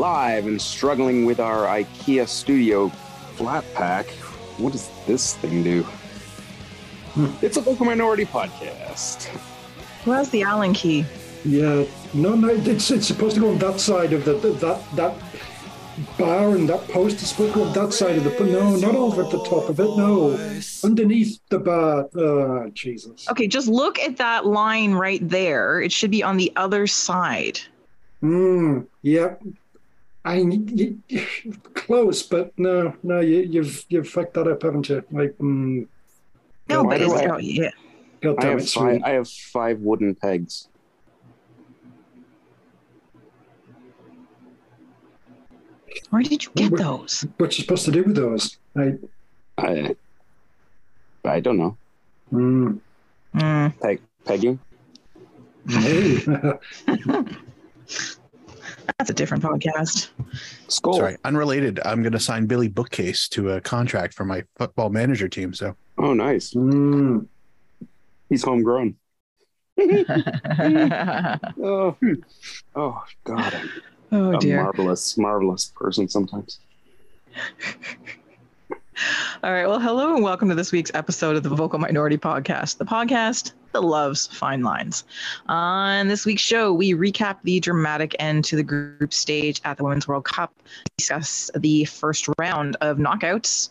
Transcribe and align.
live 0.00 0.46
and 0.46 0.60
struggling 0.60 1.26
with 1.26 1.38
our 1.38 1.66
IKEA 1.66 2.26
studio 2.26 2.88
flat 3.36 3.62
pack. 3.74 4.06
What 4.56 4.72
does 4.72 4.88
this 5.06 5.36
thing 5.36 5.62
do? 5.62 5.86
It's 7.42 7.58
a 7.58 7.60
vocal 7.60 7.84
minority 7.84 8.24
podcast. 8.24 9.24
Who 10.04 10.12
has 10.12 10.30
the 10.30 10.42
Allen 10.42 10.72
key? 10.72 11.04
Yeah, 11.44 11.84
no, 12.14 12.34
no, 12.34 12.48
it's 12.48 12.90
it's 12.90 13.06
supposed 13.06 13.34
to 13.34 13.42
go 13.42 13.50
on 13.50 13.58
that 13.58 13.78
side 13.78 14.14
of 14.14 14.24
the, 14.24 14.34
the 14.34 14.52
that 14.64 14.96
that 14.96 15.14
bar 16.18 16.54
and 16.54 16.66
that 16.70 16.88
post 16.88 17.16
is 17.20 17.28
supposed 17.28 17.52
to 17.52 17.58
go 17.60 17.64
on 17.66 17.72
that 17.74 17.92
side 17.92 18.16
of 18.16 18.24
the. 18.24 18.44
No, 18.44 18.76
not 18.76 18.94
over 18.94 19.22
at 19.24 19.30
the 19.30 19.42
top 19.44 19.68
of 19.68 19.78
it. 19.80 19.84
No, 19.84 20.32
underneath 20.82 21.38
the 21.50 21.58
bar. 21.58 22.08
Oh, 22.14 22.70
Jesus. 22.70 23.28
Okay, 23.30 23.46
just 23.46 23.68
look 23.68 23.98
at 23.98 24.16
that 24.16 24.46
line 24.46 24.92
right 24.92 25.26
there. 25.28 25.82
It 25.82 25.92
should 25.92 26.10
be 26.10 26.22
on 26.22 26.38
the 26.38 26.50
other 26.56 26.86
side. 26.86 27.60
Hmm. 28.20 28.80
Yep. 29.02 29.42
I 30.24 30.42
y- 30.42 30.96
y- 31.10 31.26
close, 31.74 32.22
but 32.22 32.52
no, 32.58 32.94
no, 33.02 33.20
you, 33.20 33.38
you've 33.40 33.84
you've 33.88 34.08
fucked 34.08 34.34
that 34.34 34.46
up, 34.46 34.62
haven't 34.62 34.88
you? 34.88 35.02
Like, 35.10 35.36
mm, 35.38 35.86
No, 36.68 36.82
Why 36.84 36.98
but 36.98 37.00
it's, 37.02 37.12
I- 37.14 37.26
oh, 37.26 37.38
yeah. 37.38 37.70
God 38.20 38.36
I 38.38 38.42
damn 38.42 38.50
have 38.52 38.60
it, 38.60 38.68
five, 38.68 38.92
sweet. 38.96 39.02
I 39.04 39.10
have 39.10 39.28
five 39.28 39.80
wooden 39.80 40.14
pegs. 40.14 40.68
Where 46.10 46.22
did 46.22 46.44
you 46.44 46.50
get 46.54 46.70
Where- 46.72 46.80
those? 46.80 47.26
What 47.36 47.56
you 47.58 47.62
supposed 47.62 47.84
to 47.86 47.90
do 47.92 48.02
with 48.04 48.16
those? 48.16 48.58
I, 48.76 48.94
I 49.58 49.96
I 51.24 51.40
don't 51.40 51.58
know. 51.58 51.76
mm, 52.32 52.78
Mm. 53.34 53.80
Peg 53.80 54.00
pegging. 54.24 54.58
hey. 55.68 56.18
That's 58.98 59.10
a 59.10 59.14
different 59.14 59.42
podcast. 59.42 60.08
School. 60.68 60.94
Sorry, 60.94 61.16
unrelated. 61.24 61.80
I'm 61.84 62.02
going 62.02 62.12
to 62.12 62.20
sign 62.20 62.46
Billy 62.46 62.68
Bookcase 62.68 63.28
to 63.30 63.50
a 63.52 63.60
contract 63.60 64.14
for 64.14 64.24
my 64.24 64.42
football 64.56 64.90
manager 64.90 65.28
team. 65.28 65.52
So 65.54 65.74
Oh, 65.98 66.14
nice. 66.14 66.54
Mm. 66.54 67.26
He's 68.28 68.42
homegrown. 68.44 68.96
oh 69.78 69.84
Oh, 71.62 71.96
oh 72.76 73.02
God. 73.24 73.60
I'm 74.12 74.34
a 74.34 74.38
dear. 74.38 74.62
marvelous, 74.62 75.16
marvelous 75.16 75.72
person 75.74 76.08
sometimes. 76.08 76.58
All 79.44 79.52
right. 79.52 79.66
Well, 79.66 79.80
hello 79.80 80.14
and 80.14 80.22
welcome 80.22 80.48
to 80.48 80.54
this 80.54 80.72
week's 80.72 80.90
episode 80.94 81.36
of 81.36 81.42
the 81.42 81.48
Vocal 81.48 81.78
Minority 81.78 82.18
Podcast, 82.18 82.78
the 82.78 82.84
podcast 82.84 83.52
that 83.72 83.82
loves 83.82 84.26
fine 84.26 84.62
lines. 84.62 85.04
On 85.48 86.08
this 86.08 86.26
week's 86.26 86.42
show, 86.42 86.72
we 86.72 86.92
recap 86.92 87.36
the 87.42 87.60
dramatic 87.60 88.14
end 88.18 88.44
to 88.46 88.56
the 88.56 88.62
group 88.62 89.12
stage 89.12 89.60
at 89.64 89.76
the 89.76 89.84
Women's 89.84 90.08
World 90.08 90.24
Cup, 90.24 90.52
discuss 90.96 91.50
the 91.56 91.84
first 91.84 92.28
round 92.38 92.76
of 92.80 92.98
knockouts, 92.98 93.70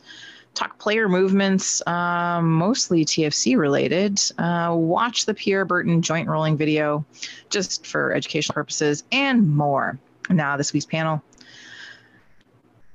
talk 0.53 0.77
player 0.79 1.07
movements, 1.07 1.85
um, 1.87 2.51
mostly 2.51 3.05
TFC 3.05 3.57
related, 3.57 4.19
uh, 4.37 4.73
watch 4.75 5.25
the 5.25 5.33
Pierre 5.33 5.65
Berton 5.65 6.01
joint 6.01 6.27
rolling 6.27 6.57
video 6.57 7.05
just 7.49 7.85
for 7.85 8.13
educational 8.13 8.55
purposes, 8.55 9.03
and 9.11 9.55
more. 9.55 9.99
Now, 10.29 10.57
this 10.57 10.73
week's 10.73 10.85
panel. 10.85 11.21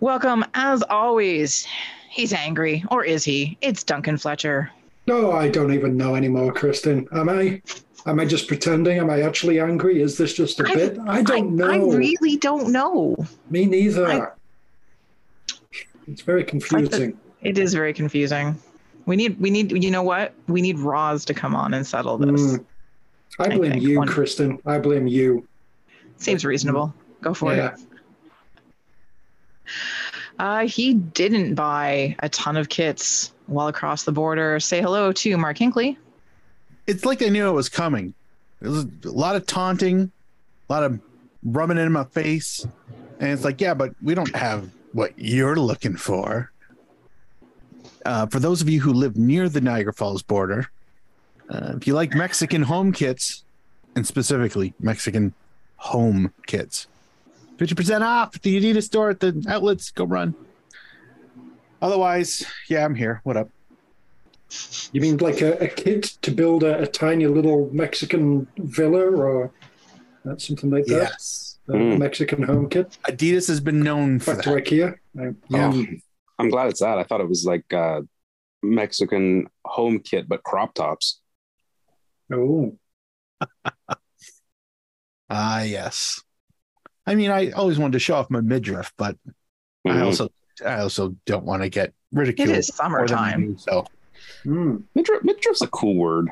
Welcome, 0.00 0.44
as 0.54 0.82
always. 0.82 1.66
He's 2.14 2.32
angry, 2.32 2.84
or 2.92 3.04
is 3.04 3.24
he? 3.24 3.58
It's 3.60 3.82
Duncan 3.82 4.16
Fletcher. 4.16 4.70
No, 5.08 5.32
I 5.32 5.48
don't 5.48 5.74
even 5.74 5.96
know 5.96 6.14
anymore, 6.14 6.54
Kristin. 6.54 7.12
Am 7.12 7.28
I? 7.28 7.60
Am 8.06 8.20
I 8.20 8.24
just 8.24 8.46
pretending? 8.46 8.98
Am 8.98 9.10
I 9.10 9.22
actually 9.22 9.58
angry? 9.58 10.00
Is 10.00 10.16
this 10.16 10.32
just 10.32 10.60
a 10.60 10.64
I- 10.68 10.74
bit? 10.76 10.98
I 11.08 11.22
don't 11.22 11.56
know. 11.56 11.68
I 11.68 11.78
really 11.78 12.36
don't 12.36 12.70
know. 12.70 13.16
Me 13.50 13.66
neither. 13.66 14.06
I- 14.06 14.28
it's 16.06 16.22
very 16.22 16.44
confusing. 16.44 17.18
It 17.42 17.58
is 17.58 17.74
very 17.74 17.92
confusing. 17.92 18.56
We 19.06 19.16
need, 19.16 19.40
we 19.40 19.50
need, 19.50 19.82
you 19.82 19.90
know 19.90 20.02
what? 20.04 20.34
We 20.46 20.62
need 20.62 20.78
Roz 20.78 21.24
to 21.24 21.34
come 21.34 21.56
on 21.56 21.74
and 21.74 21.84
settle 21.84 22.16
this. 22.16 22.40
Mm. 22.40 22.64
I 23.40 23.44
I 23.44 23.56
blame 23.56 23.72
think 23.72 23.82
you, 23.82 23.98
one- 23.98 24.06
Kristin. 24.08 24.60
I 24.64 24.78
blame 24.78 25.08
you. 25.08 25.48
Seems 26.18 26.44
reasonable. 26.44 26.94
Go 27.22 27.34
for 27.34 27.52
Yeah. 27.56 27.74
it. 27.74 27.80
Uh, 30.38 30.66
he 30.66 30.94
didn't 30.94 31.54
buy 31.54 32.16
a 32.20 32.28
ton 32.28 32.56
of 32.56 32.68
kits 32.68 33.32
while 33.46 33.68
across 33.68 34.04
the 34.04 34.12
border. 34.12 34.58
Say 34.58 34.80
hello 34.80 35.12
to 35.12 35.36
Mark 35.36 35.58
Hinkley. 35.58 35.96
it's 36.86 37.04
like 37.04 37.18
they 37.18 37.30
knew 37.30 37.48
it 37.48 37.52
was 37.52 37.68
coming. 37.68 38.14
There 38.60 38.70
was 38.70 38.86
a 39.04 39.10
lot 39.10 39.36
of 39.36 39.46
taunting, 39.46 40.10
a 40.68 40.72
lot 40.72 40.82
of 40.82 41.00
rubbing 41.44 41.78
it 41.78 41.82
in 41.82 41.92
my 41.92 42.04
face, 42.04 42.66
and 43.20 43.30
it's 43.30 43.44
like, 43.44 43.60
yeah, 43.60 43.74
but 43.74 43.94
we 44.02 44.14
don't 44.14 44.34
have 44.34 44.70
what 44.92 45.12
you're 45.16 45.56
looking 45.56 45.96
for. 45.96 46.50
Uh, 48.04 48.26
for 48.26 48.38
those 48.38 48.60
of 48.60 48.68
you 48.68 48.80
who 48.80 48.92
live 48.92 49.16
near 49.16 49.48
the 49.48 49.60
Niagara 49.60 49.92
Falls 49.92 50.22
border, 50.22 50.70
uh, 51.50 51.74
if 51.76 51.86
you 51.86 51.94
like 51.94 52.14
Mexican 52.14 52.62
home 52.62 52.92
kits, 52.92 53.44
and 53.96 54.06
specifically 54.06 54.74
Mexican 54.80 55.32
home 55.76 56.32
kits, 56.46 56.86
50% 57.58 58.00
off 58.02 58.36
at 58.36 58.42
the 58.42 58.60
Adidas 58.60 58.84
store 58.84 59.10
at 59.10 59.20
the 59.20 59.44
outlets. 59.48 59.90
Go 59.90 60.04
run. 60.04 60.34
Otherwise, 61.80 62.44
yeah, 62.68 62.84
I'm 62.84 62.94
here. 62.94 63.20
What 63.24 63.36
up? 63.36 63.48
You 64.92 65.00
mean 65.00 65.16
like 65.18 65.40
a, 65.40 65.58
a 65.58 65.68
kit 65.68 66.04
to 66.22 66.30
build 66.30 66.62
a, 66.62 66.82
a 66.82 66.86
tiny 66.86 67.26
little 67.26 67.68
Mexican 67.72 68.46
villa 68.56 69.00
or 69.10 69.50
uh, 70.28 70.36
something 70.36 70.70
like 70.70 70.86
that? 70.86 71.10
Yes. 71.10 71.50
A 71.68 71.72
Mm. 71.72 71.98
Mexican 71.98 72.42
home 72.42 72.68
kit. 72.68 72.98
Adidas 73.04 73.48
has 73.48 73.58
been 73.58 73.80
known 73.80 74.18
for 74.18 74.34
Back 74.34 74.44
to 74.44 74.50
that. 74.50 74.64
IKEA. 74.64 74.94
I, 75.18 75.22
yeah. 75.48 75.72
Oh, 75.74 75.84
I'm 76.38 76.50
glad 76.50 76.68
it's 76.68 76.80
that. 76.80 76.98
I 76.98 77.04
thought 77.04 77.22
it 77.22 77.28
was 77.28 77.46
like 77.46 77.72
uh, 77.72 78.02
Mexican 78.62 79.46
home 79.64 80.00
kit, 80.00 80.28
but 80.28 80.42
crop 80.42 80.74
tops. 80.74 81.20
Oh. 82.32 82.76
Ah, 85.30 85.62
yes. 85.62 86.20
I 87.06 87.14
mean, 87.14 87.30
I 87.30 87.50
always 87.50 87.78
wanted 87.78 87.92
to 87.92 87.98
show 87.98 88.14
off 88.16 88.30
my 88.30 88.40
midriff, 88.40 88.92
but 88.96 89.16
I 89.86 89.90
Mhm. 89.90 90.02
also, 90.04 90.28
I 90.64 90.80
also 90.80 91.14
don't 91.26 91.44
want 91.44 91.62
to 91.62 91.68
get 91.68 91.92
ridiculed. 92.12 92.48
It 92.50 92.56
is 92.58 92.70
more 92.70 92.76
summertime. 92.76 93.52
do, 93.54 93.58
So 93.58 93.86
Mm. 94.44 94.82
Midriff, 94.94 95.22
midriff's 95.24 95.62
a 95.62 95.66
cool 95.68 95.96
word. 95.96 96.30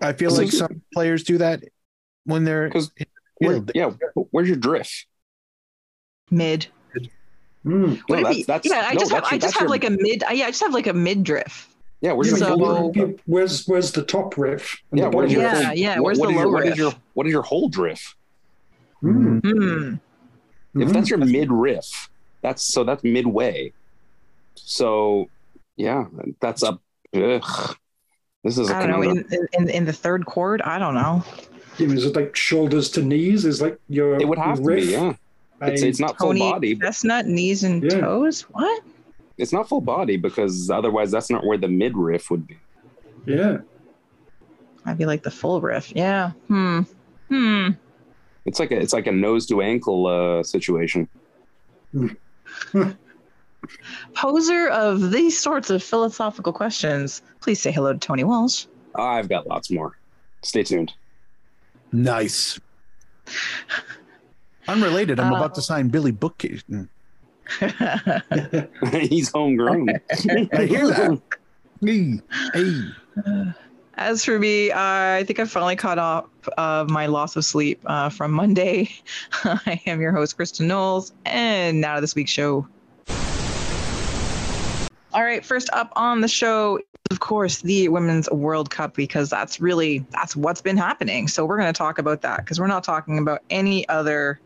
I 0.00 0.12
feel 0.12 0.30
like 0.30 0.50
some 0.52 0.82
players 0.94 1.24
do 1.24 1.38
that 1.38 1.64
when 2.24 2.44
they're 2.44 2.68
'Cause 2.70 2.90
in 2.96 3.06
Where, 3.38 3.62
yeah, 3.74 3.90
where's 4.30 4.48
your 4.48 4.56
drift? 4.56 5.06
Mid. 6.30 6.66
Mm. 7.64 8.00
Would 8.08 8.18
it 8.20 8.22
that's- 8.22 8.36
be- 8.36 8.42
that's- 8.44 8.64
yeah, 8.70 8.86
I 8.88 8.94
no, 8.94 9.00
just 9.00 9.12
have, 9.12 9.22
that's 9.24 9.32
I 9.32 9.36
just 9.36 9.40
that's 9.42 9.54
have 9.54 9.62
your- 9.62 9.70
like 9.70 9.84
a 9.84 9.90
mid. 9.90 10.22
Yeah, 10.32 10.46
I 10.46 10.50
just 10.50 10.60
have 10.62 10.72
like 10.72 10.86
a 10.86 10.92
midriff. 10.94 11.68
Yeah, 12.02 12.12
where's 12.12 12.30
Yeah, 12.30 12.48
your 12.48 12.56
So- 12.58 12.92
you- 12.94 13.02
you- 13.06 13.18
where's 13.26 13.66
where's 13.66 13.90
the 13.92 14.02
top 14.02 14.36
riff? 14.36 14.76
yeah, 14.92 15.08
the 15.08 15.16
what 15.16 15.24
is 15.26 15.32
your 15.32 15.42
bottom 15.42 15.62
Yeah, 15.62 15.68
riff? 15.70 15.78
yeah, 15.78 15.98
where's 15.98 16.18
what 16.18 16.26
the 16.26 16.32
is 16.32 16.36
your- 16.38 16.46
low 16.46 16.52
what 16.52 16.62
is 16.64 16.68
riff? 16.70 16.78
your 16.78 16.92
what 17.14 17.26
is 17.26 17.32
your 17.32 17.42
whole 17.42 17.68
drift? 17.68 18.14
Mm. 19.02 19.98
Hmm. 20.74 20.82
If 20.82 20.92
that's 20.92 21.08
your 21.08 21.18
mid 21.18 21.50
riff, 21.50 22.10
that's 22.42 22.62
so 22.62 22.84
that's 22.84 23.02
midway. 23.02 23.72
So 24.54 25.26
yeah, 25.76 26.04
that's 26.40 26.62
up. 26.62 26.80
Ugh. 27.14 27.76
This 28.44 28.58
is 28.58 28.70
a 28.70 28.76
I 28.76 28.86
don't 28.86 28.90
know. 29.00 29.10
In, 29.10 29.26
in 29.54 29.68
in 29.70 29.84
the 29.84 29.92
third 29.92 30.26
chord, 30.26 30.60
I 30.62 30.78
don't 30.78 30.94
know. 30.94 31.24
You 31.78 31.88
know, 31.88 31.94
is 31.94 32.04
it 32.04 32.14
like 32.16 32.36
shoulders 32.36 32.90
to 32.90 33.02
knees? 33.02 33.44
Is 33.44 33.60
like 33.60 33.78
your 33.88 34.16
It 34.20 34.28
would 34.28 34.38
have 34.38 34.58
riff? 34.60 34.80
to 34.80 34.86
be, 34.86 34.92
yeah. 34.92 35.12
It's, 35.62 35.82
it's 35.82 36.00
not 36.00 36.16
full 36.18 36.28
Tony 36.28 36.40
body. 36.40 36.76
chestnut, 36.76 37.26
knees 37.26 37.64
and 37.64 37.82
Yeah. 37.82 38.00
toes. 38.00 38.42
What? 38.52 38.82
It's 39.38 39.52
not 39.52 39.68
full 39.68 39.80
body 39.80 40.16
because 40.16 40.70
otherwise 40.70 41.10
that's 41.10 41.30
not 41.30 41.44
where 41.44 41.58
the 41.58 41.68
mid 41.68 41.96
riff 41.96 42.30
would 42.30 42.46
be. 42.46 42.56
yeah. 43.26 43.58
I'd 44.88 44.98
be 44.98 45.04
like 45.04 45.22
the 45.24 45.30
full 45.32 45.60
riff. 45.60 45.92
Yeah. 45.96 46.30
Hmm. 46.46 46.80
Hmm. 47.28 47.70
It's 48.44 48.60
like 48.60 48.70
a 48.70 48.78
it's 48.80 48.92
like 48.92 49.08
a 49.08 49.12
nose 49.12 49.44
to 49.46 49.60
ankle 49.60 50.06
uh, 50.06 50.42
situation. 50.44 51.08
Poser 54.14 54.68
of 54.68 55.10
these 55.10 55.38
sorts 55.38 55.70
of 55.70 55.82
philosophical 55.82 56.52
questions. 56.52 57.22
Please 57.40 57.60
say 57.60 57.72
hello 57.72 57.92
to 57.92 57.98
Tony 57.98 58.22
Walsh. 58.24 58.66
I've 58.94 59.28
got 59.28 59.46
lots 59.48 59.70
more. 59.70 59.98
Stay 60.42 60.62
tuned. 60.62 60.92
Nice. 61.92 62.60
Unrelated, 64.68 65.18
I'm 65.20 65.32
Uh, 65.32 65.36
about 65.38 65.54
to 65.56 65.62
sign 65.62 65.88
Billy 65.88 66.12
Bookcase. 66.12 66.62
He's 69.08 69.30
homegrown. 69.30 69.88
I 69.90 70.64
hear 70.66 70.86
that. 70.88 71.20
Hey, 71.80 72.20
hey. 72.54 73.52
As 73.98 74.24
for 74.24 74.38
me, 74.38 74.72
I 74.72 75.24
think 75.26 75.38
I've 75.38 75.50
finally 75.50 75.76
caught 75.76 75.98
up 75.98 76.30
of 76.58 76.90
my 76.90 77.06
loss 77.06 77.34
of 77.34 77.44
sleep 77.46 77.80
uh, 77.86 78.10
from 78.10 78.30
Monday. 78.30 78.90
I 79.44 79.80
am 79.86 80.00
your 80.02 80.12
host, 80.12 80.36
Kristin 80.36 80.66
Knowles, 80.66 81.12
and 81.24 81.80
now 81.80 81.94
to 81.94 82.00
this 82.02 82.14
week's 82.14 82.30
show. 82.30 82.66
All 85.14 85.22
right, 85.22 85.42
first 85.42 85.70
up 85.72 85.94
on 85.96 86.20
the 86.20 86.28
show, 86.28 86.78
of 87.10 87.20
course, 87.20 87.62
the 87.62 87.88
Women's 87.88 88.28
World 88.30 88.68
Cup 88.68 88.94
because 88.94 89.30
that's 89.30 89.60
really 89.60 90.04
that's 90.10 90.36
what's 90.36 90.60
been 90.60 90.76
happening. 90.76 91.26
So 91.26 91.46
we're 91.46 91.56
going 91.56 91.72
to 91.72 91.78
talk 91.78 91.98
about 91.98 92.20
that 92.20 92.38
because 92.38 92.60
we're 92.60 92.66
not 92.66 92.84
talking 92.84 93.18
about 93.18 93.42
any 93.48 93.88
other 93.88 94.38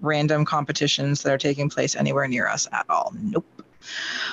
random 0.00 0.44
competitions 0.44 1.22
that 1.22 1.32
are 1.32 1.38
taking 1.38 1.68
place 1.68 1.94
anywhere 1.96 2.28
near 2.28 2.46
us 2.48 2.66
at 2.72 2.84
all. 2.88 3.12
Nope. 3.20 3.46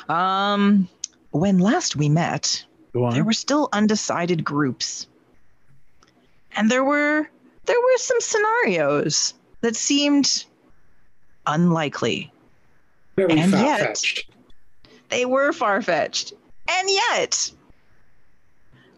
Um, 0.09 0.87
when 1.31 1.59
last 1.59 1.95
we 1.95 2.09
met, 2.09 2.63
there 2.93 3.23
were 3.23 3.33
still 3.33 3.69
undecided 3.73 4.43
groups, 4.43 5.07
and 6.55 6.69
there 6.69 6.83
were 6.83 7.27
there 7.65 7.79
were 7.79 7.97
some 7.97 8.19
scenarios 8.19 9.33
that 9.61 9.75
seemed 9.75 10.45
unlikely. 11.47 12.31
Very 13.15 13.39
And 13.39 13.51
far 13.51 13.63
yet- 13.63 14.03
They 15.09 15.25
were 15.25 15.53
far 15.53 15.81
fetched. 15.81 16.33
And 16.67 16.89
yet, 16.89 17.51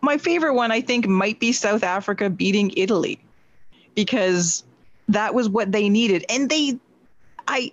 my 0.01 0.17
favorite 0.17 0.53
one, 0.53 0.71
I 0.71 0.81
think, 0.81 1.07
might 1.07 1.39
be 1.39 1.51
South 1.51 1.83
Africa 1.83 2.29
beating 2.29 2.71
Italy 2.77 3.19
because 3.95 4.63
that 5.09 5.33
was 5.33 5.49
what 5.49 5.71
they 5.71 5.89
needed. 5.89 6.25
And 6.29 6.49
they, 6.49 6.79
I, 7.47 7.71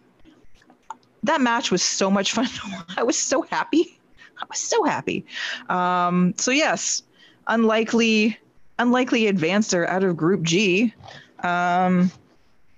that 1.22 1.40
match 1.40 1.70
was 1.70 1.82
so 1.82 2.10
much 2.10 2.32
fun. 2.32 2.48
I 2.96 3.02
was 3.02 3.18
so 3.18 3.42
happy. 3.42 3.98
I 4.40 4.44
was 4.48 4.58
so 4.58 4.82
happy. 4.84 5.24
Um, 5.68 6.34
so, 6.36 6.50
yes, 6.50 7.02
unlikely, 7.46 8.36
unlikely 8.78 9.22
advancer 9.32 9.86
out 9.86 10.02
of 10.02 10.16
Group 10.16 10.42
G 10.42 10.92
um, 11.42 12.10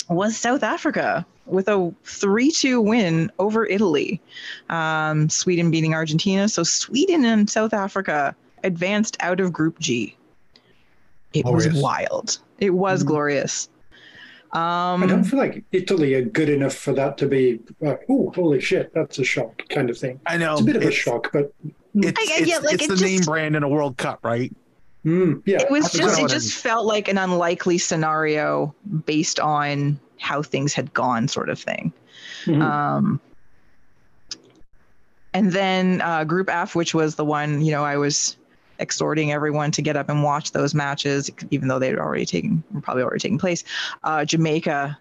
was 0.09 0.37
South 0.37 0.63
Africa 0.63 1.25
with 1.47 1.69
a 1.69 1.95
3 2.05 2.51
2 2.51 2.81
win 2.81 3.31
over 3.39 3.67
Italy 3.67 4.21
um, 4.71 5.29
Sweden 5.29 5.71
beating 5.71 5.95
Argentina. 5.95 6.49
So 6.49 6.63
Sweden 6.63 7.25
and 7.25 7.49
South 7.49 7.75
Africa 7.75 8.35
advanced 8.63 9.17
out 9.21 9.41
of 9.41 9.53
Group 9.53 9.79
G. 9.79 10.17
It 11.33 11.45
was 11.45 11.69
wild. 11.73 12.39
It 12.59 12.71
was 12.71 13.03
Mhm. 13.03 13.09
glorious. 13.09 13.69
I 14.55 14.97
don't 15.01 15.13
Um, 15.19 15.25
feel 15.25 15.39
like 15.41 15.65
Italy 15.73 16.15
are 16.15 16.23
good 16.23 16.49
enough 16.49 16.75
for 16.75 16.93
that 16.93 17.19
to 17.19 17.27
be, 17.27 17.61
uh, 17.85 17.97
oh, 18.09 18.33
holy 18.35 18.61
shit, 18.61 18.93
that's 18.95 19.19
a 19.19 19.25
shock 19.25 19.63
kind 19.69 19.91
of 19.91 19.99
thing. 19.99 20.21
I 20.27 20.37
know. 20.37 20.53
It's 20.53 20.61
a 20.61 20.65
bit 20.65 20.77
of 20.77 20.83
a 20.85 20.91
shock, 20.93 21.31
but 21.33 21.53
It's, 21.97 22.19
I- 22.19 22.23
I- 22.23 22.39
it's, 22.41 22.49
yeah, 22.49 22.59
like, 22.59 22.75
it's 22.75 22.85
it 22.85 22.89
the 22.89 22.95
just- 22.97 23.03
name 23.05 23.21
brand 23.23 23.57
in 23.57 23.63
a 23.65 23.69
World 23.69 23.97
Cup, 23.97 24.21
right? 24.25 24.55
mm, 25.05 25.43
yeah. 25.45 25.61
it 25.61 25.71
was 25.71 25.91
just 25.93 26.19
it 26.21 26.29
just 26.31 26.53
felt 26.55 26.87
like 26.87 27.09
an 27.09 27.19
unlikely 27.19 27.77
scenario 27.79 28.75
based 29.07 29.39
on 29.41 29.99
how 30.19 30.41
things 30.43 30.73
had 30.73 30.95
gone, 30.95 31.27
sort 31.29 31.49
of 31.51 31.59
thing. 31.59 31.93
Mhm. 32.47 32.63
Um, 32.63 33.21
and 35.35 35.53
then 35.53 36.01
uh, 36.01 36.25
Group 36.25 36.49
F, 36.49 36.75
which 36.75 36.95
was 36.95 37.17
the 37.17 37.25
one 37.25 37.61
you 37.61 37.73
know 37.73 37.85
I 37.85 37.97
was 37.97 38.37
exhorting 38.79 39.33
everyone 39.33 39.71
to 39.73 39.83
get 39.83 39.97
up 39.97 40.09
and 40.09 40.23
watch 40.23 40.53
those 40.53 40.75
matches, 40.75 41.31
even 41.51 41.69
though 41.69 41.79
they'd 41.79 41.97
already 41.99 42.27
taken 42.27 42.63
probably 42.83 43.03
already 43.03 43.21
taken 43.21 43.39
place. 43.39 43.65
Uh, 44.03 44.25
Jamaica, 44.25 44.99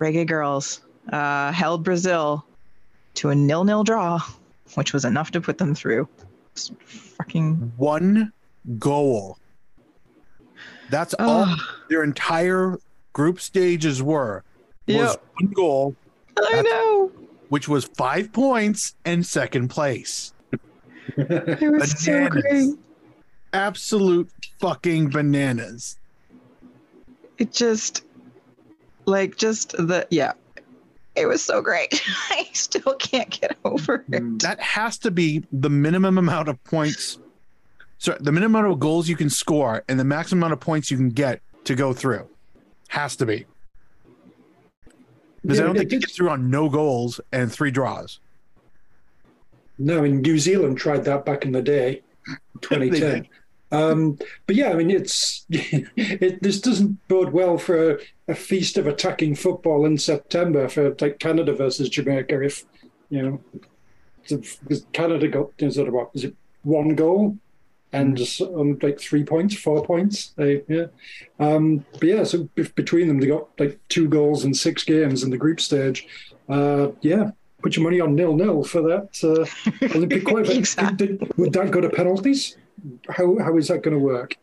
Reggae 0.00 0.28
Girlz 0.28 0.80
uh, 1.12 1.52
held 1.52 1.84
Brazil 1.84 2.44
to 3.14 3.30
a 3.30 3.34
nil-nil 3.34 3.84
draw, 3.84 4.20
which 4.74 4.92
was 4.92 5.04
enough 5.04 5.30
to 5.32 5.40
put 5.40 5.58
them 5.58 5.74
through. 5.74 6.08
Fucking 7.16 7.72
One 7.76 8.32
goal. 8.78 9.38
That's 10.90 11.14
all 11.18 11.46
their 11.88 12.02
entire 12.02 12.78
group 13.12 13.40
stages 13.40 14.02
were. 14.02 14.42
Was 14.88 14.96
Yeah. 14.96 15.14
one 15.40 15.52
goal, 15.52 15.94
I 16.36 16.62
know. 16.62 17.12
which 17.48 17.68
was 17.68 17.84
five 17.84 18.32
points 18.32 18.94
and 19.04 19.24
second 19.24 19.68
place. 19.68 20.32
It 21.16 21.70
was 21.78 21.92
so 22.02 22.28
great. 22.28 22.74
Absolute 23.52 24.30
fucking 24.60 25.08
bananas. 25.10 25.96
it 27.38 27.52
just 27.52 28.04
like 29.06 29.36
just 29.36 29.72
the 29.72 30.06
yeah 30.10 30.32
it 31.16 31.26
was 31.26 31.42
so 31.42 31.60
great 31.62 32.00
i 32.30 32.46
still 32.52 32.94
can't 32.96 33.30
get 33.30 33.56
over 33.64 34.04
it 34.12 34.22
Mm. 34.22 34.40
That 34.42 34.60
has 34.60 34.98
to 34.98 35.10
be 35.10 35.42
the 35.50 35.70
minimum 35.70 36.18
amount 36.18 36.48
of 36.48 36.62
points. 36.64 37.18
So 37.98 38.16
the 38.20 38.30
minimum 38.32 38.54
amount 38.60 38.72
of 38.72 38.78
goals 38.80 39.08
you 39.08 39.16
can 39.16 39.30
score 39.30 39.82
and 39.88 39.98
the 39.98 40.04
maximum 40.04 40.40
amount 40.40 40.52
of 40.54 40.60
points 40.60 40.90
you 40.90 40.96
can 40.96 41.10
get 41.10 41.40
to 41.64 41.74
go 41.74 41.92
through. 41.92 42.26
Has 42.88 43.16
to 43.16 43.26
be. 43.26 43.46
Because 45.42 45.60
I 45.60 45.64
don't 45.64 45.76
think 45.76 45.90
you 45.92 45.98
did- 45.98 46.06
get 46.08 46.14
through 46.14 46.28
on 46.30 46.50
no 46.50 46.68
goals 46.68 47.20
and 47.32 47.50
three 47.52 47.70
draws. 47.70 48.20
No, 49.80 50.04
in 50.04 50.20
New 50.20 50.38
Zealand 50.38 50.76
tried 50.76 51.04
that 51.06 51.24
back 51.24 51.44
in 51.46 51.52
the 51.52 51.62
day, 51.62 52.02
2010. 52.60 53.26
um, 53.72 54.18
but 54.46 54.54
yeah, 54.54 54.70
I 54.70 54.74
mean, 54.74 54.90
it's 54.90 55.46
it, 55.50 56.42
this 56.42 56.60
doesn't 56.60 57.08
bode 57.08 57.32
well 57.32 57.56
for 57.56 57.92
a, 57.92 57.98
a 58.28 58.34
feast 58.34 58.76
of 58.76 58.86
attacking 58.86 59.34
football 59.36 59.86
in 59.86 59.96
September 59.96 60.68
for 60.68 60.94
like 61.00 61.18
Canada 61.18 61.54
versus 61.54 61.88
Jamaica. 61.88 62.42
If 62.42 62.64
you 63.08 63.22
know, 63.22 63.40
because 64.28 64.86
Canada 64.92 65.28
got 65.28 65.50
is 65.58 65.78
it 65.78 65.90
what 65.90 66.10
is 66.14 66.24
it 66.24 66.36
one 66.62 66.94
goal 66.94 67.38
and 67.92 68.16
just, 68.16 68.40
um, 68.40 68.78
like 68.82 69.00
three 69.00 69.24
points, 69.24 69.56
four 69.56 69.84
points. 69.84 70.28
They, 70.36 70.62
yeah, 70.68 70.86
um, 71.38 71.84
but 71.92 72.04
yeah, 72.04 72.24
so 72.24 72.44
be- 72.54 72.68
between 72.74 73.08
them 73.08 73.18
they 73.18 73.26
got 73.26 73.48
like 73.58 73.80
two 73.88 74.08
goals 74.08 74.44
in 74.44 74.54
six 74.54 74.84
games 74.84 75.22
in 75.22 75.30
the 75.30 75.38
group 75.38 75.60
stage. 75.60 76.06
Uh, 76.48 76.88
yeah, 77.00 77.30
put 77.62 77.76
your 77.76 77.84
money 77.84 78.00
on 78.00 78.14
nil 78.14 78.34
nil 78.34 78.64
for 78.64 78.82
that. 78.82 79.08
Uh, 79.22 79.46
Olympic 79.96 80.24
qualifier. 80.28 80.56
Exactly. 80.58 81.06
Did- 81.06 81.18
did- 81.20 81.36
Would 81.38 81.52
that 81.54 81.70
go 81.70 81.80
to 81.80 81.88
penalties? 81.90 82.56
How 83.08 83.38
how 83.38 83.56
is 83.58 83.68
that 83.68 83.82
going 83.82 83.94
to 83.94 83.98
work? 84.02 84.36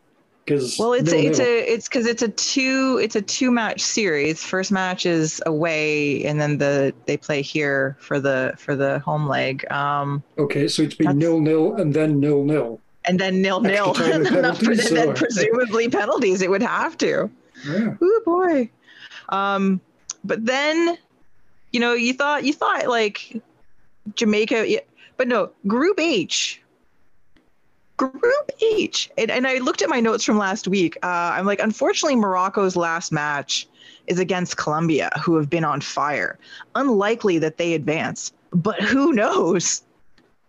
Because 0.45 0.77
well 0.79 0.93
it's 0.93 1.11
it's 1.11 1.39
a 1.39 1.73
it's 1.73 1.89
because 1.89 2.05
it's 2.05 2.21
a 2.21 2.29
two 2.29 2.99
it's 3.03 3.15
a 3.17 3.21
two 3.21 3.51
match 3.51 3.81
series 3.81 4.41
first 4.43 4.71
match 4.71 5.05
is 5.05 5.41
away 5.45 6.23
and 6.23 6.39
then 6.39 6.57
the 6.57 6.93
they 7.05 7.17
play 7.17 7.41
here 7.41 7.97
for 7.99 8.17
the 8.19 8.53
for 8.57 8.73
the 8.75 8.99
home 8.99 9.27
leg 9.27 9.69
um 9.71 10.23
okay. 10.37 10.67
So 10.69 10.83
it's 10.83 10.95
been 10.95 11.17
nil 11.17 11.41
nil 11.41 11.75
and 11.75 11.93
then 11.93 12.21
nil 12.21 12.45
nil. 12.45 12.79
and 13.03 13.19
then 13.19 13.41
nil 13.41 13.59
nil 13.59 13.93
and 13.97 14.25
and 14.27 14.55
then, 14.55 14.93
then 14.93 15.13
presumably 15.15 15.89
penalties 15.89 16.41
it 16.41 16.49
would 16.49 16.63
have 16.63 16.97
to 16.99 17.29
Yeah. 17.67 17.95
Oh 18.01 18.21
boy. 18.23 18.69
Um, 19.29 19.81
but 20.23 20.45
then, 20.45 20.97
you 21.71 21.79
know, 21.79 21.93
you 21.93 22.13
thought 22.13 22.43
you 22.43 22.53
thought 22.53 22.87
like 22.87 23.41
Jamaica, 24.15 24.79
but 25.17 25.27
no, 25.27 25.51
Group 25.67 25.99
H. 25.99 26.61
Group 27.97 28.51
H, 28.61 29.09
and, 29.17 29.31
and 29.31 29.47
I 29.47 29.57
looked 29.57 29.81
at 29.81 29.89
my 29.89 29.99
notes 29.99 30.23
from 30.23 30.37
last 30.37 30.67
week. 30.67 30.97
Uh, 31.01 31.07
I'm 31.33 31.47
like, 31.47 31.59
unfortunately, 31.59 32.15
Morocco's 32.15 32.75
last 32.75 33.11
match 33.11 33.67
is 34.05 34.19
against 34.19 34.55
Colombia, 34.55 35.09
who 35.23 35.35
have 35.35 35.49
been 35.49 35.63
on 35.65 35.81
fire. 35.81 36.37
Unlikely 36.75 37.39
that 37.39 37.57
they 37.57 37.73
advance, 37.73 38.31
but 38.51 38.79
who 38.83 39.13
knows? 39.13 39.81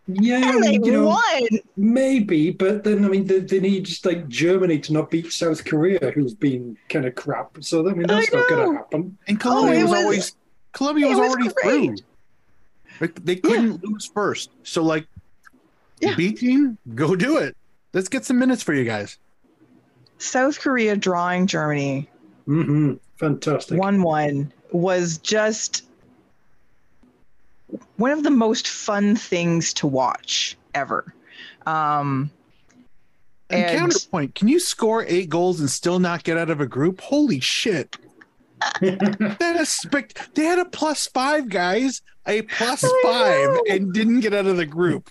Yeah, 0.08 0.36
I 0.44 0.50
And 0.56 0.62
they 0.62 0.70
mean, 0.72 0.84
you 0.84 0.92
know, 0.92 1.06
won. 1.06 1.48
maybe, 1.78 2.50
but 2.50 2.84
then 2.84 3.02
I 3.04 3.08
mean, 3.08 3.26
they, 3.26 3.40
they 3.40 3.60
need 3.60 3.86
just 3.86 4.04
like 4.04 4.28
Germany 4.28 4.78
to 4.80 4.92
not 4.92 5.10
beat 5.10 5.32
South 5.32 5.64
Korea, 5.64 6.10
who's 6.14 6.34
been 6.34 6.76
kind 6.90 7.06
of 7.06 7.14
crap. 7.14 7.56
So 7.60 7.88
I 7.88 7.94
mean, 7.94 8.06
that's 8.08 8.28
I 8.32 8.36
not 8.38 8.48
going 8.50 8.70
to 8.72 8.76
happen. 8.76 9.18
And 9.26 9.40
Colombia 9.40 9.80
Oh, 9.80 9.82
was, 9.84 9.90
was- 9.90 10.00
always 10.02 10.36
Colombia 10.72 11.06
it 11.06 11.10
was, 11.10 11.18
was 11.18 11.28
already 11.30 11.48
great. 11.62 11.86
through. 11.98 12.06
Like, 13.00 13.24
they 13.24 13.36
couldn't 13.36 13.82
lose 13.84 14.06
first. 14.06 14.50
So 14.64 14.82
like 14.82 15.06
Yeah. 16.00 16.14
B 16.16 16.32
team, 16.32 16.78
go 16.94 17.14
do 17.16 17.36
it. 17.38 17.56
Let's 17.92 18.08
get 18.08 18.24
some 18.24 18.38
minutes 18.38 18.62
for 18.62 18.74
you 18.74 18.84
guys. 18.84 19.18
South 20.18 20.58
Korea 20.60 20.96
drawing 20.96 21.46
Germany 21.46 22.08
Mm-hmm. 22.46 22.94
Fantastic. 23.18 23.78
one 23.78 24.02
one 24.02 24.52
was 24.72 25.18
just 25.18 25.84
one 27.96 28.10
of 28.10 28.22
the 28.22 28.30
most 28.30 28.68
fun 28.68 29.14
things 29.16 29.72
to 29.74 29.86
watch 29.86 30.56
ever. 30.74 31.12
Um, 31.66 32.30
And, 33.50 33.64
And- 33.64 33.78
counterpoint, 33.78 34.34
can 34.34 34.48
you 34.48 34.60
score 34.60 35.04
eight 35.06 35.28
goals 35.30 35.60
and 35.60 35.70
still 35.70 35.98
not 35.98 36.22
get 36.24 36.36
out 36.38 36.50
of 36.50 36.60
a 36.60 36.66
group? 36.66 37.00
Holy 37.00 37.40
shit. 37.40 37.96
That 38.80 39.56
is 39.60 39.68
spec- 39.68 40.34
they 40.34 40.44
had 40.44 40.58
a 40.58 40.64
plus 40.64 41.06
five, 41.08 41.48
guys. 41.48 42.02
A 42.26 42.42
plus 42.42 42.84
I 42.84 43.00
five 43.02 43.54
know. 43.54 43.62
and 43.70 43.92
didn't 43.92 44.20
get 44.20 44.34
out 44.34 44.46
of 44.46 44.56
the 44.56 44.66
group. 44.66 45.10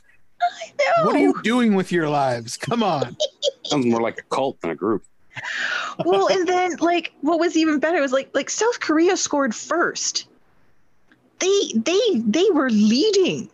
no. 0.80 1.06
What 1.06 1.16
are 1.16 1.20
you 1.20 1.42
doing 1.44 1.76
with 1.76 1.92
your 1.92 2.10
lives? 2.10 2.58
Come 2.58 2.84
on. 2.84 3.16
Sounds 3.66 3.86
more 3.86 4.02
like 4.02 4.20
a 4.20 4.36
cult 4.36 4.60
than 4.62 4.72
a 4.72 4.76
group. 4.76 5.04
well, 6.06 6.28
and 6.28 6.48
then 6.48 6.76
like 6.80 7.12
what 7.22 7.40
was 7.40 7.56
even 7.58 7.80
better 7.80 8.02
was 8.02 8.12
like 8.12 8.30
like 8.34 8.50
South 8.50 8.80
Korea 8.80 9.16
scored 9.18 9.54
first. 9.54 10.28
They 11.40 11.72
they 11.76 12.00
they 12.16 12.50
were 12.52 12.70
leading, 12.70 13.50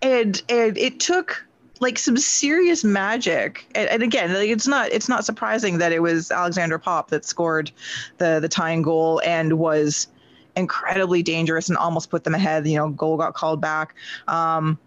and 0.00 0.42
and 0.48 0.76
it 0.76 0.98
took 1.00 1.46
like 1.82 1.98
some 1.98 2.16
serious 2.16 2.84
magic. 2.84 3.66
And, 3.74 3.88
and 3.90 4.02
again, 4.02 4.32
like 4.32 4.48
it's 4.48 4.66
not 4.66 4.90
it's 4.90 5.08
not 5.08 5.24
surprising 5.24 5.78
that 5.78 5.92
it 5.92 6.00
was 6.00 6.30
Alexandra 6.30 6.78
Popp 6.78 7.08
that 7.08 7.24
scored 7.24 7.70
the 8.18 8.38
the 8.40 8.48
tying 8.48 8.82
goal 8.82 9.20
and 9.24 9.58
was 9.58 10.06
incredibly 10.54 11.22
dangerous 11.22 11.68
and 11.68 11.76
almost 11.76 12.08
put 12.08 12.24
them 12.24 12.34
ahead. 12.34 12.66
You 12.66 12.76
know, 12.76 12.88
goal 12.90 13.16
got 13.16 13.34
called 13.34 13.60
back. 13.60 13.94
Um, 14.28 14.78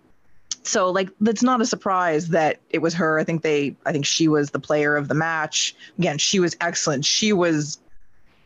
so 0.64 0.90
like 0.90 1.10
that's 1.20 1.44
not 1.44 1.62
a 1.62 1.66
surprise 1.66 2.30
that 2.30 2.60
it 2.70 2.80
was 2.80 2.94
her. 2.96 3.20
I 3.20 3.24
think 3.26 3.44
they 3.44 3.76
I 3.86 3.92
think 3.92 4.06
she 4.06 4.28
was 4.28 4.52
the 4.52 4.60
player 4.60 4.96
of 4.96 5.10
the 5.10 5.16
match. 5.16 5.76
Again, 6.00 6.18
she 6.18 6.40
was 6.40 6.56
excellent. 6.62 7.06
She 7.06 7.34
was 7.34 7.78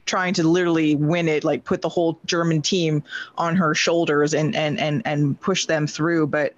trying 0.06 0.34
to 0.34 0.44
literally 0.44 0.96
win 0.96 1.28
it, 1.28 1.44
like 1.44 1.64
put 1.66 1.84
the 1.84 1.90
whole 1.90 2.20
German 2.26 2.64
team 2.64 3.04
on 3.38 3.56
her 3.56 3.76
shoulders 3.76 4.34
and 4.34 4.56
and 4.56 4.80
and 4.80 5.04
and 5.06 5.40
push 5.40 5.68
them 5.68 5.86
through. 5.86 6.28
But 6.28 6.56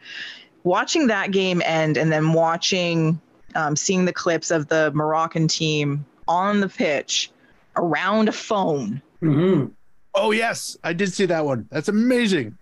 watching 0.64 1.08
that 1.08 1.32
game 1.32 1.62
end 1.66 1.98
and 1.98 2.12
then 2.12 2.34
watching 2.34 3.20
um, 3.56 3.76
seeing 3.76 4.06
the 4.06 4.14
clips 4.14 4.52
of 4.52 4.68
the 4.68 4.92
Moroccan 4.94 5.48
team 5.48 6.06
on 6.28 6.62
the 6.62 6.70
pitch 6.70 7.32
around 7.76 8.30
a 8.30 8.32
phone. 8.32 9.02
Hmm 9.20 9.66
Oh 10.14 10.32
yes, 10.32 10.78
I 10.84 10.94
did 10.94 11.14
see 11.14 11.26
that 11.28 11.46
one. 11.46 11.68
That's 11.72 11.88
amazing. 11.88 12.58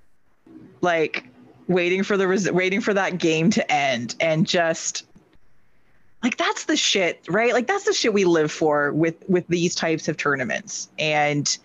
like 0.82 1.26
waiting 1.68 2.04
for 2.04 2.16
the 2.18 2.28
res- 2.28 2.52
waiting 2.52 2.80
for 2.82 2.94
that 2.94 3.18
game 3.18 3.50
to 3.52 3.72
end 3.72 4.16
and 4.20 4.48
just 4.48 5.06
like 6.24 6.38
that's 6.38 6.66
the 6.66 6.76
shit 6.78 7.26
right? 7.28 7.54
Like 7.54 7.68
that's 7.68 7.86
the 7.86 7.94
shit 7.94 8.14
we 8.14 8.24
live 8.26 8.52
for 8.52 8.92
with 8.94 9.28
with 9.28 9.48
these 9.48 9.74
types 9.76 10.08
of 10.08 10.18
tournaments. 10.18 10.90
And 11.00 11.58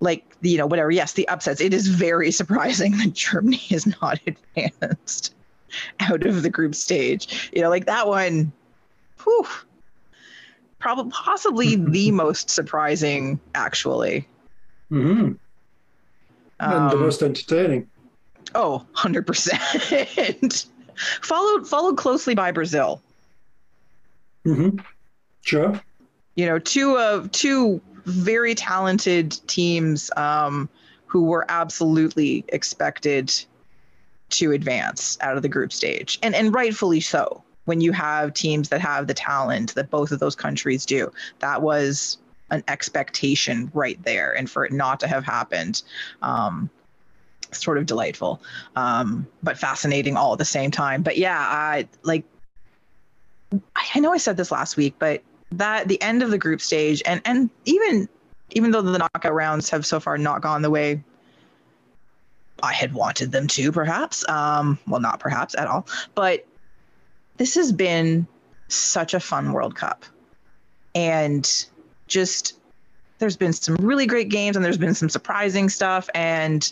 like 0.00 0.24
you 0.42 0.58
know 0.58 0.66
whatever. 0.66 0.90
Yes 0.90 1.12
the 1.12 1.28
upsets. 1.28 1.60
It 1.60 1.72
is 1.72 1.86
very 1.86 2.30
surprising 2.40 2.96
that 2.98 3.12
germany 3.12 3.62
is 3.70 3.86
not 4.02 4.18
advanced 4.26 5.34
out 6.00 6.24
of 6.24 6.42
the 6.42 6.50
group 6.50 6.74
stage 6.74 7.50
you 7.52 7.62
know 7.62 7.68
like 7.68 7.86
that 7.86 8.06
one 8.06 8.52
whew, 9.24 9.46
probably 10.78 11.10
possibly 11.10 11.76
the 11.90 12.10
most 12.10 12.50
surprising 12.50 13.40
actually 13.54 14.26
Mm-hmm. 14.90 15.32
and 16.60 16.90
the 16.90 16.96
Um, 16.96 17.00
most 17.00 17.22
entertaining. 17.22 17.88
Oh, 18.54 18.86
100%. 18.94 20.66
followed 21.22 21.68
followed 21.68 21.96
closely 21.96 22.34
by 22.34 22.52
Brazil. 22.52 23.02
Mm-hmm. 24.46 24.78
Sure. 25.42 25.80
You 26.36 26.46
know, 26.46 26.58
two 26.58 26.96
of 26.98 27.30
two 27.32 27.80
very 28.04 28.54
talented 28.54 29.32
teams 29.48 30.10
um, 30.16 30.68
who 31.06 31.24
were 31.24 31.44
absolutely 31.48 32.44
expected 32.48 33.32
to 34.30 34.52
advance 34.52 35.18
out 35.20 35.36
of 35.36 35.42
the 35.42 35.48
group 35.48 35.72
stage. 35.72 36.18
And 36.22 36.34
and 36.34 36.52
rightfully 36.52 37.00
so. 37.00 37.42
When 37.64 37.80
you 37.80 37.90
have 37.90 38.32
teams 38.32 38.68
that 38.68 38.80
have 38.80 39.08
the 39.08 39.14
talent 39.14 39.74
that 39.74 39.90
both 39.90 40.12
of 40.12 40.20
those 40.20 40.36
countries 40.36 40.86
do. 40.86 41.10
That 41.40 41.62
was 41.62 42.18
an 42.50 42.62
expectation 42.68 43.70
right 43.74 44.00
there 44.04 44.32
and 44.36 44.50
for 44.50 44.64
it 44.64 44.72
not 44.72 45.00
to 45.00 45.08
have 45.08 45.24
happened 45.24 45.82
um, 46.22 46.70
sort 47.52 47.78
of 47.78 47.86
delightful 47.86 48.40
um, 48.76 49.26
but 49.42 49.58
fascinating 49.58 50.16
all 50.16 50.32
at 50.32 50.38
the 50.38 50.44
same 50.44 50.70
time 50.70 51.02
but 51.02 51.16
yeah 51.16 51.38
I, 51.38 51.88
like 52.02 52.24
I 53.94 54.00
know 54.00 54.12
I 54.12 54.18
said 54.18 54.36
this 54.36 54.50
last 54.50 54.76
week 54.76 54.94
but 54.98 55.22
that 55.52 55.88
the 55.88 56.00
end 56.02 56.22
of 56.22 56.30
the 56.30 56.38
group 56.38 56.60
stage 56.60 57.02
and 57.06 57.20
and 57.24 57.50
even 57.64 58.08
even 58.50 58.70
though 58.70 58.82
the 58.82 58.98
knockout 58.98 59.34
rounds 59.34 59.68
have 59.70 59.84
so 59.84 59.98
far 59.98 60.18
not 60.18 60.40
gone 60.40 60.62
the 60.62 60.70
way 60.70 61.02
I 62.62 62.72
had 62.72 62.94
wanted 62.94 63.32
them 63.32 63.46
to 63.48 63.72
perhaps. 63.72 64.28
Um 64.28 64.78
well 64.86 65.00
not 65.00 65.20
perhaps 65.20 65.54
at 65.56 65.66
all. 65.66 65.86
But 66.14 66.46
this 67.36 67.54
has 67.54 67.72
been 67.72 68.26
such 68.68 69.14
a 69.14 69.20
fun 69.20 69.52
World 69.52 69.76
Cup. 69.76 70.04
And 70.94 71.66
just 72.06 72.58
there's 73.18 73.36
been 73.36 73.52
some 73.52 73.76
really 73.76 74.06
great 74.06 74.28
games 74.28 74.56
and 74.56 74.64
there's 74.64 74.78
been 74.78 74.94
some 74.94 75.08
surprising 75.08 75.68
stuff. 75.68 76.08
And 76.14 76.70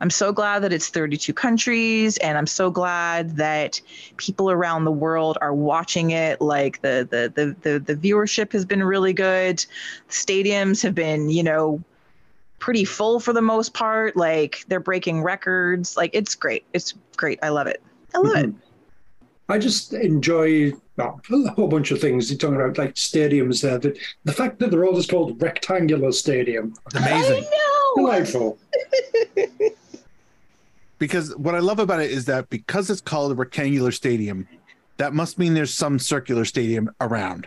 I'm 0.00 0.10
so 0.10 0.32
glad 0.32 0.60
that 0.62 0.72
it's 0.72 0.88
32 0.88 1.32
countries. 1.32 2.16
And 2.18 2.36
I'm 2.36 2.46
so 2.46 2.70
glad 2.70 3.36
that 3.36 3.80
people 4.16 4.50
around 4.50 4.84
the 4.84 4.92
world 4.92 5.38
are 5.40 5.54
watching 5.54 6.10
it. 6.10 6.40
Like 6.40 6.82
the 6.82 7.06
the 7.10 7.32
the 7.34 7.56
the, 7.62 7.78
the 7.78 7.96
viewership 7.96 8.52
has 8.52 8.64
been 8.64 8.82
really 8.82 9.12
good. 9.12 9.64
Stadiums 10.08 10.82
have 10.82 10.94
been 10.94 11.30
you 11.30 11.42
know 11.42 11.82
pretty 12.64 12.82
full 12.86 13.20
for 13.20 13.34
the 13.34 13.42
most 13.42 13.74
part 13.74 14.16
like 14.16 14.64
they're 14.68 14.80
breaking 14.80 15.20
records 15.22 15.98
like 15.98 16.08
it's 16.14 16.34
great 16.34 16.64
it's 16.72 16.94
great 17.14 17.38
I 17.42 17.50
love 17.50 17.66
it 17.66 17.82
I 18.14 18.18
love 18.20 18.36
it 18.36 18.46
Mhm. 18.46 18.54
I 19.50 19.58
just 19.58 19.92
enjoy 19.92 20.72
well, 20.96 21.20
a 21.30 21.50
whole 21.50 21.68
bunch 21.68 21.90
of 21.90 22.00
things. 22.00 22.30
You're 22.30 22.38
talking 22.38 22.56
about 22.56 22.78
like 22.78 22.94
stadiums 22.94 23.60
there. 23.60 23.76
The, 23.78 23.94
the 24.24 24.32
fact 24.32 24.58
that 24.60 24.70
they're 24.70 24.86
all 24.86 24.94
just 24.94 25.10
called 25.10 25.42
rectangular 25.42 26.12
stadium. 26.12 26.72
Amazing. 26.94 27.44
I 27.44 27.50
know 27.50 28.06
Delightful. 28.06 28.58
because 30.98 31.36
what 31.36 31.54
I 31.54 31.58
love 31.58 31.78
about 31.78 32.00
it 32.00 32.10
is 32.10 32.24
that 32.24 32.48
because 32.48 32.88
it's 32.88 33.02
called 33.02 33.32
a 33.32 33.34
rectangular 33.34 33.92
stadium, 33.92 34.48
that 34.96 35.12
must 35.12 35.38
mean 35.38 35.52
there's 35.52 35.74
some 35.74 35.98
circular 35.98 36.46
stadium 36.46 36.90
around. 37.02 37.46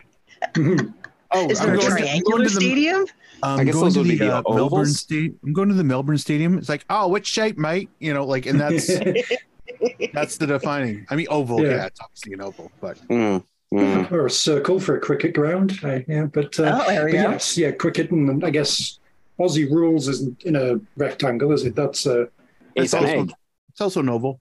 Oh, 1.30 1.50
is 1.50 1.60
I'm 1.60 1.66
there 1.66 1.74
a 1.74 1.78
going 1.78 1.90
to- 1.90 1.98
triangular 1.98 2.36
going 2.38 2.48
to 2.48 2.54
the- 2.54 2.60
stadium 2.60 3.06
I'm 3.42 3.60
I 3.60 3.64
guess 3.64 3.74
going 3.74 3.84
those 3.84 3.94
to 3.94 4.00
would 4.00 4.06
the, 4.08 4.10
be 4.12 4.18
the 4.18 4.36
uh, 4.36 4.42
Melbourne 4.42 4.60
ovals? 4.60 4.98
Stadium. 5.00 5.38
I'm 5.44 5.52
going 5.52 5.68
to 5.68 5.74
the 5.74 5.84
Melbourne 5.84 6.18
Stadium. 6.18 6.58
It's 6.58 6.68
like, 6.68 6.84
oh, 6.90 7.08
which 7.08 7.26
shape, 7.26 7.56
mate? 7.58 7.90
You 8.00 8.14
know, 8.14 8.24
like, 8.24 8.46
and 8.46 8.60
that's 8.60 8.86
that's 10.12 10.36
the 10.36 10.46
defining. 10.46 11.06
I 11.10 11.16
mean, 11.16 11.26
oval. 11.30 11.62
Yeah. 11.62 11.70
Yeah, 11.70 11.86
it's 11.86 12.00
obviously 12.00 12.32
an 12.34 12.40
oval, 12.42 12.70
but 12.80 12.98
Mm, 13.08 13.44
mm. 13.72 14.12
or 14.12 14.26
a 14.26 14.30
circle 14.30 14.80
for 14.80 14.96
a 14.96 15.00
cricket 15.00 15.34
ground. 15.34 15.78
I, 15.82 16.04
yeah, 16.08 16.24
but, 16.26 16.58
uh, 16.58 16.80
oh 16.82 17.02
but 17.02 17.12
yes, 17.12 17.56
yeah, 17.58 17.70
cricket 17.72 18.10
and 18.10 18.42
I 18.44 18.50
guess 18.50 18.98
Aussie 19.38 19.70
rules 19.70 20.08
isn't 20.08 20.42
in 20.44 20.56
a 20.56 20.80
rectangle, 20.96 21.52
is 21.52 21.64
it? 21.64 21.76
That's 21.76 22.06
uh, 22.06 22.26
Ace 22.76 22.92
and 22.94 23.04
also- 23.04 23.20
egg. 23.22 23.32
it's 23.70 23.80
also 23.80 24.00
an 24.00 24.08
oval. 24.08 24.40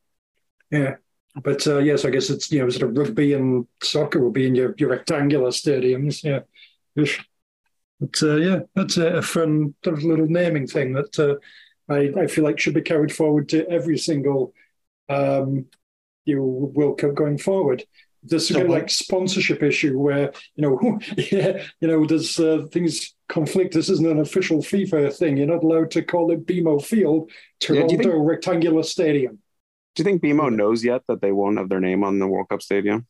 yeah. 0.71 0.95
But 1.43 1.67
uh, 1.67 1.77
yes, 1.77 2.03
I 2.03 2.09
guess 2.09 2.31
it's 2.31 2.51
you 2.51 2.63
know 2.63 2.69
sort 2.71 2.89
of 2.89 2.97
rugby 2.97 3.33
and 3.33 3.67
soccer 3.83 4.19
will 4.19 4.31
be 4.31 4.47
in 4.47 4.55
your, 4.55 4.73
your 4.79 4.89
rectangular 4.89 5.51
stadiums. 5.51 6.23
Yeah. 6.23 6.39
Ish. 8.01 8.07
But 8.21 8.23
uh, 8.29 8.35
yeah, 8.35 8.59
that's 8.75 8.97
a, 8.97 9.07
a 9.17 9.21
fun 9.21 9.73
little 9.85 10.27
naming 10.27 10.67
thing 10.67 10.93
that 10.93 11.19
uh, 11.19 11.35
I, 11.91 12.11
I 12.23 12.27
feel 12.27 12.43
like 12.43 12.59
should 12.59 12.73
be 12.73 12.81
carried 12.81 13.13
forward 13.13 13.49
to 13.49 13.67
every 13.69 13.97
single 13.97 14.53
um, 15.09 15.65
you 16.25 16.35
know, 16.35 16.71
World 16.73 16.99
Cup 16.99 17.15
going 17.15 17.37
forward. 17.37 17.83
There's 18.23 18.43
a 18.43 18.47
So 18.47 18.53
kind 18.55 18.65
of 18.65 18.71
like 18.71 18.89
sponsorship 18.89 19.63
issue 19.63 19.97
where 19.97 20.33
you 20.55 20.61
know, 20.63 20.99
yeah, 21.17 21.63
you 21.79 21.87
know, 21.87 22.05
there's 22.05 22.37
uh, 22.39 22.65
things 22.71 23.15
conflict. 23.29 23.73
This 23.73 23.89
isn't 23.89 24.05
an 24.07 24.19
official 24.19 24.57
FIFA 24.59 25.13
thing. 25.15 25.37
You're 25.37 25.47
not 25.47 25.63
allowed 25.63 25.91
to 25.91 26.03
call 26.03 26.31
it 26.31 26.45
BMO 26.45 26.83
Field, 26.83 27.31
Yeah, 27.61 27.67
do 27.67 27.75
Toronto 27.75 27.97
think- 27.97 28.13
Rectangular 28.29 28.83
Stadium. 28.83 29.39
Do 29.95 30.01
you 30.01 30.03
think 30.03 30.21
BMO 30.21 30.53
knows 30.53 30.83
yet 30.83 31.01
that 31.07 31.21
they 31.21 31.31
won't 31.31 31.57
have 31.57 31.69
their 31.69 31.79
name 31.79 32.03
on 32.03 32.19
the 32.19 32.27
World 32.27 32.49
Cup 32.49 32.61
stadium? 32.61 33.07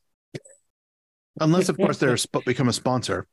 Unless, 1.42 1.68
of 1.68 1.78
course, 1.82 1.98
they're 1.98 2.16
sp- 2.16 2.46
become 2.46 2.70
a 2.70 2.74
sponsor. 2.74 3.28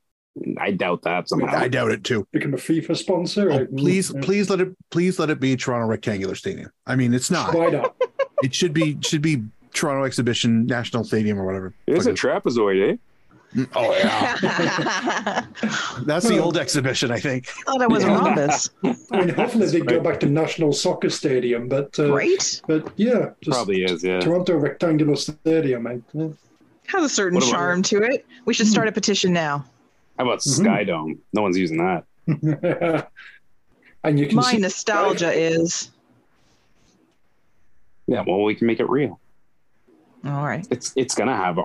I 0.58 0.72
doubt 0.72 1.02
that 1.02 1.28
somehow. 1.28 1.56
I 1.56 1.68
doubt 1.68 1.92
it 1.92 2.02
too. 2.04 2.26
Become 2.32 2.54
a 2.54 2.58
FIFA 2.58 2.96
sponsor. 2.96 3.50
Oh, 3.52 3.66
please, 3.76 4.12
yeah. 4.12 4.20
please 4.20 4.50
let 4.50 4.60
it, 4.60 4.74
please 4.90 5.18
let 5.18 5.30
it 5.30 5.38
be 5.40 5.56
Toronto 5.56 5.86
Rectangular 5.86 6.34
Stadium. 6.34 6.70
I 6.86 6.96
mean, 6.96 7.14
it's 7.14 7.30
not. 7.30 7.54
Why 7.54 7.70
not? 7.70 7.94
It 8.42 8.54
should 8.54 8.72
be, 8.72 8.98
should 9.00 9.22
be 9.22 9.42
Toronto 9.72 10.04
Exhibition 10.04 10.66
National 10.66 11.04
Stadium 11.04 11.38
or 11.38 11.44
whatever. 11.46 11.72
It's 11.86 12.06
a 12.06 12.12
trapezoid, 12.12 12.94
eh? 12.94 12.96
Oh 13.76 13.92
yeah, 13.96 14.36
that's 16.00 16.26
the 16.26 16.38
old 16.42 16.56
exhibition, 16.56 17.12
I 17.12 17.20
think. 17.20 17.48
Oh, 17.68 17.78
that 17.78 17.88
was 17.88 18.02
Yeah. 18.02 18.18
rhombus. 18.18 18.70
I 19.12 19.20
mean, 19.20 19.28
hopefully 19.28 19.66
they 19.68 19.78
go 19.78 19.94
right. 19.94 20.02
back 20.02 20.20
to 20.20 20.26
National 20.26 20.72
Soccer 20.72 21.08
Stadium, 21.08 21.68
but 21.68 21.96
uh, 22.00 22.12
Right? 22.12 22.60
but 22.66 22.92
yeah, 22.96 23.30
just 23.40 23.54
Probably 23.56 23.84
is, 23.84 24.02
yeah. 24.02 24.18
Toronto 24.18 24.56
Rectangular 24.56 25.14
Stadium. 25.14 25.86
I, 25.86 26.00
yeah. 26.12 26.28
Has 26.86 27.04
a 27.04 27.08
certain 27.08 27.36
What 27.36 27.44
about- 27.44 27.52
charm 27.52 27.82
to 27.84 28.02
it. 28.02 28.26
We 28.44 28.54
should 28.54 28.66
start 28.66 28.88
a 28.88 28.92
petition 28.92 29.32
now. 29.32 29.64
How 30.18 30.24
about 30.24 30.38
Mhm. 30.38 30.62
Sky 30.62 30.84
Dome? 30.84 31.18
No 31.32 31.42
one's 31.42 31.58
using 31.58 31.78
that. 31.78 32.04
and 34.04 34.18
you 34.18 34.26
can 34.26 34.36
My 34.36 34.42
see 34.52 34.58
nostalgia 34.58 35.32
is 35.32 35.90
Yeah, 38.06 38.22
well, 38.26 38.42
we 38.42 38.54
can 38.54 38.66
make 38.66 38.80
it 38.80 38.88
real. 38.88 39.18
all 40.24 40.44
right. 40.44 40.66
It's 40.70 40.92
it's 40.96 41.14
gonna 41.14 41.36
have 41.36 41.58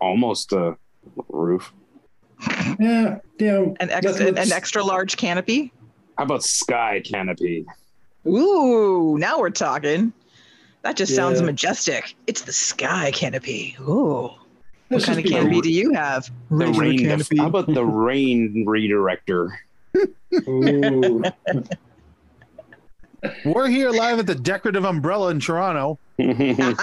almost 0.00 0.52
a 0.52 0.76
roof. 1.28 1.72
yeah, 2.78 3.18
you 3.38 3.46
know, 3.46 3.76
An, 3.80 3.90
ex- 3.90 4.04
let's- 4.06 4.20
an, 4.20 4.38
an 4.38 4.52
extra 4.52 4.82
large 4.82 5.16
canopy. 5.16 5.72
How 6.18 6.24
about 6.24 6.42
sky 6.44 7.00
canopy? 7.04 7.64
Ooh, 8.26 9.16
now 9.18 9.38
we're 9.38 9.50
talking. 9.50 10.12
That 10.82 10.96
just 10.96 11.14
sounds 11.16 11.40
majestic. 11.40 12.14
It's 12.26 12.42
the 12.42 12.52
sky 12.52 13.10
canopy. 13.10 13.74
Ooh. 13.80 14.30
What 14.88 14.96
let's 14.98 15.06
kind 15.06 15.18
of 15.18 15.24
just 15.24 15.34
canopy 15.34 15.60
do 15.62 15.70
you 15.70 15.92
have? 15.94 16.30
The 16.50 16.66
rain. 16.66 16.98
canopy. 16.98 17.38
How 17.38 17.46
about 17.46 17.72
the 17.72 17.84
rain 17.84 18.64
redirector? 18.66 19.50
We're 23.44 23.68
here 23.68 23.90
live 23.90 24.18
at 24.18 24.26
the 24.26 24.34
Decorative 24.34 24.84
Umbrella 24.84 25.30
in 25.30 25.40
Toronto 25.40 25.98
because 26.18 26.76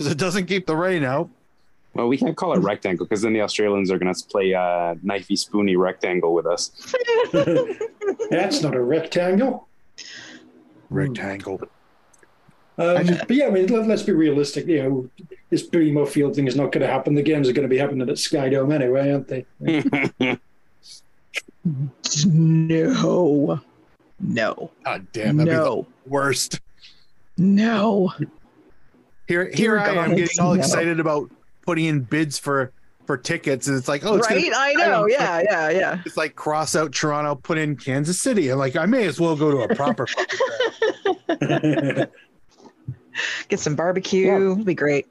it 0.00 0.18
doesn't 0.18 0.46
keep 0.46 0.66
the 0.66 0.74
rain 0.74 1.04
out. 1.04 1.30
Well, 1.94 2.08
we 2.08 2.18
can't 2.18 2.36
call 2.36 2.54
it 2.54 2.58
rectangle 2.58 3.06
because 3.06 3.22
then 3.22 3.32
the 3.32 3.42
Australians 3.42 3.92
are 3.92 3.98
gonna 3.98 4.14
play 4.28 4.52
uh, 4.52 4.96
knifey 5.04 5.38
spoony 5.38 5.76
rectangle 5.76 6.34
with 6.34 6.46
us. 6.46 6.72
That's 8.30 8.62
not 8.62 8.74
a 8.74 8.82
rectangle. 8.82 9.68
Rectangle. 10.90 11.60
Um, 12.76 13.06
but 13.06 13.30
yeah, 13.30 13.46
I 13.46 13.50
mean, 13.50 13.66
let, 13.68 13.88
us 13.88 14.02
be 14.02 14.12
realistic. 14.12 14.66
You 14.66 14.82
know, 14.82 15.08
this 15.50 15.66
BMO 15.66 16.08
Field 16.08 16.34
thing 16.34 16.48
is 16.48 16.56
not 16.56 16.72
going 16.72 16.80
to 16.80 16.88
happen. 16.92 17.14
The 17.14 17.22
games 17.22 17.48
are 17.48 17.52
going 17.52 17.68
to 17.68 17.68
be 17.68 17.78
happening 17.78 18.08
at 18.08 18.18
Sky 18.18 18.48
Dome 18.48 18.72
anyway, 18.72 19.12
aren't 19.12 19.28
they? 19.28 19.46
no, 22.26 23.60
no, 24.20 24.70
God 24.84 25.06
damn, 25.12 25.36
that'd 25.36 25.52
no, 25.52 25.82
be 25.82 25.88
the 26.04 26.10
worst. 26.10 26.60
no. 27.36 28.12
Here, 29.26 29.48
Dear 29.48 29.56
here 29.56 29.78
I 29.78 30.04
am 30.04 30.16
getting 30.16 30.38
all 30.40 30.54
no. 30.54 30.60
excited 30.60 31.00
about 31.00 31.30
putting 31.62 31.86
in 31.86 32.00
bids 32.00 32.38
for 32.38 32.72
for 33.06 33.16
tickets, 33.16 33.68
and 33.68 33.76
it's 33.76 33.88
like, 33.88 34.04
oh, 34.04 34.16
it's 34.16 34.26
gonna 34.26 34.40
right? 34.40 34.52
I 34.54 34.72
know. 34.74 35.04
exciting. 35.04 35.46
Yeah, 35.50 35.70
yeah, 35.70 35.78
yeah. 35.78 36.02
It's 36.04 36.16
like 36.16 36.34
cross 36.34 36.76
out 36.76 36.92
Toronto, 36.92 37.34
put 37.34 37.56
in 37.56 37.76
Kansas 37.76 38.20
City. 38.20 38.50
I'm 38.50 38.58
like, 38.58 38.76
I 38.76 38.86
may 38.86 39.06
as 39.06 39.20
well 39.20 39.36
go 39.36 39.50
to 39.50 39.60
a 39.62 39.74
proper. 39.74 40.06
fucking 43.14 43.22
crowd. 43.38 43.48
Get 43.48 43.60
some 43.60 43.76
barbecue. 43.76 44.26
Yeah. 44.26 44.36
It'll 44.36 44.56
be 44.56 44.74
great. 44.74 45.06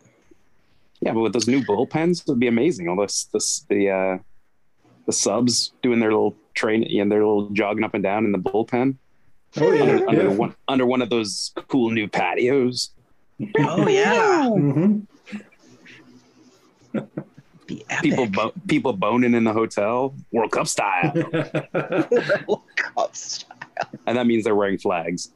Yeah, 1.01 1.13
but 1.13 1.21
with 1.21 1.33
those 1.33 1.47
new 1.47 1.61
bullpens, 1.61 2.21
it 2.21 2.27
would 2.27 2.39
be 2.39 2.47
amazing. 2.47 2.87
All 2.87 2.95
this, 2.95 3.25
this, 3.33 3.65
the, 3.69 3.89
uh, 3.89 4.17
the 5.05 5.11
subs 5.11 5.73
doing 5.81 5.99
their 5.99 6.11
little 6.11 6.35
train 6.53 6.83
and 6.83 7.11
their 7.11 7.19
little 7.19 7.49
jogging 7.49 7.83
up 7.83 7.93
and 7.93 8.03
down 8.03 8.25
in 8.25 8.31
the 8.31 8.37
bullpen 8.37 8.95
oh 9.57 9.71
yeah, 9.71 9.81
under, 9.81 10.09
under 10.09 10.23
yeah. 10.23 10.35
one 10.35 10.55
under 10.67 10.85
one 10.85 11.01
of 11.01 11.09
those 11.09 11.51
cool 11.67 11.91
new 11.91 12.07
patios. 12.07 12.91
Oh 13.59 13.87
yeah, 13.87 14.49
hmm 14.49 14.99
be 17.65 17.83
epic. 17.89 18.03
People, 18.03 18.27
bo- 18.27 18.53
people 18.67 18.93
boning 18.93 19.33
in 19.33 19.43
the 19.43 19.53
hotel, 19.53 20.15
World 20.31 20.51
Cup 20.51 20.67
style, 20.67 21.13
World 22.47 22.61
Cup 22.75 23.15
style. 23.15 23.57
and 24.05 24.17
that 24.17 24.27
means 24.27 24.43
they're 24.43 24.55
wearing 24.55 24.77
flags. 24.77 25.31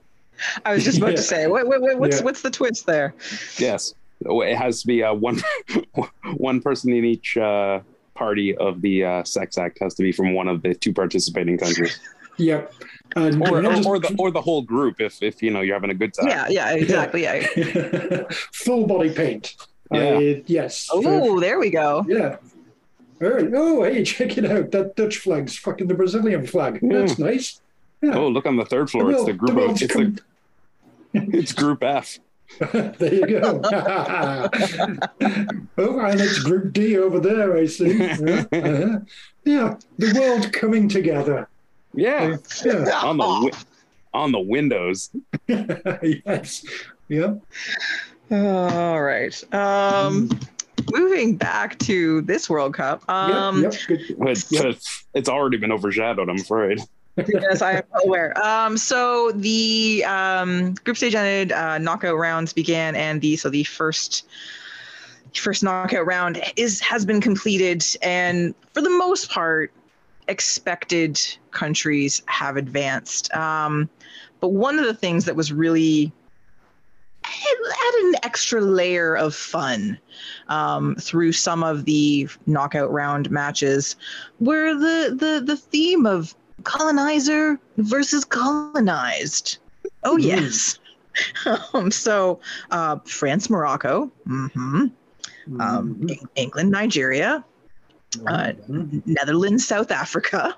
I 0.65 0.73
was 0.73 0.83
just 0.83 0.97
about 0.97 1.09
Yeah. 1.11 1.15
to 1.17 1.21
say, 1.21 1.47
what, 1.47 1.67
what, 1.67 1.81
what- 1.81 1.97
what's 1.99 2.17
Yeah. 2.19 2.23
what's 2.23 2.41
the 2.41 2.51
twist 2.51 2.85
there? 2.85 3.13
Yes, 3.57 3.93
it 4.25 4.55
has 4.55 4.81
to 4.81 4.87
be 4.87 5.03
uh, 5.03 5.13
one 5.13 5.39
one 6.37 6.61
person 6.61 6.91
in 6.93 7.05
each 7.05 7.37
uh, 7.37 7.79
party 8.15 8.55
of 8.57 8.81
the 8.81 9.03
uh, 9.03 9.23
sex 9.23 9.57
act 9.57 9.79
has 9.79 9.93
to 9.95 10.03
be 10.03 10.11
from 10.11 10.33
one 10.33 10.47
of 10.47 10.61
the 10.61 10.73
two 10.73 10.93
participating 10.93 11.57
countries, 11.57 11.99
Yep. 12.37 12.73
And 13.15 13.41
or, 13.47 13.57
or, 13.59 13.61
just- 13.63 13.87
or 13.87 13.99
the 13.99 14.15
or 14.19 14.31
the 14.31 14.41
whole 14.41 14.61
group 14.61 14.99
if 15.01 15.23
if 15.23 15.41
you 15.41 15.49
know 15.49 15.61
you're 15.61 15.75
having 15.75 15.89
a 15.91 15.95
good 15.95 16.13
time. 16.13 16.27
Yeah, 16.27 16.47
yeah, 16.49 16.71
exactly. 16.73 17.23
Yeah. 17.23 18.23
full 18.53 18.85
body 18.85 19.11
paint. 19.11 19.55
Yeah. 19.91 20.17
I- 20.19 20.43
yes. 20.45 20.87
Oh, 20.91 21.39
there 21.39 21.57
we 21.59 21.69
go. 21.69 22.05
Yeah. 22.07 22.35
All 23.21 23.29
right. 23.29 23.49
Oh, 23.53 23.83
hey, 23.83 24.03
check 24.03 24.37
it 24.37 24.45
out. 24.45 24.69
That 24.71 24.95
Dutch 24.95 25.17
flag's 25.19 25.57
fucking 25.57 25.87
the 25.87 25.95
Brazilian 25.95 26.45
flag. 26.45 26.79
That's 26.83 27.17
nice. 27.17 27.61
Yeah. 28.01 28.15
Oh, 28.17 28.27
look 28.27 28.45
on 28.45 28.55
the 28.57 28.65
third 28.65 28.89
floor. 28.89 29.11
It's 29.11 29.21
the 29.25 29.33
world- 29.33 29.37
group 29.37 29.57
of 29.69 29.81
it's, 29.81 29.91
come- 29.93 30.15
the, 31.13 31.37
it's 31.37 31.51
Group 31.53 31.83
F. 31.83 32.19
there 32.59 33.13
you 33.13 33.27
go. 33.27 33.61
oh, 35.77 35.99
and 35.99 36.21
it's 36.21 36.39
Group 36.39 36.73
D 36.73 36.97
over 36.97 37.19
there, 37.19 37.57
I 37.57 37.65
see. 37.65 37.97
Yeah, 37.97 38.45
uh-huh. 38.51 38.99
Yeah, 39.43 39.77
the 39.97 40.13
world 40.19 40.53
coming 40.53 40.87
together. 40.89 41.47
Yeah, 41.93 42.37
Yeah. 42.65 42.91
on 43.03 43.17
the 43.17 43.23
wi- 43.23 43.57
on 44.13 44.31
the 44.31 44.39
windows. 44.39 45.09
yes. 45.47 46.65
Yeah. 47.09 47.35
All 48.31 49.01
right. 49.01 49.53
Um, 49.53 50.29
moving 50.91 51.35
back 51.37 51.77
to 51.79 52.21
this 52.21 52.49
World 52.49 52.73
Cup. 52.73 53.07
Um, 53.09 53.63
yep, 53.63 53.73
yep. 53.73 53.81
Good. 53.87 54.15
But, 54.19 54.45
but 54.51 54.77
it's 55.13 55.29
already 55.29 55.57
been 55.57 55.71
overshadowed. 55.71 56.29
I'm 56.29 56.37
afraid. 56.39 56.79
Yes, 57.27 57.61
I 57.61 57.73
am 57.73 57.83
aware. 58.03 58.37
Um, 58.43 58.77
so 58.77 59.31
the 59.31 60.03
um, 60.05 60.73
group 60.83 60.97
stage 60.97 61.15
ended, 61.15 61.51
uh, 61.51 61.77
knockout 61.77 62.17
rounds 62.17 62.53
began, 62.53 62.95
and 62.95 63.21
the 63.21 63.35
so 63.37 63.49
the 63.49 63.63
first 63.63 64.27
first 65.35 65.63
knockout 65.63 66.05
round 66.05 66.41
is 66.55 66.79
has 66.81 67.05
been 67.05 67.21
completed, 67.21 67.83
and 68.01 68.53
for 68.73 68.81
the 68.81 68.89
most 68.89 69.29
part, 69.29 69.71
expected 70.27 71.19
countries 71.51 72.21
have 72.27 72.57
advanced. 72.57 73.33
Um, 73.33 73.89
but 74.39 74.49
one 74.49 74.77
of 74.77 74.85
the 74.85 74.93
things 74.93 75.25
that 75.25 75.35
was 75.35 75.51
really 75.51 76.11
add 77.23 77.93
an 78.05 78.15
extra 78.23 78.61
layer 78.61 79.15
of 79.15 79.35
fun 79.35 79.97
um, 80.47 80.95
through 80.95 81.33
some 81.33 81.63
of 81.63 81.85
the 81.85 82.27
knockout 82.45 82.91
round 82.91 83.29
matches 83.31 83.95
where 84.39 84.73
the 84.75 85.15
the 85.17 85.43
the 85.45 85.57
theme 85.57 86.05
of 86.05 86.35
colonizer 86.67 87.59
versus 87.77 88.25
colonized. 88.25 89.57
Oh 90.03 90.17
Mhm. 90.17 90.23
yes. 90.23 90.79
um, 91.73 91.89
so 91.89 92.39
uh, 92.71 92.97
France, 93.05 93.49
Morocco, 93.49 94.11
hmm 94.25 94.45
um, 94.75 94.91
Mhm. 95.49 96.11
Eng- 96.11 96.29
England, 96.35 96.69
Nigeria, 96.71 97.43
uh, 98.27 98.51
Mhm. 98.69 99.01
Netherlands, 99.05 99.65
South 99.65 99.91
Africa. 99.91 100.55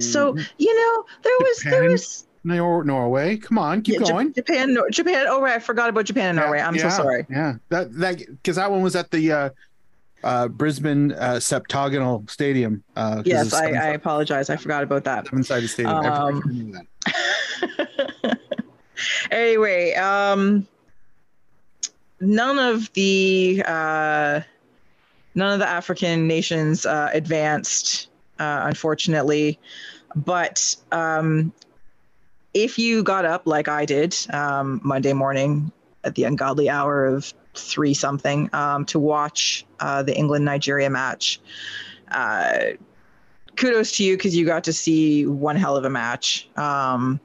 So 0.00 0.34
you 0.58 0.72
know 0.74 1.04
there 1.22 1.38
was 1.40 1.56
there 1.64 1.84
was 1.90 2.26
Nor- 2.44 2.84
Norway, 2.84 3.36
come 3.36 3.58
on, 3.58 3.82
keep 3.82 4.00
yeah, 4.00 4.06
going. 4.06 4.32
Japan, 4.32 4.72
Nor- 4.74 4.90
Japan. 4.90 5.26
Oh 5.28 5.40
right, 5.40 5.56
I 5.56 5.58
forgot 5.58 5.88
about 5.90 6.04
Japan 6.06 6.30
and 6.30 6.38
Norway. 6.38 6.60
I'm 6.60 6.74
Yeah, 6.74 6.88
so 6.88 7.02
sorry. 7.02 7.26
Yeah, 7.30 7.54
that 7.70 7.92
that 7.98 8.18
because 8.18 8.56
that 8.56 8.70
one 8.70 8.82
was 8.82 8.96
at 8.96 9.10
the 9.10 9.32
uh, 9.32 9.50
uh, 10.26 10.48
Brisbane 10.48 11.12
uh, 11.12 11.38
Septagonal 11.40 12.24
Stadium. 12.28 12.82
Uh, 12.96 13.22
Yes, 13.24 13.54
I, 13.54 13.68
I 13.70 13.86
apologize. 13.88 14.50
I 14.50 14.56
forgot 14.56 14.82
about 14.82 15.04
that. 15.04 15.26
seven-sided 15.26 15.68
stadium. 15.68 15.94
I 15.96 16.06
Um, 16.08 16.42
forgot 16.42 16.52
knew 16.52 16.72
that. 16.72 18.38
anyway, 19.30 19.94
um, 19.94 20.66
none 22.20 22.58
of 22.58 22.92
the 22.94 23.62
uh, 23.66 24.40
none 25.34 25.52
of 25.52 25.58
the 25.60 25.68
African 25.68 26.26
nations 26.26 26.84
uh, 26.86 27.10
advanced, 27.12 28.08
uh, 28.40 28.62
unfortunately. 28.64 29.58
But 30.16 30.74
um, 30.92 31.52
if 32.54 32.78
you 32.78 33.02
got 33.04 33.24
up 33.24 33.42
like 33.46 33.68
I 33.68 33.84
did 33.84 34.16
um, 34.32 34.80
Monday 34.82 35.12
morning 35.12 35.70
at 36.04 36.14
the 36.14 36.24
ungodly 36.24 36.68
hour 36.70 37.04
of 37.06 37.32
three 37.58 37.94
something 37.94 38.50
um, 38.52 38.84
to 38.86 38.98
watch 38.98 39.64
uh, 39.80 40.02
the 40.02 40.16
England 40.16 40.44
Nigeria 40.44 40.90
match, 40.90 41.40
uh, 42.10 42.58
kudos 43.56 43.92
to 43.96 44.04
you 44.04 44.16
because 44.16 44.36
you 44.36 44.44
got 44.44 44.64
to 44.64 44.72
see 44.72 45.26
one 45.26 45.56
hell 45.56 45.76
of 45.76 45.84
a 45.84 45.90
match. 45.90 46.48
Um, 46.56 47.20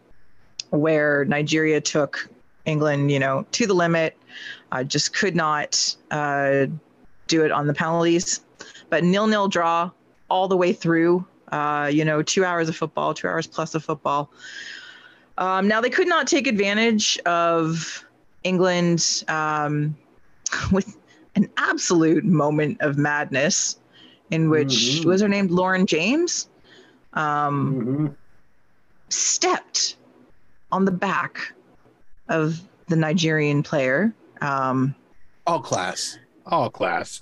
where 0.72 1.26
Nigeria 1.26 1.82
took 1.82 2.30
England, 2.66 3.12
you 3.12 3.20
know, 3.20 3.46
to 3.52 3.68
the 3.68 3.74
limit, 3.74 4.18
uh, 4.72 4.84
just 4.84 5.14
could 5.14 5.36
not 5.36 5.96
uh, 6.12 6.68
do 7.28 7.44
it 7.44 7.52
on 7.52 7.68
the 7.68 7.74
penalties. 7.74 8.42
But 8.90 9.04
nil-nil 9.04 9.48
draw 9.48 9.92
all 10.30 10.48
the 10.48 10.58
way 10.58 10.74
through. 10.74 11.26
Uh, 11.52 11.90
you 11.92 12.06
know, 12.06 12.22
two 12.22 12.46
hours 12.46 12.70
of 12.70 12.76
football, 12.76 13.14
two 13.14 13.28
hours 13.28 13.46
plus 13.46 13.76
of 13.76 13.84
football. 13.84 14.32
Um, 15.38 15.68
now 15.68 15.82
they 15.82 15.90
could 15.90 16.08
not 16.08 16.28
take 16.28 16.48
advantage 16.48 17.20
of 17.20 18.06
England 18.44 19.24
um, 19.28 19.96
with 20.72 20.98
an 21.36 21.50
absolute 21.58 22.24
moment 22.26 22.78
of 22.82 22.98
madness, 22.98 23.80
in 24.32 24.50
which 24.50 25.02
Mhm. 25.02 25.06
was 25.06 25.22
her 25.22 25.28
name 25.28 25.48
Lauren 25.48 25.86
James. 25.86 26.50
Um, 27.14 27.76
Mhm. 27.76 28.16
stepped 29.10 29.98
on 30.72 30.86
the 30.86 30.92
back 30.92 31.54
of 32.30 32.62
the 32.88 32.96
Nigerian 32.96 33.62
player 33.64 34.14
um, 34.42 34.96
all 35.46 35.60
class, 35.62 36.18
all 36.46 36.70
class. 36.70 37.22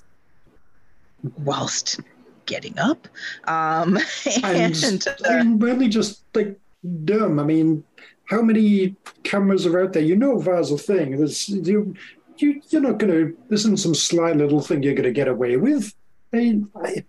whilst 1.39 1.99
getting 2.45 2.77
up. 2.79 3.07
Um, 3.45 3.97
And, 4.43 4.75
and 4.83 5.07
I 5.25 5.39
uh, 5.39 5.43
mean, 5.43 5.59
really 5.59 5.87
just 5.89 6.23
like 6.35 6.57
dumb. 7.05 7.39
I 7.39 7.43
mean, 7.43 7.83
how 8.25 8.41
many 8.41 8.95
cameras 9.23 9.65
are 9.65 9.81
out 9.81 9.93
there? 9.93 10.03
You 10.03 10.15
know, 10.15 10.37
VAR's 10.39 10.71
a 10.71 10.77
thing. 10.77 11.17
There's 11.17 11.49
you, 11.49 11.93
you 12.41 12.61
you're 12.69 12.81
not 12.81 12.97
gonna. 12.97 13.31
This 13.49 13.61
isn't 13.61 13.79
some 13.79 13.95
sly 13.95 14.31
little 14.31 14.61
thing 14.61 14.83
you're 14.83 14.93
gonna 14.93 15.11
get 15.11 15.27
away 15.27 15.57
with. 15.57 15.93
I, 16.33 16.37
mean, 16.37 16.69
I, 16.75 17.03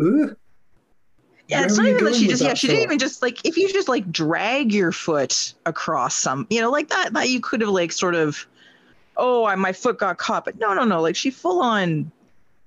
ugh. 0.00 0.36
yeah, 1.48 1.64
it's 1.64 1.76
not 1.76 1.86
even 1.86 2.04
that 2.04 2.14
she 2.14 2.26
just 2.26 2.42
yeah 2.42 2.48
that 2.48 2.58
she 2.58 2.66
didn't 2.66 2.82
even 2.82 2.98
just 2.98 3.22
like 3.22 3.44
if 3.44 3.56
you 3.56 3.72
just 3.72 3.88
like 3.88 4.10
drag 4.10 4.72
your 4.72 4.92
foot 4.92 5.54
across 5.66 6.14
some 6.16 6.46
you 6.50 6.60
know 6.60 6.70
like 6.70 6.88
that 6.88 7.12
that 7.12 7.28
you 7.28 7.40
could 7.40 7.60
have 7.60 7.70
like 7.70 7.92
sort 7.92 8.14
of 8.14 8.46
oh 9.16 9.44
I, 9.44 9.54
my 9.54 9.72
foot 9.72 9.98
got 9.98 10.18
caught 10.18 10.44
but 10.44 10.58
no 10.58 10.74
no 10.74 10.84
no 10.84 11.00
like 11.00 11.14
she 11.14 11.30
full 11.30 11.62
on 11.62 12.10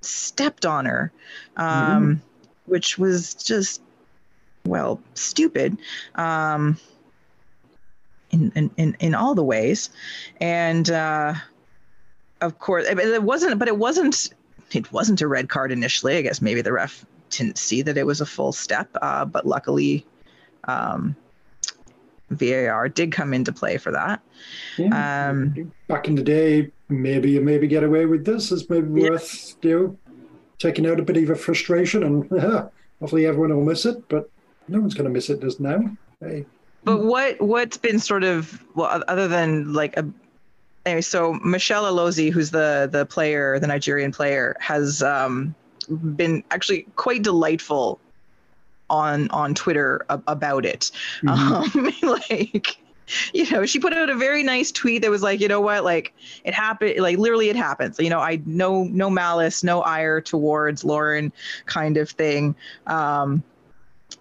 stepped 0.02 0.66
on 0.66 0.86
her 0.86 1.12
um 1.58 2.22
which 2.66 2.98
was 2.98 3.34
just 3.34 3.82
well 4.66 5.02
stupid 5.14 5.78
um 6.16 6.78
in 8.32 8.52
in 8.56 8.72
in, 8.78 8.98
in 9.00 9.16
all 9.16 9.36
the 9.36 9.44
ways 9.44 9.90
and 10.40 10.90
uh 10.90 11.34
of 12.42 12.60
course 12.60 12.86
it 12.88 13.24
wasn't 13.24 13.58
but 13.60 13.68
it 13.68 13.78
wasn't 13.78 14.30
it 14.74 14.92
wasn't 14.92 15.22
a 15.22 15.28
red 15.28 15.50
card 15.50 15.72
initially 15.72 16.18
i 16.18 16.22
guess 16.22 16.42
maybe 16.42 16.62
the 16.62 16.72
ref 16.72 17.06
didn't 17.30 17.58
see 17.58 17.82
that 17.82 17.98
it 17.98 18.06
was 18.06 18.22
a 18.22 18.26
full 18.26 18.52
step 18.52 18.90
uh 19.02 19.26
but 19.26 19.46
luckily 19.46 20.06
um 20.66 21.16
VAR 22.30 22.90
did 22.90 23.12
come 23.14 23.34
into 23.34 23.54
play 23.54 23.78
for 23.78 23.90
that. 23.94 24.22
Yeah. 24.78 25.30
Um, 25.30 25.72
Back 25.88 26.10
in 26.10 26.16
the 26.16 26.24
day, 26.24 26.70
maybe 26.90 27.32
you 27.32 27.40
maybe 27.40 27.68
get 27.68 27.86
away 27.86 28.06
with 28.06 28.26
this. 28.26 28.52
It's 28.52 28.70
maybe 28.70 29.02
Yeah. 29.02 29.12
worth 29.12 29.56
you 29.62 29.80
know, 29.80 29.98
taking 30.60 30.86
out 30.88 31.00
a 31.00 31.04
bit 31.04 31.16
of 31.24 31.30
a 31.30 31.36
frustration, 31.36 32.04
and 32.04 32.30
hopefully 33.00 33.26
everyone 33.26 33.56
will 33.56 33.64
miss 33.64 33.86
it. 33.86 34.10
But 34.10 34.30
no 34.68 34.82
one's 34.82 34.94
going 34.94 35.06
to 35.06 35.10
miss 35.10 35.30
it 35.30 35.40
just 35.40 35.62
now. 35.62 35.80
Hey, 36.20 36.46
But 36.84 37.06
what 37.06 37.40
what's 37.40 37.78
been 37.78 38.00
sort 38.00 38.26
of 38.26 38.62
well 38.76 39.02
other 39.08 39.30
than 39.30 39.72
like 39.72 39.96
a 39.96 40.06
anyway, 40.88 41.02
so 41.02 41.34
Michelle 41.34 41.84
Alozie, 41.84 42.32
who's 42.32 42.52
the 42.52 42.90
the 42.92 43.06
player, 43.06 43.60
the 43.60 43.68
Nigerian 43.68 44.12
player, 44.12 44.56
has 44.60 45.04
um, 45.04 45.54
been 45.90 46.44
actually 46.50 46.88
quite 46.96 47.24
delightful 47.24 48.00
on 48.90 49.30
on 49.30 49.54
Twitter 49.54 50.06
a- 50.10 50.22
about 50.28 50.66
it. 50.66 50.92
Um, 51.28 51.92
like 52.02 52.78
you 53.34 53.50
know, 53.52 53.66
she 53.66 53.80
put 53.80 53.94
out 53.94 54.10
a 54.10 54.16
very 54.16 54.44
nice 54.44 54.72
tweet 54.72 55.02
that 55.02 55.12
was 55.12 55.22
like, 55.22 55.40
you 55.40 55.48
know 55.48 55.62
what, 55.62 55.84
like 55.84 56.14
it 56.44 56.54
happened, 56.54 57.00
like 57.00 57.18
literally 57.18 57.50
it 57.50 57.56
happens. 57.56 58.00
You 58.00 58.10
know, 58.10 58.20
I 58.20 58.42
no 58.46 58.84
no 58.84 59.10
malice, 59.10 59.64
no 59.64 59.82
ire 59.82 60.22
towards 60.22 60.84
Lauren, 60.84 61.32
kind 61.66 61.98
of 61.98 62.10
thing. 62.10 62.56
Um, 62.86 63.44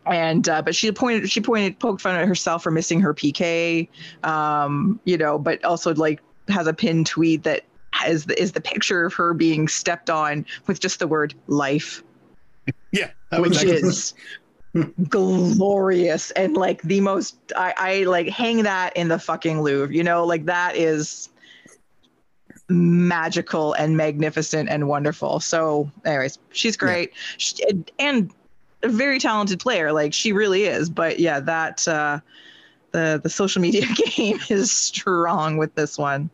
and 0.04 0.48
uh, 0.48 0.62
but 0.62 0.74
she 0.74 0.90
pointed 0.92 1.30
she 1.30 1.40
pointed 1.40 1.78
poked 1.78 2.00
fun 2.00 2.16
at 2.16 2.26
herself 2.26 2.62
for 2.62 2.70
missing 2.70 3.00
her 3.00 3.14
PK, 3.14 3.88
um, 4.24 5.00
you 5.04 5.16
know, 5.16 5.38
but 5.38 5.64
also 5.64 5.94
like 5.94 6.20
has 6.48 6.66
a 6.66 6.74
pinned 6.74 7.06
tweet 7.06 7.42
that 7.44 7.64
has 7.92 8.26
the, 8.26 8.40
is 8.40 8.52
the 8.52 8.60
picture 8.60 9.06
of 9.06 9.14
her 9.14 9.34
being 9.34 9.68
stepped 9.68 10.10
on 10.10 10.44
with 10.66 10.80
just 10.80 10.98
the 10.98 11.08
word 11.08 11.34
life, 11.46 12.02
Yeah, 12.92 13.10
which 13.38 13.62
is 13.62 14.14
glorious 15.08 16.30
and 16.32 16.54
like 16.54 16.82
the 16.82 17.00
most 17.00 17.36
I, 17.56 17.74
I 17.76 18.02
like 18.04 18.28
hang 18.28 18.64
that 18.64 18.94
in 18.96 19.08
the 19.08 19.18
fucking 19.18 19.62
Louvre, 19.62 19.94
you 19.94 20.04
know, 20.04 20.24
like 20.24 20.44
that 20.46 20.76
is 20.76 21.30
magical 22.68 23.72
and 23.74 23.96
magnificent 23.96 24.68
and 24.68 24.88
wonderful. 24.88 25.40
So, 25.40 25.90
anyways, 26.04 26.38
she's 26.50 26.76
great 26.76 27.12
she, 27.38 27.62
and 27.98 28.30
a 28.82 28.88
very 28.88 29.18
talented 29.18 29.60
player. 29.60 29.92
Like 29.92 30.12
she 30.12 30.32
really 30.32 30.64
is. 30.64 30.90
But 30.90 31.18
yeah, 31.18 31.40
that 31.40 31.86
uh, 31.86 32.20
the 32.92 33.20
the 33.22 33.30
social 33.30 33.62
media 33.62 33.86
game 34.16 34.38
is 34.48 34.72
strong 34.72 35.56
with 35.56 35.74
this 35.74 35.98
one. 35.98 36.30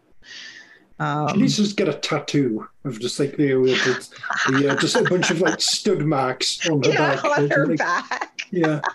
She 1.03 1.35
Um, 1.35 1.41
needs 1.41 1.57
to 1.57 1.63
just 1.63 1.77
get 1.77 1.89
a 1.89 1.95
tattoo 1.95 2.69
of 2.85 3.01
just 3.01 3.19
like 3.19 3.37
the, 3.37 3.49
the, 3.55 4.09
the 4.53 4.69
uh, 4.71 4.77
just 4.77 4.95
a 4.97 5.03
bunch 5.03 5.31
of 5.31 5.41
like 5.41 5.61
stud 5.61 6.03
marks 6.03 6.69
on 6.69 6.83
her 6.83 6.91
yeah, 6.91 7.15
back. 7.17 7.25
on 7.25 7.51
her 7.51 7.67
Like, 7.67 7.79
back. 7.79 8.47
Yeah, 8.51 8.81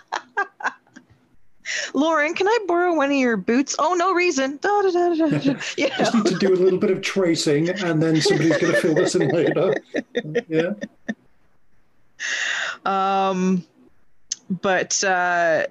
Lauren, 1.94 2.34
can 2.34 2.46
I 2.48 2.58
borrow 2.66 2.94
one 2.94 3.10
of 3.10 3.16
your 3.16 3.36
boots? 3.36 3.76
Oh, 3.78 3.94
no 3.94 4.14
reason. 4.14 4.58
Da, 4.62 4.82
da, 4.82 4.90
da, 4.90 5.14
da, 5.14 5.38
da. 5.38 5.60
You 5.76 5.88
just 5.98 6.14
need 6.14 6.24
to 6.26 6.38
do 6.38 6.54
a 6.54 6.56
little 6.56 6.78
bit 6.78 6.90
of 6.90 7.02
tracing, 7.02 7.68
and 7.68 8.02
then 8.02 8.20
somebody's 8.22 8.56
going 8.56 8.72
to 8.72 8.80
fill 8.80 8.94
this 8.94 9.14
in 9.14 9.28
later. 9.28 9.74
Yeah. 10.48 10.72
Um, 12.84 13.64
but 14.48 15.02
uh, 15.04 15.66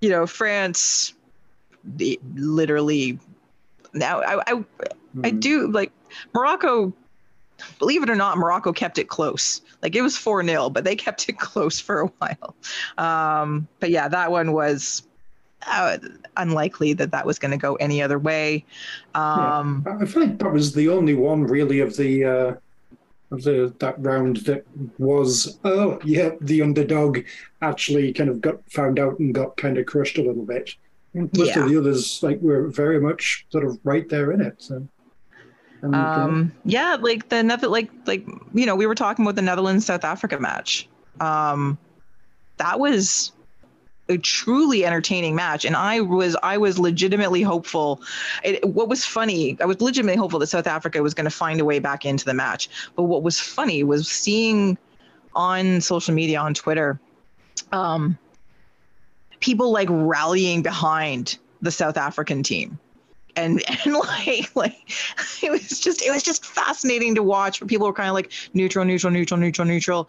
you 0.00 0.10
know, 0.10 0.26
France, 0.26 1.14
the, 1.84 2.20
literally. 2.34 3.18
Now, 3.94 4.20
I, 4.20 4.42
I 4.46 4.64
I 5.24 5.30
Hmm. 5.30 5.38
do 5.38 5.70
like 5.70 5.92
Morocco. 6.34 6.94
Believe 7.78 8.02
it 8.02 8.10
or 8.10 8.16
not, 8.16 8.38
Morocco 8.38 8.72
kept 8.72 8.98
it 8.98 9.08
close. 9.08 9.60
Like 9.82 9.94
it 9.94 10.02
was 10.02 10.16
four 10.16 10.42
0 10.44 10.70
but 10.70 10.84
they 10.84 10.96
kept 11.06 11.28
it 11.28 11.38
close 11.38 11.80
for 11.80 12.00
a 12.02 12.06
while. 12.18 12.56
Um, 12.98 13.68
but 13.80 13.90
yeah, 13.90 14.08
that 14.08 14.30
one 14.30 14.52
was 14.52 15.02
uh, 15.66 15.98
unlikely 16.36 16.94
that 16.94 17.12
that 17.12 17.26
was 17.26 17.38
going 17.38 17.52
to 17.52 17.56
go 17.58 17.76
any 17.76 18.02
other 18.02 18.18
way. 18.18 18.66
Um, 19.14 19.88
I 20.00 20.04
feel 20.06 20.24
like 20.26 20.38
that 20.38 20.52
was 20.52 20.72
the 20.72 20.88
only 20.88 21.14
one 21.14 21.44
really 21.44 21.80
of 21.80 21.96
the 21.96 22.24
uh, 22.24 22.54
of 23.30 23.42
the 23.42 23.74
that 23.80 23.98
round 24.00 24.38
that 24.38 24.64
was 24.98 25.58
oh 25.64 25.98
yeah 26.04 26.30
the 26.40 26.62
underdog 26.62 27.20
actually 27.60 28.12
kind 28.12 28.30
of 28.30 28.40
got 28.40 28.56
found 28.70 28.98
out 28.98 29.18
and 29.18 29.34
got 29.34 29.56
kind 29.56 29.78
of 29.78 29.86
crushed 29.86 30.18
a 30.18 30.22
little 30.22 30.44
bit. 30.46 30.70
Most 31.14 31.56
Yeah. 31.56 31.60
of 31.60 31.66
the 31.66 31.76
others 31.78 32.20
like 32.22 32.40
were 32.40 32.68
very 32.68 33.00
much 33.00 33.46
sort 33.50 33.64
of 33.64 33.78
right 33.84 34.08
there 34.08 34.32
in 34.32 34.40
it. 34.40 34.54
So. 34.58 34.88
Um, 35.82 36.52
yeah, 36.64 36.96
like 37.00 37.28
the 37.28 37.42
Nether, 37.42 37.68
like 37.68 37.90
like 38.06 38.26
you 38.54 38.66
know, 38.66 38.76
we 38.76 38.86
were 38.86 38.94
talking 38.94 39.24
about 39.24 39.34
the 39.34 39.42
Netherlands 39.42 39.86
South 39.86 40.04
Africa 40.04 40.38
match. 40.38 40.88
Um, 41.20 41.76
that 42.58 42.78
was 42.78 43.32
a 44.08 44.18
truly 44.18 44.84
entertaining 44.84 45.34
match, 45.34 45.64
and 45.64 45.74
I 45.74 46.00
was 46.00 46.36
I 46.42 46.58
was 46.58 46.78
legitimately 46.78 47.42
hopeful. 47.42 48.00
It, 48.44 48.64
what 48.64 48.88
was 48.88 49.04
funny, 49.04 49.56
I 49.60 49.64
was 49.64 49.80
legitimately 49.80 50.18
hopeful 50.18 50.38
that 50.40 50.48
South 50.48 50.66
Africa 50.66 51.02
was 51.02 51.14
going 51.14 51.24
to 51.24 51.30
find 51.30 51.60
a 51.60 51.64
way 51.64 51.80
back 51.80 52.04
into 52.04 52.24
the 52.24 52.34
match. 52.34 52.68
But 52.94 53.04
what 53.04 53.22
was 53.22 53.40
funny 53.40 53.82
was 53.82 54.08
seeing 54.08 54.78
on 55.34 55.80
social 55.80 56.14
media 56.14 56.38
on 56.38 56.54
Twitter, 56.54 57.00
um, 57.72 58.18
people 59.40 59.72
like 59.72 59.88
rallying 59.90 60.62
behind 60.62 61.38
the 61.60 61.70
South 61.70 61.96
African 61.96 62.42
team 62.42 62.78
and 63.36 63.62
and 63.84 63.94
like 63.94 64.54
like 64.54 64.76
it 65.42 65.50
was 65.50 65.80
just 65.80 66.02
it 66.02 66.10
was 66.10 66.22
just 66.22 66.44
fascinating 66.44 67.14
to 67.14 67.22
watch 67.22 67.60
where 67.60 67.68
people 67.68 67.86
were 67.86 67.92
kind 67.92 68.08
of 68.08 68.14
like 68.14 68.32
neutral 68.54 68.84
neutral 68.84 69.12
neutral 69.12 69.38
neutral 69.38 69.66
neutral. 69.66 70.08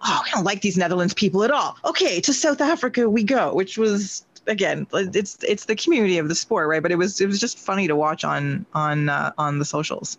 Oh 0.00 0.20
we 0.24 0.30
don't 0.30 0.44
like 0.44 0.60
these 0.60 0.76
netherlands 0.76 1.14
people 1.14 1.42
at 1.44 1.50
all. 1.50 1.76
Okay 1.84 2.20
to 2.20 2.32
south 2.32 2.60
africa 2.60 3.08
we 3.08 3.24
go 3.24 3.54
which 3.54 3.78
was 3.78 4.24
again 4.46 4.86
it's 4.92 5.42
it's 5.42 5.66
the 5.66 5.76
community 5.76 6.18
of 6.18 6.28
the 6.28 6.34
sport 6.34 6.68
right? 6.68 6.82
But 6.82 6.92
it 6.92 6.96
was 6.96 7.20
it 7.20 7.26
was 7.26 7.40
just 7.40 7.58
funny 7.58 7.86
to 7.88 7.96
watch 7.96 8.24
on 8.24 8.66
on 8.74 9.08
uh, 9.08 9.32
on 9.38 9.58
the 9.58 9.64
socials. 9.64 10.18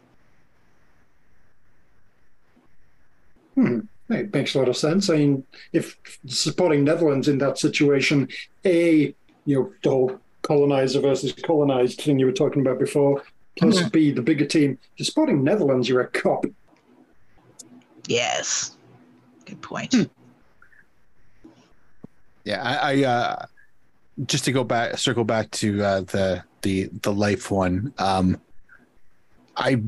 Hmm, 3.55 3.79
it 4.09 4.33
makes 4.33 4.55
a 4.55 4.59
lot 4.59 4.69
of 4.69 4.77
sense. 4.77 5.09
I 5.09 5.17
mean, 5.17 5.43
if 5.73 5.97
supporting 6.27 6.85
Netherlands 6.85 7.27
in 7.27 7.39
that 7.39 7.57
situation, 7.57 8.29
a 8.63 9.13
you 9.45 9.55
know 9.55 9.73
the 9.83 9.89
whole 9.89 10.19
colonizer 10.59 10.99
versus 10.99 11.31
colonized 11.31 12.01
thing 12.01 12.17
you 12.17 12.25
were 12.25 12.31
talking 12.31 12.61
about 12.63 12.79
before, 12.79 13.23
plus 13.55 13.79
Mhm. 13.83 13.91
B 13.91 14.11
the 14.11 14.21
bigger 14.23 14.45
team. 14.45 14.71
If 14.71 14.89
you're 14.97 15.05
supporting 15.05 15.43
Netherlands, 15.43 15.87
you're 15.87 16.01
a 16.01 16.07
cop. 16.07 16.43
yes 18.07 18.75
good 19.45 19.61
point 19.61 19.93
Yeah, 22.45 22.63
I, 22.63 22.93
I 22.93 23.03
uh, 23.05 23.45
just 24.25 24.43
to 24.45 24.51
go 24.51 24.63
back, 24.63 24.97
circle 24.97 25.23
back 25.23 25.51
to 25.61 25.83
uh, 25.83 26.01
the 26.01 26.43
the 26.63 26.89
the 27.03 27.13
life 27.13 27.51
one. 27.51 27.93
Um, 27.99 28.41
I 29.55 29.81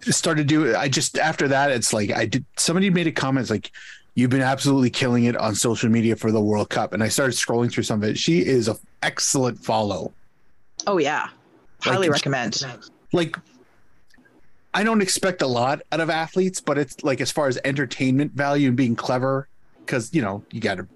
started 0.00 0.48
doing. 0.48 0.74
I 0.74 0.88
just 0.88 1.16
after 1.18 1.46
that, 1.48 1.70
it's 1.70 1.92
like 1.92 2.10
I 2.10 2.26
did. 2.26 2.44
Somebody 2.56 2.90
made 2.90 3.06
a 3.06 3.12
comment 3.12 3.42
it's 3.44 3.50
like, 3.50 3.70
"You've 4.16 4.30
been 4.30 4.42
absolutely 4.42 4.90
killing 4.90 5.24
it 5.24 5.36
on 5.36 5.54
social 5.54 5.90
media 5.90 6.16
for 6.16 6.32
the 6.32 6.40
World 6.40 6.70
Cup," 6.70 6.92
and 6.92 7.02
I 7.04 7.08
started 7.08 7.36
scrolling 7.36 7.70
through 7.70 7.84
some 7.84 8.02
of 8.02 8.08
it. 8.08 8.18
She 8.18 8.40
is 8.44 8.66
a 8.66 8.76
excellent 9.02 9.58
follow. 9.58 10.12
oh 10.86 10.98
yeah 10.98 11.28
highly 11.80 12.08
Like, 12.08 12.16
recommend 12.16 12.64
Like, 13.12 13.36
I 14.74 14.84
don't 14.84 15.00
expect 15.00 15.42
a 15.42 15.46
lot 15.46 15.80
out 15.92 16.00
of 16.00 16.10
athletes, 16.10 16.60
but 16.60 16.78
it's 16.78 17.02
like 17.02 17.20
as 17.20 17.30
far 17.30 17.48
as 17.48 17.58
entertainment 17.64 18.32
value 18.32 18.68
and 18.68 18.76
being 18.76 18.94
clever, 18.96 19.48
because 19.80 20.12
you 20.14 20.20
know 20.20 20.44
you 20.50 20.60
got 20.60 20.76
to 20.76 20.86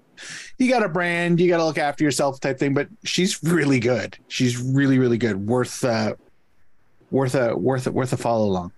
you 0.57 0.69
got 0.69 0.83
a 0.83 0.89
brand, 0.89 1.39
you 1.39 1.49
got 1.49 1.57
to 1.57 1.65
look 1.65 1.79
after 1.79 2.03
yourself 2.03 2.39
type 2.39 2.59
thing. 2.59 2.73
But 2.73 2.87
she's 3.03 3.43
really 3.43 3.79
good. 3.79 4.17
She's 4.27 4.61
really 4.61 4.99
really 4.99 5.17
good. 5.17 5.47
Worth 5.47 5.83
uh, 5.83 6.15
worth 7.09 7.35
a 7.35 7.55
worth 7.57 7.87
a, 7.87 7.91
worth 7.91 8.13
a 8.13 8.17
follow 8.17 8.45
along. 8.45 8.71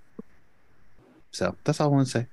So 1.32 1.56
that's 1.66 1.82
all 1.82 1.90
I 1.90 1.92
want 1.92 2.08
to 2.08 2.12
say. 2.12 2.28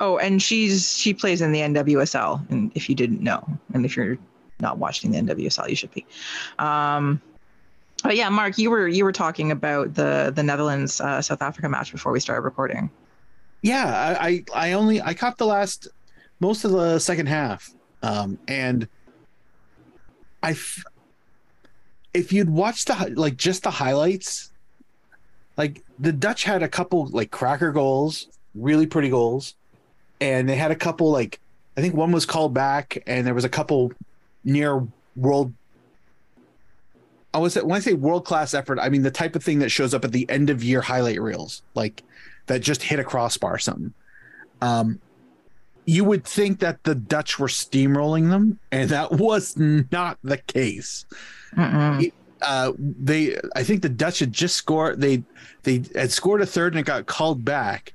Oh, 0.00 0.18
and 0.18 0.42
she's 0.42 0.96
she 0.96 1.14
plays 1.14 1.40
in 1.40 1.52
the 1.52 1.60
NWSL, 1.60 2.50
and 2.50 2.70
if 2.74 2.88
you 2.88 2.94
didn't 2.94 3.22
know, 3.22 3.42
and 3.72 3.84
if 3.84 3.96
you're 3.96 4.18
not 4.60 4.78
watching 4.78 5.10
the 5.10 5.18
NWSL, 5.18 5.68
you 5.68 5.76
should 5.76 5.92
be. 5.92 6.06
Um, 6.58 7.20
but 8.02 8.16
yeah, 8.16 8.28
Mark, 8.28 8.58
you 8.58 8.70
were 8.70 8.88
you 8.88 9.04
were 9.04 9.12
talking 9.12 9.50
about 9.50 9.94
the 9.94 10.32
the 10.34 10.42
Netherlands 10.42 11.00
uh, 11.00 11.22
South 11.22 11.42
Africa 11.42 11.68
match 11.68 11.92
before 11.92 12.12
we 12.12 12.20
started 12.20 12.42
recording. 12.42 12.90
Yeah, 13.62 14.16
I, 14.20 14.44
I 14.54 14.72
only 14.72 15.00
I 15.00 15.14
caught 15.14 15.38
the 15.38 15.46
last 15.46 15.88
most 16.40 16.64
of 16.64 16.72
the 16.72 16.98
second 16.98 17.26
half, 17.26 17.72
um, 18.02 18.38
and 18.46 18.86
I 20.42 20.50
f- 20.50 20.84
if 22.12 22.32
you'd 22.32 22.50
watched 22.50 22.88
the 22.88 23.14
like 23.16 23.36
just 23.36 23.62
the 23.62 23.70
highlights, 23.70 24.52
like 25.56 25.82
the 25.98 26.12
Dutch 26.12 26.44
had 26.44 26.62
a 26.62 26.68
couple 26.68 27.06
like 27.06 27.30
cracker 27.30 27.72
goals, 27.72 28.28
really 28.54 28.86
pretty 28.86 29.08
goals, 29.08 29.54
and 30.20 30.48
they 30.48 30.56
had 30.56 30.70
a 30.70 30.76
couple 30.76 31.10
like 31.10 31.40
I 31.76 31.80
think 31.80 31.94
one 31.94 32.12
was 32.12 32.24
called 32.24 32.54
back, 32.54 33.02
and 33.06 33.26
there 33.26 33.34
was 33.34 33.44
a 33.44 33.48
couple 33.48 33.92
near 34.44 34.86
world. 35.14 35.52
I 37.34 37.38
was 37.38 37.54
when 37.56 37.76
I 37.76 37.80
say 37.80 37.92
world 37.92 38.24
class 38.24 38.54
effort, 38.54 38.78
I 38.80 38.88
mean 38.88 39.02
the 39.02 39.10
type 39.10 39.36
of 39.36 39.44
thing 39.44 39.58
that 39.58 39.68
shows 39.70 39.92
up 39.92 40.04
at 40.04 40.12
the 40.12 40.28
end 40.30 40.48
of 40.48 40.64
year 40.64 40.80
highlight 40.80 41.20
reels, 41.20 41.62
like 41.74 42.02
that 42.46 42.60
just 42.60 42.82
hit 42.82 42.98
a 42.98 43.04
crossbar 43.04 43.54
or 43.54 43.58
something. 43.58 43.92
Um, 44.62 45.00
you 45.84 46.04
would 46.04 46.24
think 46.24 46.60
that 46.60 46.82
the 46.84 46.94
Dutch 46.94 47.38
were 47.38 47.46
steamrolling 47.46 48.30
them, 48.30 48.58
and 48.72 48.88
that 48.90 49.12
was 49.18 49.56
not 49.56 50.18
the 50.22 50.38
case. 50.38 51.04
Uh, 52.42 52.72
they, 52.78 53.38
I 53.54 53.64
think 53.64 53.82
the 53.82 53.88
Dutch 53.88 54.18
had 54.20 54.32
just 54.32 54.56
scored. 54.56 55.00
They 55.00 55.22
they 55.62 55.82
had 55.94 56.10
scored 56.10 56.40
a 56.40 56.46
third 56.46 56.72
and 56.72 56.80
it 56.80 56.86
got 56.86 57.06
called 57.06 57.44
back. 57.44 57.92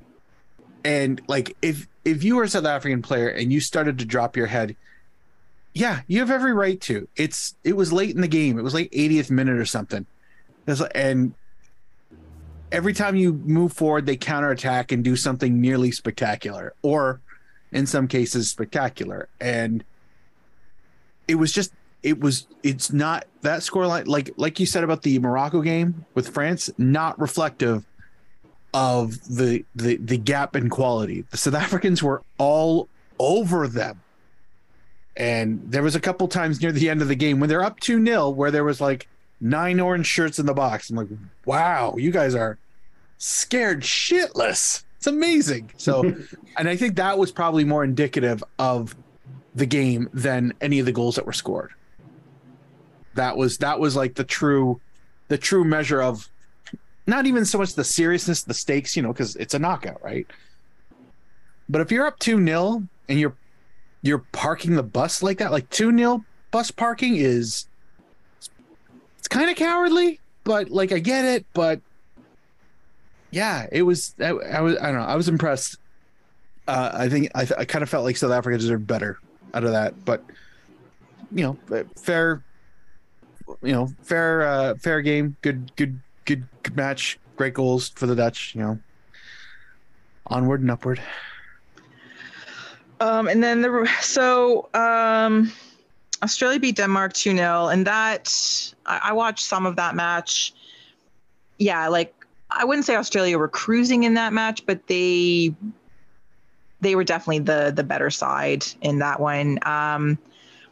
And 0.84 1.22
like, 1.28 1.56
if 1.62 1.88
if 2.04 2.24
you 2.24 2.36
were 2.36 2.44
a 2.44 2.50
South 2.50 2.66
African 2.66 3.02
player 3.02 3.30
and 3.30 3.52
you 3.52 3.60
started 3.60 4.00
to 4.00 4.06
drop 4.06 4.36
your 4.36 4.48
head, 4.48 4.76
yeah, 5.74 6.02
you 6.08 6.20
have 6.20 6.32
every 6.32 6.54
right 6.54 6.80
to. 6.82 7.08
It's 7.16 7.56
it 7.64 7.76
was 7.76 7.94
late 7.94 8.16
in 8.16 8.22
the 8.22 8.28
game. 8.28 8.58
It 8.58 8.64
was 8.64 8.74
like 8.74 8.92
80th 8.92 9.30
minute 9.30 9.58
or 9.58 9.66
something. 9.66 10.06
And 10.96 11.34
every 12.72 12.94
time 12.94 13.16
you 13.16 13.34
move 13.34 13.74
forward, 13.74 14.06
they 14.06 14.18
counterattack 14.18 14.92
and 14.92 15.04
do 15.04 15.16
something 15.16 15.62
nearly 15.62 15.92
spectacular, 15.92 16.74
or 16.82 17.22
in 17.72 17.86
some 17.86 18.08
cases 18.08 18.50
spectacular. 18.50 19.30
And 19.40 19.84
it 21.28 21.36
was 21.36 21.52
just 21.52 21.72
it 22.04 22.20
was 22.20 22.48
it's 22.64 22.92
not 22.92 23.26
that 23.42 23.62
scoreline 23.62 24.08
like 24.08 24.32
like 24.36 24.60
you 24.60 24.66
said 24.66 24.84
about 24.84 25.04
the 25.04 25.20
Morocco 25.20 25.62
game 25.62 26.06
with 26.16 26.28
France, 26.30 26.70
not 26.78 27.20
reflective 27.20 27.86
of 28.74 29.36
the 29.36 29.66
the 29.76 29.98
the 29.98 30.18
gap 30.18 30.56
in 30.56 30.70
quality. 30.70 31.26
The 31.30 31.38
South 31.38 31.56
Africans 31.56 32.02
were 32.02 32.24
all 32.38 32.88
over 33.20 33.68
them. 33.68 34.02
And 35.18 35.62
there 35.70 35.84
was 35.84 35.96
a 35.96 36.00
couple 36.00 36.28
times 36.28 36.62
near 36.62 36.72
the 36.72 36.90
end 36.90 37.02
of 37.02 37.08
the 37.08 37.16
game 37.16 37.40
when 37.40 37.50
they're 37.50 37.64
up 37.64 37.80
2 37.82 38.04
0 38.04 38.30
where 38.30 38.50
there 38.50 38.64
was 38.64 38.80
like 38.80 39.08
nine 39.42 39.80
orange 39.80 40.08
shirts 40.08 40.40
in 40.40 40.46
the 40.46 40.54
box. 40.54 40.90
I'm 40.90 40.96
like, 40.96 41.10
wow, 41.46 41.96
you 41.98 42.12
guys 42.12 42.34
are 42.34 42.58
scared 43.18 43.82
shitless. 43.82 44.84
It's 44.98 45.08
amazing. 45.08 45.72
So, 45.78 46.04
and 46.58 46.70
I 46.70 46.76
think 46.76 46.96
that 46.96 47.18
was 47.18 47.32
probably 47.32 47.66
more 47.66 47.84
indicative 47.84 48.44
of 48.58 48.96
the 49.54 49.66
game 49.66 50.10
than 50.14 50.54
any 50.62 50.80
of 50.80 50.86
the 50.86 50.92
goals 50.92 51.16
that 51.16 51.26
were 51.26 51.34
scored. 51.34 51.72
That 53.16 53.36
was 53.36 53.58
that 53.58 53.80
was 53.80 53.96
like 53.96 54.16
the 54.16 54.24
true 54.24 54.80
the 55.28 55.38
true 55.38 55.66
measure 55.66 56.02
of 56.02 56.31
not 57.08 57.26
even 57.26 57.46
so 57.46 57.58
much 57.58 57.74
the 57.74 57.84
seriousness, 57.84 58.44
the 58.44 58.54
stakes, 58.54 58.96
you 58.96 59.04
know, 59.04 59.12
because 59.12 59.36
it's 59.36 59.54
a 59.54 59.60
knockout, 59.60 60.04
right? 60.04 60.28
But 61.70 61.82
if 61.82 61.92
you're 61.92 62.06
up 62.06 62.20
2 62.20 62.44
0 62.46 62.84
and 63.10 63.20
you're 63.20 63.36
you're 64.02 64.26
parking 64.32 64.76
the 64.76 64.84
bus 64.84 65.24
like 65.24 65.38
that, 65.40 65.52
like 65.52 65.70
2 65.70 65.98
0 65.98 66.24
bus 66.52 66.72
parking 66.72 67.16
is 67.16 67.66
it's 69.18 69.28
kind 69.28 69.50
of 69.50 69.56
cowardly, 69.56 70.20
but 70.44 70.70
like 70.70 70.92
I 70.92 71.00
get 71.00 71.26
it, 71.26 71.46
but 71.54 71.82
yeah, 73.32 73.68
it 73.72 73.84
was 73.84 74.14
I, 74.20 74.30
I 74.30 74.62
was 74.62 74.78
I 74.78 74.88
don't 74.92 75.00
know, 75.00 75.06
I 75.06 75.16
was 75.16 75.30
impressed. 75.30 75.78
Uh, 76.68 76.92
I 76.94 77.10
think 77.10 77.32
I, 77.34 77.48
I 77.58 77.66
kind 77.66 77.84
of 77.84 77.90
felt 77.90 78.04
like 78.06 78.18
South 78.18 78.32
Africa 78.32 78.58
deserved 78.58 78.86
better 78.86 79.20
out 79.54 79.64
of 79.64 79.72
that, 79.72 80.06
but 80.06 80.24
you 81.32 81.44
know, 81.44 81.86
fair 81.96 82.44
you 83.62 83.72
know, 83.72 83.88
fair 84.04 84.44
uh 84.44 84.76
fair 84.76 85.02
game, 85.02 85.36
good 85.42 85.76
good 85.76 86.00
good, 86.36 86.76
match, 86.76 87.20
great 87.36 87.54
goals 87.54 87.90
for 87.90 88.08
the 88.08 88.16
Dutch, 88.16 88.56
you 88.56 88.62
know. 88.62 88.80
Onward 90.28 90.62
and 90.62 90.72
upward. 90.72 91.02
Um, 93.00 93.28
and 93.28 93.44
then 93.44 93.62
the 93.62 93.90
so 94.02 94.70
um, 94.74 95.52
Australia 96.22 96.60
beat 96.60 96.76
Denmark 96.76 97.14
2 97.14 97.36
0. 97.36 97.68
And 97.68 97.88
that, 97.88 98.74
I, 98.86 99.00
I 99.06 99.14
watched 99.14 99.46
some 99.46 99.66
of 99.66 99.76
that 99.78 99.96
match. 99.96 100.54
Yeah, 101.58 101.88
like 101.88 102.14
I 102.50 102.66
wouldn't 102.66 102.86
say 102.86 102.96
Australia 102.96 103.38
were 103.38 103.48
cruising 103.48 104.04
in 104.04 104.14
that 104.16 104.34
match, 104.34 104.66
but 104.66 104.88
they 104.88 105.54
they 106.82 106.96
were 106.96 107.04
definitely 107.04 107.40
the 107.40 107.72
the 107.76 107.84
better 107.84 108.10
side 108.10 108.66
in 108.82 109.00
that 109.00 109.20
one. 109.20 109.60
Um, 109.64 110.18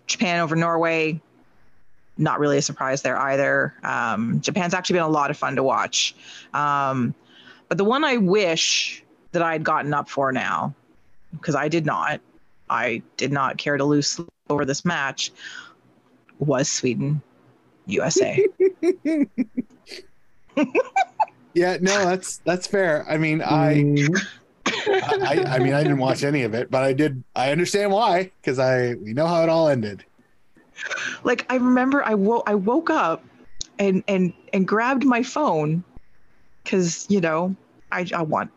Japan 0.08 0.39
over 0.39 0.56
Norway, 0.56 1.22
not 2.20 2.40
really 2.40 2.58
a 2.58 2.62
surprise 2.62 3.02
there 3.02 3.18
either. 3.18 3.74
Um, 3.84 4.42
Japan's 4.42 4.74
actually 4.74 4.96
been 4.96 5.04
a 5.04 5.10
lot 5.10 5.32
of 5.32 5.38
fun 5.38 5.56
to 5.56 5.64
watch. 5.64 6.16
Um, 6.54 7.16
but 7.68 7.78
the 7.78 7.86
one 7.86 8.04
I 8.04 8.18
wish 8.18 9.04
that 9.32 9.42
I 9.42 9.54
had 9.54 9.64
gotten 9.64 9.94
up 9.94 10.10
for 10.10 10.32
now, 10.32 10.74
because 11.32 11.56
I 11.56 11.68
did 11.68 11.86
not, 11.86 12.22
I 12.70 13.02
did 13.18 13.32
not 13.32 13.58
care 13.58 13.78
to 13.78 13.86
lose 13.86 14.08
sleep 14.08 14.30
over 14.50 14.66
this 14.66 14.86
match, 14.86 15.32
was 16.40 16.70
Sweden, 16.70 17.22
USA. 17.86 18.46
Yeah, 21.54 21.78
no, 21.82 22.06
that's 22.06 22.38
that's 22.40 22.68
fair. 22.68 23.06
I 23.10 23.18
mean, 23.18 23.42
I, 23.42 23.84
Mm, 23.84 24.28
I 24.68 25.44
I 25.48 25.60
mean, 25.60 25.74
I 25.74 25.82
didn't 25.84 25.98
watch 25.98 26.24
any 26.24 26.44
of 26.44 26.54
it, 26.54 26.70
but 26.70 26.84
I 26.84 26.94
did. 26.94 27.24
I 27.36 27.52
understand 27.52 27.92
why 27.92 28.32
because 28.42 28.60
I 28.60 28.94
we 28.96 29.14
know 29.14 29.28
how 29.28 29.44
it 29.44 29.50
all 29.50 29.68
ended. 29.68 30.06
Like 31.24 31.46
I 31.50 31.56
remember 31.56 32.04
I 32.04 32.15
woke 32.15 32.44
I 32.48 32.56
woke 32.56 32.89
up 32.89 33.24
and 33.78 34.04
and 34.08 34.34
and 34.54 34.68
grabbed 34.68 35.06
my 35.06 35.24
phone 35.24 35.84
because 36.63 37.06
you 37.10 37.22
know 37.22 37.56
I 37.92 38.06
I 38.13 38.22
want 38.22 38.52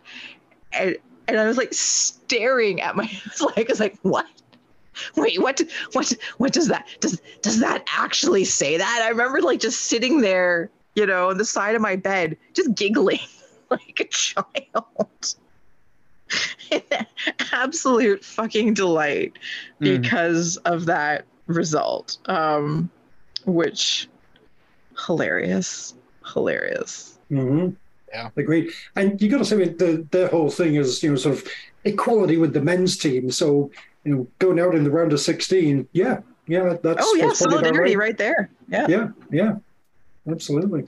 and 0.72 0.96
and 1.28 1.38
I 1.38 1.46
was 1.46 1.56
like 1.56 1.72
staring 1.72 2.80
at 2.80 2.96
my 2.96 3.10
like 3.56 3.68
was 3.68 3.80
like 3.80 3.98
what? 4.02 4.26
Wait 5.16 5.40
what 5.40 5.60
what 5.92 6.12
what 6.38 6.52
does 6.52 6.68
that 6.68 6.86
does 7.00 7.20
does 7.40 7.60
that 7.60 7.84
actually 7.96 8.44
say 8.44 8.76
that? 8.76 9.02
I 9.04 9.08
remember 9.08 9.40
like 9.40 9.60
just 9.60 9.86
sitting 9.86 10.20
there 10.20 10.70
you 10.94 11.06
know 11.06 11.30
on 11.30 11.38
the 11.38 11.44
side 11.44 11.74
of 11.74 11.80
my 11.80 11.96
bed 11.96 12.36
just 12.52 12.74
giggling 12.74 13.20
like 13.70 14.00
a 14.00 14.04
child. 14.04 15.34
Absolute 17.52 18.24
fucking 18.24 18.74
delight 18.74 19.38
Mm. 19.80 20.02
because 20.02 20.56
of 20.58 20.86
that 20.86 21.26
result 21.46 22.18
um 22.26 22.90
which 23.44 24.08
hilarious 25.06 25.94
hilarious 26.32 27.18
mhm. 27.30 27.74
Yeah. 28.12 28.28
Agreed. 28.36 28.70
And 28.94 29.18
you 29.22 29.30
got 29.30 29.38
to 29.38 29.44
say 29.46 29.56
the 29.64 30.06
their 30.10 30.28
whole 30.28 30.50
thing 30.50 30.74
is 30.74 31.02
you 31.02 31.08
know 31.10 31.16
sort 31.16 31.38
of 31.38 31.48
equality 31.84 32.36
with 32.36 32.52
the 32.52 32.60
men's 32.60 32.98
team. 32.98 33.30
So 33.30 33.70
you 34.04 34.14
know 34.14 34.26
going 34.38 34.60
out 34.60 34.74
in 34.74 34.84
the 34.84 34.90
round 34.90 35.14
of 35.14 35.20
sixteen, 35.20 35.88
yeah, 35.92 36.20
yeah, 36.46 36.76
that's 36.82 37.02
oh 37.02 37.14
yeah 37.16 37.28
that's 37.28 37.38
solidarity 37.38 37.96
right. 37.96 38.08
right 38.08 38.18
there 38.18 38.50
yeah 38.68 38.86
Yeah, 38.86 39.08
yeah, 39.30 39.52
absolutely. 40.30 40.86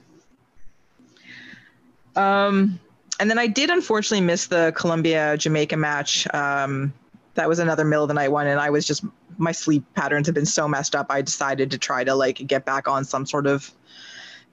um 2.17 2.79
and 3.21 3.31
then 3.31 3.39
i 3.39 3.47
did 3.47 3.71
unfortunately 3.71 4.21
miss 4.25 4.47
the 4.47 4.73
colombia 4.77 5.37
jamaica 5.37 5.77
match 5.77 6.27
um 6.35 6.93
that 7.35 7.49
was 7.49 7.59
another 7.59 7.85
middle 7.85 8.05
of 8.05 8.09
the 8.09 8.15
night 8.15 8.31
one 8.31 8.47
and 8.47 8.61
i 8.61 8.71
was 8.71 8.87
just 8.87 9.05
my 9.39 9.53
sleep 9.53 9.85
patterns 9.95 10.27
have 10.27 10.35
been 10.35 10.47
so 10.47 10.69
messed 10.69 10.95
up 10.95 11.07
i 11.11 11.21
decided 11.21 11.71
to 11.71 11.79
try 11.79 12.05
to 12.05 12.15
like 12.15 12.47
get 12.47 12.65
back 12.65 12.87
on 12.89 13.05
some 13.05 13.27
sort 13.27 13.47
of 13.47 13.73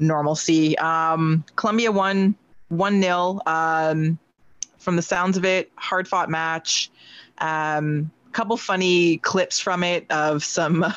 normalcy. 0.02 0.78
Um 0.80 1.46
colombia 1.56 1.92
won 1.92 2.36
one 2.68 3.00
nil 3.00 3.42
um 3.46 4.18
from 4.80 4.96
the 4.96 5.02
sounds 5.02 5.38
of 5.38 5.46
it 5.46 5.72
hard 5.76 6.08
fought 6.08 6.30
match. 6.30 6.92
Um 7.38 8.12
couple 8.34 8.56
funny 8.56 9.18
clips 9.18 9.60
from 9.60 9.84
it 9.84 10.06
of 10.10 10.44
some 10.44 10.84
a 10.84 10.94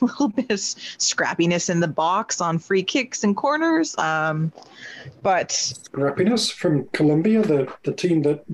little 0.00 0.28
bit 0.28 0.50
of 0.50 0.58
scrappiness 0.58 1.70
in 1.70 1.78
the 1.78 1.86
box 1.86 2.40
on 2.40 2.58
free 2.58 2.82
kicks 2.82 3.22
and 3.22 3.36
corners 3.36 3.96
um 3.98 4.52
but 5.22 5.50
Scrappiness 5.50 6.52
from 6.52 6.88
Colombia, 6.88 7.42
the 7.42 7.72
the 7.84 7.92
team 7.92 8.22
that 8.22 8.44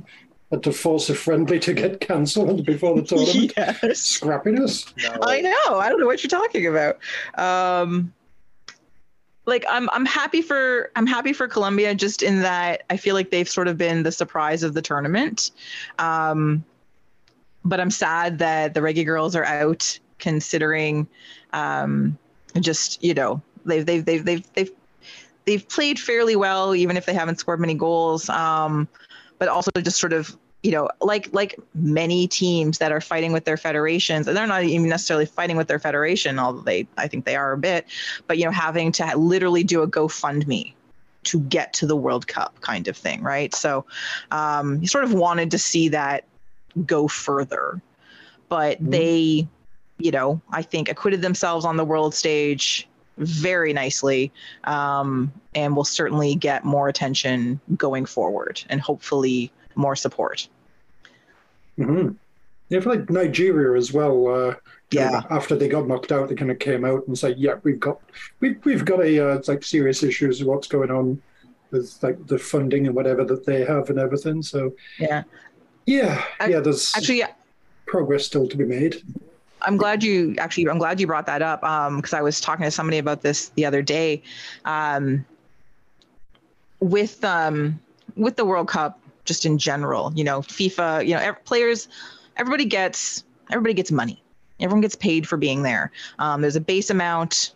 had 0.50 0.62
to 0.62 0.72
force 0.72 1.10
a 1.10 1.14
friendly 1.14 1.58
to 1.60 1.74
get 1.74 2.00
cancelled 2.00 2.64
before 2.64 2.94
the 2.96 3.02
tournament. 3.06 3.52
yes 3.56 4.18
Scrappiness. 4.20 4.92
No. 5.02 5.26
I 5.26 5.40
know. 5.40 5.78
I 5.78 5.88
don't 5.88 6.00
know 6.00 6.06
what 6.06 6.22
you're 6.22 6.30
talking 6.30 6.66
about. 6.66 6.98
Um, 7.36 8.12
like 9.46 9.64
I'm, 9.68 9.88
I'm 9.90 10.06
happy 10.06 10.42
for, 10.42 10.90
I'm 10.96 11.06
happy 11.06 11.32
for 11.32 11.48
Colombia 11.48 11.94
just 11.94 12.22
in 12.22 12.42
that 12.42 12.82
I 12.90 12.96
feel 12.96 13.14
like 13.14 13.30
they've 13.30 13.48
sort 13.48 13.68
of 13.68 13.78
been 13.78 14.02
the 14.02 14.12
surprise 14.12 14.62
of 14.62 14.74
the 14.74 14.82
tournament. 14.82 15.50
Um, 15.98 16.64
but 17.64 17.80
I'm 17.80 17.90
sad 17.90 18.38
that 18.38 18.74
the 18.74 18.80
Reggae 18.80 19.06
Girlz 19.06 19.34
are 19.34 19.44
out, 19.44 19.98
considering, 20.18 21.06
um, 21.52 22.18
just 22.60 23.02
you 23.04 23.14
know 23.14 23.42
they've 23.64 23.84
they've 23.84 24.04
they've 24.04 24.24
they've 24.24 24.52
they've 24.54 24.70
they've 25.44 25.68
played 25.68 25.98
fairly 25.98 26.36
well, 26.36 26.74
even 26.74 26.96
if 26.96 27.06
they 27.06 27.14
haven't 27.14 27.38
scored 27.38 27.60
many 27.60 27.74
goals. 27.74 28.28
Um, 28.28 28.88
but 29.38 29.48
also 29.48 29.70
just 29.82 29.98
sort 29.98 30.12
of 30.12 30.36
you 30.62 30.72
know 30.72 30.88
like 31.00 31.28
like 31.32 31.58
many 31.74 32.26
teams 32.26 32.78
that 32.78 32.90
are 32.90 33.00
fighting 33.00 33.32
with 33.32 33.44
their 33.44 33.56
federations 33.56 34.26
and 34.26 34.36
they're 34.36 34.46
not 34.46 34.64
even 34.64 34.88
necessarily 34.88 35.26
fighting 35.26 35.56
with 35.56 35.68
their 35.68 35.78
federation 35.78 36.38
although 36.38 36.62
they 36.62 36.86
i 36.96 37.06
think 37.06 37.24
they 37.24 37.36
are 37.36 37.52
a 37.52 37.58
bit 37.58 37.86
but 38.26 38.38
you 38.38 38.44
know 38.44 38.50
having 38.50 38.90
to 38.90 39.16
literally 39.16 39.62
do 39.62 39.82
a 39.82 39.88
gofundme 39.88 40.72
to 41.22 41.40
get 41.40 41.72
to 41.72 41.86
the 41.86 41.96
world 41.96 42.26
cup 42.26 42.60
kind 42.60 42.88
of 42.88 42.96
thing 42.96 43.22
right 43.22 43.54
so 43.54 43.84
um 44.30 44.80
you 44.80 44.88
sort 44.88 45.04
of 45.04 45.12
wanted 45.14 45.50
to 45.50 45.58
see 45.58 45.88
that 45.88 46.24
go 46.86 47.06
further 47.06 47.80
but 48.48 48.82
Mhm. 48.82 48.90
they 48.90 49.48
you 49.98 50.10
know 50.10 50.40
i 50.50 50.62
think 50.62 50.88
acquitted 50.88 51.22
themselves 51.22 51.64
on 51.64 51.76
the 51.76 51.84
world 51.84 52.14
stage 52.14 52.88
very 53.18 53.72
nicely 53.72 54.32
um, 54.64 55.32
and 55.54 55.74
will 55.76 55.84
certainly 55.84 56.34
get 56.34 56.64
more 56.64 56.88
attention 56.88 57.60
going 57.76 58.06
forward 58.06 58.62
and 58.68 58.80
hopefully 58.80 59.50
more 59.74 59.96
support 59.96 60.48
Mhm. 61.78 62.16
Yeah, 62.70 62.80
for 62.80 62.90
like 62.90 63.08
Nigeria 63.08 63.78
as 63.78 63.92
well. 63.92 64.28
Uh, 64.28 64.54
Yeah. 64.90 65.22
After 65.30 65.54
they 65.54 65.68
got 65.68 65.86
knocked 65.86 66.10
out, 66.12 66.28
they 66.28 66.34
kind 66.34 66.50
of 66.50 66.58
came 66.58 66.84
out 66.84 67.06
and 67.06 67.16
said, 67.16 67.38
"Yeah, 67.38 67.54
we've 67.62 67.78
got 67.78 68.00
we've 68.40 68.58
we've 68.64 68.84
got 68.84 69.00
a 69.04 69.20
uh, 69.32 69.42
like 69.46 69.62
serious 69.62 70.02
issues 70.02 70.40
with 70.40 70.48
what's 70.48 70.66
going 70.66 70.90
on 70.90 71.22
with 71.70 71.96
like 72.02 72.26
the 72.26 72.38
funding 72.38 72.86
and 72.86 72.96
whatever 72.96 73.22
that 73.24 73.46
they 73.46 73.64
have 73.64 73.90
and 73.90 73.98
everything." 73.98 74.42
So 74.42 74.74
Yeah. 74.98 75.22
yeah, 75.86 76.24
I- 76.40 76.48
yeah, 76.48 76.60
there's 76.60 76.92
Actually, 76.96 77.22
progress 77.86 78.24
still 78.26 78.48
to 78.48 78.56
be 78.56 78.64
made. 78.64 79.02
I'm 79.62 79.76
glad 79.76 80.02
you 80.02 80.34
actually. 80.38 80.68
I'm 80.68 80.78
glad 80.78 81.00
you 81.00 81.06
brought 81.06 81.26
that 81.26 81.42
up 81.42 81.60
because 81.96 82.12
I 82.12 82.22
was 82.22 82.40
talking 82.40 82.64
to 82.64 82.70
somebody 82.70 82.98
about 82.98 83.22
this 83.22 83.48
the 83.50 83.64
other 83.66 83.82
day. 83.82 84.22
Um, 84.64 85.24
with 86.80 87.24
um, 87.24 87.80
with 88.16 88.36
the 88.36 88.44
World 88.44 88.68
Cup, 88.68 89.00
just 89.24 89.44
in 89.44 89.58
general, 89.58 90.12
you 90.14 90.24
know, 90.24 90.40
FIFA, 90.40 91.06
you 91.06 91.14
know, 91.14 91.20
ev- 91.20 91.44
players, 91.44 91.88
everybody 92.36 92.64
gets 92.64 93.24
everybody 93.50 93.74
gets 93.74 93.90
money. 93.90 94.22
Everyone 94.60 94.80
gets 94.80 94.96
paid 94.96 95.28
for 95.28 95.36
being 95.36 95.62
there. 95.62 95.92
Um, 96.18 96.40
there's 96.40 96.56
a 96.56 96.60
base 96.60 96.90
amount, 96.90 97.52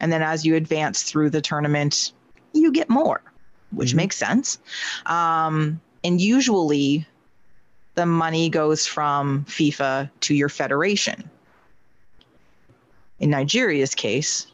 and 0.00 0.12
then 0.12 0.22
as 0.22 0.44
you 0.44 0.54
advance 0.54 1.02
through 1.02 1.30
the 1.30 1.40
tournament, 1.40 2.12
you 2.52 2.72
get 2.72 2.88
more, 2.88 3.20
which 3.72 3.92
Mhm. 3.92 3.96
makes 3.96 4.16
sense. 4.16 4.58
Um, 5.06 5.80
and 6.04 6.20
usually, 6.20 7.06
the 7.98 8.06
money 8.06 8.48
goes 8.48 8.86
from 8.86 9.44
FIFA 9.46 10.08
to 10.20 10.32
your 10.32 10.48
federation. 10.48 11.28
In 13.18 13.30
Nigeria's 13.30 13.92
case, 13.92 14.46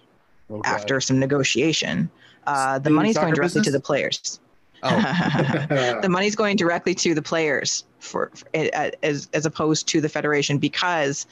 God. 0.49 0.63
after 0.65 0.99
some 0.99 1.19
negotiation, 1.19 2.11
uh, 2.47 2.79
the 2.79 2.85
The 2.85 2.91
money's 2.91 3.19
going 3.19 3.35
directly 3.35 3.61
to 3.61 3.71
the 3.71 3.81
players. 3.81 4.41
Oh, 4.83 4.89
the 6.01 6.09
money's 6.09 6.35
going 6.35 6.57
directly 6.57 6.95
to 6.95 7.15
the 7.15 7.21
players 7.21 7.85
for, 7.99 8.31
for 8.35 8.49
as 8.55 9.29
as 9.35 9.45
opposed 9.45 9.89
to 9.89 10.01
the 10.01 10.09
federation 10.09 10.57
because 10.57 11.27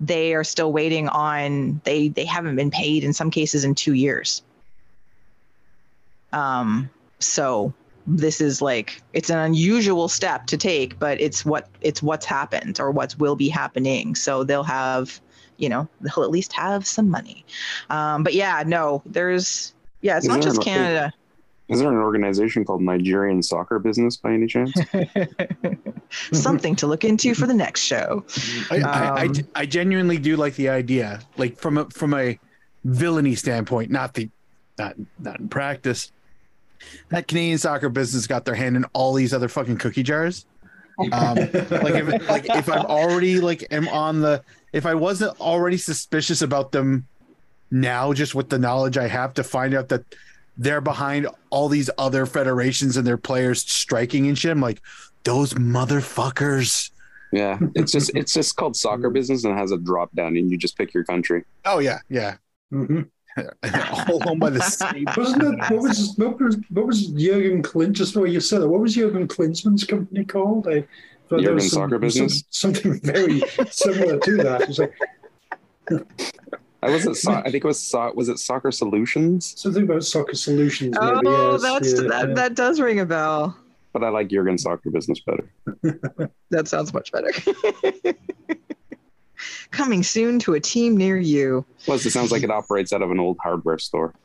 they 0.00 0.34
are 0.34 0.42
still 0.42 0.72
waiting 0.72 1.08
on 1.08 1.80
they 1.84 2.08
they 2.08 2.24
haven't 2.24 2.56
been 2.56 2.72
paid 2.72 3.04
in 3.04 3.12
some 3.12 3.30
cases 3.30 3.62
in 3.62 3.76
two 3.76 3.94
years. 3.94 4.42
Um, 6.32 6.90
so 7.20 7.72
this 8.06 8.40
is 8.40 8.60
like 8.60 9.02
it's 9.12 9.30
an 9.30 9.38
unusual 9.38 10.08
step 10.08 10.46
to 10.46 10.56
take, 10.56 10.98
but 10.98 11.20
it's 11.20 11.44
what 11.44 11.68
it's 11.80 12.02
what's 12.02 12.26
happened 12.26 12.80
or 12.80 12.90
what 12.90 13.14
will 13.18 13.36
be 13.36 13.48
happening. 13.48 14.14
So 14.14 14.44
they'll 14.44 14.62
have, 14.62 15.20
you 15.56 15.68
know, 15.68 15.88
they'll 16.00 16.24
at 16.24 16.30
least 16.30 16.52
have 16.52 16.86
some 16.86 17.08
money. 17.08 17.44
Um, 17.90 18.22
but 18.22 18.34
yeah, 18.34 18.62
no, 18.66 19.02
there's 19.06 19.74
yeah, 20.02 20.16
it's 20.16 20.24
Is 20.26 20.28
not 20.28 20.34
there 20.34 20.42
just 20.42 20.56
an- 20.58 20.64
Canada. 20.64 21.12
Is 21.68 21.80
there 21.80 21.90
an 21.90 21.96
organization 21.96 22.62
called 22.66 22.82
Nigerian 22.82 23.42
Soccer 23.42 23.78
Business 23.78 24.18
by 24.18 24.34
any 24.34 24.46
chance? 24.46 24.70
Something 26.32 26.76
to 26.76 26.86
look 26.86 27.04
into 27.04 27.34
for 27.34 27.46
the 27.46 27.54
next 27.54 27.80
show. 27.80 28.22
I, 28.70 28.80
I, 28.80 28.80
I, 28.82 29.24
Um, 29.24 29.34
I 29.54 29.66
genuinely 29.66 30.18
do 30.18 30.36
like 30.36 30.56
the 30.56 30.68
idea, 30.68 31.20
like 31.38 31.58
from 31.58 31.78
a 31.78 31.86
from 31.86 32.12
a 32.12 32.38
villainy 32.84 33.34
standpoint, 33.34 33.90
not 33.90 34.12
the 34.12 34.28
not 34.78 34.94
not 35.18 35.40
in 35.40 35.48
practice. 35.48 36.12
That 37.10 37.28
Canadian 37.28 37.58
soccer 37.58 37.88
business 37.88 38.26
got 38.26 38.44
their 38.44 38.54
hand 38.54 38.76
in 38.76 38.84
all 38.92 39.14
these 39.14 39.34
other 39.34 39.48
fucking 39.48 39.78
cookie 39.78 40.02
jars. 40.02 40.46
Um, 40.98 41.36
like 41.36 41.94
if 41.94 42.28
like 42.28 42.44
if 42.46 42.68
I'm 42.68 42.86
already 42.86 43.40
like 43.40 43.66
am 43.70 43.88
on 43.88 44.20
the 44.20 44.42
if 44.72 44.86
I 44.86 44.94
wasn't 44.94 45.38
already 45.40 45.76
suspicious 45.76 46.42
about 46.42 46.72
them 46.72 47.06
now, 47.70 48.12
just 48.12 48.34
with 48.34 48.48
the 48.48 48.58
knowledge 48.58 48.96
I 48.96 49.08
have 49.08 49.34
to 49.34 49.44
find 49.44 49.74
out 49.74 49.88
that 49.88 50.04
they're 50.56 50.80
behind 50.80 51.26
all 51.50 51.68
these 51.68 51.90
other 51.98 52.26
federations 52.26 52.96
and 52.96 53.06
their 53.06 53.16
players 53.16 53.62
striking 53.62 54.28
and 54.28 54.38
shit. 54.38 54.52
I'm 54.52 54.60
like, 54.60 54.80
those 55.24 55.54
motherfuckers. 55.54 56.90
Yeah, 57.32 57.58
it's 57.74 57.90
just 57.90 58.14
it's 58.14 58.32
just 58.32 58.54
called 58.54 58.76
soccer 58.76 59.10
business 59.10 59.42
and 59.42 59.54
it 59.54 59.56
has 59.56 59.72
a 59.72 59.78
drop 59.78 60.14
down 60.14 60.36
and 60.36 60.48
you 60.48 60.56
just 60.56 60.78
pick 60.78 60.94
your 60.94 61.02
country. 61.02 61.44
Oh 61.64 61.80
yeah, 61.80 61.98
yeah. 62.08 62.36
hmm 62.70 63.02
all 64.08 64.28
owned 64.28 64.40
by 64.40 64.50
the 64.50 64.60
same. 64.60 65.06
Wasn't 65.16 65.42
it? 65.42 65.58
What 65.70 65.82
was 65.82 66.14
what 66.16 66.40
was 66.40 66.56
what 66.70 66.86
was 66.86 67.06
Jurgen 67.08 67.62
Klint? 67.62 67.92
Just 67.92 68.14
the 68.14 68.20
way 68.20 68.30
you 68.30 68.40
said 68.40 68.62
it. 68.62 68.66
What 68.66 68.80
was 68.80 68.94
Jurgen 68.94 69.26
Klinsmann's 69.28 69.84
company 69.84 70.24
called? 70.24 70.68
I, 70.68 70.80
thought 71.28 71.38
there 71.38 71.40
Jurgen 71.40 71.54
was 71.56 71.72
Soccer 71.72 71.98
Business? 71.98 72.44
some- 72.50 72.74
something 72.74 73.00
very 73.00 73.40
similar 73.70 74.18
to 74.20 74.36
that. 74.38 74.62
It's 74.68 74.78
like 74.78 74.92
I 76.82 76.90
was 76.90 77.06
it. 77.06 77.16
So- 77.16 77.32
I 77.32 77.42
think 77.50 77.64
it 77.64 77.64
was 77.64 77.80
so- 77.80 78.12
was 78.14 78.28
it 78.28 78.38
Soccer 78.38 78.70
Solutions, 78.70 79.54
something 79.60 79.84
about 79.84 80.04
soccer 80.04 80.34
solutions. 80.34 80.96
Maybe, 81.00 81.20
Oh, 81.26 81.52
yes, 81.52 81.62
that's 81.62 81.92
yeah, 82.02 82.08
that, 82.08 82.28
yeah. 82.28 82.34
that 82.34 82.54
does 82.54 82.78
ring 82.80 83.00
a 83.00 83.06
bell. 83.06 83.56
but 83.92 84.04
I 84.04 84.10
like 84.10 84.28
Jurgen 84.28 84.58
Soccer 84.58 84.90
Business 84.90 85.20
better. 85.20 85.48
That 86.50 86.68
sounds 86.68 86.92
much 86.92 87.10
better. 87.10 87.30
Coming 89.74 90.02
soon 90.02 90.38
to 90.40 90.54
a 90.54 90.60
team 90.60 90.96
near 90.96 91.18
you. 91.18 91.64
Plus, 91.84 92.06
it 92.06 92.10
sounds 92.10 92.30
like 92.32 92.42
it 92.42 92.50
operates 92.50 92.92
out 92.92 93.02
of 93.02 93.10
an 93.10 93.18
old 93.20 93.38
hardware 93.42 93.78
store. 93.78 94.14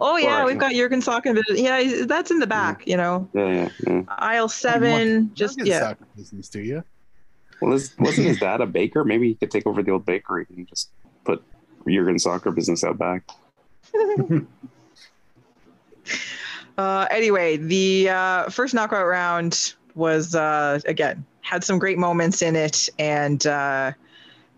Oh 0.00 0.16
yeah, 0.16 0.42
Or- 0.42 0.46
we've 0.46 0.58
got 0.58 0.72
Jurgen 0.72 1.00
Socken. 1.00 1.42
Yeah, 1.48 2.04
that's 2.06 2.30
in 2.30 2.38
the 2.38 2.46
back. 2.46 2.86
You 2.86 2.96
know, 2.96 3.28
Yeah, 3.34 3.52
yeah. 3.52 3.68
yeah. 3.84 4.02
aisle 4.08 4.48
seven. 4.48 5.32
Just 5.34 5.58
Look 5.58 5.66
at 5.66 5.70
yeah. 5.70 5.80
soccer 5.80 6.06
business, 6.16 6.48
do 6.48 6.60
you? 6.60 6.84
Well, 7.60 7.72
is, 7.72 7.92
wasn't 7.98 8.28
his 8.28 8.38
dad 8.38 8.60
a 8.60 8.66
baker? 8.66 9.02
Maybe 9.02 9.26
he 9.26 9.34
could 9.34 9.50
take 9.50 9.66
over 9.66 9.82
the 9.82 9.90
old 9.90 10.06
bakery 10.06 10.46
and 10.54 10.68
just 10.68 10.90
put 11.24 11.42
Jurgen 11.88 12.16
Soccer 12.20 12.52
Business 12.52 12.84
out 12.84 12.96
back. 12.98 13.28
Uh, 16.78 17.06
anyway, 17.10 17.56
the 17.56 18.06
uh, 18.10 18.50
first 18.50 18.74
knockout 18.74 19.06
round 19.06 19.74
was 19.94 20.34
uh, 20.34 20.78
again 20.84 21.24
had 21.46 21.62
some 21.62 21.78
great 21.78 21.96
moments 21.96 22.42
in 22.42 22.56
it, 22.56 22.88
and 22.98 23.46
uh, 23.46 23.92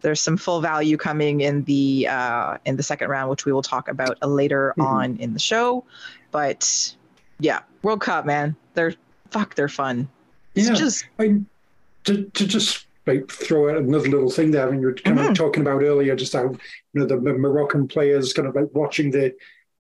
there's 0.00 0.20
some 0.22 0.38
full 0.38 0.60
value 0.62 0.96
coming 0.96 1.42
in 1.42 1.62
the 1.64 2.08
uh, 2.08 2.56
in 2.64 2.76
the 2.76 2.82
second 2.82 3.08
round, 3.10 3.28
which 3.28 3.44
we 3.44 3.52
will 3.52 3.62
talk 3.62 3.88
about 3.88 4.16
later 4.26 4.74
Mhm. 4.78 4.84
on 4.86 5.16
in 5.18 5.34
the 5.34 5.38
show. 5.38 5.84
But 6.30 6.94
yeah, 7.40 7.60
World 7.82 8.00
Cup, 8.00 8.24
man, 8.24 8.56
they're 8.72 8.94
fuck, 9.30 9.54
they're 9.54 9.68
fun. 9.68 10.08
It's 10.54 10.68
Yeah. 10.68 10.74
just 10.74 11.04
I, 11.18 11.40
to, 12.04 12.24
to 12.24 12.46
just 12.46 12.86
like 13.06 13.30
throw 13.30 13.68
out 13.70 13.76
another 13.82 14.08
little 14.08 14.30
thing 14.30 14.50
there, 14.50 14.66
I 14.66 14.70
mean, 14.70 14.80
you 14.80 14.86
were 14.86 14.94
kind 14.94 15.18
Mhm. 15.18 15.30
of 15.30 15.36
talking 15.36 15.60
about 15.62 15.82
earlier, 15.82 16.16
just 16.16 16.32
how 16.32 16.44
you 16.44 16.58
know 16.94 17.04
the 17.04 17.18
Moroccan 17.18 17.86
players 17.86 18.32
kind 18.32 18.48
of 18.48 18.54
like 18.54 18.68
watching 18.72 19.10
the 19.10 19.34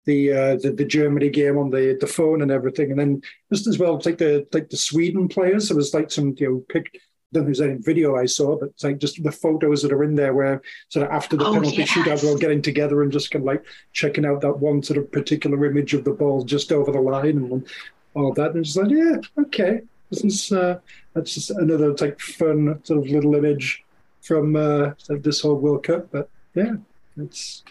the 0.09 0.33
uh, 0.33 0.57
the, 0.63 0.71
the 0.73 0.87
Germany 0.87 1.29
game 1.29 1.59
on 1.59 1.69
the 1.71 1.97
the 2.01 2.07
phone 2.07 2.41
and 2.43 2.51
everything, 2.51 2.91
and 2.91 2.99
then 2.99 3.23
just 3.53 3.67
as 3.67 3.79
well, 3.79 4.01
like 4.07 4.17
the 4.19 4.47
like 4.55 4.71
the 4.71 4.77
Sweden 4.77 5.29
players. 5.29 5.69
There 5.69 5.77
was 5.77 5.93
like 5.93 6.11
some 6.11 6.35
you 6.39 6.49
know 6.49 6.65
pick. 6.69 6.87
I 6.95 6.99
don't 7.35 7.45
think 7.45 7.57
there's 7.59 7.69
any 7.71 7.79
video 7.79 8.17
I 8.17 8.25
saw, 8.25 8.59
but 8.59 8.71
it's 8.71 8.85
like 8.85 8.99
just 8.99 9.23
the 9.23 9.31
photos 9.31 9.83
that 9.83 9.93
are 9.93 10.03
in 10.03 10.15
there 10.15 10.33
where 10.33 10.63
sort 10.89 11.05
of 11.07 11.13
after 11.13 11.37
the 11.37 11.45
Oh, 11.45 11.53
penalty 11.53 11.85
shootout, 11.85 12.07
yes. 12.07 12.23
they're 12.23 12.31
all 12.31 12.39
getting 12.39 12.63
together 12.63 13.03
and 13.03 13.13
just 13.13 13.31
kind 13.31 13.43
of 13.43 13.47
like 13.47 13.63
checking 13.93 14.25
out 14.25 14.41
that 14.41 14.59
one 14.59 14.83
sort 14.83 14.97
of 14.99 15.13
particular 15.13 15.63
image 15.67 15.93
of 15.93 16.05
the 16.05 16.11
ball 16.13 16.43
just 16.43 16.73
over 16.73 16.91
the 16.91 17.03
line 17.03 17.37
and 17.37 17.69
all 18.15 18.33
that. 18.33 18.53
And 18.53 18.65
it's 18.65 18.77
like, 18.77 18.91
yeah, 18.91 19.17
okay, 19.45 19.83
this 20.09 20.25
is 20.25 20.51
uh, 20.53 20.79
that's 21.13 21.35
just 21.35 21.51
another 21.51 21.93
like 21.93 22.19
fun 22.19 22.81
sort 22.83 23.05
of 23.05 23.13
little 23.13 23.35
image 23.35 23.85
from 24.23 24.57
uh, 24.57 24.93
this 25.11 25.43
whole 25.43 25.57
World 25.57 25.85
Cup. 25.85 26.09
But 26.11 26.31
yeah, 26.55 26.77
it's 27.19 27.63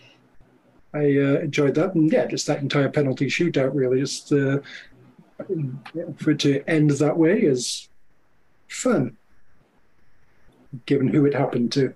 I 0.93 0.99
uh, 0.99 1.39
enjoyed 1.41 1.75
that, 1.75 1.95
and 1.95 2.11
yeah, 2.11 2.25
just 2.25 2.47
that 2.47 2.61
entire 2.61 2.89
penalty 2.89 3.27
shootout 3.27 3.71
really 3.73 3.99
just 3.99 4.31
uh, 4.31 4.59
for 6.17 6.31
it 6.31 6.39
to 6.39 6.63
end 6.67 6.91
that 6.91 7.17
way 7.17 7.41
is 7.41 7.89
fun, 8.67 9.17
given 10.85 11.07
who 11.09 11.25
it 11.25 11.33
happened 11.33 11.71
to. 11.73 11.93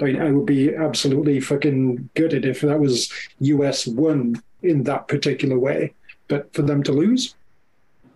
I, 0.00 0.04
mean, 0.04 0.20
I 0.20 0.32
would 0.32 0.46
be 0.46 0.74
absolutely 0.74 1.40
fucking 1.40 2.10
gutted 2.14 2.44
if 2.44 2.62
that 2.62 2.80
was 2.80 3.12
US 3.38 3.86
won 3.86 4.42
in 4.62 4.82
that 4.84 5.06
particular 5.06 5.58
way, 5.58 5.94
but 6.28 6.52
for 6.52 6.62
them 6.62 6.82
to 6.82 6.92
lose, 6.92 7.36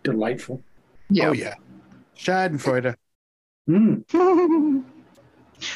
delightful. 0.03 0.63
yeah. 1.11 1.29
Oh 1.29 1.33
yeah. 1.33 1.55
Schadenfreude. 2.17 2.97
Mm. 3.69 4.85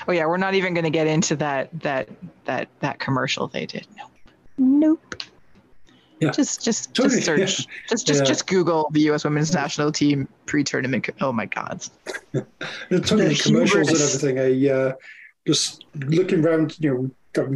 oh 0.09 0.12
yeah, 0.12 0.26
we're 0.26 0.37
not 0.37 0.55
even 0.55 0.74
going 0.74 0.85
to 0.85 0.91
get 0.91 1.07
into 1.07 1.37
that 1.37 1.68
that 1.81 2.09
that 2.45 2.68
that 2.81 2.99
commercial 2.99 3.47
they 3.49 3.66
did. 3.66 3.87
Nope. 3.97 4.11
Nope. 4.59 5.14
Yeah. 6.20 6.31
Just 6.33 6.62
just 6.62 6.93
Totally, 6.95 7.16
just 7.16 7.26
search. 7.26 7.66
Just 7.89 8.07
just 8.07 8.20
Yeah. 8.20 8.24
just 8.26 8.47
Google 8.47 8.89
the 8.93 9.01
U.S. 9.03 9.24
Women's 9.24 9.55
National 9.55 9.91
Team 9.91 10.28
pre-tournament. 10.45 11.05
co- 11.05 11.14
Oh 11.26 11.33
my 11.33 11.47
God. 11.47 11.83
The 12.91 13.01
talking 13.01 13.18
The 13.24 13.31
of 13.33 13.39
commercials 13.43 13.89
and 13.89 14.01
everything, 14.01 14.39
I 14.39 14.70
uh, 14.70 14.93
just 15.47 15.85
looking 15.95 16.45
around, 16.45 16.76
you 16.78 16.91
know, 16.95 17.11
got 17.33 17.49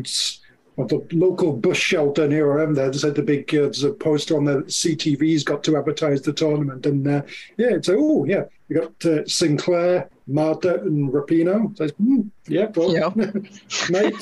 well, 0.76 0.86
the 0.88 1.06
local 1.12 1.52
bus 1.52 1.76
shelter 1.76 2.26
near 2.26 2.48
where 2.48 2.60
I'm 2.64 2.74
there. 2.74 2.86
There's 2.90 3.04
like 3.04 3.14
the 3.14 3.22
big 3.22 3.54
uh, 3.54 3.62
there's 3.62 3.84
a 3.84 3.92
poster 3.92 4.36
on 4.36 4.44
the 4.44 4.62
CTV's 4.62 5.44
got 5.44 5.62
to 5.64 5.76
advertise 5.76 6.22
the 6.22 6.32
tournament, 6.32 6.86
and 6.86 7.06
uh, 7.06 7.22
yeah, 7.58 7.74
it's 7.74 7.88
like, 7.88 7.98
oh 8.00 8.24
yeah, 8.24 8.44
we 8.68 8.76
got 8.76 9.04
uh, 9.04 9.26
Sinclair, 9.26 10.08
Marta, 10.26 10.80
and 10.82 11.12
Rapinoe. 11.12 11.76
So 11.76 11.86
mm, 11.86 12.30
yeah, 12.46 12.66
well, 12.74 12.94
Yeah. 12.94 13.10
mate, 13.90 14.14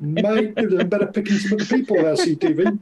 might 0.00 0.58
have 0.58 0.70
been 0.70 0.88
better 0.88 1.06
picking 1.06 1.36
some 1.36 1.60
of 1.60 1.68
the 1.68 1.76
people 1.76 1.96
there, 1.96 2.14
CTV. 2.14 2.78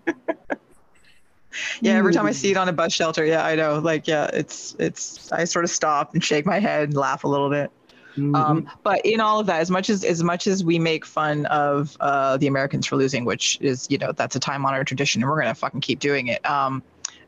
Yeah, 1.80 1.92
every 1.92 2.14
time 2.14 2.26
I 2.26 2.32
see 2.32 2.50
it 2.50 2.56
on 2.56 2.68
a 2.68 2.72
bus 2.72 2.92
shelter, 2.94 3.26
yeah, 3.26 3.44
I 3.44 3.54
know. 3.56 3.78
Like, 3.78 4.08
yeah, 4.08 4.30
it's 4.32 4.74
it's. 4.78 5.30
I 5.32 5.44
sort 5.44 5.64
of 5.64 5.70
stop 5.70 6.14
and 6.14 6.24
shake 6.24 6.46
my 6.46 6.58
head 6.58 6.84
and 6.84 6.94
laugh 6.94 7.24
a 7.24 7.28
little 7.28 7.50
bit. 7.50 7.70
Mhm. 8.16 8.36
Um, 8.36 8.70
but 8.82 9.04
in 9.04 9.20
all 9.20 9.38
of 9.40 9.46
that, 9.46 9.60
as 9.60 9.70
much 9.70 9.90
as 9.90 10.04
as 10.04 10.22
much 10.22 10.46
as 10.46 10.64
we 10.64 10.78
make 10.78 11.04
fun 11.04 11.46
of 11.46 11.96
uh, 12.00 12.36
the 12.36 12.46
Americans 12.46 12.86
for 12.86 12.96
losing, 12.96 13.24
which 13.24 13.58
is 13.60 13.86
you 13.90 13.98
know 13.98 14.12
that's 14.12 14.36
a 14.36 14.40
time 14.40 14.64
honored 14.64 14.86
tradition, 14.86 15.22
and 15.22 15.30
we're 15.30 15.40
gonna 15.40 15.54
fucking 15.54 15.80
keep 15.80 15.98
doing 15.98 16.28
it. 16.28 16.44
Um, 16.48 16.82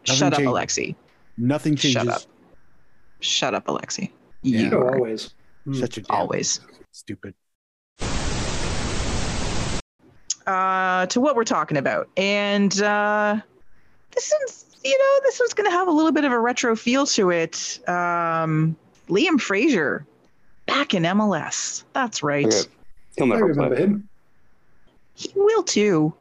Nothing 0.06 0.16
shut 0.16 0.34
up. 0.34 0.40
Alexi. 0.40 0.94
Nothing 1.36 1.76
changes. 1.76 2.02
Shut 2.02 2.08
up. 2.08 2.22
Shut 3.24 3.54
up, 3.54 3.66
Alexi. 3.66 4.10
Yeah. 4.42 4.68
You 4.68 4.78
are 4.78 4.94
always. 4.96 5.34
Mm. 5.66 5.80
Shut 5.80 5.96
your 5.96 6.04
damn 6.04 6.16
always. 6.16 6.60
stupid. 6.92 7.34
uh, 10.46 11.06
to 11.06 11.20
what 11.20 11.36
we're 11.36 11.44
talking 11.44 11.76
about. 11.76 12.08
And 12.16 12.80
uh, 12.82 13.40
this 14.10 14.32
one's, 14.40 14.66
you 14.84 14.98
know, 14.98 15.20
this 15.22 15.40
one's 15.40 15.54
going 15.54 15.70
to 15.70 15.74
have 15.76 15.88
a 15.88 15.90
little 15.90 16.12
bit 16.12 16.24
of 16.24 16.32
a 16.32 16.38
retro 16.38 16.76
feel 16.76 17.06
to 17.06 17.30
it. 17.30 17.80
Um, 17.88 18.76
Liam 19.08 19.40
Fraser 19.40 20.06
back 20.66 20.94
in 20.94 21.02
MLS. 21.04 21.84
That's 21.92 22.22
right. 22.22 22.46
Okay. 22.46 22.70
He'll 23.16 23.26
I 23.26 23.36
never 23.36 23.46
remember 23.46 23.76
play. 23.76 23.84
him. 23.84 24.08
He 25.14 25.30
will 25.34 25.62
too. 25.62 26.12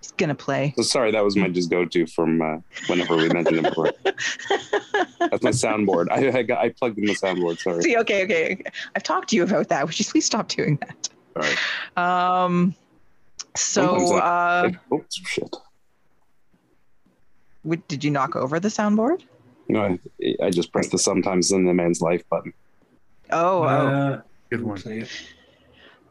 He's 0.00 0.12
going 0.12 0.28
to 0.28 0.34
play. 0.34 0.72
So 0.76 0.82
sorry, 0.82 1.10
that 1.12 1.24
was 1.24 1.36
my 1.36 1.48
just 1.48 1.70
go 1.70 1.84
to 1.84 2.06
from 2.06 2.40
uh, 2.40 2.56
whenever 2.86 3.16
we 3.16 3.28
mentioned 3.28 3.58
him 3.58 3.62
before. 3.64 3.92
That's 4.04 5.42
my 5.42 5.50
soundboard. 5.50 6.06
I, 6.10 6.38
I, 6.38 6.42
got, 6.42 6.58
I 6.58 6.68
plugged 6.70 6.98
in 6.98 7.06
the 7.06 7.14
soundboard. 7.14 7.58
Sorry. 7.58 7.82
See, 7.82 7.96
okay, 7.98 8.22
okay, 8.24 8.52
okay. 8.52 8.62
I've 8.94 9.02
talked 9.02 9.28
to 9.30 9.36
you 9.36 9.42
about 9.42 9.68
that. 9.68 9.84
Would 9.86 9.98
you 9.98 10.04
please 10.04 10.24
stop 10.26 10.48
doing 10.48 10.76
that? 10.86 11.08
Sorry. 11.42 11.56
Um, 11.96 12.74
so, 13.56 14.14
I- 14.18 14.66
uh, 14.66 14.94
Oops, 14.94 15.16
shit. 15.26 15.56
w- 17.64 17.82
did 17.88 18.04
you 18.04 18.10
knock 18.10 18.36
over 18.36 18.60
the 18.60 18.68
soundboard? 18.68 19.22
No, 19.68 19.82
I, 19.82 19.98
I 20.44 20.50
just 20.50 20.72
pressed 20.72 20.92
the 20.92 20.98
sometimes 20.98 21.50
in 21.52 21.64
the 21.66 21.74
man's 21.74 22.00
life 22.00 22.22
button. 22.30 22.52
Oh, 23.30 23.62
oh. 23.62 23.64
Uh, 23.64 24.20
Good 24.50 24.62
one. 24.62 24.78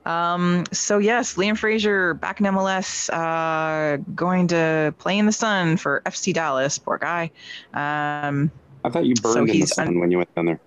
See. 0.07 0.11
Um, 0.11 0.63
so 0.71 0.97
yes, 0.97 1.35
Liam 1.35 1.57
Fraser 1.57 2.13
back 2.13 2.39
in 2.39 2.45
MLS, 2.47 3.09
uh, 3.11 3.97
going 4.15 4.47
to 4.47 4.93
play 4.97 5.17
in 5.17 5.25
the 5.25 5.31
sun 5.31 5.77
for 5.77 6.01
FC 6.05 6.33
Dallas. 6.33 6.77
Poor 6.77 6.97
guy. 6.97 7.31
Um, 7.73 8.51
I 8.83 8.89
thought 8.89 9.05
you 9.05 9.15
So 9.15 9.33
burned 9.33 9.39
in 9.39 9.45
the 9.47 9.53
he's 9.53 9.73
sun 9.73 9.99
when 9.99 10.11
you 10.11 10.17
went 10.17 10.33
down 10.35 10.45
there. 10.45 10.59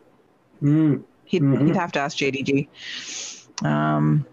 Mm. 0.63 1.03
he'd, 1.25 1.43
Mhm. 1.43 1.67
he'd 1.67 1.77
have 1.77 1.93
to 1.93 2.01
ask 2.01 2.17
JDG. 2.19 2.69
Um, 3.65 4.27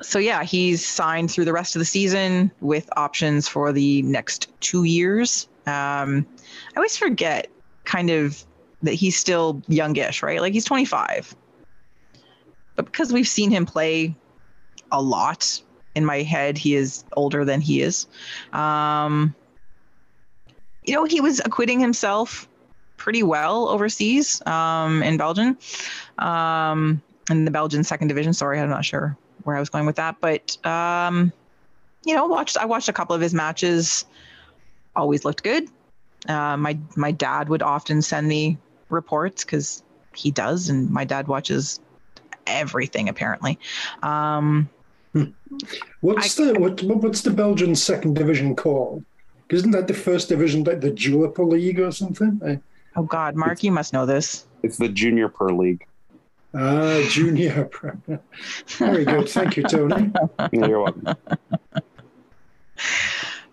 so 0.00 0.18
yeah, 0.18 0.42
he's 0.44 0.86
signed 0.86 1.30
through 1.30 1.44
the 1.44 1.52
rest 1.52 1.76
of 1.76 1.80
the 1.80 1.84
season 1.84 2.50
with 2.60 2.88
options 2.96 3.48
for 3.48 3.72
the 3.72 4.02
next 4.02 4.48
two 4.60 4.84
years. 4.84 5.48
Um, 5.66 6.26
I 6.74 6.76
always 6.76 6.96
forget 6.96 7.48
kind 7.84 8.10
of 8.10 8.44
that 8.82 8.94
he's 8.94 9.18
still 9.18 9.62
youngish, 9.68 10.22
right? 10.22 10.40
Like 10.40 10.52
he's 10.52 10.64
25. 10.64 11.34
But 12.76 12.86
because 12.86 13.12
we've 13.12 13.28
seen 13.28 13.50
him 13.50 13.66
play 13.66 14.14
a 14.90 15.00
lot 15.00 15.60
in 15.94 16.04
my 16.04 16.22
head, 16.22 16.58
he 16.58 16.74
is 16.74 17.04
older 17.16 17.44
than 17.44 17.60
he 17.60 17.82
is. 17.82 18.06
Um, 18.52 19.34
you 20.84 20.94
know, 20.94 21.04
he 21.04 21.20
was 21.20 21.40
acquitting 21.44 21.80
himself 21.80 22.48
pretty 22.96 23.22
well 23.22 23.68
overseas 23.68 24.40
um, 24.46 25.02
in 25.02 25.16
Belgium, 25.16 25.58
um, 26.18 27.02
in 27.30 27.44
the 27.44 27.50
Belgian 27.50 27.84
second 27.84 28.08
division. 28.08 28.32
Sorry, 28.32 28.60
I'm 28.60 28.68
not 28.68 28.84
sure 28.84 29.16
where 29.44 29.56
I 29.56 29.60
was 29.60 29.68
going 29.68 29.86
with 29.86 29.96
that, 29.96 30.16
but 30.20 30.64
um, 30.66 31.32
you 32.04 32.14
know, 32.14 32.26
watched 32.26 32.56
I 32.56 32.66
watched 32.66 32.88
a 32.88 32.92
couple 32.92 33.14
of 33.14 33.20
his 33.20 33.34
matches. 33.34 34.04
Always 34.96 35.24
looked 35.24 35.42
good. 35.42 35.68
Uh, 36.28 36.56
my 36.56 36.78
my 36.96 37.12
dad 37.12 37.48
would 37.48 37.62
often 37.62 38.02
send 38.02 38.28
me 38.28 38.58
reports 38.88 39.44
because 39.44 39.82
he 40.14 40.30
does, 40.30 40.68
and 40.68 40.90
my 40.90 41.04
dad 41.04 41.28
watches 41.28 41.80
everything 42.46 43.08
apparently. 43.08 43.58
Um, 44.02 44.68
What's 46.00 46.34
the 46.34 46.54
what, 46.58 46.82
what's 46.82 47.20
the 47.22 47.30
Belgian 47.30 47.74
second 47.76 48.14
division 48.16 48.56
called? 48.56 49.04
Isn't 49.48 49.70
that 49.70 49.86
the 49.86 49.94
first 49.94 50.28
division, 50.28 50.64
like 50.64 50.80
the 50.80 50.90
Jupiler 50.90 51.46
League 51.56 51.78
or 51.78 51.92
something? 51.92 52.40
I, 52.44 52.58
oh 52.96 53.04
God, 53.04 53.36
Mark, 53.36 53.62
you 53.62 53.70
must 53.70 53.92
know 53.92 54.06
this. 54.06 54.46
It's 54.64 54.76
the 54.78 54.88
Junior 54.88 55.28
Per 55.28 55.50
League. 55.52 55.86
ah, 56.54 57.00
junior. 57.08 57.70
Very 58.78 59.04
good. 59.04 59.28
Thank 59.28 59.56
you, 59.56 59.62
Tony. 59.62 60.10
You're 60.52 60.80
welcome. 60.82 61.04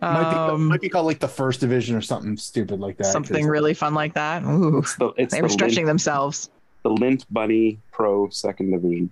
Might, 0.02 0.32
be, 0.32 0.36
Um, 0.38 0.66
might 0.66 0.82
be 0.82 0.90
called 0.90 1.06
like 1.06 1.20
the 1.20 1.28
first 1.28 1.60
division 1.60 1.96
or 1.96 2.02
something 2.02 2.36
stupid 2.38 2.80
like 2.80 2.98
that. 2.98 3.06
Something 3.06 3.46
really 3.46 3.76
fun 3.76 3.94
like 3.94 4.16
that. 4.16 4.42
Ooh, 4.44 4.80
It's 4.80 4.96
the 4.96 5.08
it's 5.18 5.32
they 5.32 5.38
the 5.38 5.44
were 5.44 5.48
lint, 5.50 5.60
stretching 5.60 5.86
themselves. 5.86 6.50
The 6.84 6.90
Lint 6.90 7.26
Bunny 7.32 7.80
Pro 7.92 8.30
Second 8.30 8.72
Division. 8.72 9.10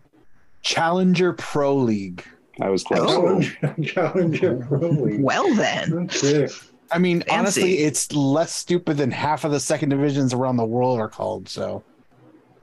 Challenger 0.62 1.34
Pro 1.34 1.76
League. 1.76 2.24
I 2.62 2.70
was 2.70 2.84
close. 2.84 3.02
Oh. 3.10 3.42
Challenger, 3.42 3.84
Challenger 3.84 4.56
Pro 4.68 4.90
League. 4.90 5.22
Well 5.22 5.54
then, 5.56 6.10
I 6.92 6.98
mean, 6.98 7.22
Fancy. 7.22 7.32
honestly, 7.36 7.78
it's 7.80 8.12
less 8.14 8.54
stupid 8.54 8.98
than 8.98 9.12
half 9.12 9.46
of 9.46 9.52
the 9.52 9.60
second 9.60 9.90
divisions 9.90 10.34
around 10.34 10.58
the 10.58 10.66
world 10.66 11.00
are 11.00 11.08
called. 11.08 11.48
So, 11.48 11.84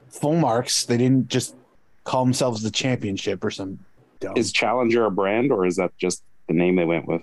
full 0.09 0.35
marks. 0.35 0.85
They 0.85 0.97
didn't 0.97 1.29
just 1.29 1.55
call 2.03 2.23
themselves 2.23 2.61
the 2.61 2.71
championship 2.71 3.43
or 3.43 3.49
some. 3.51 3.79
Dumb. 4.19 4.35
Is 4.35 4.51
Challenger 4.51 5.05
a 5.05 5.11
brand 5.11 5.51
or 5.51 5.65
is 5.65 5.75
that 5.77 5.95
just 5.97 6.23
the 6.47 6.53
name 6.53 6.75
they 6.75 6.85
went 6.85 7.07
with? 7.07 7.21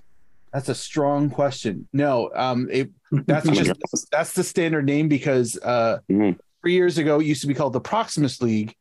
That's 0.52 0.68
a 0.68 0.74
strong 0.76 1.28
question. 1.30 1.88
No, 1.92 2.30
um, 2.34 2.68
it, 2.70 2.90
that's 3.10 3.48
just 3.50 4.10
that's 4.12 4.32
the 4.32 4.44
standard 4.44 4.86
name 4.86 5.08
because 5.08 5.58
uh, 5.62 5.98
Mhm. 6.10 6.38
Three 6.64 6.72
years 6.72 6.96
ago 6.96 7.20
it 7.20 7.26
used 7.26 7.42
to 7.42 7.46
be 7.46 7.52
called 7.52 7.74
the 7.74 7.80
Proximus 7.80 8.40
League, 8.40 8.74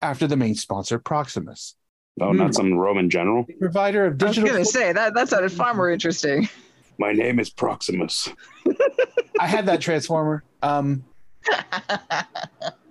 after 0.00 0.28
the 0.28 0.36
main 0.36 0.54
sponsor 0.54 0.98
Proximus, 0.98 1.74
Oh, 2.20 2.30
not 2.32 2.54
some 2.54 2.72
Roman 2.72 3.10
general. 3.10 3.44
provider 3.58 4.06
of 4.06 4.16
digital. 4.16 4.26
I 4.26 4.28
was 4.28 4.36
digital. 4.36 4.52
gonna 4.52 4.64
say 4.64 4.92
that 4.92 5.14
that 5.14 5.28
sounded 5.28 5.52
far 5.52 5.74
more 5.74 5.90
interesting. 5.90 6.48
My 6.98 7.12
name 7.12 7.40
is 7.40 7.50
Proximus. 7.50 8.28
I 9.40 9.46
had 9.46 9.66
that 9.66 9.80
transformer. 9.80 10.44
Um, 10.62 11.04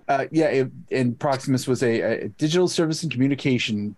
uh, 0.08 0.26
yeah, 0.30 0.46
it, 0.46 0.70
and 0.92 1.18
Proximus 1.18 1.66
was 1.66 1.82
a, 1.82 2.00
a 2.00 2.28
digital 2.28 2.68
service 2.68 3.02
and 3.02 3.10
communication 3.10 3.96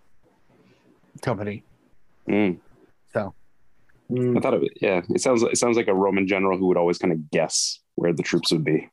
company. 1.20 1.62
Mm. 2.26 2.58
So. 3.12 3.34
I 4.10 4.40
thought 4.40 4.54
it. 4.54 4.72
Yeah, 4.80 5.02
it 5.10 5.20
sounds. 5.20 5.42
It 5.42 5.58
sounds 5.58 5.76
like 5.76 5.88
a 5.88 5.94
Roman 5.94 6.26
general 6.26 6.56
who 6.56 6.68
would 6.68 6.78
always 6.78 6.96
kind 6.96 7.12
of 7.12 7.30
guess 7.30 7.80
where 7.96 8.14
the 8.14 8.22
troops 8.22 8.50
would 8.52 8.64
be. 8.64 8.88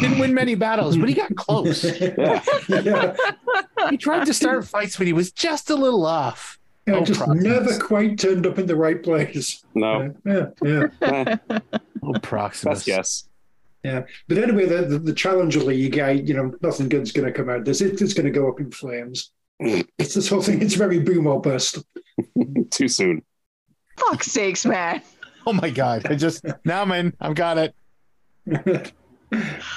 Didn't 0.00 0.18
win 0.18 0.34
many 0.34 0.54
battles, 0.54 0.96
but 0.96 1.08
he 1.08 1.14
got 1.14 1.34
close. 1.36 1.84
Yeah. 2.00 2.42
yeah. 2.68 3.16
he 3.90 3.96
tried 3.96 4.26
to 4.26 4.34
start 4.34 4.66
fights, 4.66 4.96
but 4.96 5.06
he 5.06 5.12
was 5.12 5.30
just 5.32 5.70
a 5.70 5.74
little 5.74 6.04
off. 6.06 6.58
Yeah, 6.86 6.94
Oh, 6.96 7.04
just 7.04 7.18
Proximus. 7.20 7.44
never 7.44 7.78
quite 7.78 8.18
turned 8.18 8.46
up 8.46 8.58
in 8.58 8.66
the 8.66 8.76
right 8.76 9.02
place. 9.02 9.64
No, 9.74 10.14
Yeah, 10.24 10.46
yeah. 10.62 10.86
eh, 11.50 11.58
Oh, 12.02 12.12
Proximus. 12.22 12.78
best 12.78 12.86
guess. 12.86 13.28
Yeah, 13.82 14.02
but 14.28 14.38
anyway, 14.38 14.66
the, 14.66 14.82
the, 14.82 14.98
the 14.98 15.12
Challenger 15.12 15.60
League, 15.60 15.98
I, 15.98 16.12
you 16.12 16.34
know, 16.34 16.52
nothing 16.62 16.88
good's 16.88 17.12
going 17.12 17.26
to 17.26 17.32
come 17.32 17.48
out 17.48 17.58
of 17.58 17.64
this. 17.64 17.80
It, 17.80 18.00
it's 18.00 18.14
going 18.14 18.26
to 18.26 18.32
go 18.32 18.48
up 18.48 18.58
in 18.60 18.70
flames. 18.70 19.30
It's 19.60 20.14
this 20.14 20.28
whole 20.28 20.42
thing. 20.42 20.60
It's 20.60 20.74
very 20.74 20.98
boom 21.00 21.26
or 21.26 21.40
bust. 21.40 21.84
Too 22.70 22.88
soon. 22.88 23.22
Fuck's 23.98 24.26
sakes, 24.30 24.66
man. 24.66 25.02
Oh 25.46 25.52
my 25.52 25.70
god! 25.70 26.06
I 26.10 26.14
just 26.16 26.44
now 26.64 26.82
I'm 26.82 26.92
in. 26.92 27.14
I've 27.20 27.34
got 27.36 27.56
it. 27.58 28.92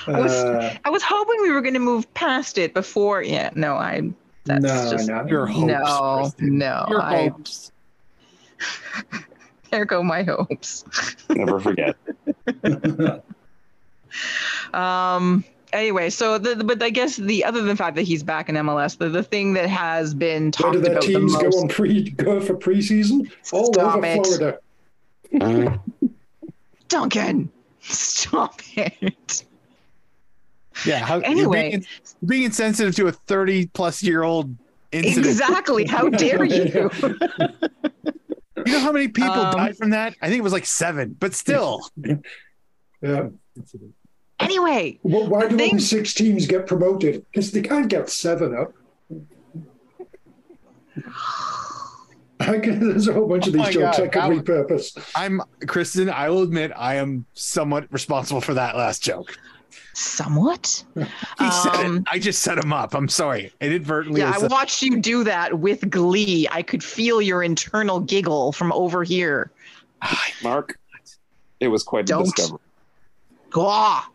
Uh, 0.07 0.74
I 0.86 0.89
was 0.89 1.03
hoping 1.03 1.41
we 1.41 1.51
were 1.51 1.62
gonna 1.62 1.80
move 1.80 2.12
past 2.14 2.57
it 2.57 2.74
before. 2.74 3.22
Yeah, 3.24 3.49
no, 3.55 3.76
I. 3.76 4.12
That's 4.45 4.64
no, 4.64 4.91
just 4.91 5.07
no. 5.07 5.26
Your 5.28 5.45
hopes. 5.45 5.68
no, 5.68 5.76
Kristin. 5.78 6.51
no. 6.51 6.86
Your 6.89 7.01
I, 7.01 7.28
hopes. 7.30 7.72
there 9.72 9.86
go 9.86 10.01
my 10.01 10.24
hopes. 10.24 10.86
Never 11.30 11.60
forget. 11.60 11.95
Um. 14.74 15.43
Anyway, 15.72 16.10
so 16.10 16.39
the, 16.39 16.55
the- 16.55 16.64
but 16.64 16.82
I 16.82 16.89
guess 16.89 17.18
the 17.18 17.45
other 17.45 17.60
than 17.60 17.68
the 17.68 17.76
fact 17.76 17.95
that 17.95 18.01
he's 18.01 18.24
back 18.24 18.49
in 18.49 18.55
MLS, 18.55 18.97
the, 18.97 19.07
the 19.10 19.22
thing 19.22 19.53
that 19.53 19.70
has 19.70 20.16
been 20.16 20.45
Where 20.45 20.51
talked 20.51 20.74
do 20.74 20.80
their 20.80 20.93
about 20.93 21.03
the 21.03 21.07
teams 21.14 21.36
go 21.36 21.47
on 21.49 21.68
pre 21.68 22.10
go 22.10 22.41
for 22.41 22.55
preseason? 22.55 23.32
All 23.53 23.72
Stop 23.72 23.97
over 23.97 24.05
it. 24.07 24.26
Florida. 24.26 24.60
Uh, 25.39 25.78
Duncan, 26.88 27.51
stop 27.82 28.62
it. 28.76 29.43
Yeah. 30.86 31.05
How, 31.05 31.19
Anyway. 31.19 31.69
being, 31.71 31.86
being 32.25 32.43
insensitive 32.43 32.95
to 32.95 33.07
a 33.07 33.11
30 33.11 33.67
plus 33.67 34.01
year 34.03 34.23
old 34.23 34.55
incident. 34.91 35.25
Exactly. 35.27 35.86
How 35.86 36.09
dare 36.09 36.43
you? 36.43 36.89
You 38.65 38.73
know 38.73 38.80
how 38.80 38.91
many 38.91 39.07
people 39.07 39.32
Um, 39.32 39.53
died 39.55 39.77
from 39.77 39.91
that? 39.91 40.15
I 40.21 40.27
think 40.27 40.39
it 40.39 40.43
was 40.43 40.53
like 40.53 40.65
seven, 40.65 41.15
but 41.19 41.34
still. 41.34 41.88
Yeah. 43.01 43.30
anyway, 44.41 44.99
Well, 45.03 45.30
why 45.30 45.47
do 45.47 45.55
thing- 45.55 45.69
only 45.71 45.82
six 45.82 46.13
teams 46.13 46.45
get 46.47 46.67
promoted? 46.67 47.25
Because 47.32 47.51
they 47.51 47.61
can't 47.61 47.88
get 47.88 48.09
seven 48.09 48.53
up. 48.53 48.73
I 52.41 52.57
can, 52.59 52.80
there's 52.89 53.07
a 53.07 53.13
whole 53.13 53.27
bunch 53.27 53.47
of 53.47 53.53
Oh 53.53 53.57
these 53.57 53.65
my 53.67 53.71
jokes 53.71 53.97
God, 53.97 54.03
I 54.03 54.07
could 54.07 54.21
that 54.21 54.30
was- 54.30 54.39
repurpose. 54.39 55.11
I'm 55.15 55.41
Kristin. 55.61 56.09
I 56.11 56.30
will 56.30 56.41
admit 56.41 56.71
I 56.75 56.95
am 56.95 57.25
somewhat 57.34 57.88
responsible 57.91 58.41
for 58.41 58.53
that 58.53 58.75
last 58.77 59.03
joke. 59.03 59.38
Somewhat. 60.00 60.82
He 60.95 61.52
said 61.52 61.76
Um, 61.76 61.97
it. 61.97 62.04
I 62.10 62.20
just 62.20 62.41
set 62.41 62.58
him 62.58 62.72
up. 62.72 62.95
I'm 62.95 63.10
sorry. 63.10 63.52
Inadvertently. 63.60 64.22
Yeah, 64.22 64.34
I 64.34 64.47
watched 64.47 64.82
you 64.82 65.02
do 65.02 65.26
that 65.26 65.60
with 65.60 65.89
glee. 65.89 66.47
I 66.50 66.62
could 66.62 66.82
feel 66.82 67.22
your 67.22 67.43
internal 67.43 68.00
giggle 68.00 68.54
from 68.54 68.72
over 68.72 69.04
here. 69.04 69.52
Mark, 70.41 70.80
it 71.60 71.68
was 71.68 71.84
quite 71.84 72.06
a 72.06 72.14
Don't. 72.14 72.24
discovery. 72.34 72.60
Gah! 73.50 74.06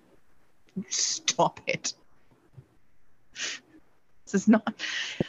Stop 0.88 1.60
it. 1.66 1.92
This 3.34 4.34
is 4.34 4.48
not. 4.48 4.74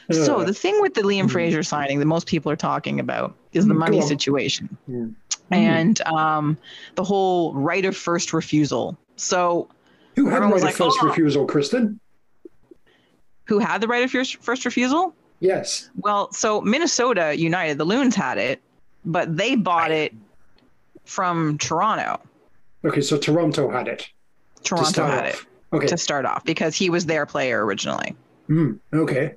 So 0.09 0.45
the 0.45 0.53
thing 0.53 0.79
with 0.79 0.93
the 0.93 1.01
Liam. 1.01 1.29
Fraser 1.29 1.63
signing 1.63 1.99
that 1.99 2.05
most 2.05 2.27
people 2.27 2.49
are 2.49 2.55
talking 2.55 3.01
about 3.01 3.35
is 3.51 3.67
the 3.67 3.73
money 3.73 4.01
situation 4.01 4.69
Hmm. 4.85 5.09
and 5.51 6.01
um, 6.03 6.57
the 6.95 7.03
whole 7.03 7.53
right 7.53 7.83
of 7.83 7.97
first 7.97 8.31
refusal. 8.31 8.97
So 9.17 9.67
who 10.15 10.27
had 10.27 10.39
was 10.39 10.51
right 10.51 10.57
of 10.57 10.63
like, 10.63 10.75
first 10.75 10.97
"Oh." 11.01 11.07
refusal, 11.07 11.47
Kristin? 11.47 11.99
who 13.47 13.59
had 13.59 13.79
the 13.81 13.87
right 13.87 14.03
of 14.03 14.11
first, 14.11 14.37
first 14.37 14.65
refusal? 14.65 15.13
Yes. 15.39 15.89
Well, 15.97 16.31
so 16.31 16.61
Minnesota 16.61 17.35
United, 17.37 17.77
the 17.77 17.85
Loons 17.85 18.15
had 18.15 18.37
it, 18.37 18.61
but 19.05 19.37
they 19.37 19.55
bought 19.55 19.91
it 19.91 20.13
from 21.05 21.57
Toronto. 21.57 22.19
Okay, 22.83 23.01
so 23.01 23.17
Toronto 23.17 23.69
had 23.69 23.87
it. 23.87 24.09
Toronto 24.63 25.05
had 25.05 25.33
off. 25.33 25.47
Okay. 25.73 25.87
to 25.87 25.97
start 25.97 26.25
off 26.25 26.43
because 26.45 26.75
he 26.75 26.89
was 26.89 27.05
their 27.05 27.25
player 27.25 27.65
originally. 27.65 28.15
Hmm, 28.47 28.73
okay. 28.93 29.35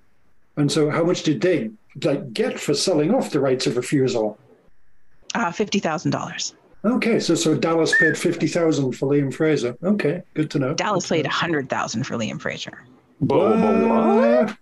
And 0.56 0.70
so, 0.70 0.90
how 0.90 1.04
much 1.04 1.22
did 1.22 1.40
they 1.40 1.70
like 2.02 2.32
get 2.32 2.58
for 2.58 2.74
selling 2.74 3.14
off 3.14 3.30
the 3.30 3.40
rights 3.40 3.66
of 3.66 3.76
refusal? 3.76 4.38
Uh, 5.34 5.50
fifty 5.50 5.78
thousand 5.78 6.12
dollars. 6.12 6.54
Okay, 6.88 7.20
so 7.20 7.34
so 7.34 7.54
Dallas 7.54 7.94
paid 7.98 8.16
fifty 8.16 8.46
thousand 8.46 8.92
for 8.92 9.08
Liam 9.08 9.32
Fraser. 9.32 9.76
Okay, 9.82 10.22
good 10.34 10.50
to 10.52 10.58
know. 10.58 10.74
Dallas 10.74 11.04
Good 11.04 11.08
to 11.08 11.14
paid 11.22 11.26
a 11.26 11.30
hundred 11.30 11.68
thousand 11.68 12.04
for 12.04 12.14
Liam 12.14 12.40
Fraser. 12.40 12.82
Bo- 13.20 13.56
bo- 13.56 14.44
what? 14.46 14.56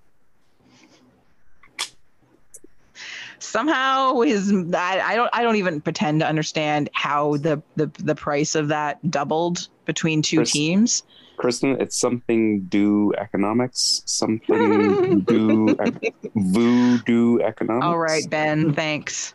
Somehow 3.39 4.20
his 4.22 4.53
I, 4.74 5.01
I 5.01 5.14
don't 5.14 5.31
I 5.33 5.43
don't 5.43 5.57
even 5.57 5.81
pretend 5.81 6.20
to 6.20 6.27
understand 6.27 6.91
how 6.95 7.37
the 7.37 7.62
the, 7.77 7.87
the 7.99 8.14
price 8.14 8.55
of 8.55 8.68
that 8.68 9.09
doubled 9.11 9.68
between 9.85 10.20
two 10.20 10.39
Chris- 10.39 10.53
teams. 10.53 11.03
Kristin, 11.39 11.81
it's 11.81 11.99
something 11.99 12.62
do 12.62 13.12
economics, 13.18 14.03
something 14.07 15.20
do 15.20 15.68
ec- 15.81 16.14
voodoo 16.35 17.41
economics. 17.41 17.85
All 17.85 17.99
right, 17.99 18.29
Ben, 18.31 18.72
thanks. 18.72 19.35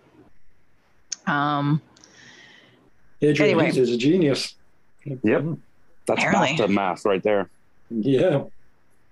Um, 1.27 1.79
Adrian 3.21 3.51
Anyway. 3.59 3.65
Heath 3.71 3.77
is 3.77 3.91
a 3.91 3.97
genius. 3.97 4.55
Yep. 5.05 5.19
That's 5.23 6.19
Apparently. 6.19 6.49
bathtub 6.49 6.69
math 6.71 7.05
right 7.05 7.21
there. 7.23 7.49
Yeah. 7.89 8.43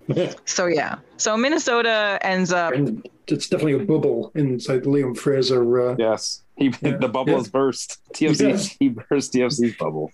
so 0.45 0.65
yeah, 0.65 0.95
so 1.17 1.37
Minnesota 1.37 2.17
ends 2.21 2.51
up 2.51 2.73
and 2.73 3.07
it's 3.27 3.47
definitely 3.47 3.73
a 3.83 3.85
bubble 3.85 4.31
inside 4.35 4.83
Liam 4.83 5.15
Fraser. 5.15 5.91
Uh, 5.91 5.95
Yes. 5.99 6.41
He 6.57 6.73
Yeah. 6.81 6.97
the 6.97 7.07
bubble 7.07 7.33
Yeah. 7.33 7.43
burst. 7.51 7.99
TFC 8.13 8.47
Yes. 8.49 8.75
he 8.79 8.89
burst 8.89 9.33
TFC's 9.33 9.75
bubble. 9.77 10.11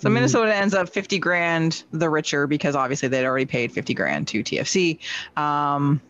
So 0.00 0.08
Minnesota 0.10 0.54
ends 0.54 0.74
up 0.74 0.88
50 0.88 1.18
grand 1.18 1.82
the 1.92 2.08
richer 2.08 2.46
because 2.46 2.76
obviously 2.76 3.08
they'd 3.08 3.24
already 3.24 3.46
paid 3.46 3.72
50 3.72 3.94
grand 3.94 4.28
to 4.28 4.42
TFC. 4.44 4.98
Um, 5.36 6.00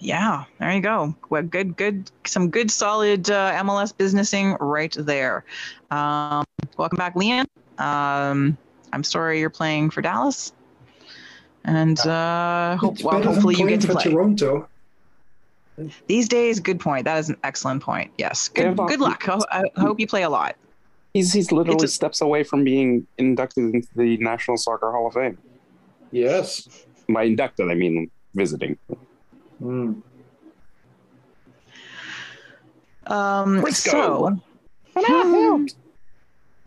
yeah, 0.00 0.44
there 0.60 0.70
you 0.72 0.80
go. 0.82 1.14
Well, 1.30 1.42
good, 1.42 1.76
good, 1.76 2.10
some 2.26 2.50
good 2.50 2.70
solid 2.70 3.30
uh, 3.30 3.52
MLS 3.62 3.92
businessing 3.96 4.56
right 4.60 4.94
there. 4.98 5.44
Um, 5.90 6.44
welcome 6.78 6.96
back, 6.96 7.14
Leon. 7.16 7.46
Um, 7.76 8.56
I'm 8.92 9.04
sorry 9.04 9.40
you're 9.40 9.50
playing 9.50 9.90
for 9.90 10.00
Dallas. 10.00 10.52
And 11.64 11.98
uh, 12.00 12.76
hope, 12.76 13.02
well, 13.02 13.22
hopefully 13.22 13.56
you 13.56 13.68
get 13.68 13.82
to 13.82 13.88
play. 13.88 14.04
Toronto. 14.04 14.66
These 16.06 16.28
days, 16.28 16.58
good 16.58 16.80
point. 16.80 17.04
That 17.04 17.18
is 17.18 17.28
an 17.28 17.36
excellent 17.44 17.82
point. 17.82 18.10
Yes. 18.16 18.48
Good, 18.48 18.74
but- 18.74 18.88
good 18.88 19.00
luck. 19.00 19.28
I, 19.28 19.38
I 19.76 19.80
hope 19.80 20.00
you 20.00 20.06
play 20.06 20.22
a 20.22 20.30
lot. 20.30 20.56
He's 21.14 21.32
he's 21.32 21.52
literally 21.52 21.84
a- 21.84 21.88
steps 21.88 22.20
away 22.20 22.44
from 22.44 22.64
being 22.64 23.06
inducted 23.18 23.74
into 23.74 23.88
the 23.96 24.16
National 24.18 24.56
Soccer 24.56 24.90
Hall 24.92 25.08
of 25.08 25.14
Fame. 25.14 25.38
Yes. 26.10 26.68
By 27.08 27.24
inducted, 27.24 27.70
I 27.70 27.74
mean 27.74 28.10
visiting. 28.34 28.78
Mm. 29.62 30.02
Um, 33.06 33.60
Briscoe. 33.60 34.38
so. 34.94 35.66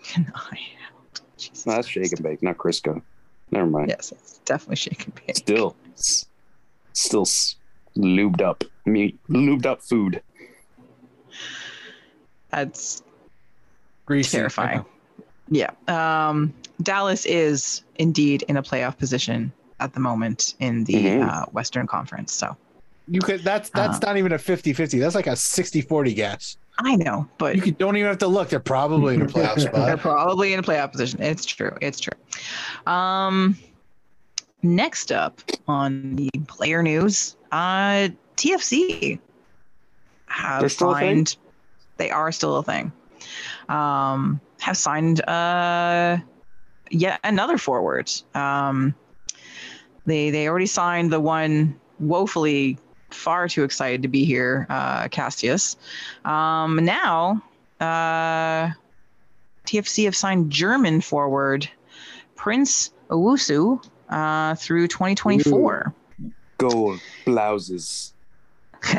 Can 0.04 0.32
I? 0.36 0.58
Jesus 1.38 1.66
No, 1.66 1.74
that's 1.74 1.88
Christ. 1.88 2.10
shake 2.10 2.12
and 2.20 2.24
bake, 2.24 2.44
not 2.44 2.58
Crisco. 2.58 3.02
Never 3.52 3.66
mind. 3.68 3.90
Yes, 3.90 4.12
it's 4.12 4.38
definitely 4.46 4.76
shake 4.78 5.06
and 5.06 5.16
bake. 5.26 5.36
Still, 5.38 5.76
s- 5.98 6.26
still 6.94 7.22
s- 7.24 7.56
lubed 7.98 8.42
up 8.42 8.64
meat, 8.86 9.20
lubed 9.30 9.66
up 9.66 9.82
food. 9.82 10.22
That's 12.50 13.04
Greasy. 14.06 14.38
terrifying. 14.38 14.86
Yeah. 15.50 15.72
Um, 15.88 16.54
Dallas 16.82 17.26
is 17.26 17.84
indeed 17.96 18.44
in 18.48 18.58
a 18.58 18.64
playoff 18.64 18.98
position 18.98 19.52
at 19.80 19.94
the 19.94 20.00
moment 20.00 20.56
in 20.60 20.84
the 20.86 20.94
Mhm. 20.94 21.28
uh, 21.30 21.46
Western 21.52 21.88
Conference. 21.88 22.32
So 22.34 22.56
You 23.08 23.20
could. 23.20 23.42
That's 23.44 23.70
that's 23.72 23.98
Uh, 23.98 24.08
not 24.08 24.18
even 24.18 24.32
a 24.32 24.38
50-50. 24.38 25.00
That's 25.00 25.16
like 25.16 25.28
a 25.28 25.36
60-40 25.36 26.14
guess. 26.16 26.56
I 26.80 26.96
know, 26.96 27.28
but 27.38 27.66
You 27.66 27.72
don't 27.74 27.96
even 27.98 28.08
have 28.08 28.18
to 28.20 28.28
look. 28.28 28.50
They're 28.50 28.60
probably 28.60 29.16
in 29.16 29.22
a 29.22 29.26
playoff 29.26 29.60
spot. 29.62 29.74
they're 29.86 29.98
probably 29.98 30.54
in 30.54 30.60
a 30.60 30.64
playoff 30.64 30.92
position. 30.92 31.22
It's 31.22 31.46
true. 31.46 31.76
It's 31.82 32.00
true. 32.00 32.18
Um, 32.92 33.58
next 34.64 35.12
up 35.12 35.42
on 35.68 36.16
the 36.16 36.30
player 36.48 36.82
news, 36.82 37.36
uh, 37.52 38.10
TFC 38.38 39.20
have 40.28 40.62
They're 40.62 40.70
still 40.70 40.92
a 40.92 41.00
thing? 41.00 41.26
signed. 41.26 41.38
They 41.98 42.10
are 42.10 42.32
still 42.32 42.58
a 42.58 42.64
thing. 42.64 42.92
Um, 43.70 44.40
have 44.60 44.78
signed 44.78 45.22
uh, 45.28 46.18
yet 46.90 47.20
another 47.24 47.58
forward. 47.58 48.12
Um, 48.34 48.96
they 50.06 50.32
they 50.32 50.48
already 50.48 50.66
signed 50.66 51.12
the 51.12 51.20
one 51.20 51.80
woefully 52.00 52.80
far 53.14 53.48
too 53.48 53.64
excited 53.64 54.02
to 54.02 54.08
be 54.08 54.26
here, 54.26 54.66
uh, 54.70 55.08
Cassius. 55.10 55.78
Um, 56.26 56.76
now, 56.78 57.42
uh, 57.80 58.72
TFC 59.66 60.06
have 60.06 60.16
signed 60.16 60.52
German 60.52 61.02
forward 61.02 61.70
Prince 62.36 62.92
Owusu 63.10 63.84
uh, 64.10 64.56
through 64.56 64.88
2024. 64.88 65.94
Gold 66.58 67.00
blouses. 67.26 68.14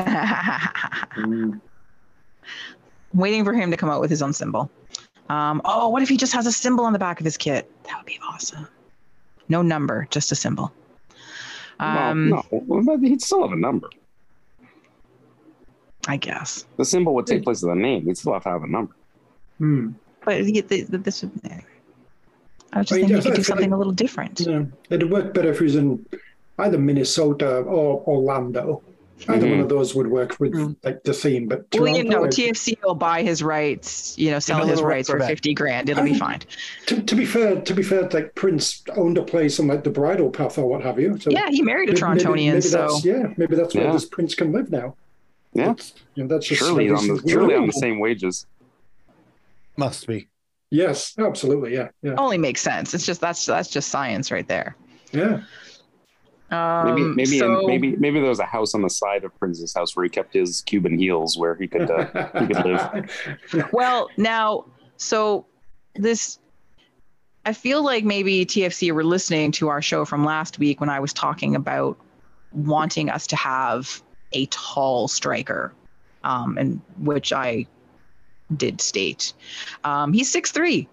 Waiting 3.13 3.43
for 3.43 3.53
him 3.53 3.69
to 3.71 3.77
come 3.77 3.89
out 3.89 4.01
with 4.01 4.09
his 4.09 4.21
own 4.21 4.33
symbol. 4.33 4.69
Um, 5.29 5.61
oh, 5.65 5.89
what 5.89 6.01
if 6.01 6.09
he 6.09 6.17
just 6.17 6.33
has 6.33 6.45
a 6.45 6.51
symbol 6.51 6.85
on 6.85 6.93
the 6.93 6.99
back 6.99 7.19
of 7.19 7.25
his 7.25 7.37
kit? 7.37 7.71
That 7.83 7.97
would 7.97 8.05
be 8.05 8.19
awesome. 8.27 8.67
No 9.49 9.61
number, 9.61 10.07
just 10.09 10.31
a 10.31 10.35
symbol. 10.35 10.73
Um, 11.79 12.29
well, 12.29 12.45
no, 12.51 12.81
but 12.83 12.99
he'd 13.01 13.21
still 13.21 13.41
have 13.41 13.51
a 13.51 13.59
number. 13.59 13.89
I 16.07 16.17
guess. 16.17 16.65
The 16.77 16.85
symbol 16.85 17.13
would 17.15 17.27
take 17.27 17.43
place 17.43 17.63
of 17.63 17.69
the 17.69 17.75
name. 17.75 18.05
He'd 18.05 18.17
still 18.17 18.33
have 18.33 18.43
to 18.43 18.49
have 18.49 18.63
a 18.63 18.67
number. 18.67 18.93
Hmm. 19.57 19.91
But 20.25 20.43
the, 20.43 20.61
the, 20.61 20.81
the, 20.83 20.97
this, 20.97 21.23
I 21.23 21.27
was 21.27 22.87
just 22.87 22.91
Oh, 22.91 22.95
thinking 22.95 23.09
you 23.09 23.15
could 23.15 23.23
do 23.23 23.29
actually- 23.29 23.43
something 23.43 23.71
a 23.73 23.77
little 23.77 23.93
different. 23.93 24.39
Yeah. 24.41 24.63
It'd 24.89 25.09
work 25.11 25.33
better 25.33 25.51
if 25.51 25.59
he 25.59 25.65
was 25.65 25.75
in 25.75 26.05
either 26.59 26.77
Minnesota 26.77 27.59
or 27.59 28.03
Orlando. 28.07 28.81
Either 29.29 29.45
Mhm. 29.47 29.51
one 29.51 29.59
of 29.61 29.69
those 29.69 29.93
would 29.95 30.07
work 30.07 30.37
with 30.39 30.53
Mm. 30.53 30.75
like 30.83 31.03
the 31.03 31.13
theme. 31.13 31.47
But 31.47 31.65
Well, 31.73 31.87
you 31.87 32.03
know, 32.03 32.11
Toronto, 32.25 32.29
TFC 32.35 32.77
will 32.83 32.95
buy 32.95 33.21
his 33.21 33.41
rights, 33.43 34.17
you 34.17 34.31
know, 34.31 34.39
sell 34.39 34.65
his 34.65 34.81
rights 34.81 35.07
for 35.09 35.15
rubber 35.17 35.27
50 35.27 35.53
grand. 35.53 35.87
It'll 35.89 36.03
be 36.03 36.11
Oh. 36.11 36.15
fine. 36.15 36.39
to, 36.87 37.01
to 37.01 37.15
be 37.15 37.23
fair, 37.25 37.61
to 37.61 37.73
be 37.73 37.83
fair, 37.83 38.09
like 38.09 38.33
Prince 38.35 38.83
owned 38.97 39.17
a 39.17 39.23
place 39.23 39.59
on 39.61 39.67
like 39.67 39.83
the 39.83 39.91
Bridal 39.91 40.29
Path 40.29 40.57
or 40.57 40.67
what 40.67 40.81
have 40.81 40.99
you. 40.99 41.17
So 41.19 41.29
Yeah, 41.29 41.47
he 41.49 41.61
married 41.61 41.89
a 41.89 41.93
maybe- 41.93 42.01
maybe- 42.05 42.19
Torontonian, 42.23 42.49
maybe 42.53 42.61
so 42.61 42.99
yeah, 43.03 43.33
maybe 43.37 43.55
that's 43.55 43.75
where 43.75 43.85
Yeah. 43.85 43.93
this 43.93 44.05
Prince 44.05 44.35
can 44.35 44.51
live 44.51 44.71
now. 44.71 44.95
Yeah. 45.53 45.71
It's- 45.71 45.93
you 46.15 46.23
know, 46.23 46.29
that's 46.35 46.47
just 46.47 46.59
Surely 46.61 46.89
on 46.89 47.07
the 47.07 47.23
surely 47.27 47.55
on 47.55 47.65
the 47.67 47.73
same 47.73 47.99
wages. 47.99 48.45
Must 49.77 50.05
be. 50.07 50.27
Yes, 50.69 51.13
absolutely. 51.17 51.73
Yeah, 51.73 51.89
yeah, 52.01 52.15
only 52.17 52.37
makes 52.37 52.61
sense. 52.61 52.93
It's 52.93 53.05
just 53.05 53.21
that's 53.21 53.45
that's 53.45 53.69
just 53.69 53.89
science 53.89 54.31
right 54.31 54.47
there. 54.47 54.75
yeah. 55.11 55.41
Um, 56.51 56.85
Maybe 56.85 57.01
maybe 57.03 57.39
so, 57.39 57.63
maybe 57.65 57.95
maybe 57.95 58.19
there 58.19 58.29
was 58.29 58.39
a 58.39 58.45
house 58.45 58.75
on 58.75 58.83
the 58.83 58.89
side 58.89 59.23
of 59.23 59.35
Prince's 59.39 59.73
house 59.73 59.95
where 59.95 60.03
he 60.03 60.09
kept 60.09 60.33
his 60.35 60.61
Cuban 60.61 60.99
heels 60.99 61.35
where 61.35 61.55
he 61.55 61.67
could 61.67 61.89
uh, 61.89 62.05
he 62.39 62.45
could 62.45 62.63
live. 62.65 63.69
well 63.71 64.07
now 64.17 64.65
so 64.97 65.47
this 65.95 66.37
I 67.45 67.53
feel 67.53 67.83
like 67.83 68.03
maybe 68.03 68.45
TFC 68.45 68.91
were 68.91 69.03
listening 69.03 69.51
to 69.53 69.69
our 69.69 69.81
show 69.81 70.05
from 70.05 70.23
last 70.23 70.59
week 70.59 70.79
when 70.79 70.89
I 70.89 70.99
was 70.99 71.11
talking 71.11 71.55
about 71.55 71.97
wanting 72.51 73.09
us 73.09 73.25
to 73.27 73.35
have 73.35 74.03
a 74.33 74.45
tall 74.47 75.07
striker, 75.07 75.73
um, 76.23 76.57
and 76.57 76.81
which 76.99 77.31
I 77.33 77.65
did 78.57 78.81
state. 78.81 79.33
Um, 79.83 80.13
he's 80.13 80.31
six 80.31 80.51
three. 80.51 80.87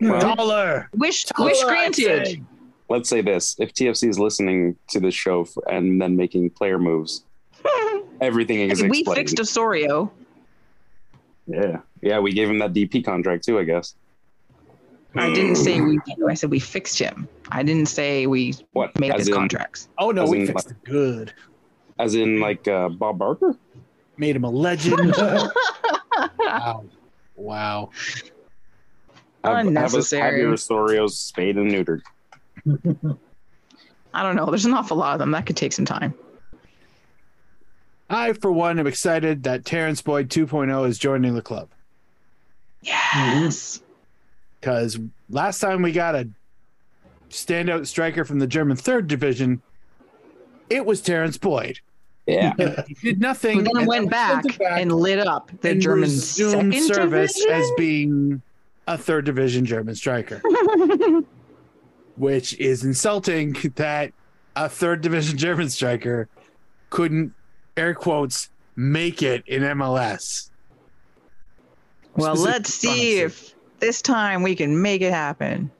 Yeah. 0.00 0.18
Dollar. 0.34 0.90
Wish 0.94 1.24
Dollar, 1.24 1.50
wish 1.50 1.62
I'd 1.62 1.66
granted. 1.66 2.26
say. 2.26 2.42
Let's 2.88 3.08
say 3.08 3.20
this: 3.22 3.56
if 3.58 3.72
TFC 3.72 4.08
is 4.08 4.18
listening 4.18 4.76
to 4.90 5.00
this 5.00 5.14
show 5.14 5.42
f- 5.42 5.56
and 5.70 6.00
then 6.00 6.16
making 6.16 6.50
player 6.50 6.78
moves, 6.78 7.24
everything 8.20 8.70
is 8.70 8.82
we 8.82 9.00
explained. 9.00 9.16
fixed 9.16 9.40
Osorio. 9.40 10.12
Yeah, 11.46 11.80
yeah, 12.02 12.18
we 12.18 12.32
gave 12.32 12.48
him 12.50 12.58
that 12.58 12.72
DP 12.72 13.04
contract 13.04 13.44
too, 13.44 13.58
I 13.58 13.64
guess. 13.64 13.94
I 15.14 15.32
didn't 15.32 15.56
say 15.56 15.80
we. 15.80 15.98
I 16.28 16.34
said 16.34 16.50
we 16.50 16.58
fixed 16.60 16.98
him. 16.98 17.26
I 17.50 17.62
didn't 17.62 17.86
say 17.86 18.26
we 18.26 18.54
What? 18.72 18.98
made 19.00 19.10
up 19.10 19.14
as 19.16 19.22
his 19.22 19.28
in, 19.28 19.34
contracts. 19.34 19.88
Oh 19.98 20.10
no, 20.10 20.26
we 20.26 20.40
in, 20.40 20.46
fixed 20.46 20.72
it 20.72 20.76
good. 20.84 21.32
As 21.98 22.14
in, 22.14 22.40
like 22.40 22.66
uh, 22.68 22.88
Bob 22.90 23.18
Barker. 23.18 23.56
Made 24.18 24.36
him 24.36 24.44
a 24.44 24.50
legend. 24.50 25.14
wow. 26.38 26.84
Wow. 27.34 27.90
Have, 29.44 29.66
have, 29.66 29.94
us, 29.94 30.10
have 30.12 30.20
Unnecessary. 30.24 30.40
your 30.40 30.52
Osorios 30.54 31.10
spayed 31.12 31.56
and 31.56 31.70
neutered. 31.70 32.02
I 34.14 34.22
don't 34.22 34.36
know. 34.36 34.46
There's 34.46 34.64
an 34.64 34.74
awful 34.74 34.96
lot 34.96 35.12
of 35.12 35.18
them. 35.18 35.30
That 35.30 35.46
could 35.46 35.56
take 35.56 35.72
some 35.72 35.84
time. 35.84 36.14
I, 38.08 38.32
for 38.34 38.50
one, 38.52 38.78
am 38.78 38.86
excited 38.86 39.42
that 39.44 39.64
Terrence 39.64 40.00
Boyd 40.00 40.28
2.0 40.28 40.86
is 40.88 40.98
joining 40.98 41.34
the 41.34 41.42
club 41.42 41.68
Yes. 42.82 43.82
because 44.60 44.98
last 45.28 45.58
time 45.58 45.82
we 45.82 45.90
got 45.92 46.14
a 46.14 46.28
standout 47.30 47.86
striker 47.88 48.24
from 48.24 48.38
the 48.38 48.46
German 48.46 48.76
third 48.76 49.08
division, 49.08 49.60
it 50.70 50.86
was 50.86 51.00
Terrence 51.00 51.36
Boyd. 51.36 51.80
Yeah, 52.26 52.54
He 52.88 52.94
did 52.94 53.20
nothing. 53.20 53.58
And 53.58 53.66
then 53.66 53.76
and 53.78 53.86
went 53.86 54.02
then 54.04 54.10
back, 54.10 54.42
sent 54.42 54.60
it 54.60 54.66
and 54.66 54.92
lit 54.92 55.20
up 55.20 55.50
the 55.60 55.76
German 55.76 56.02
resumed 56.02 56.74
second 56.74 56.94
service 56.94 57.34
division? 57.34 57.52
as 57.52 57.70
being 57.76 58.42
a 58.88 58.98
third 58.98 59.24
division 59.24 59.64
German 59.64 59.94
striker, 59.94 60.42
which 62.16 62.58
is 62.58 62.84
insulting 62.84 63.54
that 63.76 64.12
a 64.56 64.68
third 64.68 65.02
division 65.02 65.38
German 65.38 65.70
striker 65.70 66.28
couldn't, 66.90 67.32
air 67.76 67.94
quotes, 67.94 68.50
make 68.74 69.22
it 69.22 69.44
in 69.46 69.62
MLS. 69.62 70.50
well, 72.16 72.34
let's 72.34 72.74
see 72.74 73.20
promises. 73.20 73.50
if 73.52 73.54
this 73.80 74.02
time 74.02 74.42
we 74.42 74.56
can 74.56 74.80
make 74.82 75.00
it 75.00 75.12
happen. 75.12 75.70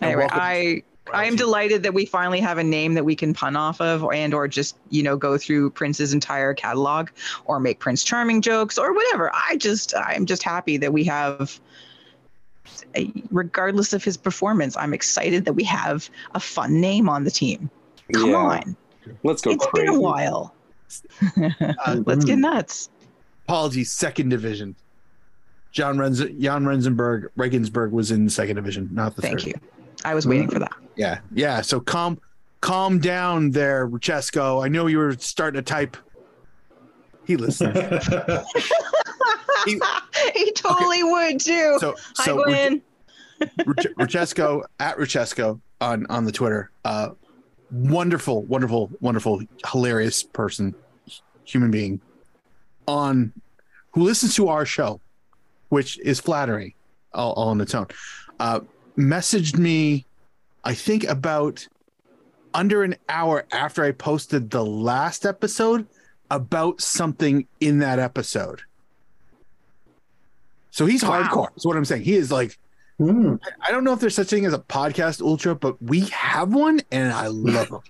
And 0.00 0.10
Anyway, 0.10 0.22
welcome 0.22 0.38
I 0.40 0.82
I 1.12 1.24
am 1.26 1.36
delighted 1.36 1.82
that 1.82 1.94
we 1.94 2.06
finally 2.06 2.40
have 2.40 2.58
a 2.58 2.64
name 2.64 2.94
that 2.94 3.04
we 3.04 3.16
can 3.16 3.34
pun 3.34 3.56
off 3.56 3.80
of, 3.80 4.04
or 4.04 4.14
and 4.14 4.32
or 4.32 4.46
just 4.46 4.76
you 4.90 5.02
know 5.02 5.16
go 5.16 5.36
through 5.36 5.70
Prince's 5.70 6.12
entire 6.12 6.54
catalog, 6.54 7.10
or 7.44 7.58
make 7.60 7.80
Prince 7.80 8.04
Charming 8.04 8.40
jokes, 8.40 8.78
or 8.78 8.92
whatever. 8.92 9.30
I 9.34 9.56
just 9.56 9.94
I'm 9.96 10.26
just 10.26 10.42
happy 10.42 10.76
that 10.76 10.92
we 10.92 11.04
have, 11.04 11.60
a- 12.96 13.12
regardless 13.30 13.92
of 13.92 14.04
his 14.04 14.16
performance, 14.16 14.76
I'm 14.76 14.94
excited 14.94 15.44
that 15.44 15.54
we 15.54 15.64
have 15.64 16.08
a 16.34 16.40
fun 16.40 16.80
name 16.80 17.08
on 17.08 17.24
the 17.24 17.30
team. 17.30 17.70
Come 18.12 18.30
yeah. 18.30 18.36
on, 18.36 18.76
Let's 19.22 19.42
go 19.42 19.50
it's 19.50 19.66
crazy. 19.66 19.86
been 19.86 19.96
a 19.96 20.00
while. 20.00 20.54
Uh, 21.38 22.02
Let's 22.04 22.26
get 22.26 22.34
hmm. 22.34 22.42
nuts. 22.42 22.90
Apologies, 23.44 23.90
second 23.90 24.28
division. 24.28 24.76
John 25.72 25.96
Renz, 25.96 26.38
Jan 26.38 26.64
Renzenberg, 26.64 27.28
Regensburg 27.34 27.92
was 27.92 28.10
in 28.10 28.28
second 28.28 28.56
division, 28.56 28.90
not 28.92 29.16
the 29.16 29.22
Thank 29.22 29.40
third. 29.40 29.48
you. 29.48 29.54
I 30.04 30.14
was 30.14 30.26
waiting 30.26 30.48
for 30.48 30.58
that. 30.58 30.72
Yeah, 30.96 31.20
yeah. 31.32 31.60
So 31.60 31.80
calm, 31.80 32.18
calm 32.60 32.98
down 32.98 33.50
there, 33.50 33.88
Ruchesko. 33.88 34.64
I 34.64 34.68
know 34.68 34.86
you 34.86 34.98
were 34.98 35.12
starting 35.18 35.58
to 35.58 35.62
type. 35.62 35.96
He 37.24 37.36
listens. 37.36 37.76
He- 39.64 39.80
he 40.34 40.50
totally 40.52 41.04
would 41.04 41.38
too. 41.38 41.76
So, 41.78 41.94
Hi, 42.16 42.24
so 42.24 42.42
Glenn. 42.44 42.82
Ruch- 43.60 43.94
Ruchesko 43.94 44.62
at 44.80 44.96
Ruchesko 44.96 45.60
on 45.80 46.04
on 46.10 46.24
the 46.24 46.32
Twitter. 46.32 46.70
Uh, 46.84 47.10
wonderful, 47.70 48.42
wonderful, 48.44 48.90
wonderful, 49.00 49.40
hilarious 49.70 50.24
person, 50.24 50.74
human 51.44 51.70
being, 51.70 52.00
on 52.88 53.32
who 53.92 54.02
listens 54.02 54.34
to 54.36 54.48
our 54.48 54.66
show, 54.66 55.00
which 55.68 55.96
is 56.00 56.18
flattering, 56.18 56.74
all, 57.14 57.32
all 57.34 57.48
on 57.50 57.60
its 57.60 57.74
own. 57.74 57.86
Uh, 58.40 58.60
messaged 58.98 59.58
me, 59.58 60.06
I 60.64 60.74
think 60.74 61.04
about 61.04 61.66
under 62.54 62.82
an 62.82 62.96
hour 63.08 63.46
after 63.52 63.82
I 63.82 63.92
posted 63.92 64.50
the 64.50 64.64
last 64.64 65.24
episode 65.24 65.86
about 66.30 66.80
something 66.80 67.46
in 67.60 67.78
that 67.80 67.98
episode. 67.98 68.62
So 70.70 70.86
he's 70.86 71.02
Wow. 71.02 71.22
hardcore. 71.22 71.56
Is 71.56 71.66
what 71.66 71.76
I'm 71.76 71.84
saying. 71.84 72.02
He 72.02 72.14
is 72.14 72.30
like 72.32 72.58
Hmm. 72.98 73.34
I 73.66 73.72
don't 73.72 73.82
know 73.84 73.94
if 73.94 74.00
there's 74.00 74.14
such 74.14 74.28
thing 74.28 74.44
as 74.46 74.52
a 74.52 74.58
podcast 74.60 75.22
ultra, 75.22 75.56
but 75.56 75.82
we 75.82 76.00
have 76.10 76.54
one 76.54 76.80
and 76.92 77.12
I 77.12 77.26
love 77.28 77.82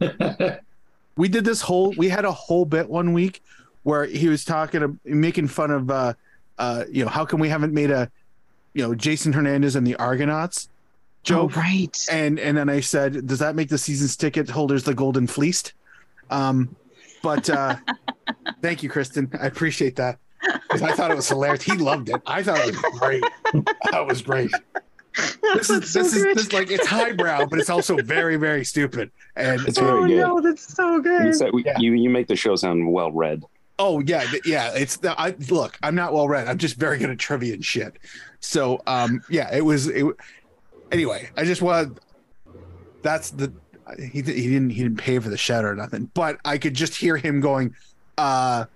them. 0.00 0.58
we 1.16 1.28
did 1.28 1.44
this 1.44 1.60
whole 1.60 1.92
we 1.96 2.08
had 2.08 2.24
a 2.24 2.32
whole 2.32 2.64
bit 2.64 2.88
one 2.88 3.12
week 3.12 3.42
where 3.84 4.04
he 4.04 4.28
was 4.28 4.44
talking 4.44 4.98
making 5.04 5.46
fun 5.48 5.70
of 5.70 5.90
uh 5.90 6.14
uh 6.58 6.84
you 6.90 7.04
know 7.04 7.10
how 7.10 7.24
come 7.24 7.38
we 7.40 7.48
haven't 7.50 7.72
made 7.72 7.90
a 7.90 8.10
you 8.74 8.82
know 8.82 8.94
Jason 8.94 9.32
Hernandez 9.32 9.76
and 9.76 9.86
the 9.86 9.96
Argonauts 9.96 10.68
Oh, 10.70 11.24
joke 11.24 11.56
right. 11.56 12.06
and 12.10 12.40
and 12.40 12.56
then 12.56 12.68
I 12.68 12.80
said 12.80 13.26
does 13.26 13.38
that 13.38 13.54
make 13.54 13.68
the 13.68 13.78
season's 13.78 14.16
ticket 14.16 14.48
holders 14.50 14.82
the 14.82 14.92
golden 14.94 15.26
fleeced 15.28 15.72
um 16.30 16.74
but 17.22 17.48
uh 17.48 17.76
thank 18.62 18.82
you 18.82 18.90
Kristin 18.90 19.28
I 19.40 19.46
appreciate 19.46 19.96
that 19.96 20.18
'Cause 20.68 20.82
I 20.82 20.92
thought 20.92 21.12
it 21.12 21.16
was 21.16 21.28
hilarious 21.28 21.62
he 21.62 21.76
loved 21.76 22.08
it 22.08 22.20
I 22.26 22.42
thought 22.42 22.58
it 22.66 22.74
was 22.74 22.98
great 22.98 23.22
that 23.92 24.04
was 24.06 24.20
great 24.22 24.50
this 25.54 25.70
is 25.70 25.80
That's 25.80 25.90
so 25.92 26.02
this 26.02 26.14
is 26.16 26.24
good. 26.24 26.36
this 26.38 26.52
like 26.52 26.70
it's 26.72 26.86
highbrow 26.88 27.46
but 27.46 27.60
it's 27.60 27.70
also 27.70 27.96
very 27.98 28.34
very 28.36 28.64
stupid 28.64 29.10
and 29.36 29.60
It's 29.68 29.78
oh 29.78 29.84
very 29.84 30.08
good. 30.08 30.16
no, 30.20 30.40
that's 30.40 30.74
so 30.74 30.96
You, 30.96 31.02
good. 31.02 31.34
said, 31.36 31.50
we, 31.52 31.62
Yeah. 31.64 31.78
you 31.78 31.92
you 31.92 32.10
make 32.10 32.26
the 32.26 32.34
show 32.36 32.56
sound 32.56 32.90
well 32.92 33.12
read. 33.12 33.44
Oh 33.78 34.00
yeah, 34.00 34.24
yeah. 34.44 34.72
It's 34.74 34.96
the 34.98 35.18
I 35.18 35.34
look. 35.50 35.78
I'm 35.82 35.94
not 35.94 36.12
well 36.12 36.28
read. 36.28 36.46
I'm 36.48 36.58
just 36.58 36.76
very 36.76 36.98
good 36.98 37.10
at 37.10 37.18
trivia 37.18 37.54
and 37.54 37.64
shit. 37.64 37.94
So 38.42 38.82
um, 38.86 39.22
yeah, 39.30 39.54
it 39.54 39.64
was. 39.64 39.88
It, 39.88 40.04
anyway, 40.90 41.30
I 41.36 41.44
just 41.44 41.62
want. 41.62 41.98
That's 43.00 43.30
the. 43.30 43.52
He 43.98 44.06
he 44.06 44.22
didn't 44.22 44.70
he 44.70 44.82
didn't 44.82 44.98
pay 44.98 45.18
for 45.18 45.28
the 45.30 45.36
shed 45.36 45.64
or 45.64 45.74
nothing, 45.74 46.10
but 46.14 46.38
I 46.44 46.58
could 46.58 46.74
just 46.74 46.94
hear 46.94 47.16
him 47.16 47.40
going. 47.40 47.74
uh 48.18 48.66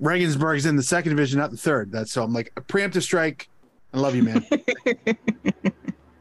Regensburg's 0.00 0.66
in 0.66 0.76
the 0.76 0.82
second 0.82 1.10
division, 1.10 1.38
not 1.38 1.50
the 1.50 1.56
third. 1.56 1.90
That's 1.92 2.12
so 2.12 2.22
I'm 2.22 2.32
like 2.32 2.52
a 2.56 2.60
preemptive 2.60 3.02
strike. 3.02 3.48
I 3.92 3.98
love 3.98 4.14
you, 4.14 4.22
man. 4.24 4.44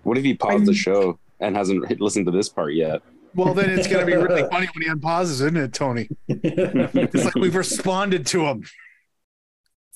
What 0.04 0.18
if 0.18 0.24
he 0.24 0.34
paused 0.34 0.66
the 0.66 0.74
show 0.74 1.18
and 1.40 1.56
hasn't 1.56 2.00
listened 2.02 2.26
to 2.26 2.32
this 2.32 2.50
part 2.50 2.74
yet? 2.74 3.02
well, 3.36 3.54
then 3.54 3.70
it's 3.70 3.88
gonna 3.88 4.06
be 4.06 4.14
really 4.16 4.44
funny 4.52 4.68
when 4.74 4.84
he 4.84 4.88
unpauses, 4.90 5.42
isn't 5.42 5.58
it, 5.58 5.74
Tony? 5.74 6.10
It's 6.28 7.26
like 7.26 7.36
we've 7.36 7.56
responded 7.56 8.28
to 8.28 8.46
him. 8.46 8.64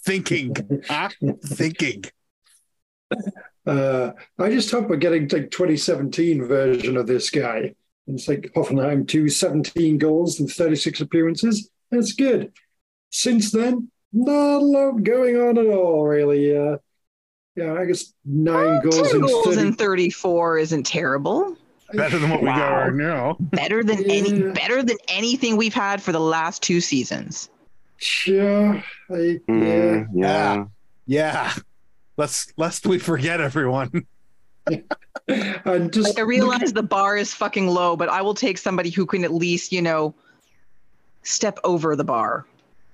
Thinking, 0.06 0.56
huh? 0.88 1.10
thinking. 1.44 2.06
Uh, 3.66 4.12
I 4.40 4.50
just 4.50 4.72
hope 4.72 4.88
we're 4.88 4.96
getting 4.96 5.24
like 5.24 5.52
2017 5.52 6.46
version 6.46 6.96
of 6.96 7.06
this 7.06 7.30
guy. 7.30 7.76
It's 8.08 8.28
like 8.28 8.52
Hoffenheim, 8.56 9.06
two 9.08 9.28
17 9.28 9.98
goals 9.98 10.40
and 10.40 10.50
36 10.50 11.02
appearances. 11.02 11.70
That's 11.92 12.14
good. 12.14 12.54
Since 13.12 13.52
then, 13.52 13.92
not 14.14 14.58
a 14.58 14.60
lot 14.60 15.04
going 15.04 15.36
on 15.36 15.58
at 15.58 15.68
all, 15.68 16.06
really. 16.08 16.56
Uh, 16.56 16.78
yeah, 17.58 17.74
I 17.74 17.86
guess 17.86 18.14
nine 18.24 18.82
goals 18.82 19.12
Ten 19.12 19.16
in 19.18 19.22
goals 19.22 19.56
30. 19.56 19.68
in 19.68 19.74
34 19.74 20.58
isn't 20.60 20.84
terrible. 20.86 21.58
Better 21.94 22.20
than 22.20 22.30
what 22.30 22.42
we 22.42 22.48
got 22.48 22.70
right 22.70 22.94
now. 22.94 23.38
Better 23.40 23.84
than 23.84 24.10
any 24.10 24.44
better 24.52 24.84
than 24.84 24.98
anything 25.08 25.58
we've 25.58 25.74
had 25.74 26.02
for 26.02 26.12
the 26.12 26.20
last 26.20 26.62
two 26.62 26.82
seasons. 26.82 27.50
Sure. 27.98 28.76
I, 29.10 29.16
yeah. 29.16 29.40
Mm, 29.50 30.08
yeah. 30.14 30.66
Yeah. 31.06 31.44
Let's 31.54 31.64
lest 32.18 32.54
lest 32.58 32.86
we 32.86 33.00
forget 33.00 33.40
everyone. 33.42 34.06
And 34.68 34.84
just 35.94 36.10
Like 36.10 36.20
I 36.20 36.24
realize 36.24 36.74
the 36.74 36.84
bar 36.84 37.16
is 37.18 37.34
fucking 37.34 37.68
low, 37.68 37.96
but 37.96 38.10
I 38.10 38.22
will 38.22 38.34
take 38.34 38.58
somebody 38.58 38.90
who 38.90 39.06
can 39.06 39.24
at 39.24 39.34
least, 39.34 39.72
you 39.72 39.82
know, 39.82 40.14
step 41.24 41.58
over 41.64 41.96
the 41.96 42.04
bar. 42.04 42.46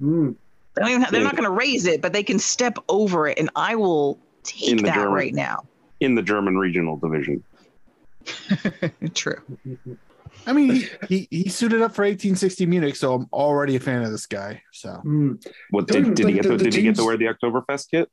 Mm. 0.01 0.35
They 0.75 0.81
don't 0.81 0.89
even 0.89 1.01
have, 1.01 1.11
they're 1.11 1.23
not 1.23 1.35
going 1.35 1.43
to 1.45 1.51
raise 1.51 1.85
it, 1.85 2.01
but 2.01 2.13
they 2.13 2.23
can 2.23 2.39
step 2.39 2.77
over 2.89 3.27
it, 3.27 3.37
and 3.37 3.49
I 3.55 3.75
will 3.75 4.17
take 4.43 4.69
In 4.71 4.77
the 4.77 4.83
that 4.83 4.95
German- 4.95 5.13
right 5.13 5.33
now. 5.33 5.63
In 5.99 6.15
the 6.15 6.21
German 6.21 6.57
regional 6.57 6.97
division. 6.97 7.43
True. 9.13 9.39
I 10.45 10.51
mean, 10.53 10.71
he, 10.75 10.87
he 11.07 11.27
he 11.29 11.49
suited 11.49 11.81
up 11.81 11.93
for 11.93 12.01
1860 12.03 12.65
Munich, 12.65 12.95
so 12.95 13.13
I'm 13.13 13.27
already 13.31 13.75
a 13.75 13.79
fan 13.79 14.01
of 14.03 14.11
this 14.11 14.25
guy. 14.25 14.61
So 14.73 14.99
Mm. 15.05 15.45
What 15.69 15.87
Don't- 15.87 16.03
did, 16.03 16.15
did 16.15 16.27
he 16.27 16.33
get? 16.33 16.43
To, 16.43 16.49
the- 16.49 16.57
the 16.57 16.63
did 16.65 16.73
he 16.73 16.81
get 16.81 16.95
to 16.95 17.01
teams- 17.01 17.05
wear 17.05 17.17
the 17.17 17.25
Oktoberfest 17.25 17.89
kit? 17.91 18.09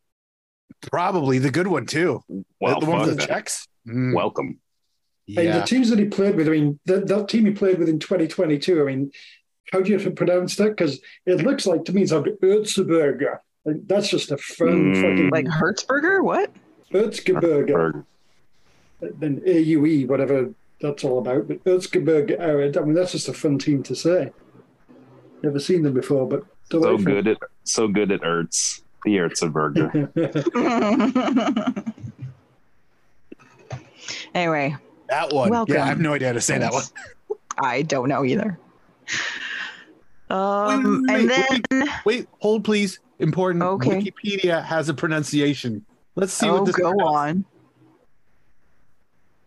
Probably 0.90 1.38
the 1.38 1.50
good 1.50 1.66
one 1.66 1.86
too. 1.86 2.22
Well, 2.60 2.80
the 2.80 2.86
one 2.86 3.06
with 3.06 3.18
the 3.18 3.26
checks. 3.26 3.66
Mm, 3.86 4.14
Welcome. 4.14 4.58
And 5.36 5.48
the 5.54 5.62
teams 5.64 5.90
that 5.90 5.98
he 5.98 6.06
played 6.06 6.34
with, 6.34 6.48
I 6.48 6.50
mean, 6.50 6.80
that, 6.86 7.06
that 7.06 7.28
team 7.28 7.46
he 7.46 7.52
played 7.52 7.78
with 7.78 7.88
in 7.88 8.00
2022, 8.00 8.80
I 8.80 8.84
mean, 8.84 9.12
how 9.72 9.80
do 9.80 9.92
you 9.92 10.10
pronounce 10.10 10.56
that? 10.56 10.70
Because 10.70 11.00
it 11.24 11.42
looks 11.42 11.66
like 11.66 11.84
to 11.84 11.92
me 11.92 12.02
it's 12.02 12.10
like 12.12 12.24
Erzgebirge. 12.24 13.38
Like, 13.64 13.76
That's 13.86 14.08
just 14.08 14.32
a 14.32 14.36
fun 14.38 14.94
Mm. 14.94 15.00
fucking 15.00 15.30
Like 15.30 15.46
Hertzberger? 15.46 16.24
What? 16.24 16.50
Erzgebirge. 16.92 18.04
Then 19.00 19.40
AUE, 19.46 20.06
whatever 20.08 20.52
that's 20.80 21.04
all 21.04 21.18
about. 21.18 21.46
But 21.46 21.62
Erzgebirge, 21.64 22.38
Arid, 22.40 22.76
I 22.76 22.80
mean, 22.82 22.94
that's 22.94 23.12
just 23.12 23.28
a 23.28 23.32
fun 23.32 23.58
team 23.58 23.82
to 23.84 23.94
say. 23.94 24.32
Never 25.42 25.58
seen 25.60 25.82
them 25.82 25.94
before, 25.94 26.26
but 26.28 26.44
So 26.70 26.96
good 26.98 27.28
at 27.28 27.38
so 27.64 27.86
good 27.88 28.10
at 28.12 28.20
Ertz. 28.22 28.82
The 29.04 29.16
Ertzberger. 29.16 30.12
anyway, 34.34 34.76
That 35.08 35.32
one. 35.32 35.50
Welcome. 35.50 35.74
Yeah, 35.74 35.84
I 35.84 35.86
have 35.86 36.00
no 36.00 36.14
idea 36.14 36.28
how 36.28 36.34
to 36.34 36.40
say 36.40 36.58
that 36.58 36.72
one. 36.72 36.84
I 37.58 37.82
don't 37.82 38.08
know 38.08 38.24
either. 38.24 38.58
Um, 40.28 41.04
Wait, 41.08 41.20
and 41.20 41.30
then 41.30 41.88
Wait, 42.04 42.28
hold 42.38 42.64
please. 42.64 43.00
Important. 43.18 43.62
Okay. 43.62 44.00
Wikipedia 44.00 44.64
has 44.64 44.88
a 44.88 44.94
pronunciation. 44.94 45.84
Let's 46.14 46.32
see 46.32 46.48
oh, 46.48 46.54
what 46.54 46.66
this 46.66 46.76
go 46.76 46.90
pronounce- 46.90 47.10
on. 47.10 47.44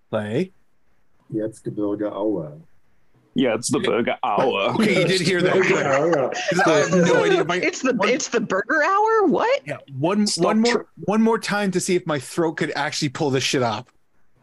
Play. 0.10 0.51
Erzgebirge 1.34 2.12
Aue. 2.12 2.62
Yeah, 3.36 3.55
it's 3.55 3.69
the 3.69 3.79
Burger 3.79 4.15
Hour. 4.23 4.71
Okay, 4.75 5.01
you 5.01 5.07
did 5.07 5.21
hear 5.21 5.41
that. 5.41 5.53
Good. 5.53 5.86
All 5.86 6.09
right. 6.09 6.38
'Cause 6.51 6.59
I 6.65 6.71
have 6.79 6.91
no 7.07 7.23
idea. 7.23 7.43
My, 7.45 7.55
It's 7.57 7.81
the 7.81 7.93
one- 7.95 8.09
it's 8.09 8.27
the 8.27 8.39
burger 8.41 8.84
hour. 8.84 9.25
What? 9.27 9.61
yeah, 9.65 9.77
one 9.97 10.27
Stop 10.27 10.45
one 10.45 10.63
tr- 10.63 10.71
more 10.77 10.88
one 11.05 11.21
more 11.21 11.39
time 11.39 11.71
to 11.71 11.79
see 11.79 11.95
if 11.95 12.05
my 12.05 12.19
throat 12.19 12.53
could 12.57 12.71
actually 12.75 13.09
pull 13.09 13.29
this 13.31 13.43
shit 13.43 13.63
up. 13.63 13.89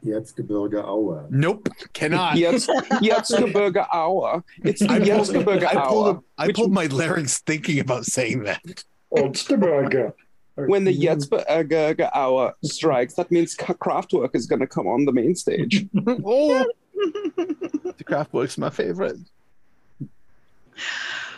Erzgebirge 0.05 0.83
Aue. 0.83 1.27
Nope, 1.31 1.69
cannot. 1.93 2.37
Yes, 2.37 2.67
Jetzgeberger 2.67 3.87
Hour. 3.93 4.43
It's 4.65 4.81
the 4.81 4.87
I 4.91 4.99
pulled, 4.99 5.07
Jetzgeberger 5.29 5.65
I 5.67 5.87
pulled, 5.87 6.07
Hour. 6.17 6.23
I 6.39 6.53
pulled 6.53 6.73
my 6.73 6.87
larynx 6.87 7.39
thinking 7.41 7.79
about 7.81 8.07
saying 8.07 8.45
that. 8.45 8.63
Oh, 9.13 9.29
Erzgebirge. 9.29 10.13
When 10.57 10.85
the 10.85 10.97
Jetzgeberger 10.99 12.11
Hour 12.15 12.55
strikes, 12.65 13.15
that 13.15 13.31
means 13.31 13.55
K- 13.55 13.75
Kraftwerk 13.75 14.35
is 14.35 14.47
going 14.47 14.61
to 14.61 14.67
come 14.67 14.87
on 14.87 15.05
the 15.05 15.13
main 15.13 15.35
stage. 15.35 15.87
oh, 16.25 16.67
the 17.37 18.05
Kraftwerk's 18.05 18.59
my 18.59 18.71
favorite. 18.71 19.17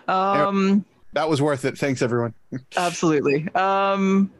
Um, 0.08 0.84
That 1.14 1.28
was 1.28 1.42
worth 1.42 1.64
it. 1.64 1.76
Thanks, 1.78 2.02
everyone. 2.02 2.34
absolutely. 2.76 3.48
Um, 3.54 4.30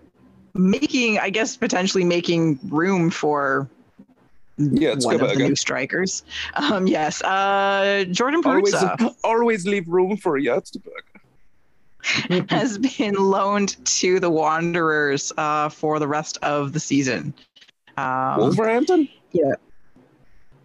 making, 0.55 1.19
I 1.19 1.31
guess, 1.31 1.57
potentially 1.57 2.05
making 2.05 2.59
room 2.65 3.11
for 3.11 3.69
Yeah, 4.59 4.91
it's 4.91 5.05
one 5.05 5.15
of 5.15 5.21
the 5.21 5.27
Geberger. 5.29 5.49
new 5.49 5.57
strikers. 5.57 6.25
Um, 6.55 6.87
yes. 6.87 7.23
Uh, 7.23 8.05
Jordan 8.11 8.43
Always, 8.45 8.75
always 9.25 9.67
leave 9.67 9.87
room 9.89 10.17
for 10.17 10.39
Jetzgeberger. 10.39 10.91
has 12.51 12.79
been 12.79 13.15
loaned 13.15 13.77
to 13.87 14.19
the 14.19 14.29
Wanderers 14.29 15.33
uh, 15.39 15.69
for 15.69 16.01
the 16.01 16.09
rest 16.09 16.37
of 16.43 16.73
the 16.73 16.81
season. 16.81 17.33
Um, 17.97 18.39
Wolverhampton? 18.39 19.09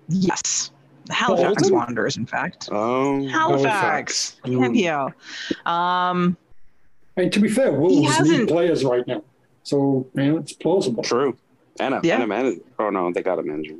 Yes. 0.09 0.71
Halifax 1.09 1.63
Bolton? 1.63 1.75
Wanderers, 1.77 2.17
in 2.17 2.25
fact. 2.25 2.67
Oh, 2.71 3.25
Halifax. 3.27 4.37
NPL. 4.45 5.13
Um, 5.65 6.35
And 7.15 7.31
to 7.31 7.39
be 7.39 7.47
fair, 7.49 7.71
Wolves 7.71 8.19
need 8.21 8.47
players 8.47 8.83
right 8.83 9.05
now. 9.07 9.23
So, 9.63 10.07
you 10.15 10.23
know, 10.33 10.37
it's 10.37 10.53
plausible. 10.53 11.03
true. 11.03 11.37
And 11.79 11.93
a, 11.93 12.01
Yeah. 12.03 12.15
and 12.15 12.23
a 12.23 12.27
manager. 12.27 12.61
Oh, 12.79 12.89
no, 12.89 13.11
they 13.13 13.21
got 13.21 13.39
a 13.39 13.43
manager. 13.43 13.73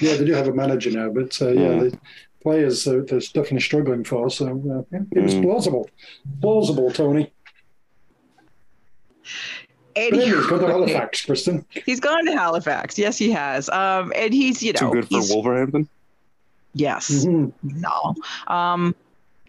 Yeah, 0.00 0.16
they 0.16 0.24
do 0.24 0.32
have 0.34 0.48
a 0.48 0.52
manager 0.52 0.90
now, 0.90 1.08
but 1.10 1.40
uh, 1.40 1.48
yeah, 1.48 1.60
Yeah. 1.70 1.78
the 1.84 1.98
players 2.42 2.86
uh, 2.86 3.02
they're 3.06 3.20
definitely 3.20 3.60
struggling 3.60 4.04
for. 4.04 4.28
So 4.30 4.46
uh, 4.46 4.82
yeah, 4.92 5.00
it 5.12 5.20
was 5.22 5.34
Mm. 5.34 5.42
plausible, 5.44 5.88
plausible, 6.40 6.90
Tony. 6.90 7.32
But 9.94 10.00
Eddie, 10.02 10.22
anyway, 10.22 10.42
go 10.48 10.58
to 10.58 10.66
Halifax, 10.72 11.26
Kristin. 11.26 11.64
he's 11.86 12.00
gone 12.00 12.24
to 12.26 12.32
Halifax. 12.32 12.98
Yes, 12.98 13.18
he 13.18 13.30
has. 13.32 13.68
Um, 13.68 14.12
and 14.16 14.32
he's 14.32 14.62
you 14.62 14.72
know 14.72 14.78
Too 14.80 14.90
good 14.92 15.08
for 15.08 15.20
Wolverhampton? 15.34 15.88
yes, 16.74 17.10
Mhm. 17.26 17.52
no. 17.62 18.14
Um, 18.46 18.94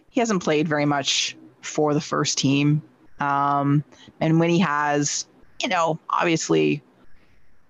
he 0.09 0.19
hasn't 0.19 0.43
played 0.43 0.67
very 0.67 0.85
much 0.85 1.35
for 1.61 1.93
the 1.93 2.01
first 2.01 2.37
team. 2.37 2.81
Um, 3.19 3.83
and 4.19 4.39
when 4.39 4.49
he 4.49 4.59
has, 4.59 5.25
you 5.61 5.69
know, 5.69 5.97
obviously 6.09 6.81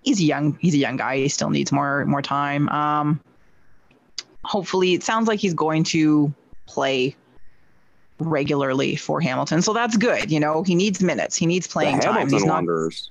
he's 0.02 0.20
a 0.20 0.24
young 0.24 0.58
he's 0.60 0.74
a 0.74 0.78
young 0.80 0.98
guy. 0.98 1.18
He 1.18 1.30
still 1.30 1.50
needs 1.52 1.72
more 1.72 2.04
more 2.06 2.22
time. 2.22 2.68
Um, 2.70 3.20
hopefully, 4.44 4.94
it 4.94 5.04
sounds 5.04 5.28
like 5.28 5.40
he's 5.40 5.54
going 5.54 5.84
to 5.86 6.34
play 6.66 7.16
regularly 8.20 8.96
for 8.96 9.20
Hamilton, 9.22 9.62
so 9.62 9.74
that's 9.74 9.98
good. 9.98 10.32
You 10.32 10.40
know, 10.40 10.64
he 10.64 10.76
needs 10.76 11.02
minutes. 11.02 11.36
He 11.36 11.46
needs 11.46 11.68
playing 11.68 11.98
the 11.98 12.04
time. 12.04 12.14
Hamilton 12.14 12.38
He's 12.38 12.46
not 12.46 12.54
Wanderers. 12.56 13.10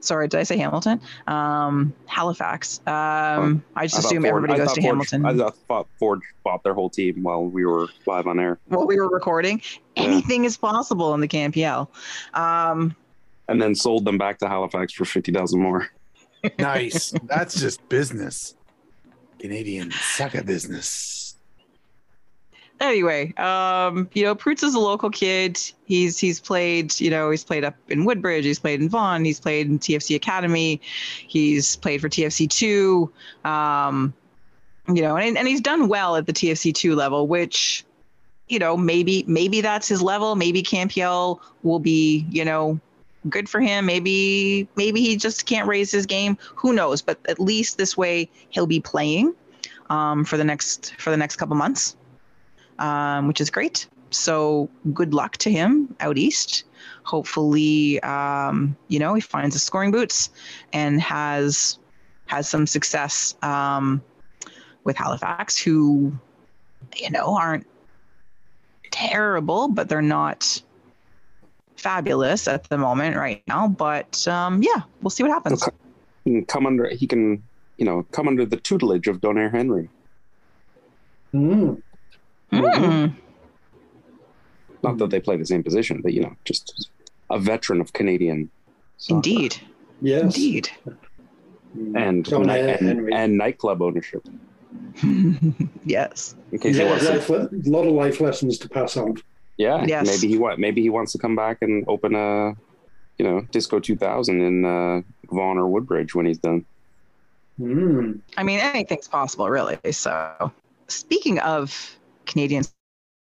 sorry, 0.00 0.28
did 0.28 0.38
I 0.40 0.42
say 0.44 0.56
Hamilton? 0.56 1.00
Um, 1.26 1.92
Halifax. 2.06 2.80
Um, 2.86 3.62
I 3.76 3.86
just 3.86 3.96
I 3.96 3.98
assume 4.08 4.22
Ford- 4.22 4.36
everybody 4.36 4.54
I 4.54 4.64
goes 4.64 4.72
to 4.74 4.80
Ford- 4.80 4.84
Hamilton. 4.90 5.26
I 5.26 5.36
thought- 5.36 5.56
thought 5.68 5.86
Ford 5.98 6.20
bought 6.44 6.62
their 6.62 6.74
whole 6.74 6.90
team 6.90 7.22
while 7.22 7.44
we 7.44 7.64
were 7.66 7.88
live 8.06 8.26
on 8.26 8.38
air. 8.40 8.58
while 8.68 8.86
we 8.86 8.96
were 9.00 9.08
recording. 9.08 9.60
Yeah. 9.96 10.04
Anything 10.04 10.44
is 10.44 10.56
possible 10.56 11.12
in 11.14 11.20
the 11.20 11.28
CanPL. 11.28 11.88
Um, 12.34 12.94
And 13.48 13.60
then 13.60 13.74
sold 13.74 14.04
them 14.04 14.16
back 14.18 14.38
to 14.38 14.48
Halifax 14.48 14.92
for 14.92 15.04
50000 15.04 15.60
more. 15.60 15.88
Nice. 16.58 17.12
That's 17.24 17.58
just 17.60 17.86
business. 17.88 18.54
Canadian 19.40 19.90
sucker 19.90 20.42
business. 20.42 21.29
Anyway, 22.80 23.34
um, 23.34 24.08
you 24.14 24.22
know, 24.24 24.34
Prutz 24.34 24.64
is 24.64 24.74
a 24.74 24.78
local 24.78 25.10
kid. 25.10 25.60
He's 25.84 26.18
he's 26.18 26.40
played, 26.40 26.98
you 26.98 27.10
know, 27.10 27.30
he's 27.30 27.44
played 27.44 27.62
up 27.62 27.76
in 27.88 28.06
Woodbridge, 28.06 28.46
he's 28.46 28.58
played 28.58 28.80
in 28.80 28.88
Vaughan, 28.88 29.22
he's 29.22 29.38
played 29.38 29.66
in 29.66 29.78
TFC 29.78 30.16
Academy, 30.16 30.80
he's 31.26 31.76
played 31.76 32.00
for 32.00 32.08
TFC 32.08 32.48
two. 32.48 33.12
Um, 33.44 34.14
you 34.88 35.02
know, 35.02 35.18
and, 35.18 35.36
and 35.36 35.46
he's 35.46 35.60
done 35.60 35.88
well 35.88 36.16
at 36.16 36.26
the 36.26 36.32
TFC 36.32 36.74
two 36.74 36.94
level, 36.94 37.26
which, 37.28 37.84
you 38.48 38.58
know, 38.58 38.78
maybe 38.78 39.24
maybe 39.26 39.60
that's 39.60 39.86
his 39.86 40.00
level. 40.00 40.34
Maybe 40.34 40.62
CanPL 40.62 41.38
will 41.62 41.80
be, 41.80 42.26
you 42.30 42.46
know, 42.46 42.80
good 43.28 43.46
for 43.46 43.60
him. 43.60 43.84
Maybe 43.84 44.66
maybe 44.76 45.02
he 45.02 45.16
just 45.16 45.44
can't 45.44 45.68
raise 45.68 45.90
his 45.90 46.06
game. 46.06 46.38
Who 46.56 46.72
knows? 46.72 47.02
But 47.02 47.18
at 47.28 47.38
least 47.38 47.76
this 47.76 47.94
way 47.94 48.30
he'll 48.48 48.66
be 48.66 48.80
playing 48.80 49.34
um, 49.90 50.24
for 50.24 50.38
the 50.38 50.44
next 50.44 50.94
for 50.96 51.10
the 51.10 51.18
next 51.18 51.36
couple 51.36 51.56
months 51.56 51.94
um, 52.80 53.28
which 53.28 53.40
is 53.40 53.50
great. 53.50 53.86
So 54.10 54.68
good 54.92 55.14
luck 55.14 55.36
to 55.38 55.50
him 55.50 55.94
out 56.00 56.18
east. 56.18 56.64
Hopefully, 57.04 58.00
um, 58.02 58.76
you 58.88 58.98
know, 58.98 59.14
he 59.14 59.20
finds 59.20 59.54
the 59.54 59.60
scoring 59.60 59.90
boots 59.90 60.30
and 60.72 61.00
has 61.00 61.78
has 62.26 62.48
some 62.48 62.66
success 62.66 63.34
um, 63.42 64.02
with 64.84 64.96
Halifax, 64.96 65.58
who 65.58 66.12
you 66.96 67.10
know 67.10 67.36
aren't 67.36 67.66
terrible, 68.90 69.68
but 69.68 69.88
they're 69.88 70.02
not 70.02 70.62
fabulous 71.76 72.48
at 72.48 72.68
the 72.68 72.78
moment 72.78 73.16
right 73.16 73.42
now. 73.46 73.68
But 73.68 74.26
um, 74.28 74.62
yeah, 74.62 74.82
we'll 75.02 75.10
see 75.10 75.22
what 75.22 75.30
happens. 75.30 75.64
He 76.24 76.32
can 76.32 76.44
come 76.46 76.66
under. 76.66 76.88
He 76.88 77.06
can, 77.06 77.42
you 77.76 77.84
know, 77.84 78.04
come 78.12 78.28
under 78.28 78.44
the 78.44 78.56
tutelage 78.56 79.08
of 79.08 79.20
Doneil 79.20 79.50
Henry. 79.50 79.88
Mm. 81.32 81.80
Mm. 82.52 83.14
Not 84.82 84.98
that 84.98 85.10
they 85.10 85.20
play 85.20 85.36
the 85.36 85.46
same 85.46 85.62
position, 85.62 86.00
but 86.02 86.12
you 86.12 86.22
know, 86.22 86.34
just 86.44 86.88
a 87.30 87.38
veteran 87.38 87.80
of 87.80 87.92
Canadian. 87.92 88.50
soccer. 88.96 89.16
Indeed, 89.16 89.56
Yes. 90.00 90.22
indeed. 90.22 90.70
And, 91.94 92.24
Doneil 92.24 92.76
and, 92.78 92.86
Henry. 92.88 93.12
and 93.14 93.38
nightclub 93.38 93.80
ownership. 93.82 94.26
yes. 95.84 96.34
In 96.52 96.58
case 96.58 96.76
Yeah, 96.76 96.94
he 96.98 97.06
to, 97.06 97.12
life 97.12 97.30
le- 97.30 97.48
lot 97.66 97.86
of 97.86 97.92
life 97.92 98.20
lessons 98.20 98.58
to 98.58 98.68
pass 98.68 98.96
on. 98.96 99.16
yeah, 99.56 99.84
Yes. 99.86 100.06
maybe 100.06 100.32
he 100.32 100.38
want 100.38 100.58
maybe 100.58 100.80
he 100.82 100.90
wants 100.90 101.12
to 101.12 101.18
come 101.18 101.36
back 101.36 101.58
and 101.62 101.84
open 101.86 102.14
a, 102.14 102.54
you 103.18 103.24
know, 103.24 103.42
Disco 103.52 103.78
2000 103.80 104.40
in 104.40 104.64
uh, 104.64 105.02
Vaughan 105.30 105.58
or 105.58 105.68
Woodbridge 105.68 106.14
when 106.14 106.26
he's 106.26 106.38
done. 106.38 106.64
Mm. 107.60 108.20
I 108.36 108.42
mean, 108.42 108.58
anything's 108.60 109.06
possible, 109.08 109.48
really. 109.50 109.78
So, 109.92 110.50
speaking 110.88 111.38
of 111.40 111.96
Canadian 112.30 112.64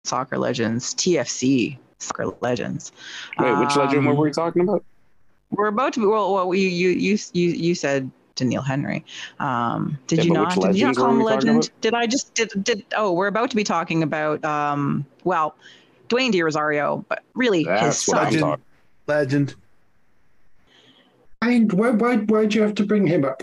soccer 0.05 0.37
legends, 0.37 0.93
TFC 0.95 1.77
soccer 1.97 2.27
legends. 2.41 2.91
Wait, 3.37 3.59
which 3.59 3.75
legend 3.75 4.05
were 4.05 4.13
um, 4.13 4.19
we 4.19 4.31
talking 4.31 4.61
about? 4.61 4.83
We're 5.51 5.67
about 5.67 5.93
to 5.93 5.99
be. 5.99 6.05
Well, 6.05 6.33
well 6.33 6.53
you 6.55 6.67
you 6.67 6.89
you 6.89 7.17
you 7.33 7.49
you 7.49 7.75
said 7.75 8.09
to 8.35 8.45
Neil 8.45 8.61
Henry. 8.61 9.03
Um, 9.39 9.97
did 10.07 10.19
Yeah, 10.19 10.25
you 10.25 10.33
not? 10.33 10.61
Did 10.61 10.77
you 10.77 10.85
not 10.85 10.95
call 10.95 11.09
him 11.09 11.21
a 11.21 11.23
legend? 11.23 11.71
Did 11.81 11.93
I 11.93 12.05
just 12.05 12.33
did 12.35 12.51
did? 12.63 12.85
Oh, 12.95 13.11
we're 13.11 13.27
about 13.27 13.49
to 13.49 13.55
be 13.55 13.63
talking 13.63 14.03
about. 14.03 14.45
Um, 14.45 15.05
well, 15.23 15.55
Dwayne 16.07 16.31
De 16.31 16.41
Rosario, 16.41 17.03
but 17.09 17.23
really 17.33 17.63
his 17.63 17.67
That's 17.67 18.07
what 18.07 18.17
I'm 18.19 18.33
son. 18.33 18.41
Legend. 18.41 18.63
Legend. 19.07 19.55
And 21.41 21.71
why, 21.71 21.91
why, 21.91 22.17
why 22.17 22.45
do 22.45 22.57
you 22.57 22.63
have 22.63 22.75
to 22.75 22.85
bring 22.85 23.07
him 23.07 23.23
up? 23.23 23.41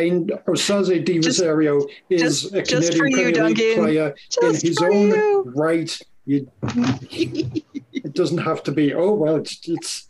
And 0.00 0.28
Osaze 0.46 1.04
Di 1.04 1.18
Just- 1.18 1.40
Rosario 1.40 1.86
is 2.10 2.42
just- 2.42 2.54
a 2.54 2.62
just 2.62 2.92
Canadian 2.92 2.98
for 2.98 3.06
you, 3.08 3.12
Premier 3.14 3.26
League 3.26 3.56
Duncan. 3.56 3.84
player 3.84 4.14
Just 4.30 4.62
in 4.64 4.68
his 4.68 4.78
own 4.82 5.08
you. 5.08 5.52
right. 5.56 5.98
You, 6.26 6.50
it 7.10 8.12
doesn't 8.12 8.38
have 8.38 8.62
to 8.64 8.72
be. 8.72 8.92
Oh 8.94 9.14
well, 9.14 9.36
it's 9.36 9.60
it's 9.66 10.06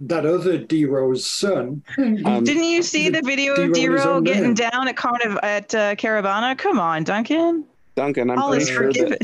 that 0.00 0.26
other 0.26 0.58
D 0.58 0.84
Rose 0.84 1.24
son. 1.24 1.82
Um, 1.98 2.42
Didn't 2.44 2.64
you 2.64 2.82
see 2.82 3.08
the 3.08 3.22
video 3.22 3.54
of 3.54 3.72
D-Ro 3.72 3.92
in 3.92 3.92
his 3.92 4.02
D-Ro 4.02 4.02
own 4.16 4.24
getting 4.24 4.42
name. 4.42 4.54
down 4.54 4.88
at 4.88 4.96
Carniv 4.96 5.38
at 5.44 5.72
uh, 5.74 5.94
Caravana? 5.94 6.56
Come 6.58 6.80
on, 6.80 7.04
Duncan. 7.04 7.64
Duncan, 7.94 8.30
I'm 8.30 8.38
All 8.40 8.48
pretty 8.48 8.62
is 8.64 8.68
sure 8.70 8.92
that 8.92 8.96
forgiven. 8.98 9.18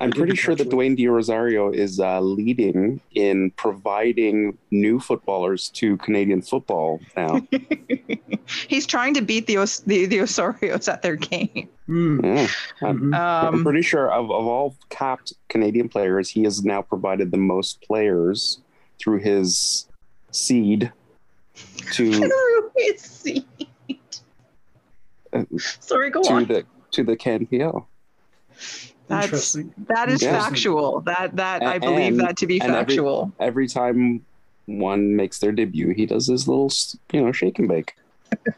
I'm 0.00 0.10
pretty 0.12 0.36
sure 0.36 0.54
that 0.54 0.68
Dwayne 0.68 0.96
De 0.96 1.06
Rosario 1.06 1.70
is 1.70 1.98
uh, 1.98 2.20
leading 2.20 3.00
in 3.14 3.50
providing 3.52 4.58
new 4.70 5.00
footballers 5.00 5.70
to 5.70 5.96
Canadian 5.96 6.42
football 6.42 7.00
now. 7.16 7.40
He's 8.68 8.86
trying 8.86 9.14
to 9.14 9.22
beat 9.22 9.46
the 9.46 9.56
Os- 9.56 9.80
the, 9.80 10.04
the 10.04 10.18
Osorios 10.18 10.92
at 10.92 11.00
their 11.00 11.16
game. 11.16 11.68
Hmm. 11.86 12.22
Yeah. 12.22 12.48
I'm, 12.82 12.98
Mhm. 13.00 13.14
I'm 13.18 13.54
Um, 13.54 13.62
pretty 13.64 13.80
sure 13.82 14.12
of, 14.12 14.26
of 14.30 14.46
all 14.46 14.76
capped 14.90 15.32
Canadian 15.48 15.88
players, 15.88 16.28
he 16.28 16.42
has 16.44 16.62
now 16.62 16.82
provided 16.82 17.30
the 17.30 17.38
most 17.38 17.80
players 17.80 18.60
through 19.00 19.20
his 19.20 19.86
seed 20.32 20.92
to 21.92 22.30
His 22.76 23.00
seat. 23.00 23.46
uh, 25.32 25.44
Sorry, 25.58 26.10
go 26.10 26.22
to 26.22 26.32
on. 26.34 26.44
the 26.44 26.64
to 26.90 27.02
the 27.04 27.16
CanPL. 27.16 27.86
That's 29.08 29.24
Interesting. 29.26 29.74
that 29.88 30.08
is 30.10 30.22
Yeah. 30.22 30.38
factual. 30.38 31.00
That 31.00 31.34
that 31.36 31.62
I 31.62 31.74
And- 31.74 31.80
believe 31.82 32.16
that 32.18 32.36
to 32.38 32.46
be 32.46 32.60
and 32.60 32.70
every- 32.70 32.80
factual. 32.94 33.32
Every 33.40 33.66
time 33.66 34.24
one 34.66 35.16
makes 35.16 35.38
their 35.38 35.50
debut, 35.52 35.90
he 35.94 36.04
does 36.06 36.26
his 36.26 36.46
little 36.46 36.70
you 37.12 37.22
know 37.24 37.32
shake 37.32 37.58
and 37.58 37.68
bake. 37.68 37.94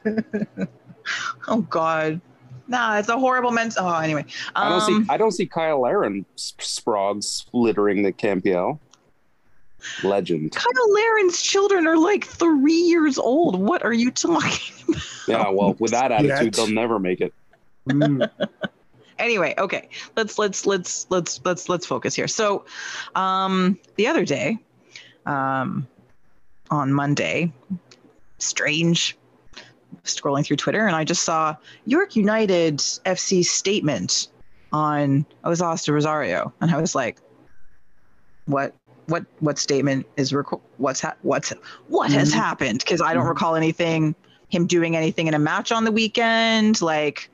oh 1.49 1.61
God. 1.69 2.21
Nah, 2.69 2.99
it's 2.99 3.09
a 3.09 3.19
horrible 3.19 3.51
men's. 3.51 3.77
Oh, 3.79 3.89
anyway. 3.99 4.25
I 4.55 4.69
don't 4.69 4.83
Um, 4.83 5.05
see 5.05 5.13
I 5.13 5.17
don't 5.17 5.33
see 5.33 5.47
Kyle 5.47 5.81
Larin 5.81 6.25
Sprogs 6.37 7.47
littering 7.53 8.03
the 8.03 8.13
CanPL. 8.13 8.79
Legend. 10.05 10.53
Kyle 10.53 10.93
Larin's 10.93 11.41
children 11.43 11.87
are 11.87 11.97
like 11.97 12.25
three 12.27 12.73
years 12.75 13.19
old. 13.19 13.59
What 13.59 13.83
are 13.83 13.95
you 13.95 14.11
talking 14.11 14.75
about? 14.89 15.03
Yeah, 15.27 15.49
well, 15.49 15.75
with 15.79 15.93
that 15.93 16.13
attitude, 16.13 16.43
Yet. 16.45 16.53
they'll 16.55 16.67
never 16.67 16.99
make 16.99 17.21
it. 17.23 17.33
Hmm. 17.91 18.23
anyway 19.21 19.55
okay 19.59 19.89
let's 20.17 20.39
let's 20.39 20.67
let's 20.67 21.07
let's 21.11 21.41
let's 21.45 21.69
let's 21.69 21.87
focus 21.87 22.15
here 22.15 22.29
so 22.29 22.65
um 23.15 23.79
the 23.97 24.07
other 24.07 24.25
day 24.25 24.59
um 25.27 25.87
on 26.71 26.93
monday 26.93 27.53
strange 28.39 29.17
scrolling 30.05 30.45
through 30.45 30.57
twitter 30.57 30.87
and 30.87 30.97
i 30.97 31.05
just 31.05 31.23
saw 31.23 31.55
york 31.85 32.17
united 32.17 32.79
fc 32.79 33.45
statement 33.45 34.29
on 34.73 35.27
osaze 35.45 35.85
de 35.85 35.93
rosario 35.93 36.53
and 36.61 36.71
i 36.71 36.81
was 36.81 36.95
like 36.95 37.19
what 38.47 38.75
what 39.07 39.25
what 39.41 39.59
statement 39.59 40.07
is 40.17 40.33
reco- 40.33 40.61
what's 40.79 41.01
ha- 41.01 41.17
what's 41.23 41.53
what 41.89 42.11
has 42.13 42.33
Mhm. 42.33 42.37
happened 42.37 42.79
because 42.79 43.01
i 43.01 43.13
don't 43.15 43.25
Mhm. 43.25 43.31
recall 43.31 43.55
anything 43.57 44.15
him 44.49 44.67
doing 44.67 44.97
anything 44.97 45.27
in 45.29 45.35
a 45.35 45.39
match 45.39 45.71
on 45.73 45.85
the 45.85 45.93
weekend 45.93 46.81
like 46.83 47.30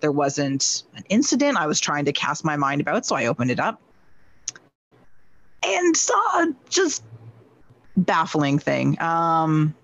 there 0.00 0.12
wasn't 0.12 0.84
an 0.94 1.04
incident 1.08 1.56
I 1.56 1.66
was 1.66 1.80
trying 1.80 2.04
to 2.06 2.12
cast 2.12 2.44
my 2.44 2.56
mind 2.56 2.80
about, 2.80 3.06
so 3.06 3.16
I 3.16 3.26
opened 3.26 3.50
it 3.50 3.60
up 3.60 3.80
and 5.62 5.96
saw 5.96 6.46
just 6.68 7.02
baffling 7.96 8.58
thing. 8.58 9.00
Um, 9.00 9.74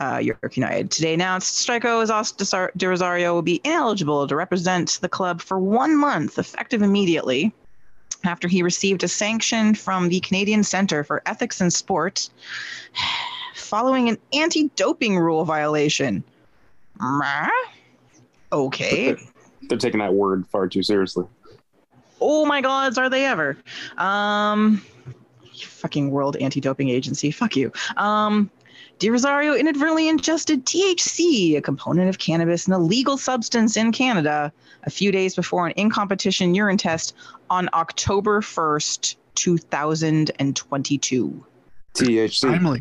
uh, 0.00 0.18
York 0.18 0.56
United 0.56 0.90
today 0.90 1.14
announced 1.14 1.66
Strico 1.66 2.02
Osaze 2.04 2.70
De 2.76 2.88
Rosario 2.88 3.32
will 3.32 3.42
be 3.42 3.60
ineligible 3.64 4.26
to 4.26 4.36
represent 4.36 4.98
the 5.00 5.08
club 5.08 5.40
for 5.40 5.58
one 5.58 5.96
month, 5.96 6.38
effective 6.38 6.82
immediately, 6.82 7.54
after 8.24 8.48
he 8.48 8.62
received 8.62 9.02
a 9.04 9.08
sanction 9.08 9.74
from 9.74 10.08
the 10.08 10.20
Canadian 10.20 10.64
Centre 10.64 11.04
for 11.04 11.22
Ethics 11.26 11.60
in 11.60 11.70
Sport 11.70 12.28
following 13.54 14.08
an 14.08 14.18
anti-doping 14.32 15.18
rule 15.18 15.44
violation. 15.44 16.24
Meh? 18.54 18.62
Okay. 18.62 19.16
They're 19.68 19.78
taking 19.78 20.00
that 20.00 20.14
word 20.14 20.46
far 20.46 20.68
too 20.68 20.82
seriously. 20.82 21.26
Oh 22.20 22.46
my 22.46 22.60
gods, 22.60 22.98
are 22.98 23.10
they 23.10 23.26
ever? 23.26 23.56
Um, 23.98 24.82
fucking 25.62 26.10
World 26.10 26.36
Anti-Doping 26.36 26.88
Agency. 26.88 27.30
Fuck 27.30 27.56
you. 27.56 27.72
Um, 27.96 28.50
Di 28.98 29.10
Rosario 29.10 29.54
inadvertently 29.54 30.08
ingested 30.08 30.64
THC, 30.64 31.56
a 31.56 31.60
component 31.60 32.08
of 32.08 32.18
cannabis, 32.18 32.66
an 32.66 32.72
illegal 32.72 33.18
substance 33.18 33.76
in 33.76 33.92
Canada, 33.92 34.52
a 34.84 34.90
few 34.90 35.10
days 35.10 35.34
before 35.34 35.66
an 35.66 35.72
in-competition 35.72 36.54
urine 36.54 36.78
test 36.78 37.14
on 37.50 37.68
October 37.74 38.40
1st, 38.40 39.16
2022. 39.34 41.44
THC. 41.94 42.40
Timely, 42.40 42.78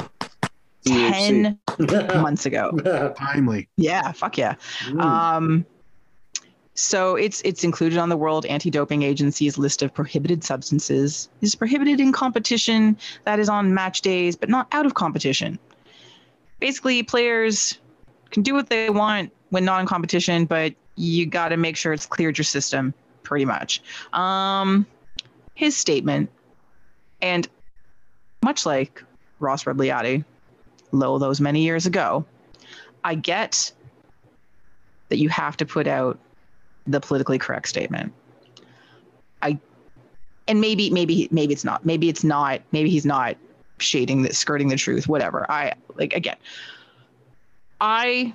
THC. 0.85 1.57
10 1.77 2.21
months 2.21 2.45
ago. 2.45 2.71
timely. 3.17 3.67
Yeah, 3.77 4.11
fuck 4.11 4.37
yeah. 4.37 4.55
Hmm. 4.83 4.99
Um, 4.99 5.65
so 6.75 7.15
it's 7.15 7.41
it's 7.41 7.63
included 7.63 7.99
on 7.99 8.09
the 8.09 8.17
World 8.17 8.45
Anti-Doping 8.45 9.03
Agency's 9.03 9.57
list 9.57 9.83
of 9.83 9.93
prohibited 9.93 10.43
substances. 10.43 11.29
It 11.41 11.45
is 11.45 11.55
prohibited 11.55 11.99
in 11.99 12.11
competition 12.11 12.97
that 13.25 13.39
is 13.39 13.47
on 13.47 13.73
match 13.73 14.01
days, 14.01 14.35
but 14.35 14.49
not 14.49 14.67
out 14.71 14.85
of 14.85 14.95
competition. 14.95 15.59
Basically, 16.59 17.03
players 17.03 17.77
can 18.31 18.41
do 18.41 18.53
what 18.55 18.69
they 18.69 18.89
want 18.89 19.31
when 19.49 19.65
not 19.65 19.81
in 19.81 19.85
competition, 19.85 20.45
but 20.45 20.73
you 20.95 21.25
got 21.25 21.49
to 21.49 21.57
make 21.57 21.77
sure 21.77 21.93
it's 21.93 22.05
cleared 22.05 22.37
your 22.37 22.45
system, 22.45 22.93
pretty 23.21 23.45
much. 23.45 23.81
Um, 24.13 24.87
his 25.53 25.77
statement, 25.77 26.31
and 27.21 27.47
much 28.43 28.65
like 28.65 29.03
Ross 29.39 29.63
Rebagliati, 29.65 30.25
low 30.93 31.17
those 31.17 31.41
many 31.41 31.61
years 31.61 31.85
ago, 31.85 32.25
I 33.03 33.15
get 33.15 33.71
that 35.09 35.17
you 35.17 35.27
have 35.29 35.57
to 35.57 35.65
put 35.65 35.87
out 35.87 36.17
the 36.87 37.01
politically 37.01 37.37
correct 37.37 37.67
statement. 37.67 38.13
I 39.41 39.59
and 40.47 40.61
maybe 40.61 40.89
maybe 40.89 41.27
maybe 41.31 41.53
it's 41.53 41.63
not. 41.63 41.85
Maybe 41.85 42.07
it's 42.09 42.23
not. 42.23 42.61
Maybe 42.71 42.89
he's 42.89 43.05
not 43.05 43.35
shading 43.79 44.21
the 44.21 44.33
skirting 44.33 44.69
the 44.69 44.77
truth. 44.77 45.07
Whatever. 45.07 45.49
I 45.49 45.73
like 45.95 46.13
again. 46.13 46.37
I 47.81 48.33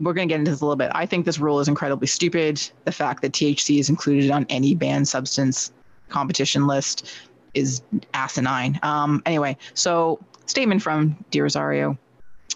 we're 0.00 0.14
going 0.14 0.28
to 0.28 0.32
get 0.32 0.40
into 0.40 0.50
this 0.50 0.60
a 0.60 0.64
little 0.64 0.76
bit. 0.76 0.90
I 0.94 1.06
think 1.06 1.26
this 1.26 1.38
rule 1.38 1.60
is 1.60 1.68
incredibly 1.68 2.08
stupid. 2.08 2.60
The 2.84 2.92
fact 2.92 3.22
that 3.22 3.32
THC 3.32 3.78
is 3.78 3.88
included 3.88 4.30
on 4.30 4.46
any 4.48 4.74
banned 4.74 5.06
substance 5.06 5.70
competition 6.08 6.66
list 6.66 7.08
is 7.54 7.82
asinine. 8.14 8.80
Um, 8.82 9.22
anyway, 9.26 9.56
so 9.74 10.18
statement 10.46 10.82
from 10.82 11.16
Di 11.30 11.40
Rosario. 11.40 11.98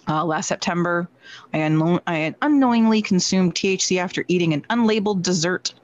Uh, 0.08 0.24
last 0.24 0.46
September, 0.46 1.08
I, 1.52 2.00
I 2.06 2.14
had 2.18 2.36
unknowingly 2.42 3.02
consumed 3.02 3.54
THC 3.54 3.98
after 3.98 4.24
eating 4.28 4.52
an 4.52 4.64
unlabeled 4.70 5.22
dessert 5.22 5.74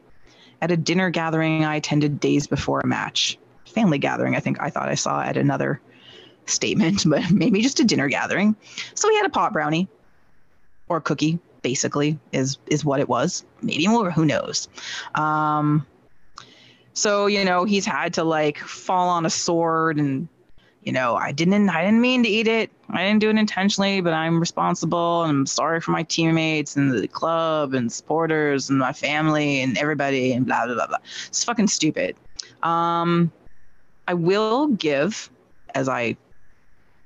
at 0.61 0.71
a 0.71 0.77
dinner 0.77 1.11
gathering 1.11 1.65
I 1.65 1.77
attended 1.77 2.21
days 2.21 2.47
before 2.47 2.81
a 2.81 2.87
match. 2.87 3.39
Family 3.67 3.99
gathering, 3.99 4.37
I 4.37 4.41
think 4.41 4.61
I 4.61 4.71
thought 4.71 4.89
I 4.89 4.95
saw 4.95 5.21
at 5.21 5.37
another 5.37 5.81
statement, 6.47 7.05
but 7.09 7.31
maybe 7.31 7.61
just 7.63 7.81
a 7.81 7.85
dinner 7.85 8.09
gathering. 8.09 8.55
So 8.95 9.09
we 9.09 9.17
had 9.17 9.27
a 9.27 9.31
pot 9.31 9.53
brownie 9.53 9.89
or 10.89 11.01
cookie, 11.01 11.39
basically, 11.63 12.19
is 12.33 12.59
is 12.67 12.85
what 12.85 13.01
it 13.01 13.09
was. 13.09 13.45
Maybe 13.61 13.89
more, 13.89 14.11
who 14.11 14.25
knows? 14.25 14.69
Um, 15.15 15.87
so 16.95 17.27
you 17.27 17.45
know 17.45 17.65
he's 17.65 17.87
had 17.87 18.15
to 18.15 18.25
like 18.25 18.59
fall 18.59 19.09
on 19.09 19.27
a 19.27 19.31
sword 19.31 19.99
and 19.99 20.29
you 20.83 20.93
know 20.93 21.15
i 21.17 21.33
didn't 21.33 21.69
i 21.71 21.85
didn't 21.85 22.01
mean 22.01 22.23
to 22.23 22.29
eat 22.29 22.49
it. 22.49 22.71
I 22.91 23.05
didn't 23.05 23.21
do 23.21 23.31
it 23.31 23.37
intentionally 23.37 24.01
but 24.01 24.13
i'm 24.13 24.39
responsible 24.39 25.23
and 25.23 25.31
i'm 25.31 25.47
sorry 25.47 25.81
for 25.81 25.93
my 25.93 26.03
teammates 26.03 26.77
and 26.77 26.93
the 26.93 27.09
club 27.09 27.75
and 27.75 27.91
supporters 27.91 28.69
and 28.69 28.79
my 28.79 28.93
family 28.93 29.63
and 29.63 29.79
everybody 29.79 30.33
and 30.33 30.45
blah 30.45 30.67
blah 30.67 30.75
blah 30.75 30.87
blah. 30.89 30.99
It's 31.27 31.45
fucking 31.45 31.69
stupid. 31.69 32.17
Um 32.63 33.33
i 34.09 34.15
will 34.15 34.69
give 34.69 35.31
as 35.75 35.89
i 35.89 36.17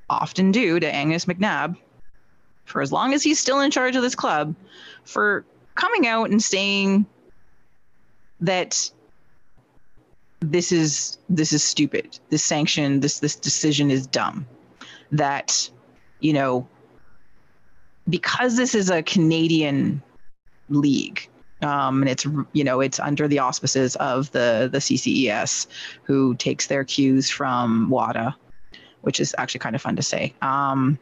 often 0.08 0.50
do 0.52 0.80
to 0.80 0.92
angus 0.94 1.26
mcnab 1.26 1.76
for 2.64 2.82
as 2.82 2.92
long 2.92 3.14
as 3.14 3.22
he's 3.22 3.38
still 3.38 3.60
in 3.60 3.70
charge 3.70 3.94
of 3.96 4.02
this 4.02 4.14
club 4.14 4.54
for 5.04 5.44
coming 5.74 6.06
out 6.06 6.30
and 6.30 6.42
saying 6.42 7.06
that 8.40 8.90
this 10.40 10.72
is 10.72 11.18
this 11.28 11.52
is 11.52 11.64
stupid. 11.64 12.18
This 12.30 12.42
sanction 12.42 13.00
this 13.00 13.20
this 13.20 13.36
decision 13.36 13.90
is 13.90 14.06
dumb. 14.06 14.46
That 15.12 15.70
you 16.20 16.32
know 16.32 16.68
because 18.08 18.56
this 18.56 18.74
is 18.74 18.90
a 18.90 19.02
canadian 19.02 20.02
league 20.68 21.28
um, 21.62 22.02
and 22.02 22.08
it's 22.08 22.26
you 22.52 22.64
know 22.64 22.80
it's 22.80 23.00
under 23.00 23.26
the 23.28 23.38
auspices 23.38 23.96
of 23.96 24.30
the 24.32 24.68
the 24.70 24.78
CCES 24.78 25.66
who 26.04 26.34
takes 26.36 26.66
their 26.66 26.84
cues 26.84 27.30
from 27.30 27.88
WADA 27.88 28.34
which 29.02 29.20
is 29.20 29.34
actually 29.38 29.60
kind 29.60 29.76
of 29.76 29.82
fun 29.82 29.96
to 29.96 30.02
say 30.02 30.34
um, 30.42 30.98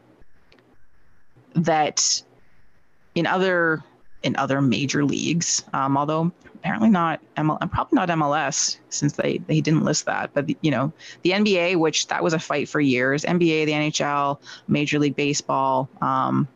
that 1.55 2.23
in 3.15 3.27
other 3.27 3.83
in 4.25 4.35
other 4.37 4.61
major 4.61 5.05
leagues, 5.05 5.63
um, 5.75 5.97
although 5.97 6.33
apparently 6.57 6.89
not 6.89 7.21
ML, 7.37 7.71
probably 7.71 7.95
not 7.95 8.09
MLS 8.09 8.79
since 8.89 9.13
they 9.13 9.39
they 9.47 9.61
didn't 9.61 9.85
list 9.85 10.07
that. 10.07 10.31
But 10.33 10.49
you 10.65 10.71
know, 10.71 10.93
the 11.23 11.31
NBA, 11.31 11.77
which 11.77 12.09
that 12.09 12.25
was 12.25 12.33
a 12.33 12.39
fight 12.39 12.69
for 12.69 12.81
years, 12.81 13.23
NBA, 13.25 13.67
the 13.67 13.73
NHL, 13.73 14.41
Major 14.67 14.99
League 14.99 15.15
Baseball, 15.15 15.89
um, 16.01 16.49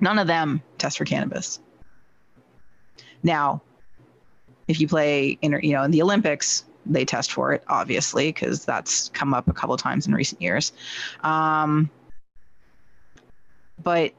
none 0.00 0.18
of 0.18 0.26
them 0.26 0.62
test 0.78 0.98
for 0.98 1.04
cannabis. 1.04 1.60
Now, 3.22 3.60
if 4.66 4.80
you 4.80 4.88
play 4.88 5.38
in 5.42 5.60
you 5.62 5.74
know 5.74 5.82
in 5.84 5.90
the 5.90 6.02
Olympics, 6.02 6.64
they 6.86 7.04
test 7.04 7.30
for 7.30 7.52
it 7.52 7.62
obviously 7.68 8.32
because 8.32 8.64
that's 8.64 9.10
come 9.10 9.34
up 9.34 9.46
a 9.46 9.52
couple 9.52 9.76
times 9.76 10.06
in 10.06 10.14
recent 10.14 10.40
years. 10.40 10.72
Um, 11.22 11.90
but 13.82 14.14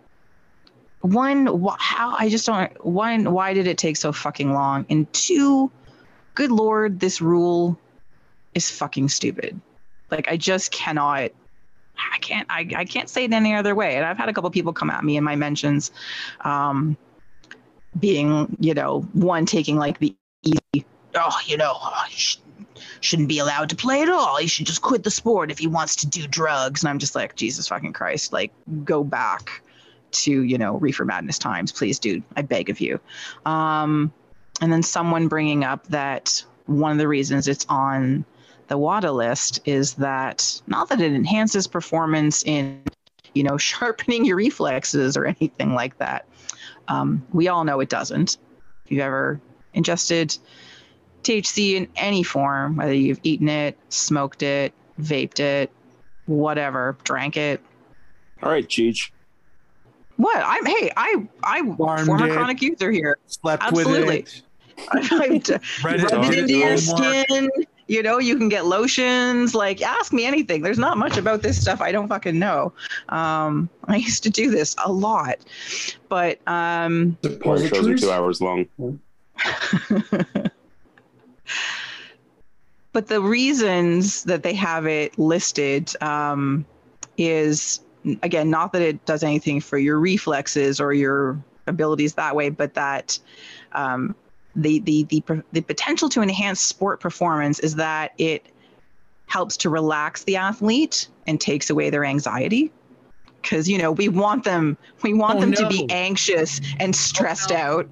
one 1.02 1.48
wh- 1.48 1.80
how 1.80 2.16
i 2.18 2.30
just 2.30 2.46
don't 2.46 2.86
one 2.86 3.32
why 3.32 3.54
did 3.54 3.68
it 3.68 3.78
take 3.78 3.98
so 3.98 4.12
fucking 4.12 4.54
long? 4.54 4.86
And 4.90 5.12
two 5.14 5.72
good 6.36 6.52
lord 6.52 7.00
this 7.00 7.22
rule 7.22 7.78
is 8.54 8.70
fucking 8.70 9.10
stupid. 9.10 9.60
Like 10.10 10.28
i 10.30 10.38
just 10.38 10.72
cannot 10.72 11.32
i 12.14 12.18
can't 12.20 12.48
i, 12.50 12.68
I 12.76 12.86
can't 12.86 13.10
say 13.10 13.26
it 13.26 13.34
any 13.34 13.56
other 13.56 13.76
way. 13.76 13.96
And 13.96 14.06
i've 14.06 14.18
had 14.18 14.30
a 14.30 14.34
couple 14.34 14.50
people 14.52 14.74
come 14.74 14.90
at 14.90 15.04
me 15.04 15.18
in 15.18 15.24
my 15.24 15.36
mentions 15.36 15.92
um 16.42 16.98
being 18.00 18.56
you 18.60 18.74
know 18.74 19.02
one 19.14 19.46
taking 19.46 19.78
like 19.78 20.00
the 20.00 20.16
easy 20.44 20.86
oh 21.16 21.40
you 21.46 21.58
know 21.58 21.74
oh, 21.76 22.06
shouldn't 23.02 23.28
be 23.28 23.40
allowed 23.40 23.70
to 23.70 23.76
play 23.76 24.02
at 24.02 24.10
all. 24.10 24.38
He 24.38 24.48
should 24.48 24.66
just 24.66 24.82
quit 24.82 25.04
the 25.04 25.12
sport 25.12 25.52
if 25.52 25.58
he 25.58 25.68
wants 25.68 25.96
to 25.98 26.08
do 26.08 26.28
drugs. 26.28 26.84
And 26.84 26.90
i'm 26.90 27.00
just 27.00 27.16
like 27.16 27.36
jesus 27.36 27.68
fucking 27.68 27.94
christ 27.94 28.32
like 28.32 28.52
go 28.86 29.04
back 29.04 29.62
to 30.12 30.44
you 30.44 30.58
know 30.58 30.78
reefer 30.78 31.06
madness 31.06 31.38
times 31.38 31.72
please 31.72 32.00
dude 32.00 32.24
i 32.36 32.42
beg 32.42 32.70
of 32.70 32.80
you. 32.80 33.00
Um, 33.46 34.14
and 34.62 34.72
then 34.72 34.84
someone 34.84 35.28
bringing 35.28 35.64
up 35.64 35.88
that 35.88 36.44
one 36.66 36.92
of 36.92 36.98
the 36.98 37.08
reasons 37.08 37.48
it's 37.48 37.66
on 37.70 38.26
the 38.68 38.78
wada 38.78 39.12
list 39.12 39.60
is 39.66 39.96
that 39.96 40.62
not 40.68 40.90
that 40.90 41.02
it 41.02 41.14
enhances 41.14 41.68
performance 41.68 42.44
in 42.44 42.82
you 43.34 43.44
know 43.44 43.58
sharpening 43.70 44.26
your 44.26 44.36
reflexes 44.36 45.18
or 45.18 45.26
anything 45.26 45.74
like 45.74 45.98
that. 45.98 46.26
Um, 46.88 47.26
we 47.32 47.48
all 47.48 47.64
know 47.64 47.80
it 47.80 47.90
doesn't. 47.90 48.38
If 48.86 48.92
you've 48.92 49.02
ever 49.02 49.40
ingested 49.74 50.38
thc 51.24 51.76
in 51.76 51.88
any 51.96 52.24
form 52.24 52.76
whether 52.76 52.94
you've 52.94 53.20
eaten 53.22 53.48
it 53.48 53.78
smoked 53.90 54.42
it 54.42 54.74
vaped 55.00 55.40
it 55.40 55.72
whatever 56.26 56.98
drank 57.04 57.38
it. 57.38 57.62
All 58.42 58.52
right, 58.52 58.68
Cheech. 58.68 59.12
What 60.22 60.44
i'm 60.46 60.66
hey 60.66 60.92
i 60.98 61.28
i 61.44 61.62
Farmed 61.78 62.06
former 62.06 62.28
it. 62.28 62.34
chronic 62.34 62.62
user 62.62 62.92
here 62.92 63.18
Slept 63.28 63.64
Absolutely. 63.64 64.20
with 64.22 64.28
it. 64.28 64.42
I've 64.92 65.12
Read 65.20 65.50
it, 65.50 66.12
rub 66.12 66.26
it 66.26 66.38
into 66.40 66.54
your 66.58 66.76
homework. 66.78 67.26
skin. 67.28 67.50
You 67.88 68.02
know, 68.02 68.20
you 68.20 68.38
can 68.38 68.50
get 68.50 68.66
lotions. 68.66 69.54
Like, 69.54 69.82
ask 69.82 70.14
me 70.14 70.26
anything. 70.26 70.62
There's 70.62 70.80
not 70.80 70.98
much 70.98 71.18
about 71.18 71.42
this 71.42 71.60
stuff 71.62 71.82
I 71.82 71.92
don't 71.92 72.08
fucking 72.08 72.40
know. 72.40 72.72
Um, 73.10 73.70
I 73.86 73.98
used 73.98 74.24
to 74.24 74.30
do 74.30 74.50
this 74.50 74.76
a 74.84 74.92
lot, 74.92 75.38
but 76.10 76.40
um, 76.48 77.18
Our 77.46 77.58
shows 77.68 77.88
are 77.88 77.98
two 77.98 78.12
hours 78.12 78.42
long. 78.42 78.66
but 82.94 83.08
the 83.08 83.22
reasons 83.22 84.24
that 84.24 84.44
they 84.44 84.54
have 84.54 84.86
it 84.88 85.18
listed 85.20 85.92
um, 86.02 86.66
is 87.18 87.82
again 88.24 88.50
not 88.50 88.74
that 88.74 88.82
it 88.82 89.04
does 89.06 89.24
anything 89.24 89.60
for 89.62 89.78
your 89.78 90.00
reflexes 90.00 90.80
or 90.80 90.94
your 90.94 91.38
abilities 91.68 92.14
that 92.16 92.36
way, 92.36 92.50
but 92.50 92.74
that 92.74 93.18
um, 93.74 94.16
the, 94.56 94.80
the 94.80 95.04
the 95.06 95.44
the 95.54 95.62
potential 95.62 96.10
to 96.10 96.22
enhance 96.22 96.60
sport 96.60 97.00
performance 97.00 97.60
is 97.60 97.76
that 97.76 98.14
it 98.18 98.46
helps 99.28 99.56
to 99.58 99.70
relax 99.70 100.24
the 100.26 100.36
athlete 100.36 101.08
and 101.28 101.40
takes 101.40 101.70
away 101.70 101.90
their 101.90 102.04
anxiety 102.04 102.70
because 103.42 103.70
you 103.70 103.78
know 103.78 103.92
we 103.94 104.10
want 104.10 104.44
them 104.44 104.78
we 105.04 105.14
want 105.14 105.38
Oh, 105.38 105.42
them 105.42 105.54
to 105.54 105.68
be 105.70 105.88
anxious 105.90 106.60
and 106.80 106.94
stressed 106.94 107.52
no. 107.52 107.56
out 107.56 107.90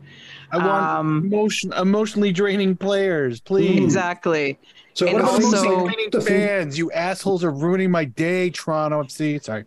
I 0.52 0.58
want 0.58 0.84
um, 0.84 1.24
emotion, 1.26 1.72
emotionally 1.74 2.32
draining 2.32 2.76
players, 2.76 3.40
please. 3.40 3.78
exactly 3.82 4.58
So 4.96 5.08
And 5.08 5.18
I 5.20 5.22
also- 5.22 5.86
Draining 5.86 6.10
the, 6.12 6.20
fans, 6.22 6.76
you 6.78 6.92
assholes 6.92 7.44
are 7.44 7.52
ruining 7.52 7.92
my 7.92 8.04
day, 8.06 8.50
Toronto 8.50 9.04
FC. 9.04 9.42
Sorry. 9.44 9.66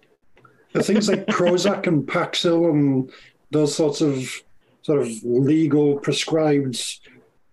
Things 0.80 1.08
like 1.08 1.26
Prozac 1.26 1.86
and 1.86 2.06
Paxil 2.06 2.70
and 2.70 3.10
those 3.50 3.74
sorts 3.74 4.00
of 4.00 4.42
sort 4.82 5.02
of 5.02 5.08
legal 5.22 5.98
prescribed, 5.98 7.00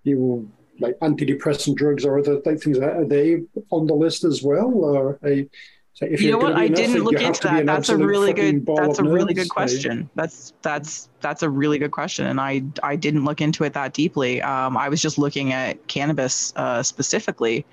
you 0.04 0.16
know, 0.16 0.48
like 0.80 0.98
antidepressant 1.00 1.76
drugs 1.76 2.06
or 2.06 2.20
other 2.20 2.42
like 2.46 2.62
things. 2.62 2.80
Are 2.80 3.06
they 3.06 3.42
on 3.70 3.88
the 3.88 3.94
list 3.94 4.24
as 4.24 4.42
well? 4.42 4.72
Or 4.74 5.20
a, 5.26 5.48
so 5.94 6.06
if 6.06 6.22
you 6.22 6.32
know 6.32 6.38
what? 6.38 6.54
i 6.54 6.70
didn't 6.70 7.04
look 7.04 7.20
into 7.22 7.42
that. 7.44 7.66
that's 7.66 7.90
a 7.90 7.98
really 7.98 8.32
good 8.32 8.66
that's 8.66 9.00
a 9.00 9.04
really 9.04 9.34
good 9.34 9.50
question. 9.50 10.10
That's 10.16 10.54
that's 10.62 11.10
that's 11.20 11.44
a 11.44 11.50
really 11.50 11.78
good 11.78 11.92
question 11.92 12.28
and 12.28 12.40
i 12.40 12.64
i 12.82 12.96
didn't 12.96 13.26
look 13.26 13.42
into 13.42 13.66
it 13.66 13.74
that 13.74 13.94
deeply. 13.94 14.42
Um, 14.42 14.78
i 14.78 14.88
was 14.88 15.02
just 15.02 15.18
looking 15.18 15.52
at 15.52 15.86
cannabis 15.88 16.54
uh, 16.56 16.82
specifically. 16.84 17.66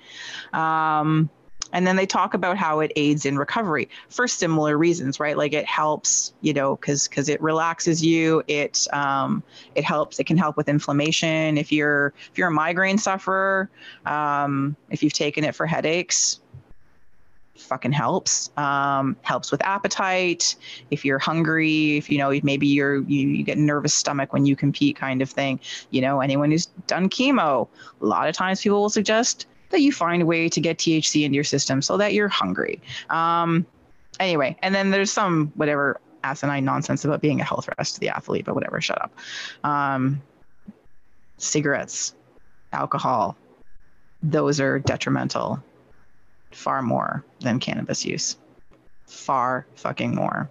Um, 0.51 1.29
and 1.73 1.85
then 1.85 1.95
they 1.95 2.05
talk 2.05 2.33
about 2.33 2.57
how 2.57 2.79
it 2.79 2.91
aids 2.95 3.25
in 3.25 3.37
recovery 3.37 3.89
for 4.09 4.27
similar 4.27 4.77
reasons 4.77 5.19
right? 5.19 5.37
Like 5.37 5.53
it 5.53 5.65
helps 5.65 6.33
you 6.41 6.53
know 6.53 6.75
because 6.75 7.07
because 7.07 7.29
it 7.29 7.41
relaxes 7.41 8.03
you. 8.03 8.43
It 8.47 8.87
um, 8.93 9.43
it 9.75 9.83
helps 9.83 10.19
it 10.19 10.25
can 10.25 10.37
help 10.37 10.57
with 10.57 10.69
inflammation. 10.69 11.57
If 11.57 11.71
you're 11.71 12.13
if 12.31 12.37
you're 12.37 12.49
a 12.49 12.51
migraine 12.51 12.97
sufferer 12.97 13.69
um, 14.05 14.75
if 14.89 15.03
you've 15.03 15.13
taken 15.13 15.43
it 15.43 15.55
for 15.55 15.65
headaches 15.65 16.39
fucking 17.57 17.91
helps. 17.91 18.51
Um, 18.57 19.17
helps 19.21 19.51
with 19.51 19.63
appetite. 19.63 20.55
If 20.91 21.03
you're 21.03 21.19
hungry 21.19 21.97
if 21.97 22.09
you 22.09 22.17
know 22.17 22.39
maybe 22.43 22.67
you're 22.67 23.01
you, 23.03 23.27
you 23.27 23.43
get 23.43 23.57
nervous 23.57 23.93
stomach 23.93 24.33
when 24.33 24.45
you 24.45 24.55
compete 24.55 24.95
kind 24.95 25.21
of 25.21 25.29
thing. 25.29 25.59
You 25.89 26.01
know 26.01 26.21
anyone 26.21 26.51
who's 26.51 26.67
done 26.87 27.09
chemo 27.09 27.67
a 28.01 28.05
lot 28.05 28.29
of 28.29 28.35
times 28.35 28.61
people 28.61 28.81
will 28.81 28.89
suggest 28.89 29.47
that 29.69 29.81
you 29.81 29.91
find 29.91 30.21
a 30.21 30.25
way 30.25 30.49
to 30.49 30.61
get 30.61 30.77
thc 30.77 31.23
into 31.23 31.35
your 31.35 31.43
system 31.43 31.81
so 31.81 31.97
that 31.97 32.13
you're 32.13 32.27
hungry 32.27 32.81
um, 33.09 33.65
anyway 34.19 34.55
and 34.61 34.73
then 34.73 34.91
there's 34.91 35.11
some 35.11 35.51
whatever 35.55 35.99
asinine 36.23 36.65
nonsense 36.65 37.05
about 37.05 37.21
being 37.21 37.39
a 37.39 37.43
health 37.43 37.69
risk 37.77 37.95
to 37.95 37.99
the 37.99 38.09
athlete 38.09 38.45
but 38.45 38.55
whatever 38.55 38.81
shut 38.81 39.01
up 39.01 39.11
um, 39.63 40.21
cigarettes 41.37 42.13
alcohol 42.73 43.37
those 44.23 44.59
are 44.59 44.79
detrimental 44.79 45.63
far 46.51 46.81
more 46.81 47.23
than 47.39 47.59
cannabis 47.59 48.05
use. 48.05 48.37
Far 49.05 49.65
fucking 49.75 50.15
more. 50.15 50.49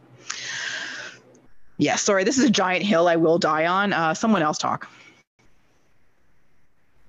Yeah, 1.78 1.96
sorry, 1.96 2.24
this 2.24 2.38
is 2.38 2.44
a 2.44 2.50
giant 2.50 2.84
hill 2.84 3.08
I 3.08 3.16
will 3.16 3.38
die 3.38 3.66
on. 3.66 3.92
Uh, 3.92 4.14
someone 4.14 4.42
else 4.42 4.58
talk. 4.58 4.88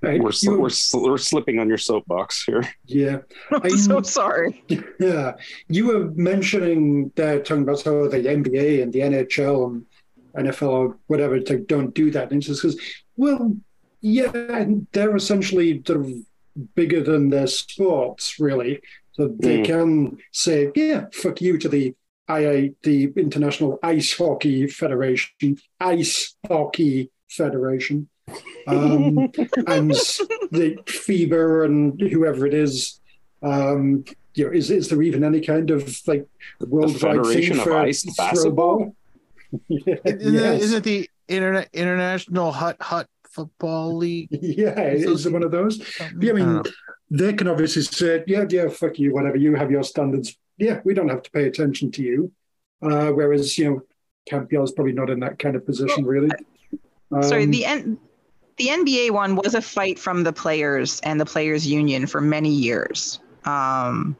We're, 0.01 0.19
sli- 0.29 0.43
You- 0.43 0.59
we're, 0.61 0.67
sli- 0.69 1.01
we're 1.09 1.17
slipping 1.17 1.59
on 1.59 1.67
your 1.67 1.77
soapbox 1.79 2.43
here. 2.43 2.63
yeah. 2.85 3.19
I'm 3.51 3.69
so 3.77 4.01
sorry. 4.01 4.63
Yeah, 4.99 5.33
you 5.69 5.87
were 5.87 6.11
mentioning 6.15 7.11
that, 7.15 7.45
talking 7.45 7.63
about 7.63 7.81
how 7.83 8.07
the 8.07 8.17
NBA 8.19 8.83
and 8.83 8.93
the 8.93 8.99
NHL 8.99 9.65
and 10.35 10.45
NFL 10.47 10.69
or 10.69 10.97
whatever 11.07 11.39
to 11.39 11.57
don't 11.59 11.93
do 11.95 12.11
that. 12.11 12.31
And 12.31 12.39
it's 12.39 12.47
just 12.47 12.61
because, 12.61 12.79
well, 13.15 13.55
yeah, 14.01 14.65
they're 14.91 15.15
essentially 15.15 15.81
sort 15.85 16.01
of 16.01 16.11
bigger 16.75 17.01
than 17.03 17.29
their 17.29 17.47
sports, 17.47 18.39
really. 18.39 18.79
So 19.13 19.27
they 19.39 19.59
Mm. 19.59 19.65
can 19.65 20.17
say, 20.31 20.71
yeah, 20.75 21.05
fuck 21.11 21.41
you 21.41 21.57
to 21.57 21.67
the 21.69 21.95
II, 22.29 22.75
the 22.83 23.11
International 23.15 23.79
Ice 23.81 24.13
Hockey 24.15 24.67
Federation, 24.67 25.57
Ice 25.79 26.35
Hockey 26.47 27.09
Federation, 27.29 28.09
um, 28.67 29.17
and 29.67 29.91
the 30.51 30.77
FIBA 30.85 31.65
and 31.65 31.99
whoever 31.99 32.45
it 32.45 32.53
is. 32.53 32.99
Um, 33.41 34.03
you 34.33 34.45
know, 34.45 34.51
is 34.51 34.69
is 34.71 34.89
there 34.89 35.01
even 35.01 35.23
any 35.23 35.41
kind 35.41 35.71
of 35.71 35.99
like 36.07 36.27
worldwide 36.59 36.99
Federation 37.01 37.41
thing 37.53 37.57
of 37.59 37.63
for 37.63 37.77
Ice 37.77 38.03
throw 38.03 38.13
Basketball? 38.17 38.95
yeah, 39.67 39.95
Isn't, 40.05 40.33
yes. 40.33 40.55
it, 40.55 40.61
isn't 40.63 40.77
it 40.77 40.83
the 40.83 41.09
internet 41.27 41.69
international 41.73 42.51
hut 42.51 42.77
hut 42.81 43.07
football 43.31 43.95
league? 43.95 44.29
yeah, 44.31 44.79
is 44.89 45.25
it 45.25 45.31
one 45.33 45.43
of 45.43 45.51
those? 45.51 45.79
Yeah, 45.99 46.05
I 46.05 46.29
I 46.29 46.33
mean, 46.33 46.53
know. 46.55 46.63
they 47.09 47.33
can 47.33 47.47
obviously 47.47 47.83
say, 47.83 48.23
yeah, 48.27 48.45
yeah, 48.49 48.67
fuck 48.67 48.99
you, 48.99 49.13
whatever. 49.13 49.37
You 49.37 49.55
have 49.55 49.71
your 49.71 49.83
standards. 49.83 50.35
Yeah, 50.57 50.81
we 50.83 50.93
don't 50.93 51.09
have 51.09 51.21
to 51.23 51.31
pay 51.31 51.45
attention 51.45 51.91
to 51.91 52.01
you. 52.03 52.31
Uh, 52.81 53.09
whereas, 53.11 53.57
you 53.57 53.69
know, 53.69 53.81
CanPL's 54.29 54.71
probably 54.71 54.93
not 54.93 55.09
in 55.09 55.19
that 55.21 55.39
kind 55.39 55.55
of 55.55 55.65
position, 55.65 56.05
really. 56.05 56.29
sorry, 57.21 57.43
Um, 57.43 57.51
the 57.51 57.65
N- 57.65 57.99
the 58.57 58.67
NBA 58.67 59.11
one 59.11 59.35
was 59.35 59.53
a 59.53 59.61
fight 59.61 59.99
from 59.99 60.23
the 60.23 60.33
players 60.33 60.99
and 61.01 61.19
the 61.19 61.25
players 61.25 61.65
union 61.67 62.07
for 62.07 62.21
many 62.21 62.49
years. 62.49 63.19
Um, 63.45 64.15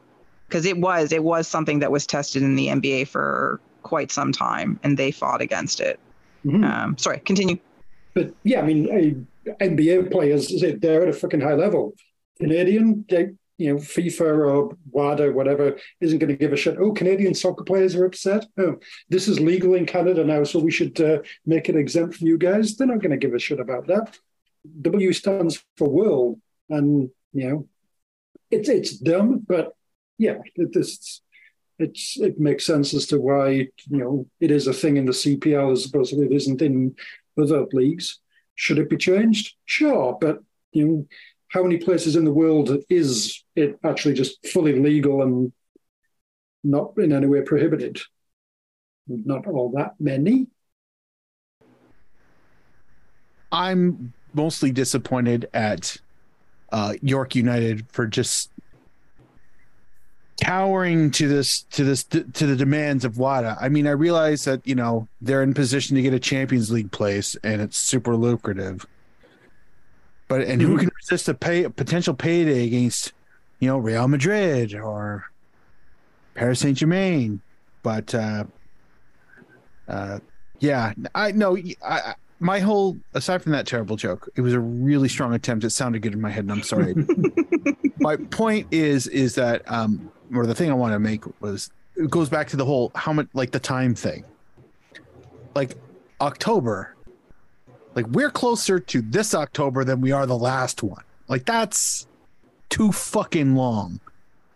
because 0.48 0.64
it 0.64 0.78
was 0.78 1.12
it 1.12 1.22
was 1.22 1.46
something 1.46 1.80
that 1.80 1.92
was 1.92 2.06
tested 2.06 2.42
in 2.42 2.56
the 2.56 2.68
NBA 2.68 3.08
for 3.08 3.60
quite 3.82 4.10
some 4.10 4.32
time, 4.32 4.80
and 4.82 4.96
they 4.96 5.10
fought 5.10 5.42
against 5.42 5.80
it. 5.80 6.00
Mhm. 6.44 6.64
Um, 6.64 6.98
sorry, 6.98 7.20
continue. 7.20 7.58
But 8.14 8.32
yeah, 8.44 8.60
I 8.60 8.62
mean, 8.64 9.26
uh, 9.46 9.52
NBA 9.60 10.10
players, 10.10 10.52
they're 10.78 11.02
at 11.02 11.08
a 11.08 11.12
fucking 11.12 11.40
high 11.40 11.54
level. 11.54 11.94
Canadian, 12.40 13.04
they, 13.08 13.30
you 13.58 13.74
know, 13.74 13.76
FIFA 13.76 14.20
or 14.20 14.76
WADA, 14.92 15.32
whatever, 15.32 15.76
isn't 16.00 16.18
going 16.18 16.30
to 16.30 16.36
give 16.36 16.52
a 16.52 16.56
shit. 16.56 16.78
Oh, 16.78 16.92
Canadian 16.92 17.34
soccer 17.34 17.64
players 17.64 17.94
are 17.94 18.04
upset. 18.04 18.46
Oh, 18.56 18.76
this 19.08 19.28
is 19.28 19.40
legal 19.40 19.74
in 19.74 19.84
Canada 19.84 20.24
now, 20.24 20.44
so 20.44 20.58
we 20.60 20.70
should 20.70 21.00
uh, 21.00 21.18
make 21.44 21.68
it 21.68 21.76
exempt 21.76 22.16
for 22.16 22.24
you 22.24 22.38
guys. 22.38 22.76
They're 22.76 22.86
not 22.86 23.00
going 23.00 23.10
to 23.10 23.16
give 23.16 23.34
a 23.34 23.38
shit 23.38 23.60
about 23.60 23.86
that. 23.88 24.16
W 24.82 25.12
stands 25.12 25.64
for 25.76 25.88
world, 25.88 26.40
and 26.68 27.10
you 27.32 27.48
know, 27.48 27.68
it's 28.50 28.68
it's 28.68 28.98
dumb, 28.98 29.44
but 29.46 29.72
yeah, 30.18 30.38
it, 30.54 30.76
is. 30.76 31.22
It's 31.78 32.18
it 32.18 32.40
makes 32.40 32.66
sense 32.66 32.92
as 32.92 33.06
to 33.06 33.20
why 33.20 33.50
you 33.50 33.70
know 33.86 34.26
it 34.40 34.50
is 34.50 34.66
a 34.66 34.72
thing 34.72 34.96
in 34.96 35.06
the 35.06 35.12
CPL 35.12 35.72
as 35.72 35.86
opposed 35.86 36.12
to 36.12 36.22
it 36.22 36.32
isn't 36.32 36.60
in 36.60 36.96
other 37.40 37.66
leagues. 37.72 38.18
Should 38.56 38.78
it 38.78 38.90
be 38.90 38.96
changed? 38.96 39.54
Sure, 39.64 40.18
but 40.20 40.40
you 40.72 40.86
know, 40.86 41.06
how 41.48 41.62
many 41.62 41.78
places 41.78 42.16
in 42.16 42.24
the 42.24 42.32
world 42.32 42.76
is 42.90 43.44
it 43.54 43.78
actually 43.84 44.14
just 44.14 44.44
fully 44.48 44.78
legal 44.78 45.22
and 45.22 45.52
not 46.64 46.94
in 46.98 47.12
any 47.12 47.26
way 47.26 47.42
prohibited? 47.42 48.00
Not 49.06 49.46
all 49.46 49.72
that 49.76 49.94
many. 49.98 50.48
I'm 53.50 54.12
mostly 54.34 54.70
disappointed 54.70 55.48
at 55.54 55.96
uh, 56.72 56.94
York 57.02 57.34
United 57.34 57.86
for 57.90 58.06
just 58.06 58.50
cowering 60.40 61.10
to 61.10 61.26
this 61.26 61.62
to 61.62 61.84
this 61.84 62.04
to 62.04 62.22
the 62.22 62.56
demands 62.56 63.04
of 63.04 63.18
WADA. 63.18 63.56
I 63.60 63.68
mean, 63.68 63.86
I 63.86 63.92
realize 63.92 64.44
that 64.44 64.66
you 64.66 64.74
know 64.74 65.08
they're 65.20 65.42
in 65.42 65.54
position 65.54 65.96
to 65.96 66.02
get 66.02 66.14
a 66.14 66.20
Champions 66.20 66.70
League 66.70 66.92
place 66.92 67.36
and 67.42 67.60
it's 67.60 67.76
super 67.76 68.14
lucrative. 68.16 68.86
But 70.28 70.42
and 70.42 70.60
who 70.60 70.76
can 70.76 70.90
resist 71.00 71.28
a 71.28 71.34
pay 71.34 71.64
a 71.64 71.70
potential 71.70 72.14
payday 72.14 72.66
against 72.66 73.12
you 73.60 73.68
know 73.68 73.78
Real 73.78 74.08
Madrid 74.08 74.74
or 74.74 75.24
Paris 76.34 76.60
Saint 76.60 76.76
Germain? 76.76 77.40
But 77.82 78.14
uh, 78.14 78.44
uh, 79.88 80.18
yeah, 80.60 80.92
I 81.14 81.32
know 81.32 81.56
I, 81.56 81.98
I 81.98 82.14
my 82.40 82.60
whole 82.60 82.96
aside 83.14 83.42
from 83.42 83.52
that 83.52 83.66
terrible 83.66 83.96
joke, 83.96 84.28
it 84.36 84.40
was 84.40 84.52
a 84.52 84.60
really 84.60 85.08
strong 85.08 85.34
attempt. 85.34 85.64
It 85.64 85.70
sounded 85.70 86.02
good 86.02 86.12
in 86.12 86.20
my 86.20 86.30
head, 86.30 86.44
and 86.44 86.52
I'm 86.52 86.62
sorry. 86.62 86.94
my 87.98 88.16
point 88.16 88.66
is 88.70 89.06
is 89.08 89.34
that 89.34 89.62
um 89.70 90.10
or 90.34 90.46
the 90.46 90.54
thing 90.54 90.70
I 90.70 90.74
want 90.74 90.92
to 90.92 90.98
make 90.98 91.24
was 91.40 91.70
it 91.96 92.10
goes 92.10 92.28
back 92.28 92.48
to 92.48 92.56
the 92.56 92.64
whole 92.64 92.92
how 92.94 93.12
much 93.12 93.28
like 93.34 93.50
the 93.50 93.60
time 93.60 93.94
thing. 93.94 94.24
Like 95.54 95.76
October, 96.20 96.94
like 97.94 98.06
we're 98.08 98.30
closer 98.30 98.78
to 98.78 99.02
this 99.02 99.34
October 99.34 99.84
than 99.84 100.00
we 100.00 100.12
are 100.12 100.26
the 100.26 100.38
last 100.38 100.82
one. 100.82 101.02
Like 101.26 101.44
that's 101.44 102.06
too 102.68 102.92
fucking 102.92 103.56
long. 103.56 104.00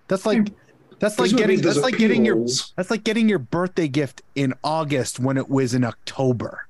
That's 0.08 0.24
like 0.26 0.52
that's 0.98 1.18
like 1.18 1.30
getting 1.30 1.60
that's 1.60 1.74
there's 1.74 1.84
like 1.84 1.98
getting 1.98 2.24
your 2.24 2.46
that's 2.76 2.90
like 2.90 3.02
getting 3.02 3.28
your 3.28 3.40
birthday 3.40 3.88
gift 3.88 4.22
in 4.36 4.54
August 4.62 5.18
when 5.18 5.36
it 5.36 5.48
was 5.48 5.74
in 5.74 5.82
October. 5.82 6.66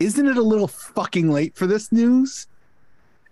Isn't 0.00 0.28
it 0.28 0.36
a 0.36 0.42
little 0.42 0.68
fucking 0.68 1.30
late 1.30 1.56
for 1.56 1.66
this 1.66 1.90
news? 1.90 2.46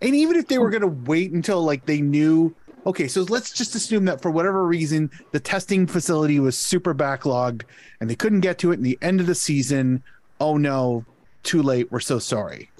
And 0.02 0.14
even 0.14 0.36
if 0.36 0.48
they 0.48 0.58
were 0.58 0.70
going 0.70 0.82
to 0.82 0.88
wait 0.88 1.32
until 1.32 1.62
like 1.62 1.86
they 1.86 2.00
knew, 2.00 2.54
okay, 2.86 3.08
so 3.08 3.22
let's 3.22 3.52
just 3.52 3.74
assume 3.74 4.04
that 4.06 4.20
for 4.20 4.30
whatever 4.30 4.66
reason 4.66 5.10
the 5.32 5.40
testing 5.40 5.86
facility 5.86 6.38
was 6.40 6.58
super 6.58 6.94
backlogged 6.94 7.62
and 8.00 8.10
they 8.10 8.14
couldn't 8.14 8.40
get 8.40 8.58
to 8.58 8.72
it 8.72 8.74
in 8.74 8.82
the 8.82 8.98
end 9.00 9.20
of 9.20 9.26
the 9.26 9.34
season. 9.34 10.02
Oh 10.40 10.56
no, 10.56 11.04
too 11.42 11.62
late. 11.62 11.90
We're 11.90 12.00
so 12.00 12.18
sorry. 12.18 12.70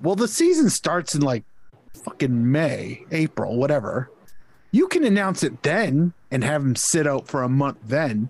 Well, 0.00 0.16
the 0.16 0.28
season 0.28 0.70
starts 0.70 1.14
in 1.14 1.22
like 1.22 1.44
fucking 2.04 2.50
May, 2.50 3.04
April, 3.10 3.56
whatever. 3.56 4.10
You 4.70 4.88
can 4.88 5.04
announce 5.04 5.42
it 5.42 5.62
then 5.62 6.12
and 6.30 6.42
have 6.42 6.62
them 6.62 6.76
sit 6.76 7.06
out 7.06 7.28
for 7.28 7.42
a 7.42 7.48
month 7.48 7.78
then. 7.84 8.28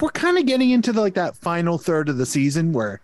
We're 0.00 0.10
kind 0.10 0.38
of 0.38 0.46
getting 0.46 0.70
into 0.70 0.92
the, 0.92 1.00
like 1.00 1.14
that 1.14 1.36
final 1.36 1.78
third 1.78 2.08
of 2.08 2.18
the 2.18 2.26
season 2.26 2.72
where 2.72 3.00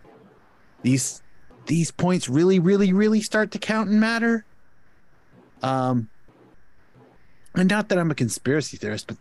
these 0.81 1.21
these 1.67 1.91
points 1.91 2.27
really, 2.27 2.59
really, 2.59 2.91
really 2.91 3.21
start 3.21 3.51
to 3.51 3.59
count 3.59 3.89
and 3.89 3.99
matter. 3.99 4.45
Um, 5.61 6.09
and 7.55 7.69
not 7.69 7.89
that 7.89 7.97
I'm 7.97 8.11
a 8.11 8.15
conspiracy 8.15 8.77
theorist, 8.77 9.07
but 9.07 9.17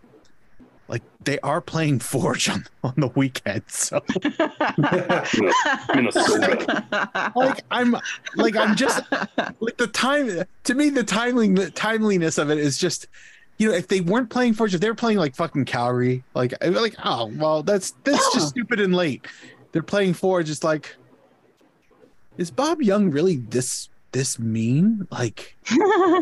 like 0.88 1.02
they 1.24 1.38
are 1.40 1.60
playing 1.60 2.00
Forge 2.10 2.48
on 2.48 2.66
on 2.82 2.94
the 2.96 3.08
weekend, 3.08 3.62
so 3.68 4.02
Minnesota. 5.94 7.32
like 7.36 7.64
I'm 7.70 7.96
like 8.36 8.56
I'm 8.56 8.74
just 8.74 9.04
like 9.60 9.76
the 9.76 9.86
time 9.86 10.42
to 10.64 10.74
me 10.74 10.90
the 10.90 11.04
timing 11.04 11.54
the 11.54 11.70
timeliness 11.70 12.38
of 12.38 12.50
it 12.50 12.58
is 12.58 12.78
just 12.78 13.06
you 13.61 13.68
know 13.68 13.74
if 13.74 13.88
they 13.88 14.00
weren't 14.00 14.30
playing 14.30 14.54
Forge 14.54 14.74
if 14.74 14.80
they 14.80 14.88
were 14.88 14.94
playing 14.94 15.18
like 15.18 15.36
fucking 15.36 15.66
Calgary 15.66 16.24
like 16.34 16.54
like 16.64 16.94
oh 17.04 17.26
well 17.36 17.62
that's 17.62 17.92
that's 18.04 18.32
just 18.32 18.48
stupid 18.48 18.80
and 18.80 18.94
late. 18.94 19.26
They're 19.72 19.82
playing 19.82 20.14
Forge 20.14 20.48
it's 20.48 20.64
like 20.64 20.96
is 22.38 22.50
Bob 22.50 22.80
Young 22.80 23.11
really 23.11 23.36
this 23.36 23.90
this 24.12 24.38
mean? 24.38 25.06
Like 25.11 25.58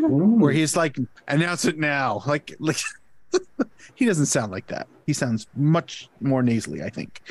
where 0.09 0.53
he's 0.53 0.77
like 0.77 0.97
announce 1.29 1.65
it 1.65 1.79
now. 1.79 2.23
Like 2.27 2.57
like 2.59 2.81
he 3.95 4.05
doesn't 4.05 4.27
sound 4.27 4.51
like 4.51 4.67
that. 4.67 4.89
He 5.07 5.13
sounds 5.13 5.47
much 5.55 6.11
more 6.21 6.43
nasally 6.43 6.83
i 6.83 6.91
think. 6.91 7.23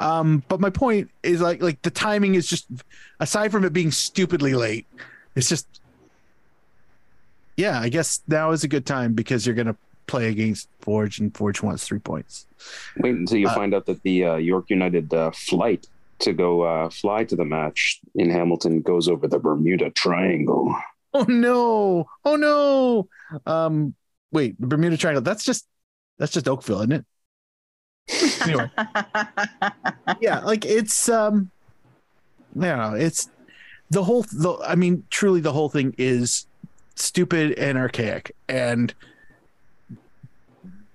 Um 0.00 0.42
but 0.48 0.58
my 0.58 0.70
point 0.70 1.08
is 1.22 1.40
like 1.40 1.62
like 1.62 1.80
the 1.82 1.90
timing 1.90 2.34
is 2.34 2.48
just 2.48 2.66
aside 3.20 3.52
from 3.52 3.64
it 3.64 3.72
being 3.72 3.92
stupidly 3.92 4.54
late 4.54 4.88
it's 5.34 5.48
just 5.48 5.81
yeah 7.64 7.76
i 7.86 7.88
guess 7.96 8.08
now 8.28 8.46
is 8.56 8.64
a 8.64 8.68
good 8.74 8.86
time 8.96 9.10
because 9.14 9.40
you're 9.46 9.54
gonna 9.60 9.76
play 10.12 10.26
against 10.34 10.68
forge 10.80 11.20
and 11.20 11.34
forge 11.38 11.62
wants 11.62 11.86
three 11.86 12.00
points. 12.10 12.46
Wait 13.02 13.14
until 13.14 13.38
you 13.38 13.48
Uh, 13.48 13.54
find 13.60 13.72
out 13.76 13.86
that 13.86 14.02
the 14.02 14.16
uh, 14.30 14.36
York 14.36 14.66
United 14.68 15.06
uh, 15.14 15.30
flight 15.30 15.86
to 16.24 16.30
go 16.44 16.50
uh, 16.62 16.90
fly 16.90 17.20
to 17.30 17.36
the 17.36 17.44
match 17.44 18.00
in 18.22 18.28
Hamilton 18.38 18.82
goes 18.82 19.06
over 19.08 19.26
the 19.28 19.38
Bermuda 19.38 19.88
Triangle. 19.90 20.74
oh 21.14 21.24
no. 21.28 22.06
Oh 22.24 22.36
no. 22.36 23.08
Um 23.46 23.94
wait 24.32 24.50
the 24.60 24.66
bermuda 24.66 24.96
triangle 24.96 25.22
that's 25.22 25.44
just 25.44 25.62
that's 26.18 26.32
just 26.32 26.48
oakville 26.48 26.80
isn't 26.80 26.92
it? 26.98 27.04
Anyway. 28.42 28.68
Yeah 30.20 30.40
like 30.40 30.64
it's 30.64 31.08
um 31.08 31.50
i 32.60 32.66
don't 32.66 32.78
know 32.78 32.94
it's 33.06 33.28
the 33.90 34.02
whole 34.02 34.22
the 34.44 34.52
i 34.66 34.74
mean 34.74 35.04
truly 35.10 35.40
the 35.40 35.52
whole 35.52 35.68
thing 35.68 35.94
is 35.98 36.46
stupid 37.02 37.52
and 37.58 37.76
archaic. 37.76 38.34
And 38.48 38.94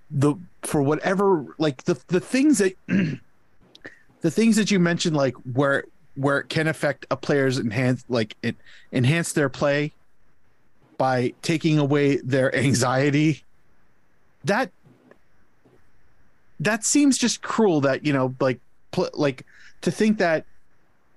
the 0.09 0.35
for 0.63 0.81
whatever 0.81 1.45
like 1.57 1.83
the 1.83 1.99
the 2.07 2.19
things 2.19 2.59
that 2.59 2.73
the 2.87 4.31
things 4.31 4.55
that 4.55 4.71
you 4.71 4.79
mentioned 4.79 5.15
like 5.15 5.35
where 5.53 5.83
where 6.15 6.39
it 6.39 6.49
can 6.49 6.67
affect 6.67 7.05
a 7.11 7.17
player's 7.17 7.59
enhance 7.59 8.03
like 8.09 8.35
it 8.41 8.55
enhance 8.91 9.33
their 9.33 9.49
play 9.49 9.91
by 10.97 11.33
taking 11.41 11.77
away 11.77 12.17
their 12.17 12.55
anxiety 12.55 13.43
that 14.43 14.71
that 16.59 16.83
seems 16.83 17.17
just 17.17 17.41
cruel 17.41 17.81
that 17.81 18.05
you 18.05 18.13
know 18.13 18.33
like 18.39 18.59
pl- 18.91 19.09
like 19.13 19.45
to 19.81 19.91
think 19.91 20.17
that 20.17 20.45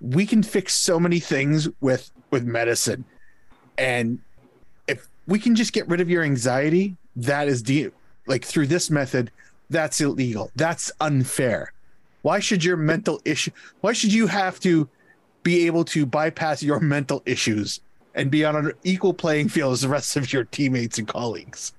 we 0.00 0.26
can 0.26 0.42
fix 0.42 0.74
so 0.74 0.98
many 0.98 1.20
things 1.20 1.68
with 1.80 2.10
with 2.30 2.44
medicine 2.44 3.04
and 3.78 4.18
we 5.30 5.38
can 5.38 5.54
just 5.54 5.72
get 5.72 5.88
rid 5.88 6.00
of 6.00 6.10
your 6.10 6.22
anxiety. 6.24 6.96
That 7.16 7.48
is 7.48 7.62
de- 7.62 7.90
like 8.26 8.44
through 8.44 8.66
this 8.66 8.90
method 8.90 9.30
that's 9.70 10.00
illegal. 10.00 10.50
That's 10.56 10.90
unfair. 11.00 11.72
Why 12.22 12.40
should 12.40 12.64
your 12.64 12.76
mental 12.76 13.20
issue 13.24 13.52
why 13.80 13.92
should 13.94 14.12
you 14.12 14.26
have 14.26 14.60
to 14.60 14.88
be 15.42 15.66
able 15.66 15.84
to 15.84 16.04
bypass 16.04 16.62
your 16.62 16.80
mental 16.80 17.22
issues 17.24 17.80
and 18.14 18.30
be 18.30 18.44
on 18.44 18.56
an 18.56 18.72
equal 18.82 19.14
playing 19.14 19.48
field 19.48 19.72
as 19.72 19.82
the 19.82 19.88
rest 19.88 20.16
of 20.16 20.32
your 20.32 20.44
teammates 20.44 20.98
and 20.98 21.08
colleagues? 21.08 21.72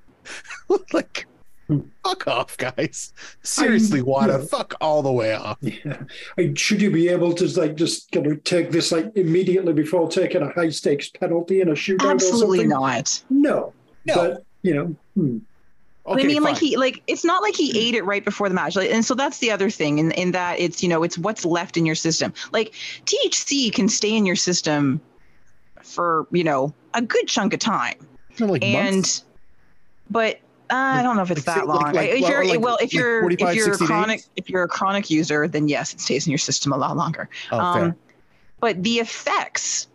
Like 0.94 1.28
fuck 2.04 2.28
off 2.28 2.58
guys 2.58 3.14
seriously 3.44 4.00
I'm- 4.00 4.06
wada 4.06 4.34
yeah. 4.40 4.46
fuck 4.46 4.74
all 4.82 5.02
the 5.02 5.12
way 5.12 5.34
off 5.34 5.58
Yeah. 5.62 6.04
I, 6.38 6.54
should 6.56 6.82
you 6.82 6.92
be 6.92 7.08
able 7.10 7.34
to 7.34 7.48
like 7.60 7.76
just 7.76 8.12
kind 8.12 8.28
of 8.28 8.44
take 8.44 8.72
this 8.72 8.92
like 8.92 9.12
immediately 9.16 9.74
before 9.74 10.10
taking 10.10 10.42
a 10.42 10.52
high 10.52 10.70
stakes 10.70 11.10
penalty 11.10 11.62
in 11.62 11.70
a 11.70 11.74
shootout 11.74 12.12
Absolutely 12.12 12.60
something? 12.60 12.70
not. 12.70 13.24
No. 13.30 13.74
No. 14.06 14.16
But 14.16 14.44
you 14.64 14.74
know, 14.74 14.96
hmm. 15.16 15.38
But 16.04 16.20
I 16.20 16.24
mean, 16.24 16.42
like 16.42 16.58
he 16.58 16.78
like 16.78 17.04
it's 17.08 17.24
not 17.24 17.44
like 17.44 17.56
he 17.56 17.88
ate 17.88 17.94
it 17.94 18.04
right 18.04 18.26
before 18.26 18.50
the 18.50 18.56
match, 18.56 18.76
like, 18.76 18.90
and 18.90 19.06
so 19.06 19.14
that's 19.14 19.38
the 19.38 19.52
other 19.52 19.70
thing, 19.70 20.00
in 20.00 20.12
in 20.12 20.32
that 20.32 20.60
it's 20.60 20.82
you 20.82 20.90
know 20.90 21.04
it's 21.04 21.18
what's 21.18 21.46
left 21.46 21.78
in 21.78 21.86
your 21.86 21.96
system. 21.96 22.34
Like 22.52 22.74
THC 23.06 23.72
can 23.72 23.88
stay 23.88 24.16
in 24.16 24.26
your 24.26 24.36
system 24.36 25.00
for 25.84 26.28
you 26.32 26.44
know 26.44 26.74
a 26.96 27.04
good 27.04 27.28
chunk 27.28 27.54
of 27.54 27.60
time, 27.60 27.96
like 28.40 28.64
and 28.64 28.96
months. 28.96 29.24
but 30.10 30.40
I 30.72 31.04
don't 31.04 31.16
know 31.18 31.22
if 31.24 31.32
it's 31.32 31.46
Like, 31.46 31.56
that 31.58 31.68
long. 31.68 31.94
like- 31.94 32.10
if 32.10 32.20
you're 32.22 32.46
like- 32.46 32.60
well, 32.62 32.78
if 32.82 32.94
you're 32.94 33.22
45, 33.22 33.50
if 33.50 33.56
you're 33.56 33.74
a 33.74 33.78
chronic 33.78 34.18
days? 34.20 34.30
if 34.38 34.50
you're 34.50 34.64
a 34.64 34.68
chronic 34.68 35.10
user, 35.10 35.48
then 35.48 35.68
yes, 35.68 35.94
it 35.94 36.00
stays 36.00 36.26
in 36.26 36.32
your 36.32 36.38
system 36.38 36.72
a 36.72 36.78
lot 36.78 36.96
longer. 36.96 37.30
Oh, 37.52 37.60
um, 37.60 37.96
but 38.60 38.82
the 38.84 39.00
effects 39.00 39.88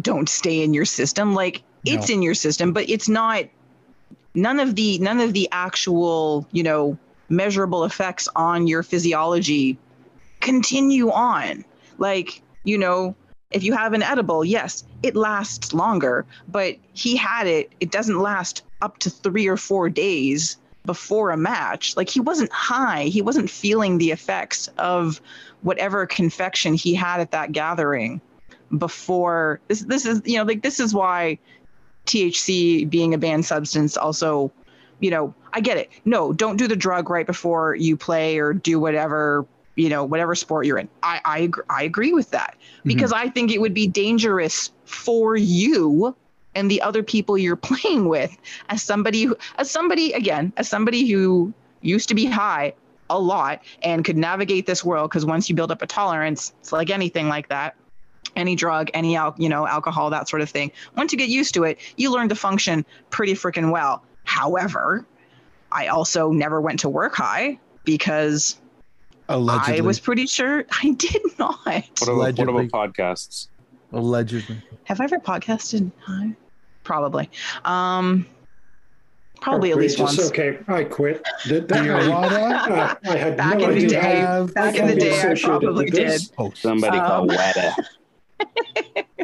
don't 0.00 0.28
stay 0.28 0.62
in 0.62 0.74
your 0.74 0.84
system. 0.84 1.34
Like 1.34 1.62
it's 1.84 2.08
No. 2.08 2.14
in 2.16 2.22
your 2.22 2.34
system, 2.34 2.72
but 2.72 2.88
it's 2.88 3.08
not. 3.08 3.44
None 4.34 4.60
of 4.60 4.74
the 4.76 4.98
none 4.98 5.20
of 5.20 5.32
the 5.32 5.48
actual 5.52 6.46
you 6.52 6.62
know 6.62 6.98
measurable 7.30 7.84
effects 7.84 8.28
on 8.36 8.66
your 8.66 8.82
physiology 8.82 9.78
continue 10.40 11.10
on. 11.10 11.64
Like 11.98 12.42
you 12.64 12.76
know, 12.78 13.14
if 13.50 13.62
you 13.62 13.72
have 13.72 13.92
an 13.92 14.02
edible, 14.02 14.44
yes, 14.44 14.84
it 15.02 15.16
lasts 15.16 15.72
longer, 15.72 16.26
but 16.48 16.76
he 16.92 17.16
had 17.16 17.46
it. 17.46 17.72
It 17.80 17.90
doesn't 17.90 18.18
last 18.18 18.62
up 18.82 18.98
to 18.98 19.10
three 19.10 19.46
or 19.46 19.56
four 19.56 19.88
days 19.88 20.56
before 20.84 21.30
a 21.30 21.36
match. 21.36 21.96
Like 21.96 22.08
he 22.08 22.20
wasn't 22.20 22.52
high. 22.52 23.04
He 23.04 23.22
wasn't 23.22 23.50
feeling 23.50 23.98
the 23.98 24.10
effects 24.10 24.68
of 24.78 25.20
whatever 25.62 26.06
confection 26.06 26.74
he 26.74 26.94
had 26.94 27.20
at 27.20 27.30
that 27.30 27.52
gathering 27.52 28.20
before 28.76 29.60
this 29.68 29.80
this 29.80 30.04
is 30.04 30.20
you 30.26 30.36
know 30.36 30.44
like 30.44 30.62
this 30.62 30.78
is 30.78 30.94
why 30.94 31.38
THC 32.04 32.88
being 32.88 33.14
a 33.14 33.18
banned 33.18 33.46
substance 33.46 33.96
also 33.96 34.52
you 35.00 35.10
know 35.10 35.34
I 35.54 35.60
get 35.60 35.78
it 35.78 35.90
no 36.04 36.34
don't 36.34 36.58
do 36.58 36.68
the 36.68 36.76
drug 36.76 37.08
right 37.08 37.26
before 37.26 37.74
you 37.74 37.96
play 37.96 38.38
or 38.38 38.52
do 38.52 38.78
whatever 38.78 39.46
you 39.78 39.88
know 39.88 40.04
whatever 40.04 40.34
sport 40.34 40.66
you're 40.66 40.78
in. 40.78 40.88
I 41.02 41.20
I, 41.24 41.50
I 41.70 41.82
agree 41.84 42.12
with 42.12 42.30
that 42.30 42.56
because 42.84 43.12
mm-hmm. 43.12 43.28
I 43.28 43.30
think 43.30 43.52
it 43.52 43.60
would 43.60 43.74
be 43.74 43.86
dangerous 43.86 44.72
for 44.84 45.36
you 45.36 46.14
and 46.54 46.70
the 46.70 46.82
other 46.82 47.02
people 47.02 47.38
you're 47.38 47.56
playing 47.70 48.08
with 48.08 48.36
as 48.68 48.82
somebody 48.82 49.24
who 49.24 49.36
as 49.56 49.70
somebody 49.70 50.12
again 50.12 50.52
as 50.56 50.68
somebody 50.68 51.08
who 51.08 51.52
used 51.80 52.08
to 52.08 52.14
be 52.14 52.26
high 52.26 52.74
a 53.10 53.18
lot 53.18 53.62
and 53.82 54.04
could 54.04 54.16
navigate 54.16 54.66
this 54.66 54.84
world 54.84 55.10
because 55.10 55.24
once 55.24 55.48
you 55.48 55.54
build 55.54 55.70
up 55.70 55.80
a 55.80 55.86
tolerance 55.86 56.52
it's 56.60 56.72
like 56.72 56.90
anything 56.90 57.28
like 57.28 57.48
that 57.48 57.74
any 58.36 58.54
drug 58.54 58.90
any 58.92 59.16
al- 59.16 59.34
you 59.38 59.48
know 59.48 59.66
alcohol 59.66 60.10
that 60.10 60.28
sort 60.28 60.42
of 60.42 60.50
thing. 60.50 60.70
Once 60.96 61.12
you 61.12 61.18
get 61.18 61.28
used 61.28 61.54
to 61.54 61.64
it 61.64 61.78
you 61.96 62.12
learn 62.12 62.28
to 62.28 62.34
function 62.34 62.84
pretty 63.10 63.34
freaking 63.34 63.70
well. 63.70 64.02
However 64.24 65.06
i 65.70 65.86
also 65.86 66.32
never 66.32 66.60
went 66.60 66.80
to 66.80 66.88
work 66.88 67.14
high 67.14 67.58
because 67.84 68.58
Allegedly. 69.30 69.78
i 69.78 69.80
was 69.82 70.00
pretty 70.00 70.26
sure 70.26 70.64
i 70.82 70.90
did 70.92 71.22
not 71.38 71.58
What 71.66 72.02
about, 72.02 72.38
what 72.38 72.48
about 72.68 72.92
podcasts? 72.94 73.48
allegedly. 73.92 74.62
have 74.84 75.00
i 75.00 75.04
ever 75.04 75.18
podcasted 75.18 75.90
high 76.00 76.34
probably 76.84 77.28
um 77.64 78.26
probably 79.40 79.70
at 79.70 79.76
least 79.76 80.00
Outrageous. 80.00 80.18
once 80.18 80.30
Okay, 80.30 80.58
I 80.66 80.82
quit. 80.82 81.22
Did 81.46 81.68
Do 81.68 81.76
you 81.82 81.92
that- 81.92 82.98
Uh, 83.04 83.10
I 83.10 83.16
had 83.16 83.36
back 83.36 83.58
no 83.58 83.68
in 83.68 83.78
the 83.78 83.84
idea. 83.84 83.88
day 84.02 84.16
have- 84.16 84.52
back 84.54 84.74
I 84.74 84.78
in 84.78 84.86
the 84.88 84.94
can't 84.94 84.94
be 84.96 85.00
day 85.04 85.10
i 85.12 85.14
associated 85.14 85.44
probably 85.44 85.84
with 85.84 85.94
did 85.94 86.08
this. 86.08 86.26
post? 86.28 86.60
Somebody 86.62 86.98
Um, 86.98 87.06
call 87.06 87.26
WADA. 87.28 87.76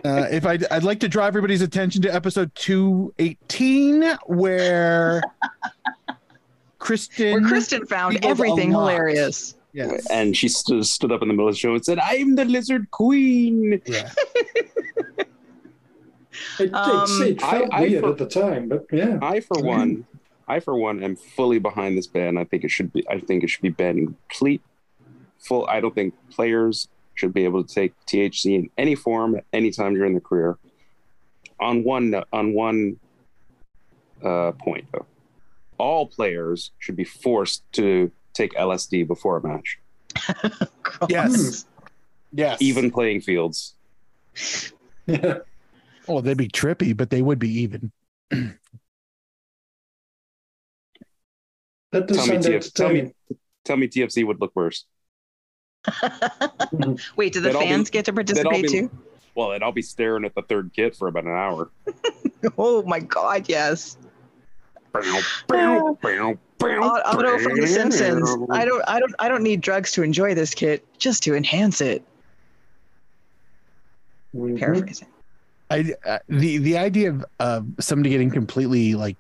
Uh, 0.05 0.27
if 0.31 0.45
I, 0.45 0.59
I'd 0.71 0.83
like 0.85 1.01
to 1.01 1.09
draw 1.09 1.25
everybody's 1.27 1.63
attention 1.63 2.03
to 2.03 2.15
episode 2.15 2.55
218, 2.57 4.19
where 4.27 5.23
Kristin. 6.79 7.33
where 7.33 7.41
kristin 7.43 7.89
found 7.89 8.15
giggled 8.15 8.29
a 8.29 8.31
everything 8.31 8.73
lot. 8.73 8.81
hilarious 8.91 9.55
Yes. 9.75 10.07
And 10.11 10.37
she 10.37 10.47
st- 10.49 10.87
stood 10.87 11.11
up 11.13 11.21
in 11.21 11.29
the 11.29 11.35
middle 11.35 11.49
of 11.49 11.55
the 11.55 11.59
show 11.59 11.75
and 11.75 11.85
said, 11.85 11.99
I'm 11.99 12.37
the 12.37 12.45
lizard 12.47 12.91
queen. 12.93 13.83
yeah. 13.87 14.11
It, 16.59 16.71
it's, 16.73 16.75
Um, 16.75 17.23
it 17.23 17.41
felt 17.41 17.73
I- 17.73 17.79
I 17.79 17.81
weird 17.83 18.03
for- 18.05 18.11
at 18.11 18.19
the 18.19 18.27
time, 18.29 18.69
but 18.69 18.87
yeah. 18.93 19.19
I 19.23 19.41
for 19.41 19.61
one, 19.63 20.05
I 20.49 20.61
for 20.61 20.77
one 20.77 21.03
am 21.03 21.17
fully 21.17 21.59
behind 21.59 21.97
this 21.99 22.07
ban. 22.07 22.37
I 22.39 22.45
think 22.45 22.65
it 22.65 22.71
should 22.71 22.93
be. 22.93 23.05
I 23.09 23.19
think 23.21 23.45
it 23.45 23.51
should 23.51 23.63
be 23.63 23.69
banned 23.71 24.15
complete. 24.29 24.63
Full. 25.39 25.67
I 25.67 25.81
don't 25.81 25.95
think 25.95 26.15
players 26.31 26.89
should 27.15 27.33
be 27.33 27.45
able 27.45 27.63
to 27.65 27.73
take 27.75 27.93
THC 28.07 28.55
in 28.57 28.71
any 28.79 28.95
form 28.95 29.37
at 29.37 29.45
any 29.53 29.71
time 29.71 29.95
during 29.95 30.13
their 30.13 30.21
career. 30.21 30.59
On 31.61 31.85
one 31.85 32.15
on 32.33 32.53
one 32.53 32.99
uh, 34.23 34.53
point 34.53 34.87
though, 34.93 35.07
all 35.79 36.07
players 36.07 36.73
should 36.79 36.97
be 36.97 37.05
forced 37.05 37.63
to 37.73 38.11
take 38.35 38.53
LSD 38.55 39.07
before 39.07 39.37
a 39.39 39.43
match, 39.47 39.79
Yes. 41.09 41.63
Hmm. 41.63 41.69
Yes. 42.37 42.61
even 42.61 42.91
playing 42.91 43.21
fields. 43.23 43.75
Yeah. 45.07 45.39
Oh, 46.09 46.21
they'd 46.23 46.37
be 46.37 46.49
trippy, 46.49 46.97
but 46.97 47.11
they 47.11 47.21
would 47.21 47.39
be 47.39 47.61
even. 47.61 47.93
That 51.93 52.07
does 52.09 52.17
Tell 52.17 52.27
me, 52.27 52.43
sound 52.43 52.45
TF, 52.45 52.73
tell 52.73 52.89
me, 52.89 53.13
tell 53.65 53.77
me, 53.77 53.87
TFC 53.89 54.27
would 54.27 54.41
look 54.41 54.53
worse. 54.57 54.85
Wait, 57.17 57.33
do 57.35 57.41
the 57.41 57.49
They'd 57.51 57.55
all 57.55 57.61
be- 57.61 57.69
fans 57.69 57.91
get 57.91 58.07
to 58.07 58.13
participate 58.13 58.63
be- 58.63 58.69
too? 58.69 58.91
Well, 59.35 59.53
and 59.53 59.63
I'll 59.63 59.73
be 59.73 59.83
staring 59.83 60.25
at 60.25 60.35
the 60.35 60.43
third 60.43 60.71
kit 60.75 60.97
for 60.97 61.09
about 61.09 61.25
an 61.25 61.31
hour. 61.33 61.71
Oh 62.57 62.83
my 62.85 63.01
god, 63.01 63.49
yes. 63.49 63.97
Bow, 64.93 65.21
bow, 65.49 65.99
bow, 66.01 66.39
bow, 66.69 66.83
I'll, 66.83 67.03
I'll 67.05 67.23
go 67.23 67.39
from 67.39 67.59
The 67.59 67.67
Simpsons. 67.67 68.31
I 68.51 68.65
don't, 68.65 68.83
I 68.87 69.01
don't, 69.01 69.15
I 69.19 69.29
don't 69.29 69.43
need 69.43 69.61
drugs 69.61 69.93
to 69.93 70.03
enjoy 70.03 70.35
this 70.35 70.55
kit, 70.55 70.85
just 70.99 71.23
to 71.25 71.35
enhance 71.35 71.81
it. 71.81 72.03
Mhm. 74.35 74.59
Paraphrasing. 74.59 75.09
I 75.71 75.95
uh, 76.05 76.19
the 76.29 76.59
the 76.59 76.77
idea 76.77 77.11
of 77.11 77.25
uh, 77.41 77.61
somebody 77.81 78.11
getting 78.11 78.31
completely 78.31 78.95
like 78.95 79.17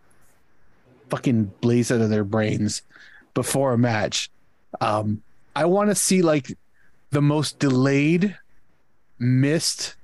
fucking 1.08 1.52
blazed 1.60 1.92
out 1.92 2.00
of 2.00 2.10
their 2.10 2.24
brains 2.24 2.82
before 3.32 3.72
a 3.72 3.78
match. 3.78 4.30
Um, 4.80 5.22
I 5.56 5.64
want 5.66 5.90
to 5.90 5.94
see 5.94 6.22
like 6.22 6.56
the 7.10 7.22
most 7.22 7.58
delayed, 7.58 8.36
missed, 9.18 9.94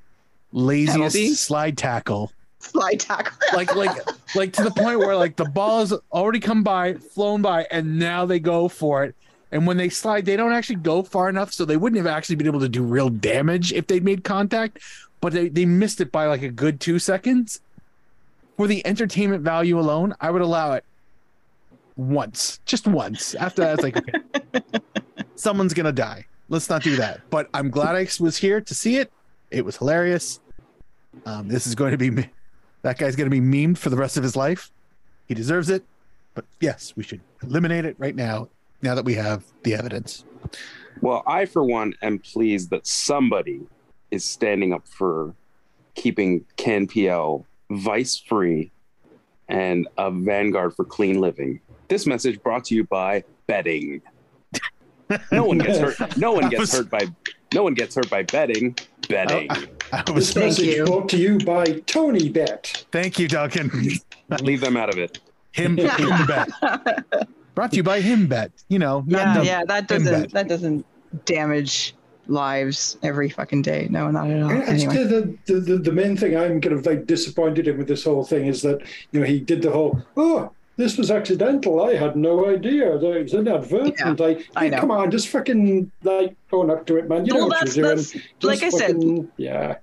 laziest 0.52 1.42
slide 1.42 1.76
tackle. 1.76 2.32
Slide 2.60 3.00
tackle. 3.00 3.36
Like 3.52 3.74
like 3.74 3.96
like 4.36 4.52
to 4.52 4.62
the 4.62 4.70
point 4.70 5.00
where 5.00 5.16
like 5.16 5.34
the 5.36 5.44
ball 5.44 5.80
has 5.80 5.92
already 6.12 6.38
come 6.38 6.62
by, 6.62 6.94
flown 6.94 7.42
by, 7.42 7.66
and 7.70 7.98
now 7.98 8.24
they 8.26 8.38
go 8.38 8.68
for 8.68 9.02
it. 9.04 9.16
And 9.50 9.66
when 9.66 9.76
they 9.76 9.88
slide, 9.88 10.24
they 10.24 10.36
don't 10.36 10.52
actually 10.52 10.76
go 10.76 11.02
far 11.02 11.28
enough, 11.28 11.52
so 11.52 11.64
they 11.64 11.76
wouldn't 11.76 11.96
have 11.96 12.06
actually 12.06 12.36
been 12.36 12.46
able 12.46 12.60
to 12.60 12.68
do 12.68 12.84
real 12.84 13.08
damage 13.08 13.72
if 13.72 13.88
they'd 13.88 14.04
made 14.04 14.22
contact. 14.22 14.78
But 15.20 15.32
they, 15.32 15.48
they 15.48 15.64
missed 15.64 16.00
it 16.00 16.12
by 16.12 16.26
like 16.26 16.42
a 16.42 16.48
good 16.48 16.80
two 16.80 16.98
seconds. 17.00 17.60
For 18.56 18.68
the 18.68 18.86
entertainment 18.86 19.42
value 19.42 19.80
alone, 19.80 20.14
I 20.20 20.30
would 20.30 20.42
allow 20.42 20.74
it 20.74 20.84
once, 21.96 22.60
just 22.66 22.86
once. 22.86 23.34
After 23.34 23.62
that, 23.62 23.74
it's 23.74 23.82
like, 23.82 23.96
okay, 23.96 24.80
someone's 25.34 25.74
gonna 25.74 25.92
die. 25.92 26.26
Let's 26.48 26.68
not 26.68 26.82
do 26.82 26.96
that. 26.96 27.22
But 27.30 27.48
I'm 27.54 27.70
glad 27.70 27.96
I 27.96 28.06
was 28.20 28.36
here 28.36 28.60
to 28.60 28.74
see 28.74 28.96
it. 28.96 29.10
It 29.50 29.64
was 29.64 29.76
hilarious. 29.76 30.40
Um, 31.26 31.48
this 31.48 31.66
is 31.66 31.74
going 31.74 31.92
to 31.92 31.98
be 31.98 32.28
that 32.82 32.98
guy's 32.98 33.16
going 33.16 33.30
to 33.30 33.40
be 33.40 33.40
memed 33.40 33.78
for 33.78 33.90
the 33.90 33.96
rest 33.96 34.16
of 34.16 34.22
his 34.22 34.36
life. 34.36 34.70
He 35.26 35.34
deserves 35.34 35.70
it. 35.70 35.84
But 36.34 36.44
yes, 36.60 36.94
we 36.96 37.02
should 37.02 37.20
eliminate 37.42 37.84
it 37.84 37.96
right 37.98 38.14
now. 38.14 38.48
Now 38.82 38.94
that 38.94 39.04
we 39.04 39.14
have 39.14 39.44
the 39.62 39.74
evidence. 39.74 40.24
Well, 41.00 41.22
I, 41.26 41.46
for 41.46 41.62
one, 41.64 41.94
am 42.02 42.18
pleased 42.18 42.70
that 42.70 42.86
somebody 42.86 43.60
is 44.10 44.24
standing 44.24 44.72
up 44.72 44.86
for 44.86 45.34
keeping 45.94 46.44
CanPL 46.56 47.44
vice 47.70 48.16
free 48.16 48.70
and 49.48 49.88
a 49.98 50.10
vanguard 50.10 50.74
for 50.74 50.84
clean 50.84 51.20
living. 51.20 51.60
This 51.88 52.06
message 52.06 52.42
brought 52.42 52.64
to 52.66 52.74
you 52.74 52.84
by 52.84 53.24
betting. 53.46 54.02
No 55.32 55.44
one 55.44 55.58
gets 55.58 55.78
hurt. 55.78 56.16
No 56.16 56.30
one 56.30 56.48
gets 56.48 56.72
hurt 56.72 56.88
by. 56.88 57.08
No 57.52 57.64
one 57.64 57.74
gets 57.74 57.96
hurt 57.96 58.08
by 58.08 58.22
betting. 58.22 58.76
Betting. 59.10 59.48
Oh, 59.50 59.64
I 59.92 60.02
This 60.02 60.14
was, 60.14 60.32
Thank 60.32 60.46
message 60.46 60.66
you. 60.66 60.84
brought 60.84 61.08
to 61.10 61.16
you 61.18 61.38
by 61.38 61.64
Tony 61.86 62.28
Bet. 62.28 62.84
thank 62.92 63.18
you, 63.18 63.28
Duncan. 63.28 63.70
Leave 64.40 64.60
them 64.60 64.76
out 64.76 64.88
of 64.88 64.98
it. 64.98 65.18
Him, 65.52 65.76
him 65.76 66.26
bet. 66.26 66.48
Brought 67.54 67.70
to 67.72 67.76
you 67.76 67.82
by 67.82 68.00
him 68.00 68.26
bet. 68.28 68.52
You 68.68 68.78
know, 68.78 69.04
yeah, 69.06 69.38
the- 69.38 69.44
yeah, 69.44 69.64
that 69.66 69.88
doesn't, 69.88 70.12
bet. 70.22 70.30
that 70.32 70.48
doesn't 70.48 70.86
damage 71.24 71.94
lives 72.28 72.96
every 73.02 73.28
fucking 73.28 73.62
day. 73.62 73.88
No, 73.90 74.08
not 74.12 74.30
at 74.30 74.42
all. 74.42 74.50
It's 74.52 74.84
Anyway, 74.84 75.04
the, 75.04 75.36
the, 75.46 75.60
the, 75.60 75.78
the 75.78 75.92
main 75.92 76.16
thing 76.16 76.36
I'm 76.36 76.60
kind 76.60 76.74
of 76.76 76.86
like 76.86 77.06
disappointed 77.06 77.66
in 77.66 77.76
with 77.76 77.88
this 77.88 78.04
whole 78.04 78.22
thing 78.24 78.46
is 78.46 78.62
that, 78.62 78.80
you 79.10 79.18
know, 79.20 79.26
he 79.26 79.40
did 79.40 79.62
the 79.62 79.72
whole, 79.72 80.00
oh, 80.16 80.52
this 80.80 80.96
was 80.98 81.10
accidental. 81.10 81.82
I 81.84 81.94
had 81.94 82.16
no 82.16 82.46
idea. 82.48 82.98
That 82.98 83.12
it 83.16 83.22
was 83.24 83.34
inadvertent. 83.34 84.18
Like, 84.18 84.48
I 84.56 84.68
know. 84.68 84.80
come 84.80 84.90
on, 84.90 85.10
just 85.10 85.28
fucking 85.28 85.90
like 86.02 86.34
own 86.52 86.70
up 86.70 86.86
to 86.86 86.96
it, 86.96 87.08
man. 87.08 87.26
You 87.26 87.34
Well, 87.34 87.42
know 87.42 87.46
what 87.48 87.58
that's- 87.60 87.76
you're 87.76 87.84
doing. 87.86 87.96
that's- 87.98 88.12
Just 88.12 88.44
like 88.44 88.62
I 88.62 88.70
said, 88.70 88.96
yeah. 89.36 89.76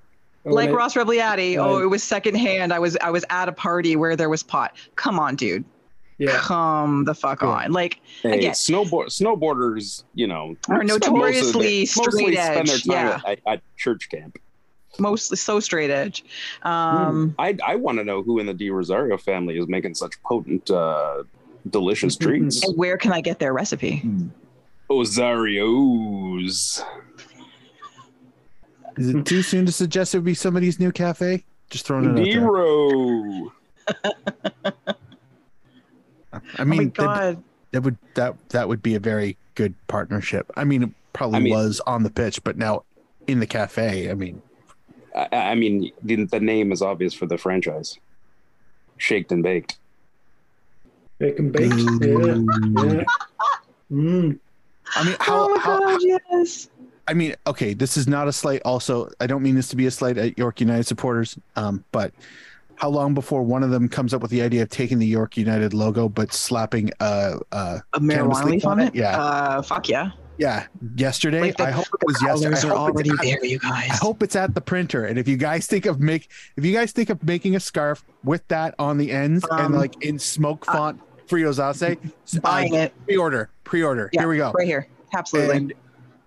Oh, 0.45 0.51
like 0.53 0.69
it. 0.69 0.73
Ross 0.73 0.95
Rebagliati. 0.95 1.57
Oh, 1.57 1.81
it 1.81 1.85
was 1.89 2.03
secondhand. 2.03 2.71
I 2.73 2.79
was, 2.79 2.95
I 3.01 3.09
was 3.11 3.25
at 3.29 3.49
a 3.49 3.51
party 3.51 3.95
where 3.95 4.15
there 4.15 4.29
was 4.29 4.43
pot. 4.43 4.75
Come 4.95 5.19
on, 5.19 5.35
dude. 5.35 5.65
Yeah. 6.19 6.31
Come 6.37 7.03
the 7.03 7.13
fuck 7.13 7.41
Yeah. 7.41 7.49
on. 7.49 7.73
Like 7.73 7.99
Hey, 8.23 8.37
Again. 8.39 8.53
snowboard 8.53 9.07
snowboarders, 9.07 10.03
you 10.15 10.25
know, 10.25 10.55
Are 10.69 10.77
spend 10.77 10.87
most 10.89 10.95
of 10.95 11.01
their- 11.01 11.11
notoriously 11.11 11.79
mostly 11.81 11.85
straight 11.85 12.33
spend 12.37 12.67
their 12.67 12.75
edge, 12.75 12.83
time 12.85 13.21
yeah. 13.25 13.31
at, 13.31 13.39
at 13.45 13.61
church 13.77 14.09
camp. 14.09 14.37
Mostly 14.99 15.37
so 15.37 15.59
straight 15.59 15.89
edge. 15.89 16.23
Um, 16.63 17.35
I 17.39 17.57
I 17.65 17.75
want 17.75 17.97
to 17.97 18.03
know 18.03 18.23
who 18.23 18.39
in 18.39 18.45
the 18.45 18.53
De 18.53 18.69
Rosario 18.69 19.17
family 19.17 19.57
is 19.57 19.67
making 19.67 19.95
such 19.95 20.21
potent 20.23 20.69
uh, 20.71 21.23
delicious 21.69 22.15
treats. 22.17 22.63
And 22.63 22.77
where 22.77 22.97
can 22.97 23.11
I 23.11 23.21
get 23.21 23.39
their 23.39 23.53
recipe? 23.53 24.03
Ozario's. 24.89 26.83
Is 28.97 29.09
it 29.09 29.25
too 29.25 29.43
soon 29.43 29.65
to 29.67 29.71
suggest 29.71 30.15
it 30.15 30.19
would 30.19 30.25
be 30.25 30.33
somebody's 30.33 30.79
new 30.79 30.91
cafe? 30.91 31.43
Just 31.69 31.85
throwing 31.85 32.05
it 32.05 32.09
out 32.09 32.15
there. 32.15 32.41
Nero. 32.41 33.53
I 36.57 36.63
mean, 36.63 36.65
oh 36.65 36.65
my 36.65 36.83
that, 36.83 36.93
god. 36.93 37.43
that 37.71 37.81
would 37.81 37.97
that 38.15 38.49
that 38.49 38.67
would 38.67 38.81
be 38.81 38.95
a 38.95 38.99
very 38.99 39.37
good 39.55 39.75
partnership. 39.87 40.51
I 40.55 40.63
mean, 40.63 40.83
it 40.83 40.89
probably 41.13 41.37
I 41.37 41.41
mean- 41.41 41.53
was 41.53 41.79
on 41.85 42.03
the 42.03 42.09
pitch, 42.09 42.43
but 42.43 42.57
now 42.57 42.83
in 43.27 43.39
the 43.39 43.47
cafe. 43.47 44.09
I 44.09 44.13
mean, 44.13 44.41
I, 45.17 45.51
I 45.51 45.55
mean, 45.55 45.91
the, 46.03 46.25
the 46.25 46.39
name 46.39 46.71
is 46.71 46.81
obvious 46.81 47.13
for 47.13 47.25
the 47.25 47.37
franchise. 47.37 47.97
Shaked 48.97 49.31
and 49.31 49.43
baked. 49.43 49.77
Bacon 51.19 51.51
baked. 51.51 51.75
Yeah. 51.75 52.95
Yeah. 52.95 53.03
Mm. 53.91 54.39
I 54.95 55.03
mean, 55.03 55.15
how, 55.19 55.49
oh 55.49 55.59
how, 55.59 55.79
my 55.79 55.85
how, 55.85 55.97
god, 55.97 56.01
yes. 56.31 56.69
I 57.07 57.13
mean, 57.13 57.35
okay, 57.45 57.73
this 57.73 57.97
is 57.97 58.07
not 58.07 58.27
a 58.27 58.33
slight. 58.33 58.61
Also, 58.65 59.09
I 59.19 59.27
don't 59.27 59.41
mean 59.41 59.55
this 59.55 59.69
to 59.69 59.75
be 59.75 59.85
a 59.85 59.91
slight 59.91 60.17
at 60.17 60.37
York 60.37 60.59
United 60.59 60.85
supporters. 60.85 61.37
Um, 61.55 61.83
but 61.91 62.13
how 62.75 62.89
long 62.89 63.13
before 63.13 63.43
one 63.43 63.63
of 63.63 63.71
them 63.71 63.87
comes 63.89 64.13
up 64.13 64.21
with 64.21 64.29
the 64.31 64.41
idea 64.41 64.61
of 64.61 64.69
taking 64.69 64.99
the 64.99 65.07
York 65.07 65.37
United 65.37 65.73
logo 65.73 66.07
but 66.07 66.31
slapping 66.31 66.91
uh 66.99 67.37
uh 67.51 67.79
A 67.93 67.99
Cannabis 67.99 68.39
marijuana 68.39 68.43
leaf 68.43 68.51
leaf 68.51 68.65
on 68.65 68.71
on 68.73 68.79
it? 68.79 68.87
it? 68.89 68.95
Yeah. 68.95 69.19
Uh, 69.19 69.61
fuck 69.61 69.89
yeah. 69.89 70.11
Yeah 70.37 70.67
yesterday? 70.95 71.41
Like 71.41 71.57
the- 71.57 71.63
I 71.67 71.71
hope 71.71 71.87
it 71.93 72.05
was 72.05 72.21
yesterday. 72.21 72.55
I 72.55 72.71
are 72.71 72.77
hope 72.77 72.99
it's 72.99 73.09
already 73.09 73.09
at- 73.11 73.39
there, 73.41 73.45
you 73.45 73.59
guys. 73.59 73.89
I 73.91 73.95
hope 73.95 74.21
it's 74.23 74.35
at 74.35 74.53
the 74.55 74.61
printer. 74.61 75.05
And 75.05 75.17
if 75.19 75.27
you 75.27 75.37
guys 75.37 75.67
think 75.67 75.85
of 75.85 75.99
make 75.99 76.29
if 76.55 76.65
you 76.65 76.73
guys 76.73 76.91
think 76.91 77.09
of 77.09 77.23
making 77.23 77.55
a 77.55 77.59
scarf 77.59 78.03
with 78.23 78.47
that 78.49 78.75
on 78.79 78.97
the 78.97 79.11
ends 79.11 79.45
and 79.51 79.59
Um, 79.67 79.73
like 79.73 80.01
in 80.03 80.19
smoke 80.19 80.65
font 80.65 81.01
Friozase, 81.27 81.97
Buying 82.41 82.73
it. 82.73 82.93
pre-order, 83.05 83.49
pre-order. 83.65 84.09
Yeah, 84.13 84.21
Here 84.21 84.29
we 84.29 84.37
go. 84.37 84.51
Right 84.51 84.65
here. 84.67 84.87
Absolutely. 85.13 85.57
And 85.57 85.73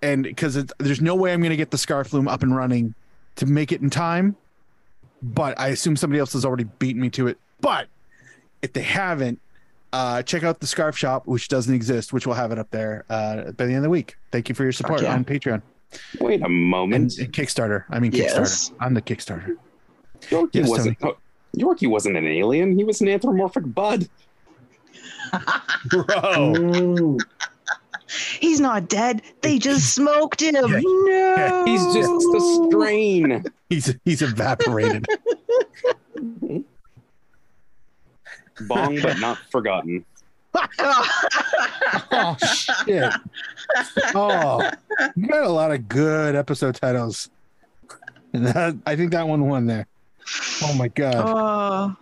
and 0.02 0.22
because 0.24 0.62
there's 0.78 1.00
no 1.00 1.14
way 1.14 1.32
I'm 1.32 1.40
going 1.40 1.50
to 1.50 1.56
get 1.56 1.70
the 1.70 1.78
scarf 1.78 2.12
loom 2.12 2.28
up 2.28 2.42
and 2.42 2.54
running 2.56 2.94
to 3.36 3.46
make 3.46 3.70
it 3.72 3.80
in 3.82 3.90
time, 3.90 4.36
but 5.22 5.58
I 5.58 5.68
assume 5.68 5.96
somebody 5.96 6.18
else 6.20 6.32
has 6.34 6.44
already 6.44 6.64
beaten 6.64 7.00
me 7.00 7.10
to 7.10 7.26
it. 7.28 7.38
But 7.60 7.88
if 8.62 8.72
they 8.72 8.82
haven't, 8.82 9.40
uh, 9.92 10.22
check 10.22 10.42
out 10.42 10.60
the 10.60 10.66
scarf 10.66 10.96
shop, 10.96 11.26
which 11.26 11.48
doesn't 11.48 11.74
exist, 11.74 12.12
which 12.12 12.26
we'll 12.26 12.36
have 12.36 12.52
it 12.52 12.58
up 12.58 12.70
there 12.70 13.04
uh, 13.10 13.52
by 13.52 13.66
the 13.66 13.72
end 13.72 13.78
of 13.78 13.82
the 13.84 13.90
week. 13.90 14.16
Thank 14.30 14.48
you 14.48 14.54
for 14.54 14.62
your 14.62 14.72
support 14.72 15.02
yeah. 15.02 15.12
on 15.14 15.24
Patreon 15.24 15.62
Wait 16.20 16.42
a 16.42 16.48
moment. 16.48 17.18
and 17.18 17.32
Kickstarter. 17.32 17.84
I 17.90 17.98
mean 18.00 18.12
Yes. 18.12 18.70
Kickstarter. 18.70 18.72
I'm 18.80 18.94
the 18.94 19.02
Kickstarter. 19.02 19.56
Yorkie 20.22 20.48
Yes, 20.52 20.68
wasn't. 20.68 20.98
oh, 21.02 21.16
Yorkie 21.56 21.88
wasn't 21.88 22.16
an 22.16 22.26
alien. 22.26 22.76
He 22.76 22.84
was 22.84 23.00
an 23.00 23.08
anthropomorphic 23.08 23.74
bud. 23.74 24.08
Bro. 25.90 27.18
He's 28.40 28.60
not 28.60 28.88
dead. 28.88 29.22
They 29.40 29.58
just 29.58 29.94
smoked 29.94 30.42
him. 30.42 30.54
Yeah. 30.54 30.82
No. 31.48 31.64
He's 31.66 31.84
just 31.94 32.10
the 32.10 32.68
strain. 32.70 33.44
He's 33.70 33.94
he's 34.04 34.20
evaporated. 34.20 35.06
Bong, 38.66 39.00
but 39.02 39.18
not 39.18 39.38
forgotten. 39.50 40.04
oh 40.80 42.36
shit. 42.84 43.12
Oh, 44.14 44.68
you 45.16 45.28
got 45.28 45.44
a 45.44 45.48
lot 45.48 45.70
of 45.70 45.88
good 45.88 46.34
episode 46.34 46.74
titles. 46.74 47.30
And 48.32 48.46
that, 48.46 48.76
I 48.86 48.96
think 48.96 49.12
that 49.12 49.26
one 49.28 49.48
won 49.48 49.66
there. 49.66 49.86
Oh 50.62 50.74
my 50.74 50.88
god. 50.88 51.14
Oh. 51.16 51.96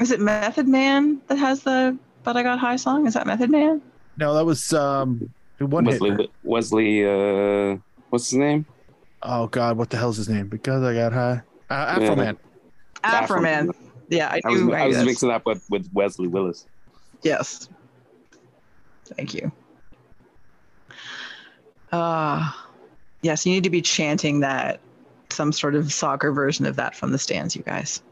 Is 0.00 0.10
it 0.10 0.20
Method 0.20 0.66
Man 0.66 1.20
that 1.28 1.36
has 1.38 1.62
the 1.62 1.96
But 2.24 2.36
I 2.36 2.42
Got 2.42 2.58
High 2.58 2.76
song? 2.76 3.06
Is 3.06 3.14
that 3.14 3.26
Method 3.26 3.50
Man? 3.50 3.80
No, 4.18 4.34
that 4.34 4.44
was 4.44 4.72
um 4.72 5.30
one 5.58 5.84
hit. 5.86 6.00
Wesley. 6.00 6.30
Wesley. 6.42 7.04
Uh, 7.06 7.76
what's 8.10 8.30
his 8.30 8.38
name? 8.38 8.66
Oh 9.22 9.46
god, 9.48 9.76
what 9.76 9.90
the 9.90 9.96
hell's 9.96 10.16
his 10.16 10.28
name? 10.28 10.48
Because 10.48 10.82
I 10.82 10.94
got 10.94 11.12
high. 11.12 11.42
Uh, 11.70 11.74
Afro 11.74 12.04
Yeah. 12.08 12.14
Man. 12.14 12.38
Afroman. 13.04 13.74
Yeah, 14.08 14.28
I 14.28 14.40
I 14.44 14.48
was, 14.50 14.60
do. 14.60 14.72
I 14.72 14.86
was 14.86 14.96
guess. 14.96 15.06
mixing 15.06 15.28
that 15.30 15.44
with, 15.46 15.64
with 15.70 15.88
Wesley 15.92 16.28
Willis. 16.28 16.66
Yes. 17.22 17.68
Thank 19.06 19.34
you. 19.34 19.50
Uh 21.92 22.50
yes, 23.22 23.46
you 23.46 23.52
need 23.52 23.64
to 23.64 23.70
be 23.70 23.80
chanting 23.82 24.40
that 24.40 24.80
some 25.30 25.52
sort 25.52 25.74
of 25.74 25.92
soccer 25.92 26.32
version 26.32 26.66
of 26.66 26.76
that 26.76 26.94
from 26.94 27.12
the 27.12 27.18
stands, 27.18 27.54
you 27.56 27.62
guys. 27.62 28.02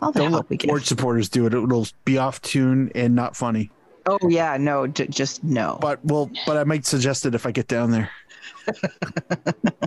All 0.00 0.12
the 0.12 0.20
Don't 0.20 0.30
help 0.32 0.50
we 0.50 0.54
let 0.54 0.60
get. 0.60 0.68
sports 0.68 0.88
supporters 0.88 1.28
do 1.28 1.46
it. 1.46 1.54
It'll 1.54 1.86
be 2.04 2.18
off 2.18 2.40
tune 2.42 2.90
and 2.94 3.14
not 3.14 3.36
funny. 3.36 3.70
Oh 4.06 4.18
yeah, 4.28 4.56
no, 4.58 4.86
j- 4.88 5.06
just 5.06 5.44
no. 5.44 5.78
But 5.80 6.04
well, 6.04 6.30
but 6.46 6.56
I 6.56 6.64
might 6.64 6.84
suggest 6.86 7.24
it 7.26 7.34
if 7.34 7.46
I 7.46 7.52
get 7.52 7.68
down 7.68 7.90
there. 7.92 8.10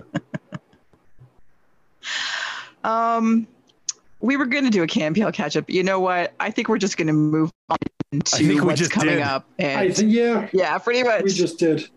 Um, 2.84 3.48
we 4.20 4.36
were 4.36 4.46
going 4.46 4.64
to 4.64 4.70
do 4.70 4.82
a 4.82 4.86
CanPL 4.86 5.32
catch 5.32 5.56
up. 5.56 5.68
You 5.68 5.82
know 5.82 6.00
what? 6.00 6.32
I 6.40 6.50
think 6.50 6.68
we're 6.68 6.78
just 6.78 6.96
going 6.96 7.06
to 7.08 7.12
move 7.12 7.50
on 7.68 7.76
I 8.12 8.18
to 8.18 8.36
think 8.36 8.48
we 8.48 8.60
what's 8.60 8.78
just 8.78 8.90
coming 8.92 9.16
did. 9.16 9.22
up. 9.22 9.46
I 9.58 9.62
And 9.62 9.96
think 9.96 10.12
yeah, 10.12 10.48
yeah, 10.52 10.78
pretty 10.78 11.02
much. 11.02 11.22
we 11.24 11.30
just 11.32 11.58
did. 11.58 11.88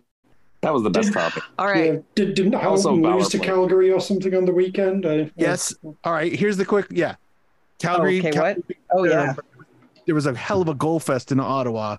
That 0.62 0.74
was 0.74 0.84
the 0.84 0.90
best 0.90 1.08
Did- 1.10 1.14
topic. 1.14 1.44
All 1.58 1.68
right. 1.68 1.94
Yeah, 1.94 2.00
did, 2.16 2.34
didn't 2.36 2.56
Also 2.56 2.90
Hamilton 2.94 3.18
lose 3.20 3.30
to. 3.30 3.40
Calgary 3.40 3.92
or 3.94 4.02
something 4.02 4.36
on 4.36 4.44
the 4.44 4.52
weekend? 4.52 5.06
I, 5.06 5.32
Yes. 5.38 5.74
All 6.04 6.12
right. 6.12 6.34
Here's 6.38 6.58
the 6.58 6.66
quick. 6.66 6.88
Yeah. 6.90 7.16
Calgary. 7.80 8.20
okay, 8.20 8.32
Cal- 8.32 8.44
what? 8.44 8.58
Oh 8.92 9.06
yeah, 9.06 9.36
There 10.06 10.16
was 10.16 10.26
a 10.26 10.36
hell 10.36 10.62
of 10.62 10.68
a 10.68 10.74
goal 10.74 11.00
fest 11.00 11.32
in 11.32 11.40
Ottawa 11.40 11.96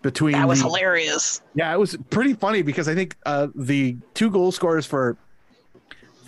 between. 0.00 0.32
that 0.32 0.48
was 0.48 0.60
the- 0.62 0.68
hilarious. 0.68 1.42
Yeah, 1.54 1.74
it 1.74 1.78
was 1.78 1.94
pretty 2.08 2.32
funny 2.32 2.62
because 2.62 2.88
I 2.88 2.94
think 2.94 3.16
uh, 3.26 3.48
the 3.54 3.98
two 4.14 4.30
goal 4.30 4.50
scorers 4.50 4.86
for 4.86 5.18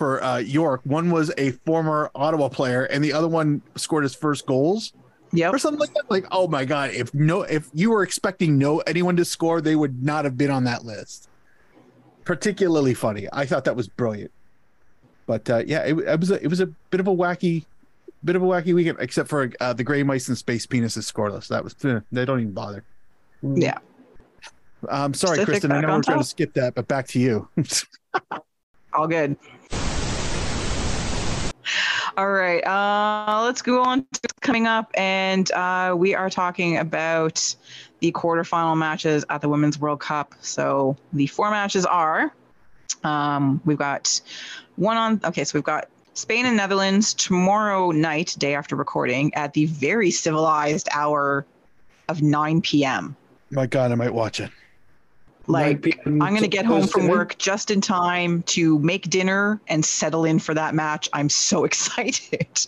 for 0.02 0.20
uh, 0.24 0.38
York, 0.38 0.80
one 0.82 1.12
was 1.12 1.30
a 1.38 1.52
former 1.64 2.10
Ottawa 2.16 2.48
player, 2.48 2.86
and 2.86 3.04
the 3.04 3.12
other 3.12 3.28
one 3.28 3.62
scored 3.76 4.02
his 4.02 4.16
first 4.16 4.46
goals 4.46 4.94
Yeah, 5.32 5.50
or 5.50 5.58
something 5.58 5.78
like 5.78 5.94
that. 5.94 6.10
Like, 6.10 6.26
oh 6.32 6.48
my 6.48 6.64
god, 6.64 6.90
if 6.90 7.14
no, 7.14 7.42
if 7.42 7.70
you 7.72 7.88
were 7.90 8.02
expecting 8.02 8.58
no 8.58 8.80
anyone 8.80 9.14
to 9.14 9.24
score, 9.24 9.60
they 9.60 9.76
would 9.76 10.02
not 10.02 10.24
have 10.24 10.36
been 10.36 10.50
on 10.50 10.64
that 10.64 10.84
list. 10.84 11.28
Particularly 12.24 12.94
funny. 12.94 13.28
I 13.32 13.46
thought 13.46 13.64
that 13.64 13.76
was 13.76 13.86
brilliant. 13.86 14.32
But 15.26 15.48
uh, 15.48 15.62
yeah, 15.64 15.84
it, 15.84 15.96
it 15.96 16.18
was 16.18 16.32
a, 16.32 16.42
it 16.42 16.48
was 16.48 16.58
a 16.58 16.66
bit 16.66 16.98
of 16.98 17.06
a 17.06 17.14
wacky, 17.14 17.64
bit 18.24 18.34
of 18.34 18.42
a 18.42 18.46
wacky 18.46 18.74
weekend, 18.74 18.98
except 18.98 19.28
for 19.28 19.52
uh, 19.60 19.72
the 19.72 19.84
gray 19.84 20.02
mice 20.02 20.26
and 20.26 20.36
space 20.36 20.66
penises 20.66 21.08
scoreless. 21.12 21.46
That 21.46 21.62
was 21.62 21.76
eh, 21.84 22.00
they 22.10 22.24
don't 22.24 22.40
even 22.40 22.54
bother. 22.54 22.82
Yeah. 23.40 23.78
Um, 24.88 25.14
sorry, 25.14 25.38
Pacific 25.44 25.70
Kristin. 25.70 25.72
I 25.76 25.80
know 25.80 25.94
we're 25.94 26.02
trying 26.02 26.18
to 26.18 26.24
skip 26.24 26.54
that, 26.54 26.74
but 26.74 26.88
back 26.88 27.06
to 27.08 27.20
you. 27.20 27.48
All 28.94 29.06
good. 29.06 29.36
All 32.16 32.30
right. 32.30 32.64
Uh, 32.66 33.42
let's 33.44 33.62
go 33.62 33.82
on 33.82 34.06
to 34.12 34.28
coming 34.40 34.66
up, 34.66 34.90
and 34.94 35.50
uh, 35.52 35.94
we 35.96 36.14
are 36.14 36.28
talking 36.28 36.76
about 36.76 37.54
the 38.00 38.12
quarterfinal 38.12 38.76
matches 38.76 39.24
at 39.30 39.40
the 39.40 39.48
Women's 39.48 39.78
World 39.78 40.00
Cup. 40.00 40.34
So 40.42 40.96
the 41.14 41.26
four 41.26 41.50
matches 41.50 41.86
are: 41.86 42.30
um, 43.02 43.62
we've 43.64 43.78
got 43.78 44.20
one 44.76 44.98
on. 44.98 45.20
Okay, 45.24 45.44
so 45.44 45.56
we've 45.56 45.64
got 45.64 45.88
Spain 46.12 46.44
and 46.44 46.56
Netherlands 46.56 47.14
tomorrow 47.14 47.90
night, 47.92 48.34
day 48.38 48.54
after 48.54 48.76
recording, 48.76 49.32
at 49.34 49.54
the 49.54 49.64
very 49.66 50.10
civilized 50.10 50.88
hour 50.92 51.46
of 52.08 52.20
9 52.20 52.60
p.m. 52.60 53.16
My 53.50 53.66
God, 53.66 53.90
I 53.90 53.94
might 53.94 54.12
watch 54.12 54.38
it. 54.40 54.50
Like 55.46 55.98
I'm 56.04 56.18
going 56.18 56.42
to 56.42 56.48
get 56.48 56.64
home 56.64 56.86
from 56.86 57.08
work 57.08 57.36
just 57.38 57.70
in 57.70 57.80
time 57.80 58.42
to 58.44 58.78
make 58.78 59.10
dinner 59.10 59.60
and 59.66 59.84
settle 59.84 60.24
in 60.24 60.38
for 60.38 60.54
that 60.54 60.74
match. 60.74 61.08
I'm 61.12 61.28
so 61.28 61.64
excited. 61.64 62.66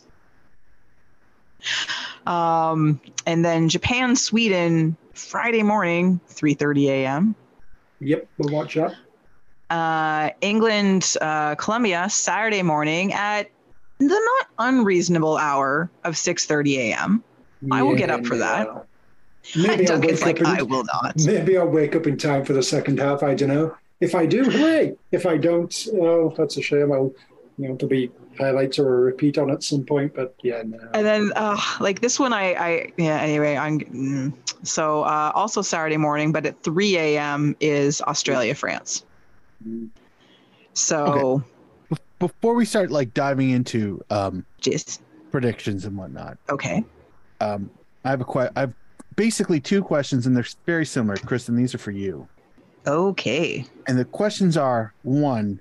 um, 2.27 3.01
and 3.27 3.45
then 3.45 3.69
Japan, 3.69 4.17
Sweden, 4.17 4.97
Friday 5.15 5.63
morning, 5.63 6.21
3:30 6.29 6.89
a.m. 6.89 7.37
Yep, 8.01 8.29
we'll 8.39 8.53
watch 8.53 8.75
that. 8.75 8.95
Uh, 9.71 10.31
England, 10.41 11.17
uh, 11.21 11.55
Colombia, 11.55 12.09
Saturday 12.11 12.63
morning 12.63 13.13
at 13.13 13.51
the 13.99 14.09
not 14.09 14.49
unreasonable 14.59 15.37
hour 15.37 15.91
of 16.03 16.15
6:30 16.15 16.77
a.m. 16.77 17.25
I 17.73 17.83
will 17.83 17.97
get 17.97 18.11
up 18.11 18.27
for 18.27 18.37
that. 18.37 18.69
Maybe 19.57 19.89
I'll 19.89 20.01
wake 20.01 20.21
like, 20.23 20.41
up. 20.41 20.47
I 20.47 20.59
In, 20.61 20.69
will 20.69 20.85
not. 20.85 21.17
maybe 21.25 21.57
I'll 21.59 21.67
wake 21.67 21.95
up 21.95 22.07
in 22.07 22.17
time 22.17 22.45
for 22.45 22.53
the 22.53 22.63
second 22.63 22.99
half. 22.99 23.23
I 23.23 23.35
don't 23.35 23.49
know. 23.49 23.77
If 24.01 24.15
I 24.15 24.27
do, 24.27 24.45
hooray! 24.45 24.95
If 25.13 25.27
I 25.27 25.37
don't, 25.37 25.87
oh, 25.95 26.35
that's 26.37 26.57
a 26.57 26.63
shame. 26.63 26.93
I'll, 26.93 27.13
you 27.59 27.69
know, 27.69 27.77
there'll 27.77 27.89
be 27.89 28.11
highlights 28.39 28.79
or 28.79 28.95
a 28.95 29.01
repeat 29.01 29.39
on 29.39 29.51
at 29.51 29.63
some 29.63 29.85
point. 29.85 30.15
But 30.15 30.35
yeah, 30.43 30.63
no. 30.65 30.79
And 30.93 31.07
then, 31.07 31.33
uh, 31.37 31.61
like 31.81 32.01
this 32.01 32.19
one, 32.19 32.33
I, 32.33 32.55
I, 32.55 32.93
yeah. 32.97 33.21
Anyway, 33.21 33.57
I'm 33.57 33.81
mm. 33.81 34.33
so 34.63 35.03
uh, 35.05 35.33
also 35.35 35.63
Saturday 35.63 35.97
morning, 35.97 36.33
but 36.33 36.45
at 36.47 36.63
3 36.63 36.97
a.m. 36.97 37.57
is 37.61 38.01
Australia, 38.03 38.55
France. 38.55 39.05
So, 40.75 41.43
Before 42.19 42.55
we 42.55 42.65
start 42.65 42.91
like 42.91 43.15
diving 43.15 43.51
into 43.51 44.03
um, 44.11 44.45
just 44.61 45.03
predictions 45.31 45.85
and 45.85 45.97
whatnot, 45.97 46.39
okay. 46.51 46.85
um, 47.41 47.71
I 48.05 48.11
have 48.11 48.21
a 48.21 48.25
que- 48.25 48.51
I 48.57 48.61
have 48.61 48.75
basically 49.17 49.61
two 49.61 49.83
questions, 49.83 50.27
and 50.27 50.37
they're 50.37 50.47
very 50.67 50.87
similar. 50.87 51.17
Kristin, 51.17 51.57
these 51.57 51.75
are 51.75 51.79
for 51.79 51.91
you. 51.91 52.29
Okay. 52.87 53.65
And 53.87 53.99
the 53.99 54.05
questions 54.05 54.57
are 54.57 54.93
one, 55.03 55.61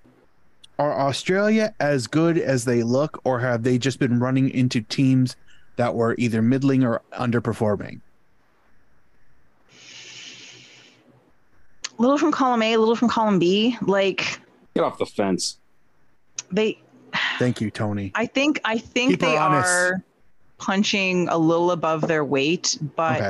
are 0.80 1.00
Australia 1.00 1.74
as 1.80 2.08
good 2.08 2.38
as 2.38 2.66
they 2.66 2.84
look, 2.84 3.22
or 3.24 3.40
have 3.40 3.64
they 3.64 3.78
just 3.78 4.00
been 4.00 4.20
running 4.20 4.50
into 4.50 4.82
teams 4.82 5.36
that 5.76 5.96
were 5.96 6.16
either 6.18 6.42
middling 6.42 6.84
or 6.84 7.02
underperforming? 7.14 8.02
A 11.98 12.02
little 12.02 12.18
from 12.18 12.32
column 12.32 12.62
A, 12.62 12.74
a 12.74 12.80
little 12.80 12.96
from 12.96 13.08
column 13.08 13.40
B. 13.40 13.78
Like 13.82 14.40
Get 14.76 14.84
off 14.84 14.98
the 14.98 15.06
fence. 15.06 15.60
they 16.52 16.80
Thank 17.38 17.62
you, 17.62 17.70
Tony. 17.70 18.12
I 18.16 18.26
think 18.26 18.60
I 18.66 18.80
think 18.80 19.12
Keep 19.12 19.22
her 19.22 19.28
they 19.28 19.38
honest. 19.38 19.70
are 19.70 20.04
punching 20.58 21.28
a 21.30 21.38
little 21.38 21.72
above 21.72 22.02
their 22.02 22.24
weight, 22.24 22.78
but 22.96 23.22
Okay. 23.22 23.30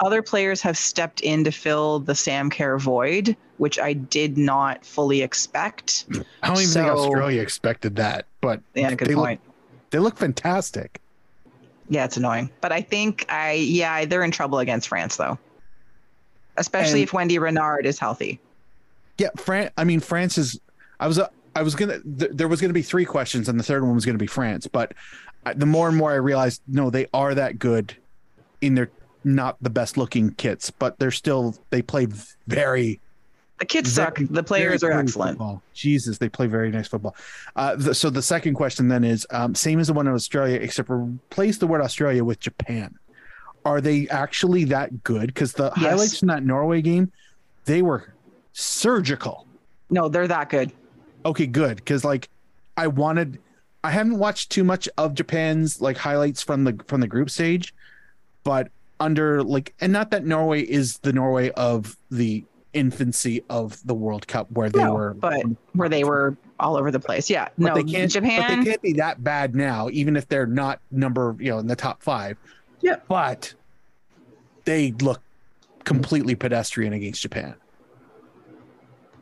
other 0.00 0.22
players 0.22 0.60
have 0.62 0.76
stepped 0.78 1.20
in 1.22 1.44
to 1.44 1.50
fill 1.52 1.98
the 2.00 2.14
Sam 2.14 2.50
Kerr 2.50 2.78
void, 2.78 3.36
which 3.56 3.78
I 3.78 3.92
did 3.94 4.38
not 4.38 4.84
fully 4.84 5.22
expect. 5.22 6.04
I 6.42 6.48
don't 6.48 6.58
even 6.60 6.72
think 6.72 6.86
Australia 6.88 7.42
expected 7.42 7.96
that, 7.96 8.26
but 8.40 8.60
Yeah, 8.74 8.94
good 8.94 9.08
they 9.08 9.14
point. 9.14 9.40
look 9.44 9.54
they 9.90 9.98
look 9.98 10.16
fantastic. 10.18 11.00
Yeah, 11.88 12.04
it's 12.04 12.18
annoying. 12.18 12.50
But 12.60 12.70
I 12.72 12.82
think 12.82 13.24
I 13.30 13.52
yeah, 13.52 14.04
they're 14.04 14.22
in 14.22 14.30
trouble 14.30 14.58
against 14.58 14.88
France 14.88 15.16
though. 15.16 15.38
Especially 16.56 17.00
And- 17.00 17.08
if 17.08 17.12
Wendie 17.12 17.40
Renard 17.40 17.86
is 17.86 17.98
healthy. 17.98 18.38
Yeah, 19.16 19.28
France. 19.36 19.70
I 19.76 19.84
mean, 19.84 20.00
France 20.00 20.38
is. 20.38 20.60
I 21.00 21.06
was. 21.08 21.18
Uh, 21.18 21.28
I 21.56 21.62
was 21.62 21.74
gonna. 21.74 21.98
Th- 22.18 22.30
there 22.32 22.46
was 22.46 22.60
gonna 22.60 22.72
be 22.72 22.82
three 22.82 23.04
questions, 23.04 23.48
and 23.48 23.58
the 23.58 23.64
third 23.64 23.82
one 23.82 23.94
was 23.94 24.04
gonna 24.04 24.18
be 24.18 24.26
France. 24.28 24.66
But 24.68 24.92
the 25.56 25.66
more 25.66 25.88
and 25.88 25.96
more 25.96 26.10
I 26.12 26.16
realized, 26.16 26.62
no, 26.68 26.90
they 26.90 27.06
are 27.14 27.34
that 27.34 27.58
good 27.58 27.96
in 28.60 28.74
their 28.74 28.90
not 29.24 29.56
the 29.60 29.70
best 29.70 29.96
looking 29.96 30.32
kits, 30.32 30.70
but 30.70 30.98
they're 30.98 31.10
still. 31.10 31.54
They 31.70 31.82
play 31.82 32.06
very. 32.46 33.00
The 33.58 33.64
kids 33.66 33.92
very- 33.92 34.06
suck. 34.06 34.18
The 34.30 34.42
players 34.42 34.84
are 34.84 34.92
excellent. 34.92 35.32
football. 35.38 35.62
Jesus, 35.74 36.18
they 36.18 36.28
play 36.28 36.46
very 36.46 36.70
nice 36.70 36.86
football. 36.88 37.16
Uh, 37.56 37.74
the, 37.76 37.94
so 37.94 38.08
the 38.10 38.22
second 38.22 38.54
question 38.54 38.88
then 38.88 39.02
is 39.04 39.26
um, 39.30 39.54
same 39.54 39.80
as 39.80 39.88
the 39.88 39.92
one 39.92 40.06
in 40.06 40.14
Australia, 40.14 40.58
except 40.60 40.88
replace 40.90 41.58
the 41.58 41.66
word 41.66 41.80
Australia 41.80 42.22
with 42.24 42.38
Japan. 42.40 42.94
Are 43.64 43.80
they 43.80 44.08
actually 44.08 44.64
that 44.64 45.02
good? 45.02 45.26
Because 45.28 45.52
the 45.54 45.72
Yes. 45.76 45.84
highlights 45.84 46.22
in 46.22 46.28
that 46.28 46.44
Norway 46.44 46.80
game, 46.82 47.10
they 47.64 47.82
were 47.82 48.14
surgical. 48.52 49.46
No, 49.90 50.08
they're 50.08 50.28
that 50.28 50.50
good. 50.50 50.72
okay 51.24 51.46
good 51.46 51.76
because 51.76 52.04
like 52.04 52.28
i 52.76 52.86
wanted 52.86 53.40
i 53.84 53.90
haven't 53.90 54.18
watched 54.18 54.50
too 54.50 54.64
much 54.64 54.88
of 54.98 55.14
japan's 55.14 55.80
like 55.80 55.96
highlights 55.96 56.42
from 56.42 56.64
the 56.64 56.78
from 56.86 57.00
the 57.00 57.06
group 57.06 57.30
stage 57.30 57.74
but 58.44 58.68
under 59.00 59.42
like 59.42 59.74
and 59.80 59.92
not 59.92 60.10
that 60.10 60.24
norway 60.24 60.60
is 60.62 60.98
the 60.98 61.12
norway 61.12 61.50
of 61.50 61.96
the 62.10 62.44
infancy 62.74 63.42
of 63.48 63.84
the 63.86 63.94
world 63.94 64.26
cup 64.28 64.50
where 64.52 64.68
they 64.68 64.82
No, 64.82 64.92
were 64.94 65.14
but 65.14 65.42
where 65.72 65.88
they 65.88 66.04
were 66.04 66.36
all 66.60 66.76
over 66.76 66.90
the 66.90 66.98
place. 67.00 67.30
Yeah. 67.30 67.48
but 67.56 67.68
no, 67.68 67.74
they 67.76 67.84
can't 67.84 68.10
Japan. 68.10 68.40
but 68.58 68.64
they 68.64 68.70
can't 68.70 68.82
be 68.82 68.92
that 68.94 69.22
bad 69.24 69.54
now 69.54 69.88
even 69.90 70.16
if 70.16 70.28
they're 70.28 70.46
not 70.46 70.80
number 70.90 71.34
you 71.38 71.50
know 71.50 71.58
in 71.60 71.66
the 71.66 71.76
top 71.76 72.02
five 72.02 72.36
Yeah. 72.80 72.96
but 73.08 73.54
they 74.64 74.92
look 74.92 75.20
completely 75.84 76.34
pedestrian 76.34 76.92
against 76.92 77.22
japan 77.22 77.54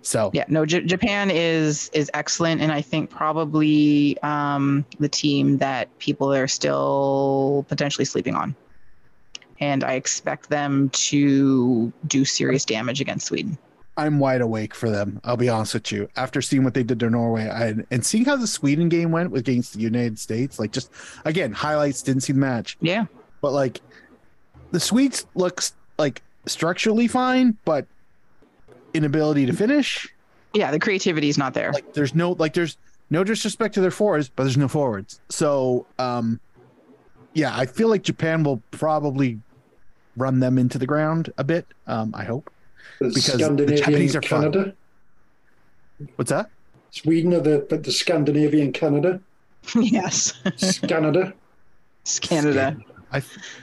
so 0.06 0.30
yeah 0.32 0.44
no 0.48 0.64
J- 0.64 0.84
japan 0.84 1.30
is 1.30 1.90
is 1.92 2.10
excellent 2.14 2.60
and 2.60 2.72
i 2.72 2.80
think 2.80 3.10
probably 3.10 4.18
um 4.22 4.84
the 4.98 5.08
team 5.08 5.58
that 5.58 5.96
people 5.98 6.32
are 6.32 6.48
still 6.48 7.64
potentially 7.68 8.04
sleeping 8.04 8.34
on 8.34 8.54
and 9.60 9.84
i 9.84 9.92
expect 9.92 10.48
them 10.48 10.88
to 10.90 11.92
do 12.06 12.24
serious 12.24 12.64
damage 12.64 13.00
against 13.00 13.26
sweden 13.26 13.58
I'm 13.98 14.18
wide 14.18 14.42
awake 14.42 14.74
for 14.74 14.90
them. 14.90 15.22
I'll 15.24 15.38
be 15.38 15.48
honest 15.48 15.72
with 15.72 15.90
you. 15.90 16.06
After 16.16 16.42
seeing 16.42 16.64
what 16.64 16.74
they 16.74 16.82
did 16.82 17.00
to 17.00 17.08
Norway 17.08 17.48
I, 17.48 17.76
and 17.90 18.04
seeing 18.04 18.26
how 18.26 18.36
the 18.36 18.46
Sweden 18.46 18.90
game 18.90 19.10
went 19.10 19.34
against 19.34 19.72
the 19.72 19.80
United 19.80 20.18
States, 20.18 20.58
like 20.58 20.70
just 20.70 20.90
again 21.24 21.50
highlights. 21.50 22.02
Didn't 22.02 22.20
see 22.20 22.34
the 22.34 22.38
match, 22.38 22.76
yeah 22.82 23.06
but 23.40 23.52
like 23.52 23.80
the 24.72 24.80
Swedes 24.80 25.24
looks 25.34 25.74
like 25.98 26.22
structurally 26.46 27.06
fine, 27.06 27.56
but 27.64 27.86
inability 28.96 29.46
to 29.46 29.52
finish. 29.52 30.08
yeah 30.54 30.70
the 30.70 30.78
creativity 30.78 31.28
is 31.28 31.38
not 31.38 31.54
there 31.54 31.72
Like 31.72 31.92
there's 31.92 32.14
no 32.14 32.32
like 32.32 32.54
there's 32.54 32.76
no 33.10 33.22
disrespect 33.22 33.74
to 33.74 33.80
their 33.80 33.90
forwards, 33.90 34.28
but 34.28 34.42
there's 34.44 34.56
no 34.56 34.68
forwards. 34.68 35.20
So 35.28 35.86
um, 35.98 36.40
yeah, 37.34 37.56
I 37.56 37.66
feel 37.66 37.88
like 37.88 38.02
Japan 38.02 38.42
will 38.42 38.60
probably 38.70 39.38
run 40.16 40.40
them 40.40 40.58
into 40.58 40.78
the 40.78 40.86
ground 40.86 41.32
a 41.38 41.44
bit. 41.44 41.66
Um, 41.86 42.12
I 42.16 42.24
hope. 42.24 42.50
Because 42.98 43.26
the 43.26 43.76
Japanese 43.76 44.16
are 44.16 44.22
fun. 44.22 44.52
Canada. 44.52 44.74
What's 46.16 46.30
that? 46.30 46.50
Sweden 46.90 47.34
are 47.34 47.40
the 47.40 47.66
but 47.68 47.84
the 47.84 47.92
Scandinavian 47.92 48.72
Canada. 48.72 49.20
yes 49.74 50.32
Canada. 50.86 51.34
it's 52.02 52.20
canada 52.20 52.76
I 53.10 53.20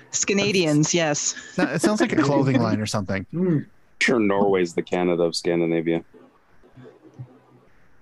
it's 0.09 0.25
canadians 0.25 0.93
yes 0.93 1.33
it 1.57 1.81
sounds 1.81 2.01
like 2.01 2.11
a 2.11 2.17
clothing 2.17 2.61
line 2.67 2.79
or 2.79 2.85
something. 2.85 3.25
Hmm. 3.31 3.59
Sure, 4.03 4.19
Norway's 4.19 4.73
the 4.73 4.81
Canada 4.81 5.23
of 5.23 5.33
Scandinavia. 5.33 6.03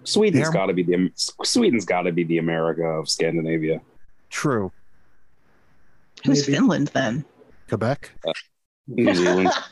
Sweden's 0.04 0.46
They're- 0.46 0.52
got 0.52 0.66
to 0.66 0.74
be 0.74 0.82
the 0.82 1.12
Sweden's 1.44 1.86
got 1.86 2.04
to 2.04 2.12
be 2.12 2.24
the 2.24 2.40
America 2.40 2.84
of 2.84 3.08
Scandinavia. 3.08 3.82
True. 4.32 4.72
who's 6.26 6.48
Maybe. 6.48 6.58
finland 6.58 6.88
then 6.90 7.24
Quebec. 7.68 8.12
Uh, 8.28 8.32
New 8.88 9.14
Zealand. 9.14 9.50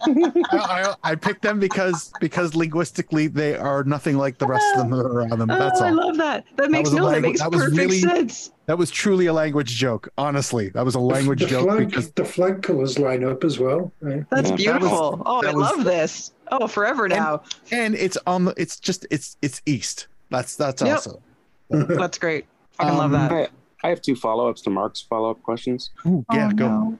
I, 0.00 0.06
I, 0.52 0.94
I 1.02 1.14
picked 1.14 1.42
them 1.42 1.58
because 1.58 2.12
because 2.20 2.54
linguistically 2.54 3.26
they 3.26 3.56
are 3.56 3.84
nothing 3.84 4.16
like 4.16 4.38
the 4.38 4.46
rest 4.46 4.64
of 4.74 4.78
them 4.82 4.90
that 4.90 5.04
are 5.04 5.08
around 5.20 5.38
them. 5.38 5.48
That's 5.48 5.80
oh 5.80 5.84
i 5.84 5.88
all. 5.90 5.96
love 5.96 6.16
that 6.18 6.44
that 6.56 6.70
makes 6.70 6.90
was 6.90 6.98
a 6.98 7.02
no 7.02 7.10
that 7.10 7.22
makes 7.22 7.40
that 7.40 7.50
was 7.50 7.62
perfect 7.62 7.76
really- 7.78 8.00
sense 8.00 8.52
That 8.66 8.78
was 8.78 8.90
truly 8.90 9.26
a 9.26 9.32
language 9.32 9.74
joke. 9.76 10.08
Honestly, 10.18 10.68
that 10.70 10.84
was 10.84 10.94
a 10.94 11.00
language 11.00 11.40
the 11.40 11.46
joke 11.46 11.68
flag, 11.68 11.88
because 11.88 12.10
the 12.12 12.24
flag 12.24 12.62
colours 12.62 12.98
line 12.98 13.24
up 13.24 13.42
as 13.44 13.58
well. 13.58 13.90
Right? 14.00 14.24
That's 14.30 14.50
Yeah. 14.50 14.56
beautiful. 14.56 15.22
oh, 15.24 15.42
I 15.46 15.52
was- 15.52 15.54
love 15.76 15.84
this. 15.84 16.32
Oh, 16.50 16.66
forever 16.66 17.08
now. 17.08 17.42
and 17.72 17.94
it's 17.94 18.16
on 18.26 18.44
the 18.46 18.54
it's 18.56 18.78
just 18.78 19.06
it's 19.10 19.36
it's 19.42 19.60
east. 19.66 20.06
That's 20.30 20.54
that's 20.56 20.82
Yep. 20.82 20.94
also. 20.96 21.22
That's 21.70 22.18
great. 22.18 22.46
Fucking 22.72 22.94
love 22.96 23.12
Um, 23.14 23.28
that. 23.28 23.32
I, 23.32 23.48
I 23.84 23.88
have 23.90 24.00
two 24.00 24.14
follow 24.16 24.48
ups 24.48 24.62
to 24.62 24.70
Mark's 24.70 25.00
follow 25.00 25.30
up 25.30 25.42
questions. 25.42 25.90
Ooh, 26.06 26.24
yeah, 26.32 26.48
Oh, 26.52 26.56
go. 26.56 26.68
no. 26.68 26.98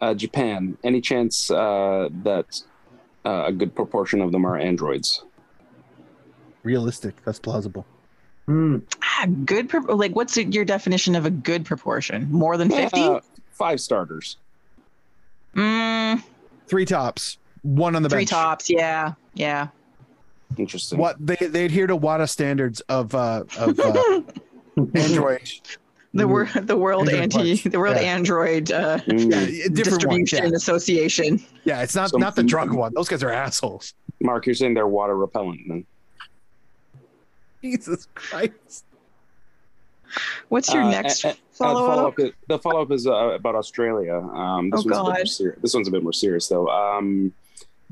Uh, 0.00 0.14
Japan. 0.14 0.76
Any 0.84 1.00
chance 1.00 1.50
uh, 1.50 2.08
that 2.22 2.62
uh, 3.24 3.44
a 3.46 3.52
good 3.52 3.74
proportion 3.74 4.20
of 4.20 4.30
them 4.32 4.44
are 4.46 4.56
androids? 4.56 5.24
Realistic. 6.62 7.14
That's 7.24 7.38
plausible. 7.38 7.84
Hmm. 8.46 8.78
Ah, 9.02 9.26
good. 9.44 9.68
Pro- 9.68 9.94
like, 9.94 10.14
what's 10.16 10.36
your 10.36 10.64
definition 10.64 11.14
of 11.16 11.26
a 11.26 11.30
good 11.30 11.64
proportion? 11.64 12.30
More 12.30 12.56
than 12.56 12.70
fifty? 12.70 13.00
Uh, 13.00 13.20
five 13.50 13.80
starters. 13.80 14.36
mm, 15.54 16.22
Three 16.66 16.84
tops. 16.84 17.38
One 17.62 17.94
on 17.96 18.02
the 18.02 18.08
three 18.08 18.20
bench. 18.20 18.30
tops. 18.30 18.70
Yeah, 18.70 19.14
yeah. 19.34 19.68
Interesting. 20.56 20.98
What 20.98 21.16
they 21.18 21.36
they 21.36 21.64
adhere 21.66 21.86
to 21.86 21.96
WADA 21.96 22.26
standards 22.28 22.80
of 22.82 23.14
uh 23.14 23.44
of 23.58 23.78
uh, 23.78 24.20
Android. 24.94 25.50
The 26.18 26.28
word, 26.28 26.48
the 26.54 26.76
World 26.76 27.08
Android 27.08 27.22
Anti, 27.22 27.48
parts. 27.56 27.62
the 27.64 27.78
World 27.78 27.96
Yeah. 27.96 28.02
Android 28.14 28.72
uh, 28.72 28.98
Mm. 28.98 29.30
Yeah, 29.30 29.68
different 29.72 30.04
ones. 30.06 30.30
Distribution 30.30 30.50
Yeah. 30.50 30.56
Association. 30.56 31.44
yeah, 31.64 31.82
it's 31.82 31.94
not 31.94 32.10
So- 32.10 32.18
not 32.18 32.36
the 32.36 32.42
drug 32.42 32.72
one. 32.72 32.92
Those 32.94 33.08
guys 33.08 33.22
are 33.22 33.30
assholes. 33.32 33.94
Mark, 34.20 34.46
you're 34.46 34.54
saying 34.54 34.74
they're 34.74 34.86
water 34.88 35.16
repellent 35.16 35.60
then? 35.68 35.86
Jesus 37.62 38.06
Christ. 38.14 38.84
What's 40.48 40.72
your 40.72 40.82
Uh, 40.84 40.90
next 40.90 41.24
and- 41.24 41.32
and- 41.32 41.40
follow 41.52 41.90
uh, 41.90 42.08
up? 42.08 42.18
is, 42.18 42.30
the 42.48 42.58
follow 42.58 42.82
up 42.82 42.90
is 42.92 43.06
uh, 43.06 43.12
about 43.12 43.54
Australia. 43.54 44.16
Um, 44.16 44.70
this 44.70 44.80
Oh, 44.80 44.84
one's 44.84 44.86
a 44.86 44.88
bit 44.88 44.96
more 45.02 45.12
God. 45.16 45.28
ser- 45.28 45.58
this 45.60 45.74
one's 45.74 45.88
a 45.88 45.90
bit 45.90 46.02
more 46.02 46.12
serious 46.12 46.48
though. 46.48 46.68
Um, 46.68 47.32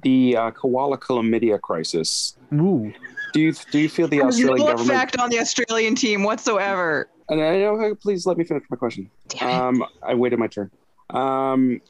the 0.03 0.37
uh, 0.37 0.51
koala 0.53 0.99
chlamydia 0.99 1.61
crisis. 1.61 2.37
Ooh. 2.55 2.93
Do 3.33 3.41
you 3.41 3.53
do 3.71 3.79
you 3.79 3.89
feel 3.89 4.09
the 4.09 4.19
There's 4.21 4.35
Australian 4.37 4.59
no 4.59 4.73
government? 4.73 4.91
effect 4.91 5.19
on 5.19 5.29
the 5.31 5.41
Australian 5.41 5.95
team 5.95 6.23
whatsoever. 6.23 7.09
And 7.29 7.43
I 7.43 7.59
know, 7.59 7.95
please 7.95 8.27
let 8.27 8.39
me 8.39 8.45
finish 8.45 8.65
my 8.71 8.77
question. 8.77 9.11
Um, 9.41 9.85
I 10.03 10.15
waited 10.15 10.39
my 10.39 10.47
turn. 10.47 10.71
Um, 11.11 11.81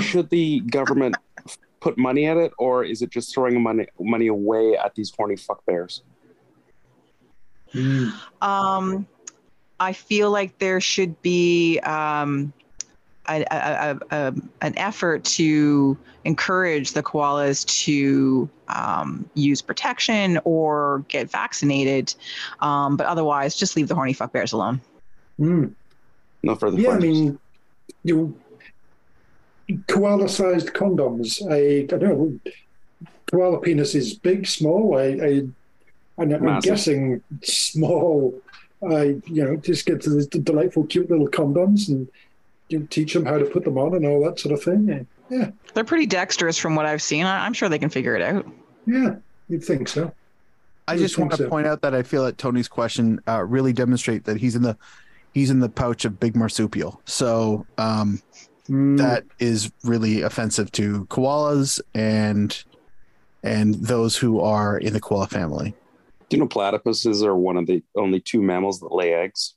should 0.00 0.30
the 0.30 0.60
government 0.60 1.16
put 1.80 1.96
money 1.96 2.26
at 2.26 2.36
it, 2.36 2.52
or 2.58 2.84
is 2.84 3.02
it 3.02 3.10
just 3.10 3.32
throwing 3.32 3.62
money 3.62 3.86
money 4.00 4.26
away 4.26 4.76
at 4.76 4.94
these 4.94 5.12
horny 5.16 5.36
fuck 5.36 5.64
bears? 5.66 6.02
Hmm. 7.72 8.08
Um, 8.42 9.06
I 9.78 9.92
feel 9.92 10.30
like 10.30 10.58
there 10.58 10.80
should 10.80 11.20
be 11.22 11.78
um, 11.80 12.52
a, 13.28 13.44
a, 13.50 13.50
a, 13.50 13.98
a, 14.10 14.34
an 14.60 14.76
effort 14.78 15.24
to 15.24 15.96
encourage 16.24 16.92
the 16.92 17.02
koalas 17.02 17.64
to 17.84 18.48
um, 18.68 19.28
use 19.34 19.62
protection 19.62 20.40
or 20.44 21.04
get 21.08 21.30
vaccinated. 21.30 22.14
Um, 22.60 22.96
but 22.96 23.06
otherwise, 23.06 23.56
just 23.56 23.76
leave 23.76 23.88
the 23.88 23.94
horny 23.94 24.12
fuck 24.12 24.32
bears 24.32 24.52
alone. 24.52 24.80
Hmm. 25.38 25.66
No 26.42 26.54
further 26.54 26.78
Yeah, 26.78 26.90
I 26.90 26.98
mean, 26.98 27.38
you 28.04 28.34
koala-sized 29.88 30.68
condoms. 30.68 31.42
I, 31.50 31.82
I 31.82 31.98
don't 31.98 32.02
know. 32.02 32.40
Koala 33.26 33.60
penis 33.60 33.94
is 33.94 34.14
big, 34.14 34.46
small. 34.46 34.96
I, 34.98 35.02
I 35.02 35.48
I'm 36.18 36.28
Massive. 36.28 36.62
guessing 36.62 37.22
small. 37.42 38.34
I 38.88 39.16
you 39.26 39.44
know 39.44 39.56
just 39.56 39.86
get 39.86 40.00
to 40.02 40.10
the 40.10 40.24
delightful, 40.26 40.84
cute 40.84 41.10
little 41.10 41.28
condoms 41.28 41.88
and 41.88 42.08
you 42.68 42.86
teach 42.90 43.14
them 43.14 43.24
how 43.24 43.38
to 43.38 43.44
put 43.44 43.64
them 43.64 43.78
on 43.78 43.94
and 43.94 44.06
all 44.06 44.22
that 44.24 44.38
sort 44.40 44.52
of 44.52 44.62
thing. 44.62 45.06
Yeah, 45.28 45.50
They're 45.74 45.84
pretty 45.84 46.06
dexterous 46.06 46.56
from 46.58 46.74
what 46.76 46.86
I've 46.86 47.02
seen. 47.02 47.26
I- 47.26 47.44
I'm 47.46 47.52
sure 47.52 47.68
they 47.68 47.78
can 47.78 47.90
figure 47.90 48.14
it 48.16 48.22
out. 48.22 48.46
yeah, 48.86 49.16
you'd 49.48 49.64
think 49.64 49.88
so. 49.88 50.12
I 50.88 50.92
I 50.94 50.96
just 50.96 51.18
want 51.18 51.32
to 51.32 51.36
so. 51.38 51.48
point 51.48 51.66
out 51.66 51.82
that 51.82 51.94
I 51.94 52.02
feel 52.04 52.24
that 52.24 52.38
Tony's 52.38 52.68
question 52.68 53.20
uh, 53.26 53.42
really 53.42 53.72
demonstrate 53.72 54.24
that 54.24 54.36
he's 54.36 54.54
in 54.54 54.62
the 54.62 54.76
he's 55.34 55.50
in 55.50 55.58
the 55.58 55.68
pouch 55.68 56.04
of 56.04 56.20
big 56.20 56.36
marsupial. 56.36 57.00
So 57.06 57.66
um, 57.78 58.22
Mm, 58.68 58.98
that 58.98 59.22
is 59.38 59.70
really 59.84 60.22
offensive 60.22 60.72
to 60.72 61.04
koalas 61.06 61.80
and 61.94 62.64
and 63.44 63.74
those 63.76 64.16
who 64.16 64.40
are 64.40 64.76
in 64.78 64.92
the 64.92 64.98
koala 65.00 65.28
family. 65.28 65.72
Do 66.28 66.36
you 66.36 66.42
know 66.42 66.48
platypuses 66.48 67.24
are 67.24 67.36
one 67.36 67.56
of 67.56 67.66
the 67.68 67.84
only 67.94 68.18
two 68.18 68.42
mammals 68.42 68.80
that 68.80 68.92
lay 68.92 69.12
eggs? 69.12 69.54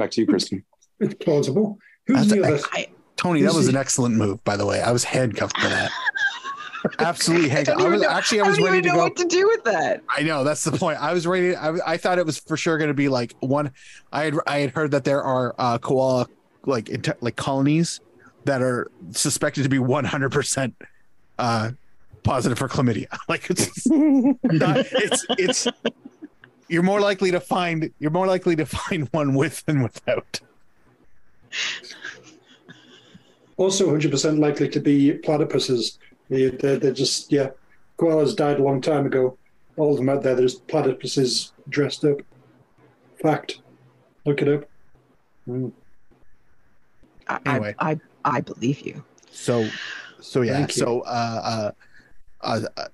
Back 0.00 0.10
to 0.12 0.20
you, 0.22 0.26
Kristin. 0.26 0.62
it's 1.00 1.12
plausible. 1.14 1.78
Who's 2.06 2.28
the 2.28 2.42
other? 2.42 2.58
I, 2.72 2.86
Tony, 3.16 3.42
that 3.42 3.52
was 3.52 3.66
he- 3.66 3.72
an 3.72 3.76
excellent 3.76 4.16
move, 4.16 4.42
by 4.44 4.56
the 4.56 4.64
way. 4.64 4.80
I 4.80 4.92
was 4.92 5.04
handcuffed 5.04 5.58
for 5.60 5.68
that. 5.68 5.90
Absolutely 6.98 7.50
I 7.50 7.54
handcuffed. 7.56 7.78
don't 7.80 7.88
I 7.88 7.90
was 7.92 8.00
know, 8.02 8.08
actually 8.08 8.40
I 8.40 8.44
I 8.44 8.48
was 8.48 8.56
don't 8.56 8.64
ready 8.66 8.78
even 8.78 8.90
to 8.92 8.96
know 8.96 9.02
go. 9.02 9.04
what 9.08 9.16
to 9.16 9.24
do 9.26 9.46
with 9.46 9.64
that. 9.64 10.02
I 10.08 10.22
know 10.22 10.42
that's 10.42 10.64
the 10.64 10.72
point. 10.72 10.98
I 11.02 11.12
was 11.12 11.26
ready. 11.26 11.54
I, 11.54 11.74
I 11.86 11.96
thought 11.98 12.18
it 12.18 12.24
was 12.24 12.38
for 12.38 12.56
sure 12.56 12.78
going 12.78 12.88
to 12.88 12.94
be 12.94 13.10
like 13.10 13.34
one. 13.40 13.72
I 14.10 14.24
had 14.24 14.34
I 14.46 14.58
had 14.60 14.70
heard 14.70 14.90
that 14.92 15.04
there 15.04 15.22
are 15.22 15.54
uh, 15.58 15.76
koala 15.76 16.26
like 16.64 16.86
inte- 16.86 17.18
like 17.20 17.36
colonies 17.36 18.00
that 18.46 18.62
are 18.62 18.90
suspected 19.10 19.64
to 19.64 19.68
be 19.68 19.78
one 19.78 20.06
hundred 20.06 20.32
percent 20.32 20.74
uh 21.38 21.72
positive 22.22 22.56
for 22.56 22.68
chlamydia. 22.68 23.08
Like 23.28 23.50
it's 23.50 23.86
not. 23.86 24.78
It's 24.92 25.26
it's. 25.30 25.66
You're 26.70 26.84
more 26.84 27.00
likely 27.00 27.32
to 27.32 27.40
find 27.40 27.92
you're 27.98 28.12
more 28.12 28.28
likely 28.28 28.54
to 28.56 28.64
find 28.64 29.08
one 29.12 29.34
with 29.34 29.64
than 29.66 29.82
without. 29.82 30.40
Also, 33.56 33.88
100% 33.88 34.38
likely 34.38 34.68
to 34.70 34.80
be 34.80 35.12
platypuses. 35.12 35.98
They, 36.30 36.48
they're, 36.48 36.78
they're 36.78 36.92
just, 36.92 37.30
yeah, 37.30 37.50
koalas 37.98 38.34
died 38.34 38.58
a 38.58 38.62
long 38.62 38.80
time 38.80 39.04
ago. 39.04 39.36
All 39.76 39.90
of 39.90 39.98
them 39.98 40.08
out 40.08 40.22
there, 40.22 40.34
there's 40.34 40.60
platypuses 40.60 41.50
dressed 41.68 42.04
up. 42.04 42.18
Fact. 43.20 43.60
Look 44.24 44.40
it 44.40 44.48
up. 44.48 44.64
Mm. 45.46 45.72
I, 47.28 47.38
Anyway. 47.44 47.74
I, 47.78 47.90
I, 47.90 48.00
I 48.24 48.40
believe 48.40 48.80
you. 48.80 49.04
So, 49.30 49.68
so 50.20 50.40
yeah. 50.40 50.52
Thank 50.54 50.76
you. 50.76 50.82
So, 50.82 51.00
uh, 51.00 51.02
uh, 51.44 51.70
uh, 52.40 52.60
uh, 52.76 52.88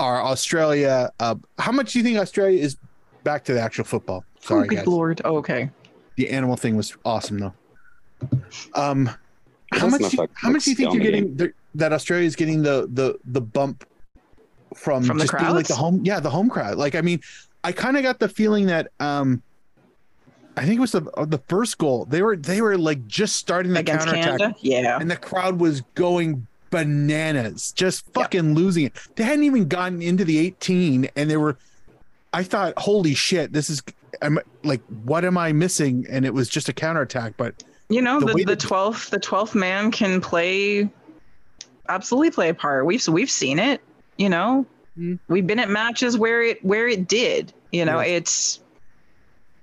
our 0.00 0.22
Australia. 0.22 1.10
Uh, 1.20 1.36
how 1.58 1.70
much 1.72 1.92
do 1.92 1.98
you 1.98 2.04
think 2.04 2.18
Australia 2.18 2.60
is 2.60 2.76
back 3.22 3.44
to 3.44 3.52
the 3.54 3.60
actual 3.60 3.84
football? 3.84 4.24
Sorry, 4.40 4.64
oh, 4.64 4.66
good 4.66 4.76
guys. 4.76 4.86
lord. 4.86 5.20
Oh, 5.24 5.36
okay. 5.36 5.70
The 6.16 6.30
animal 6.30 6.56
thing 6.56 6.76
was 6.76 6.96
awesome, 7.04 7.38
though. 7.38 7.54
Um, 8.74 9.06
how 9.72 9.88
That's 9.88 10.00
much? 10.00 10.10
do 10.10 10.16
you- 10.16 10.20
like- 10.22 10.30
how 10.34 10.50
much 10.50 10.64
do 10.64 10.70
you 10.70 10.76
think 10.76 10.92
you're 10.94 11.02
getting 11.02 11.36
the, 11.36 11.52
that 11.76 11.92
Australia 11.92 12.26
is 12.26 12.34
getting 12.34 12.62
the 12.62 12.88
the 12.92 13.18
the 13.26 13.40
bump 13.40 13.84
from, 14.74 15.04
From 15.04 15.18
the 15.18 15.24
just 15.24 15.38
being 15.38 15.52
like 15.54 15.68
the 15.68 15.74
home? 15.76 16.00
Yeah, 16.04 16.18
the 16.20 16.30
home 16.30 16.48
crowd. 16.50 16.76
Like, 16.78 16.94
I 16.94 17.00
mean, 17.02 17.20
I 17.62 17.72
kind 17.72 17.96
of 17.96 18.02
got 18.02 18.18
the 18.18 18.28
feeling 18.28 18.66
that 18.66 18.88
um, 19.00 19.42
I 20.56 20.64
think 20.64 20.78
it 20.78 20.80
was 20.80 20.92
the 20.92 21.04
uh, 21.16 21.24
the 21.26 21.38
first 21.48 21.78
goal. 21.78 22.06
They 22.06 22.22
were 22.22 22.36
they 22.36 22.60
were 22.60 22.76
like 22.78 23.06
just 23.06 23.36
starting 23.36 23.72
the 23.72 23.80
Against 23.80 24.06
counterattack 24.06 24.38
Canada? 24.38 24.56
Yeah. 24.60 24.98
and 25.00 25.10
the 25.10 25.16
crowd 25.16 25.60
was 25.60 25.82
going 25.94 26.46
bananas, 26.70 27.72
just 27.72 28.04
fucking 28.12 28.54
losing 28.54 28.86
it. 28.86 28.92
They 29.16 29.24
hadn't 29.24 29.44
even 29.44 29.68
gotten 29.68 30.02
into 30.02 30.24
the 30.24 30.38
18, 30.38 31.08
and 31.16 31.30
they 31.30 31.36
were. 31.36 31.58
I 32.32 32.44
thought, 32.44 32.74
holy 32.78 33.14
shit, 33.14 33.52
this 33.52 33.68
is. 33.70 33.82
I'm 34.22 34.38
like, 34.64 34.80
what 35.04 35.24
am 35.24 35.36
I 35.38 35.52
missing? 35.52 36.06
And 36.08 36.24
it 36.24 36.34
was 36.34 36.48
just 36.48 36.68
a 36.68 36.72
counterattack, 36.72 37.36
but 37.36 37.62
You 37.88 38.02
know, 38.02 38.20
the 38.20 38.34
the, 38.34 38.44
the 38.44 38.56
12th, 38.56 39.10
the 39.10 39.20
12th 39.20 39.54
man 39.54 39.90
can 39.90 40.20
play, 40.20 40.90
absolutely 41.88 42.30
play 42.30 42.48
a 42.50 42.54
part. 42.54 42.86
We've, 42.86 43.06
we've 43.08 43.30
seen 43.30 43.58
it, 43.58 43.80
you 44.16 44.28
know, 44.28 44.66
Mm. 44.98 45.20
we've 45.28 45.46
been 45.46 45.60
at 45.60 45.70
matches 45.70 46.18
where 46.18 46.42
it, 46.42 46.64
where 46.64 46.88
it 46.88 47.06
did, 47.06 47.52
you 47.70 47.84
know, 47.84 48.00
it's 48.00 48.58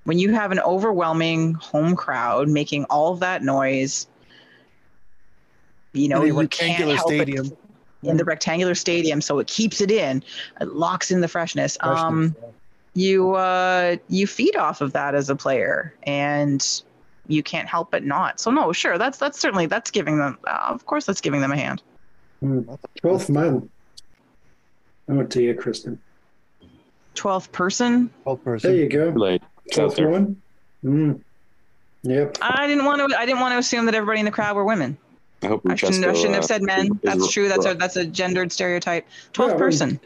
when 0.05 0.17
you 0.17 0.31
have 0.33 0.53
an 0.53 0.59
overwhelming 0.61 1.53
home 1.55 1.97
crowd 1.97 2.47
making 2.47 2.85
all 2.85 3.11
of 3.11 3.19
that 3.19 3.43
noise, 3.43 4.07
you 5.97 6.07
know, 6.09 6.17
in 6.17 6.23
a 6.23 6.25
you 6.27 6.33
can't 6.33 6.39
rectangular 6.41 6.95
help 6.95 7.07
stadium. 7.09 7.45
it 7.47 7.57
in 8.03 8.17
the 8.17 8.23
rectangular 8.25 8.75
stadium. 8.75 9.21
So 9.21 9.39
it 9.39 9.47
keeps 9.47 9.81
it 9.81 9.91
in, 9.91 10.23
it 10.61 10.69
locks 10.69 11.11
in 11.11 11.21
the 11.21 11.27
freshness. 11.27 11.77
Um, 11.81 12.35
you 12.93 13.35
uh 13.35 13.95
you 14.09 14.25
feed 14.25 14.55
off 14.55 14.81
of 14.81 14.91
that 14.93 15.13
as 15.13 15.29
a 15.29 15.35
player 15.35 15.93
and 16.03 16.81
you 17.27 17.43
can't 17.43 17.67
help 17.67 17.91
but 17.91 18.03
not 18.03 18.39
so 18.39 18.49
no 18.49 18.73
sure 18.73 18.97
that's 18.97 19.19
that's 19.19 19.39
certainly 19.39 19.67
that's 19.67 19.91
giving 19.91 20.17
them 20.17 20.35
uh, 20.47 20.69
of 20.69 20.83
course 20.87 21.05
that's 21.05 21.21
giving 21.21 21.39
them 21.41 21.51
a 21.51 21.55
hand 21.57 21.83
Mm. 22.43 22.77
12th 23.03 23.29
man. 23.29 23.69
Oh, 25.09 25.13
you, 25.13 25.53
Kristin. 25.55 25.97
12th 27.15 27.51
person 27.51 28.09
Twelfth 28.23 28.43
person. 28.43 28.71
There 28.71 28.79
you 28.79 28.89
go. 28.89 29.09
Like, 29.09 29.41
12th 29.73 29.95
there. 29.95 30.09
one. 30.09 30.41
Mm. 30.83 31.21
Yep. 32.03 32.37
i 32.41 32.65
didn't 32.67 32.85
want 32.85 33.11
to 33.11 33.17
i 33.19 33.25
didn't 33.25 33.41
want 33.41 33.53
to 33.53 33.57
assume 33.57 33.85
that 33.85 33.93
everybody 33.95 34.19
in 34.19 34.25
the 34.25 34.31
crowd 34.31 34.55
were 34.55 34.63
women 34.65 34.97
I 35.43 35.47
hope 35.47 35.61
i 35.69 35.75
shouldn't, 35.75 36.03
I 36.03 36.13
shouldn't 36.13 36.31
uh, 36.31 36.37
have 36.37 36.45
said 36.45 36.63
men 36.63 36.99
that's 37.03 37.23
is- 37.25 37.31
true 37.31 37.47
that's 37.47 37.65
a 37.65 37.73
that's 37.75 37.95
a 37.95 38.05
gendered 38.05 38.51
stereotype 38.51 39.05
12th 39.33 39.37
Yeah, 39.37 39.43
I 39.43 39.49
mean- 39.49 39.57
person 39.59 39.99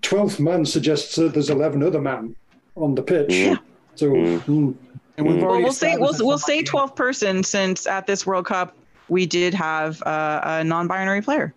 12th 0.00 0.40
man 0.40 0.64
suggests 0.64 1.14
that 1.16 1.34
there's 1.34 1.50
11 1.50 1.82
other 1.82 2.00
men 2.00 2.34
on 2.74 2.94
the 2.94 3.02
pitch. 3.02 3.32
Yeah. 3.34 3.56
So, 3.96 4.06
Mm. 4.06 4.74
And 5.16 5.26
we've 5.26 5.36
Well, 5.42 5.50
well 5.52 5.60
we'll 5.62 5.72
say 5.72 5.96
we'll, 5.96 6.14
we'll 6.20 6.38
say 6.38 6.62
12th 6.62 6.94
person 6.96 7.42
since 7.42 7.86
at 7.86 8.06
this 8.06 8.24
world 8.26 8.46
cup 8.46 8.74
we 9.08 9.26
did 9.26 9.52
have 9.54 10.02
uh, 10.04 10.40
a 10.44 10.64
non-binary 10.64 11.22
player 11.22 11.52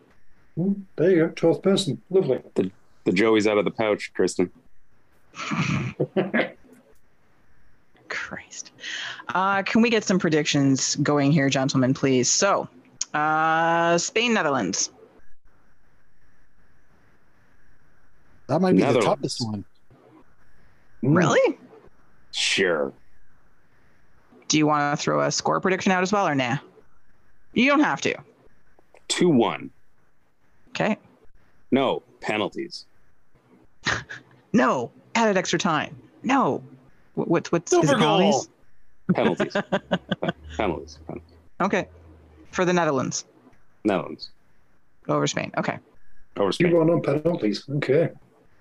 Mm, 0.57 0.81
there 0.97 1.11
you 1.11 1.27
go. 1.27 1.29
12th 1.29 1.63
person. 1.63 2.01
Lovely. 2.09 2.41
The 2.55 3.11
Joey's 3.13 3.47
out 3.47 3.57
of 3.57 3.63
the 3.65 3.71
pouch, 3.71 4.11
Kristin. 4.13 4.49
Christ. 8.09 8.71
Uh, 9.29 9.63
can 9.63 9.81
we 9.81 9.89
get 9.89 10.03
some 10.03 10.19
predictions 10.19 10.95
going 10.97 11.31
here, 11.31 11.49
gentlemen, 11.49 11.93
please? 11.93 12.29
So, 12.29 12.67
uh, 13.13 13.97
Spain, 13.97 14.33
Netherlands. 14.33 14.91
That 18.47 18.61
might 18.61 18.73
be 18.73 18.79
the 18.79 18.85
Netherlands. 18.87 19.05
toughest 19.05 19.45
one. 19.45 19.65
Mm. 21.03 21.17
Really? 21.17 21.57
Sure. 22.31 22.91
Do 24.47 24.57
you 24.57 24.67
want 24.67 24.97
to 24.97 25.01
throw 25.01 25.21
a 25.21 25.31
score 25.31 25.59
prediction 25.61 25.91
out 25.91 26.03
as 26.03 26.11
well, 26.11 26.27
or 26.27 26.35
nah? 26.35 26.57
You 27.53 27.67
don't 27.69 27.79
have 27.81 28.01
to. 28.01 28.15
2 29.07 29.29
1. 29.29 29.69
Okay. 30.69 30.97
No, 31.71 32.03
penalties. 32.21 32.85
No. 34.53 34.91
Added 35.15 35.37
extra 35.37 35.57
time. 35.57 35.95
No. 36.23 36.61
What? 37.15 37.29
What? 37.29 37.51
What's 37.51 37.69
Silver 37.71 37.85
is 37.85 37.91
it 37.91 37.97
penalties? 37.99 38.49
Penalties. 39.13 39.53
penalties. 40.57 40.99
Penalties. 41.07 41.35
Okay. 41.61 41.87
For 42.51 42.65
the 42.65 42.73
Netherlands 42.73 43.25
Netherlands. 43.83 44.29
over 45.07 45.25
Spain. 45.27 45.51
Okay. 45.57 45.77
Over 46.37 46.47
You 46.47 46.51
Spain. 46.53 46.75
won 46.77 46.89
on 46.89 47.01
penalties. 47.01 47.63
Okay. 47.77 48.09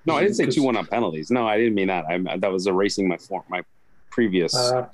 No, 0.07 0.15
I 0.17 0.23
didn't 0.23 0.37
say 0.37 0.47
2 0.47 0.63
1 0.63 0.77
on 0.77 0.87
penalties. 0.87 1.31
No, 1.31 1.47
I 1.47 1.59
didn't 1.59 1.75
mean 1.75 1.89
that. 1.89 2.07
I, 2.07 2.19
that 2.39 2.51
was 2.51 2.67
erasing 2.67 3.07
my 3.07 3.17
form, 3.19 3.43
my 3.49 3.63
previous. 4.11 4.55
Uh, 4.57 4.89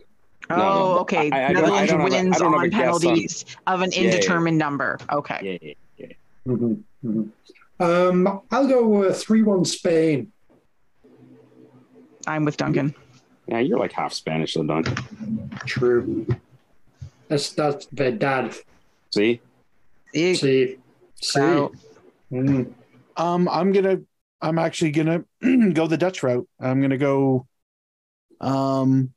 Oh, 0.48 0.55
No, 0.56 0.62
no. 0.62 0.98
okay. 1.01 1.28
I- 1.32 1.48
I 1.48 1.52
don't- 1.52 1.64
I 1.64 1.85
Netherlands 1.85 1.90
don't 1.90 2.01
have 2.01 2.12
a- 2.12 2.14
I 2.16 2.23
wins 2.23 2.39
don't 2.39 2.52
have 2.52 2.59
on 2.60 2.64
a 2.64 2.68
guess 2.68 2.78
on- 2.78 3.01
penalties 3.02 3.44
of 3.66 3.81
an 3.82 3.90
Yeah, 3.90 3.97
yeah, 3.98 4.02
yeah. 4.09 4.14
indeterminate 4.14 4.59
number. 4.59 4.98
Okay. 5.10 5.39
yeah, 5.43 5.59
yeah, 5.60 5.74
yeah. 5.98 6.12
mhm, 6.47 6.82
mhm. 7.05 7.31
Um, 7.81 8.40
I'll 8.52 8.68
go 8.68 9.02
uh, 9.05 9.12
3 9.12 9.43
1 9.43 9.64
Spain. 9.64 10.31
I'm 12.28 12.44
with 12.44 12.56
Duncan. 12.56 12.94
Yeah, 13.48 13.59
you're 13.59 13.78
like 13.78 13.93
half 13.93 14.12
Spanish, 14.12 14.55
though, 14.55 14.62
Don. 14.64 14.85
True. 15.66 16.27
That's 17.28 17.51
that's 17.52 17.86
verdad. 17.93 18.55
See? 19.16 19.40
You- 20.12 20.34
See. 20.34 20.76
See. 21.22 21.40
Mm. 22.30 22.72
Um, 23.16 23.48
I'm 23.48 23.72
gonna. 23.72 24.01
I'm 24.43 24.59
actually 24.59 24.90
gonna 24.90 25.24
go 25.72 25.86
the 25.86 25.97
Dutch 25.97 26.22
route. 26.22 26.47
I'm 26.60 26.80
gonna 26.82 26.98
go. 26.98 27.47
Um, 28.40 29.12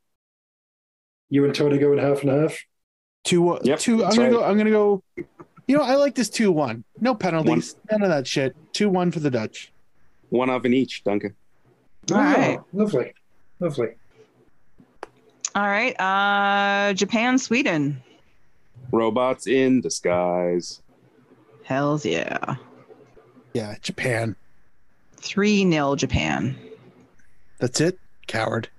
You 1.30 1.44
and 1.44 1.54
Tony 1.54 1.78
go 1.78 1.88
going 1.94 2.00
half 2.00 2.22
and 2.24 2.32
half. 2.32 2.58
two. 3.26 3.60
Yep, 3.64 3.80
two. 3.80 3.94
I'm 3.96 4.00
that's 4.00 4.16
gonna 4.18 4.30
right. 4.30 4.38
go. 4.38 4.44
I'm 4.46 4.58
gonna 4.58 4.70
go. 4.72 5.04
You 5.68 5.78
know, 5.78 5.84
I 5.84 5.96
like 5.96 6.16
this 6.16 6.30
two 6.30 6.52
one. 6.52 6.84
No 7.02 7.14
penalties. 7.14 7.76
None 7.92 8.02
of 8.02 8.10
that 8.10 8.26
shit. 8.26 8.56
Two 8.72 8.90
one 8.90 9.12
for 9.12 9.20
the 9.20 9.30
Dutch. 9.30 9.72
One 10.30 10.50
of 10.50 10.66
in 10.66 10.74
each, 10.74 11.04
Duncan. 11.04 11.36
All 12.12 12.18
right. 12.18 12.60
Lovely. 12.72 13.14
Lovely. 13.60 13.90
All 15.56 15.68
right. 15.68 16.00
Uh, 16.00 16.94
Japan, 16.94 17.38
Sweden. 17.38 18.02
Robots 18.92 19.48
in 19.48 19.82
disguise. 19.82 20.82
Hells 21.64 22.06
yeah. 22.06 22.56
Yeah, 23.54 23.76
Japan. 23.82 24.36
3 25.18 25.70
0 25.70 25.96
Japan. 25.96 26.56
That's 27.60 27.82
it. 27.82 28.00
Coward. 28.28 28.70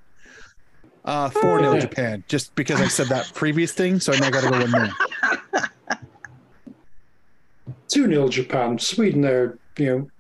Uh, 1.05 1.31
four 1.31 1.61
0 1.61 1.79
Japan. 1.81 2.25
Just 2.29 2.55
because 2.55 2.81
I 2.81 2.89
said 2.89 3.09
that 3.09 3.33
previous 3.35 3.73
thing, 3.73 4.01
so 4.01 4.13
I 4.13 4.19
now 4.19 4.31
got 4.31 4.45
to 4.45 4.51
go 4.51 4.59
one 4.59 4.71
more. 4.71 4.89
2 7.89 8.07
0 8.09 8.29
Japan. 8.29 8.79
Sweden 8.79 9.23
They're 9.23 9.59
you 9.79 9.87
know, 9.87 10.11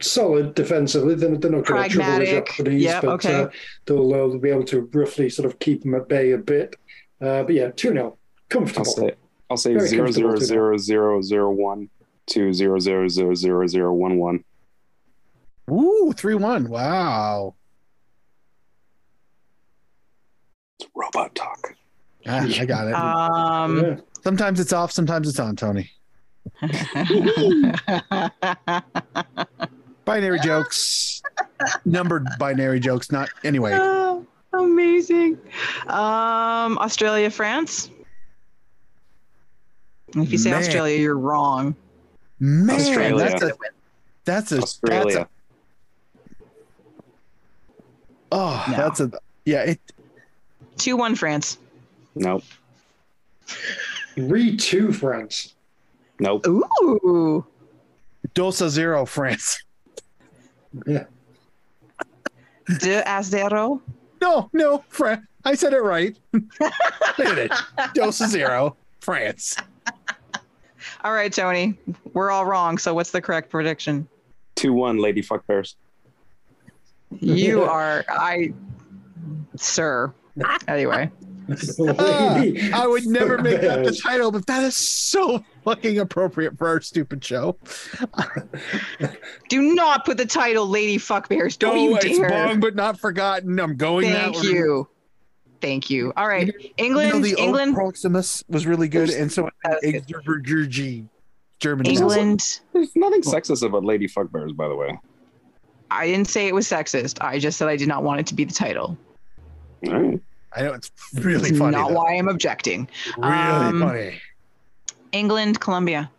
solid 0.00 0.54
defensively. 0.54 1.14
They're, 1.14 1.36
they're 1.36 1.50
not 1.50 1.66
going 1.66 1.88
to 1.88 1.96
trouble 1.96 2.18
the 2.18 2.26
Japanese, 2.26 2.82
Yep, 2.82 3.02
but 3.02 3.10
okay. 3.10 3.34
uh, 3.42 3.48
they'll, 3.86 4.12
uh, 4.12 4.16
they'll 4.28 4.38
be 4.38 4.50
able 4.50 4.64
to 4.64 4.88
roughly 4.92 5.28
sort 5.28 5.46
of 5.46 5.58
keep 5.58 5.82
them 5.82 5.94
at 5.94 6.08
bay 6.08 6.32
a 6.32 6.38
bit. 6.38 6.76
Uh, 7.20 7.42
but 7.42 7.54
yeah, 7.54 7.70
2 7.70 7.92
0. 7.92 8.18
I'll 8.54 8.84
say 8.84 9.12
I'll 9.50 9.56
say 9.56 9.74
Very 9.74 9.88
zero 9.88 10.04
comfortable 10.04 10.30
zero 10.36 10.38
to 10.38 10.44
zero 10.44 10.78
zero 10.78 11.22
zero 11.22 11.50
one 11.50 11.88
to 12.26 12.52
zero 12.52 12.78
zero 12.78 13.08
zero 13.08 13.34
zero 13.34 13.66
zero 13.66 13.92
one 13.92 14.18
one. 14.18 14.44
Ooh, 15.70 16.12
3 16.16 16.34
1. 16.34 16.68
Wow. 16.70 17.54
It's 20.80 20.88
robot 20.94 21.34
talk. 21.34 21.74
Ah, 22.26 22.46
I 22.58 22.64
got 22.64 22.88
it. 22.88 22.94
Um, 22.94 23.76
Yeah. 23.84 23.96
sometimes 24.22 24.60
it's 24.60 24.72
off, 24.72 24.92
sometimes 24.92 25.28
it's 25.28 25.38
on, 25.38 25.56
Tony. 25.56 25.90
Binary 30.06 30.38
jokes. 30.40 31.20
Numbered 31.84 32.26
binary 32.38 32.80
jokes, 32.80 33.12
not 33.12 33.28
anyway. 33.44 33.72
Oh, 33.74 34.24
amazing. 34.54 35.36
Um, 35.88 36.78
Australia, 36.78 37.30
France. 37.30 37.90
If 40.16 40.32
you 40.32 40.38
say 40.38 40.50
Man. 40.50 40.60
Australia, 40.60 40.98
you're 40.98 41.18
wrong. 41.18 41.74
Man, 42.40 42.76
Australia. 42.76 43.16
that's 43.16 43.42
a 43.42 43.52
that's 44.24 44.52
a 44.52 44.54
that's 44.56 44.62
Australia. 44.64 45.20
a 45.20 45.28
oh 48.32 48.64
No. 48.70 48.76
that's 48.76 49.00
a 49.00 49.10
yeah 49.44 49.62
it 49.62 49.80
2 50.78 50.96
1 50.96 51.14
France. 51.16 51.58
Nope. 52.14 52.44
Re 54.16 54.56
2 54.56 54.92
France. 54.92 55.54
Nope. 56.20 56.46
Ooh. 56.46 57.44
Dosa 58.34 58.68
zero 58.68 59.04
France. 59.06 59.62
Yeah. 60.86 61.04
De 62.80 63.02
Asdero. 63.02 63.80
No, 64.20 64.50
no, 64.52 64.84
France. 64.88 65.24
I 65.44 65.54
said 65.54 65.72
it 65.72 65.80
right. 65.82 66.16
Did 66.32 67.38
it? 67.38 67.50
Dosa 67.94 68.26
zero 68.28 68.76
France. 69.00 69.56
All 71.04 71.12
right, 71.12 71.32
Tony. 71.32 71.78
We're 72.12 72.30
all 72.30 72.44
wrong. 72.44 72.78
So 72.78 72.94
what's 72.94 73.10
the 73.10 73.20
correct 73.20 73.50
prediction? 73.50 74.08
Two 74.56 74.72
one. 74.72 74.98
Lady 74.98 75.22
fuck 75.22 75.46
bears. 75.46 75.76
You 77.20 77.62
are 77.62 78.04
I 78.08 78.52
sir. 79.56 80.12
Anyway. 80.66 81.10
Ah, 81.98 82.42
I 82.74 82.86
would 82.86 83.06
never 83.06 83.38
make 83.38 83.60
that 83.62 83.84
the 83.84 83.92
title, 83.92 84.30
but 84.30 84.46
that 84.46 84.62
is 84.64 84.76
so 84.76 85.42
fucking 85.64 85.98
appropriate 85.98 86.58
for 86.58 86.68
our 86.68 86.80
stupid 86.80 87.24
show. 87.24 87.56
Do 89.48 89.74
not 89.74 90.04
put 90.04 90.18
the 90.18 90.26
title 90.26 90.68
Lady 90.68 90.98
Fuck 90.98 91.28
Bears." 91.28 91.56
Don't 91.56 91.76
no, 91.76 91.82
you 91.82 91.96
it's 91.96 92.18
dare. 92.18 92.28
Bong 92.28 92.60
but 92.60 92.74
not 92.74 93.00
forgotten. 93.00 93.58
I'm 93.58 93.76
going 93.76 94.10
that 94.10 94.34
Thank 94.34 94.44
way. 94.44 94.50
you. 94.50 94.88
Thank 95.60 95.90
you. 95.90 96.12
All 96.16 96.28
right. 96.28 96.54
England, 96.76 97.08
You 97.08 97.14
know, 97.14 97.20
the 97.36 97.42
England, 97.42 97.74
Proximus 97.74 98.44
was 98.48 98.66
really 98.66 98.88
good, 98.88 99.10
and 99.10 99.30
so 99.32 99.50
That. 99.64 100.04
Germany. 100.06 101.08
Germany. 101.58 101.90
England. 101.90 102.60
There's 102.72 102.94
nothing 102.94 103.22
sexist 103.22 103.62
about 103.66 103.84
lady 103.84 104.06
fuckbears, 104.06 104.54
by 104.54 104.68
the 104.68 104.76
way. 104.76 104.98
I 105.90 106.06
didn't 106.06 106.28
say 106.28 106.46
it 106.46 106.54
was 106.54 106.68
sexist. 106.68 107.18
I 107.20 107.38
just 107.40 107.58
said 107.58 107.66
I 107.68 107.76
did 107.76 107.88
not 107.88 108.04
want 108.04 108.20
it 108.20 108.26
to 108.28 108.34
be 108.34 108.44
the 108.44 108.54
title. 108.54 108.96
All 109.88 109.92
right. 110.00 110.20
I 110.54 110.62
know 110.62 110.74
it's 110.74 110.90
really 111.14 111.50
It's 111.50 111.58
funny. 111.58 111.72
not 111.76 111.88
though. 111.88 111.94
why 111.94 112.14
I'm 112.16 112.28
objecting. 112.28 112.88
Really 113.16 113.32
Um, 113.32 113.80
funny. 113.80 114.20
England, 115.12 115.58
Colombia. 115.60 116.10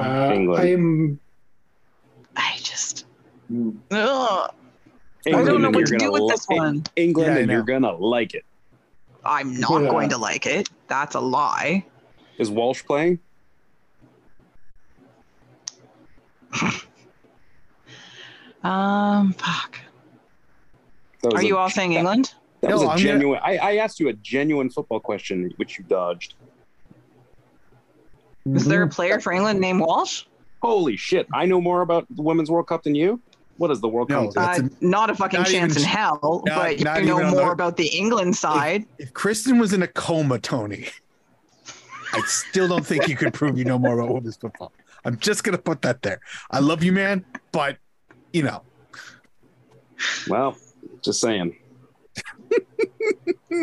Uh, 0.00 0.30
England. 0.34 0.62
I 0.62 0.70
am. 0.72 1.20
I 2.36 2.56
just. 2.62 3.04
Ugh, 3.90 4.52
I 5.26 5.30
England, 5.30 5.46
don't 5.48 5.60
know 5.62 5.66
and 5.68 5.74
what 5.74 5.80
you're 5.80 5.86
to 5.98 6.04
do 6.04 6.10
gonna 6.10 6.12
with 6.12 6.22
li- 6.22 6.28
this 6.30 6.46
one. 6.48 6.84
England, 6.96 7.34
Yeah, 7.34 7.40
and 7.42 7.50
you're 7.50 7.62
gonna 7.62 7.92
like 7.92 8.34
it. 8.34 8.44
I'm 9.24 9.58
not 9.58 9.82
Yeah. 9.82 9.90
going 9.90 10.08
to 10.10 10.18
like 10.18 10.46
it. 10.46 10.68
That's 10.86 11.14
a 11.16 11.20
lie. 11.20 11.84
Is 12.38 12.48
Walsh 12.50 12.84
playing? 12.84 13.18
Um, 18.64 19.32
fuck. 19.34 19.78
Are 21.34 21.42
you 21.42 21.56
a- 21.56 21.58
all 21.60 21.70
saying 21.70 21.92
England? 21.92 22.34
That 22.62 22.72
was 22.72 22.82
No, 22.82 22.88
a 22.88 22.90
I'm 22.92 22.96
gonna- 22.98 23.08
genuine. 23.12 23.40
I, 23.44 23.56
I 23.58 23.76
asked 23.76 24.00
you 24.00 24.08
a 24.08 24.12
genuine 24.14 24.70
football 24.70 24.98
question, 24.98 25.52
which 25.56 25.78
you 25.78 25.84
dodged. 25.84 26.34
Is 28.46 28.64
there 28.64 28.82
a 28.82 28.88
player 28.88 29.20
for 29.20 29.32
England 29.32 29.60
named 29.60 29.80
Walsh? 29.80 30.24
Holy 30.62 30.96
shit! 30.96 31.26
I 31.34 31.46
know 31.46 31.60
more 31.60 31.82
about 31.82 32.06
the 32.10 32.22
Women's 32.22 32.50
World 32.50 32.66
Cup 32.66 32.82
than 32.84 32.94
you. 32.94 33.20
What 33.58 33.70
is 33.70 33.80
the 33.80 33.88
World 33.88 34.10
No, 34.10 34.30
Cup? 34.30 34.58
Uh, 34.58 34.62
not 34.80 35.10
a 35.10 35.14
fucking 35.14 35.40
not 35.40 35.48
chance 35.48 35.72
even- 35.76 35.82
in 35.82 35.88
hell. 35.88 36.42
not- 36.46 36.56
but 36.56 36.80
not 36.80 37.00
you 37.00 37.06
know 37.06 37.18
more 37.30 37.46
the- 37.46 37.50
about 37.50 37.76
the 37.76 37.86
England 37.88 38.36
side. 38.36 38.84
If 38.98 39.12
Kristin 39.14 39.58
was 39.58 39.72
in 39.72 39.82
a 39.82 39.86
coma, 39.88 40.38
Tony, 40.38 40.88
I 42.12 42.20
still 42.26 42.68
don't 42.68 42.86
think 42.86 43.08
you 43.08 43.16
could 43.16 43.32
prove 43.32 43.58
you 43.58 43.64
know 43.64 43.78
more 43.78 43.98
about 43.98 44.12
women's 44.14 44.36
football. 44.36 44.72
I'm 45.04 45.18
just 45.18 45.44
gonna 45.44 45.58
put 45.58 45.82
that 45.82 46.02
there. 46.02 46.20
I 46.50 46.58
love 46.58 46.82
you, 46.82 46.92
man, 46.92 47.24
but 47.52 47.78
you 48.32 48.42
know, 48.42 48.62
Well, 50.28 50.56
just 51.02 51.20
saying. 51.20 51.56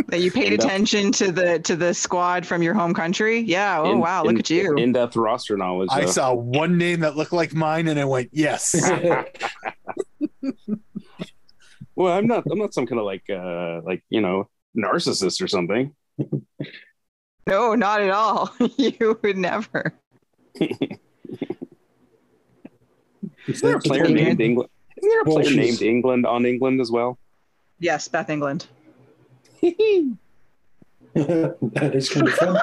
that 0.07 0.21
you 0.21 0.31
paid 0.31 0.53
In 0.53 0.59
depth. 0.59 0.65
attention 0.65 1.11
to 1.13 1.31
the 1.31 1.59
to 1.59 1.75
the 1.75 1.93
squad 1.93 2.45
from 2.45 2.63
your 2.63 2.73
home 2.73 2.93
country. 2.93 3.39
Yeah. 3.39 3.79
Oh 3.79 3.91
In- 3.91 3.99
wow, 3.99 4.23
look 4.23 4.33
in- 4.33 4.39
at 4.39 4.49
you. 4.49 4.75
In-depth 4.75 5.15
roster 5.15 5.57
knowledge. 5.57 5.89
I 5.91 6.05
saw 6.05 6.33
one 6.33 6.77
name 6.77 7.01
that 7.01 7.15
looked 7.15 7.33
like 7.33 7.53
mine, 7.53 7.87
and 7.87 7.99
I 7.99 8.05
went, 8.05 8.29
"Yes." 8.31 8.75
Well, 11.95 12.13
I'm 12.13 12.27
not. 12.27 12.43
I'm 12.49 12.57
not 12.59 12.73
some 12.73 12.87
kind 12.87 12.99
of 12.99 13.05
like, 13.05 13.29
uh, 13.29 13.81
like 13.83 14.03
you 14.09 14.21
know, 14.21 14.49
narcissist 14.75 15.41
or 15.41 15.47
something. 15.47 15.93
no, 17.47 17.75
not 17.75 18.01
at 18.01 18.09
all. 18.09 18.53
you 18.77 19.19
would 19.21 19.37
never. 19.37 19.93
Is 23.47 23.61
there 23.61 23.75
a 23.75 23.79
player 23.79 24.05
England. 24.05 24.15
named 24.27 24.41
England? 24.41 24.69
Isn't 24.97 25.09
there 25.09 25.21
a 25.21 25.25
player 25.25 25.35
Walsh 25.37 25.51
is- 25.51 25.57
named 25.57 25.81
England 25.81 26.25
on 26.25 26.45
England 26.45 26.81
as 26.81 26.91
well? 26.91 27.17
Yes, 27.79 28.07
Beth 28.07 28.29
England. 28.29 28.67
that 29.61 30.17
is 31.93 32.09
kind 32.09 32.27
of 32.27 32.33
fun. 32.35 32.53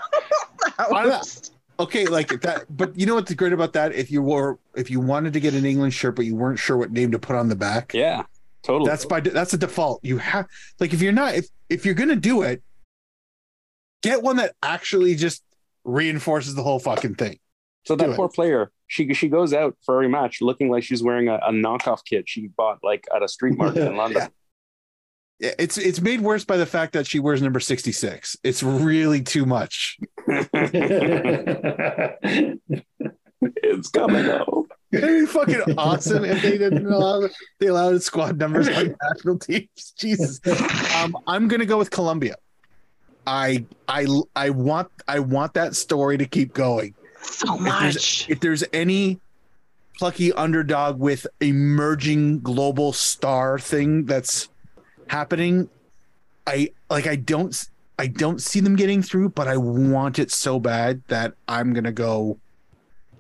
That 0.79 0.91
Why 0.91 1.05
not? 1.05 1.19
was- 1.21 1.51
okay, 1.83 2.07
like 2.07 2.29
that. 2.43 2.65
But 2.69 2.99
you 2.99 3.07
know 3.07 3.15
what's 3.17 3.33
great 3.35 3.53
about 3.53 3.73
that? 3.75 3.95
If 3.95 4.11
you 4.11 4.23
were, 4.23 4.59
if 4.77 4.91
you 4.91 5.01
wanted 5.01 5.33
to 5.35 5.41
get 5.41 5.55
an 5.55 5.65
England 5.65 5.95
shirt, 5.95 6.17
but 6.17 6.25
you 6.25 6.35
weren't 6.37 6.59
sure 6.59 6.77
what 6.77 6.91
name 6.93 7.11
to 7.13 7.19
put 7.19 7.37
on 7.37 7.49
the 7.49 7.57
back, 7.57 7.93
Yeah, 7.95 8.25
totally. 8.63 8.89
that's 8.89 9.05
by 9.05 9.21
that's 9.21 9.53
a 9.55 9.59
default. 9.59 10.01
You 10.05 10.19
have 10.19 10.47
like 10.79 10.93
if 10.95 11.03
you're 11.03 11.13
not 11.13 11.35
if 11.35 11.47
if 11.69 11.85
you're 11.85 11.95
gonna 11.95 12.17
do 12.17 12.43
it, 12.43 12.63
get 14.03 14.23
one 14.23 14.37
that 14.37 14.55
actually 14.63 15.15
just 15.15 15.43
reinforces 15.85 16.55
the 16.55 16.63
whole 16.63 16.79
fucking 16.79 17.15
thing. 17.15 17.39
so 17.85 17.97
do 17.97 18.05
that 18.07 18.13
it. 18.13 18.17
poor 18.17 18.29
player. 18.29 18.71
She 18.87 19.13
she 19.15 19.29
goes 19.29 19.53
out 19.53 19.77
for 19.85 19.95
every 19.95 20.09
match 20.09 20.41
looking 20.41 20.69
like 20.69 20.83
she's 20.83 21.03
wearing 21.03 21.29
a, 21.29 21.35
a 21.37 21.51
knockoff 21.53 22.01
kit 22.05 22.29
she 22.29 22.49
bought 22.49 22.79
like 22.83 23.07
at 23.15 23.23
a 23.23 23.29
street 23.29 23.57
market 23.57 23.87
in 23.87 23.97
London. 23.97 24.29
Yeah, 25.41 25.53
It's 25.59 25.79
it's 25.79 26.01
made 26.01 26.21
worse 26.21 26.45
by 26.45 26.57
the 26.59 26.67
fact 26.67 26.93
that 26.93 27.07
she 27.07 27.19
wears 27.19 27.41
number 27.43 27.61
sixty 27.61 27.93
six. 27.93 28.37
It's 28.45 28.63
really 28.63 29.23
too 29.23 29.47
much. 29.47 29.99
it's 33.63 33.89
coming 33.91 34.27
out. 34.27 34.67
It'd 34.93 35.09
be 35.09 35.27
fucking 35.27 35.79
awesome 35.79 36.25
if 36.25 36.43
they 36.43 36.59
didn't 36.59 36.87
allow 36.87 37.29
they 37.59 37.67
allowed 37.69 38.03
squad 38.03 38.39
numbers 38.39 38.69
on 38.69 38.95
national 39.15 39.39
teams. 39.39 39.95
Jesus. 39.97 40.41
Um, 40.97 41.17
I'm 41.27 41.49
gonna 41.49 41.67
go 41.67 41.79
with 41.79 41.91
Colombia. 41.91 42.35
I 43.27 43.65
I 43.89 44.07
I 44.35 44.51
want 44.51 44.89
I 45.07 45.21
want 45.21 45.55
that 45.55 45.77
story 45.77 46.19
to 46.19 46.27
keep 46.27 46.53
going. 46.53 46.95
so 47.23 47.57
there's- 47.59 47.95
much. 47.95 48.27
If 48.31 48.41
there's 48.41 48.65
any 48.73 49.21
plucky 49.99 50.33
underdog 50.33 50.99
with 50.99 51.27
emerging 51.41 52.41
global 52.41 52.93
star 52.93 53.59
thing 53.59 54.07
that's 54.07 54.49
happening, 55.11 55.69
I 56.47 56.71
like 56.89 57.07
I 57.07 57.17
don't 57.17 57.69
I 57.99 58.07
don't 58.07 58.41
see 58.41 58.61
them 58.61 58.77
getting 58.77 59.03
through, 59.03 59.31
but 59.31 59.49
I 59.49 59.57
want 59.57 60.19
it 60.19 60.31
so 60.31 60.59
bad 60.59 61.03
that 61.09 61.35
I'm 61.49 61.73
gonna 61.75 61.93
go 61.93 62.39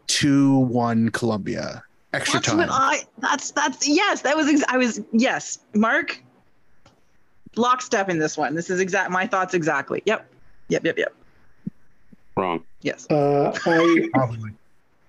two 0.06 0.58
one 0.58 1.10
Columbia 1.10 1.84
Extra 2.12 2.40
That's 2.40 2.48
time. 2.48 2.58
what 2.58 2.68
I. 2.70 3.00
That's 3.18 3.52
that's 3.52 3.86
yes. 3.88 4.22
That 4.22 4.36
was. 4.36 4.48
Ex- 4.48 4.64
I 4.68 4.78
was 4.78 5.00
yes. 5.12 5.60
Mark. 5.74 6.20
lockstep 7.56 8.08
in 8.08 8.18
this 8.18 8.36
one. 8.36 8.54
This 8.54 8.68
is 8.68 8.80
exact 8.80 9.10
my 9.10 9.26
thoughts 9.26 9.54
exactly. 9.54 10.02
Yep. 10.06 10.28
Yep. 10.68 10.84
Yep. 10.86 10.98
Yep. 10.98 11.14
Wrong. 12.36 12.64
Yes. 12.82 13.06
Uh, 13.10 13.52
I, 13.64 14.08
Probably. 14.12 14.52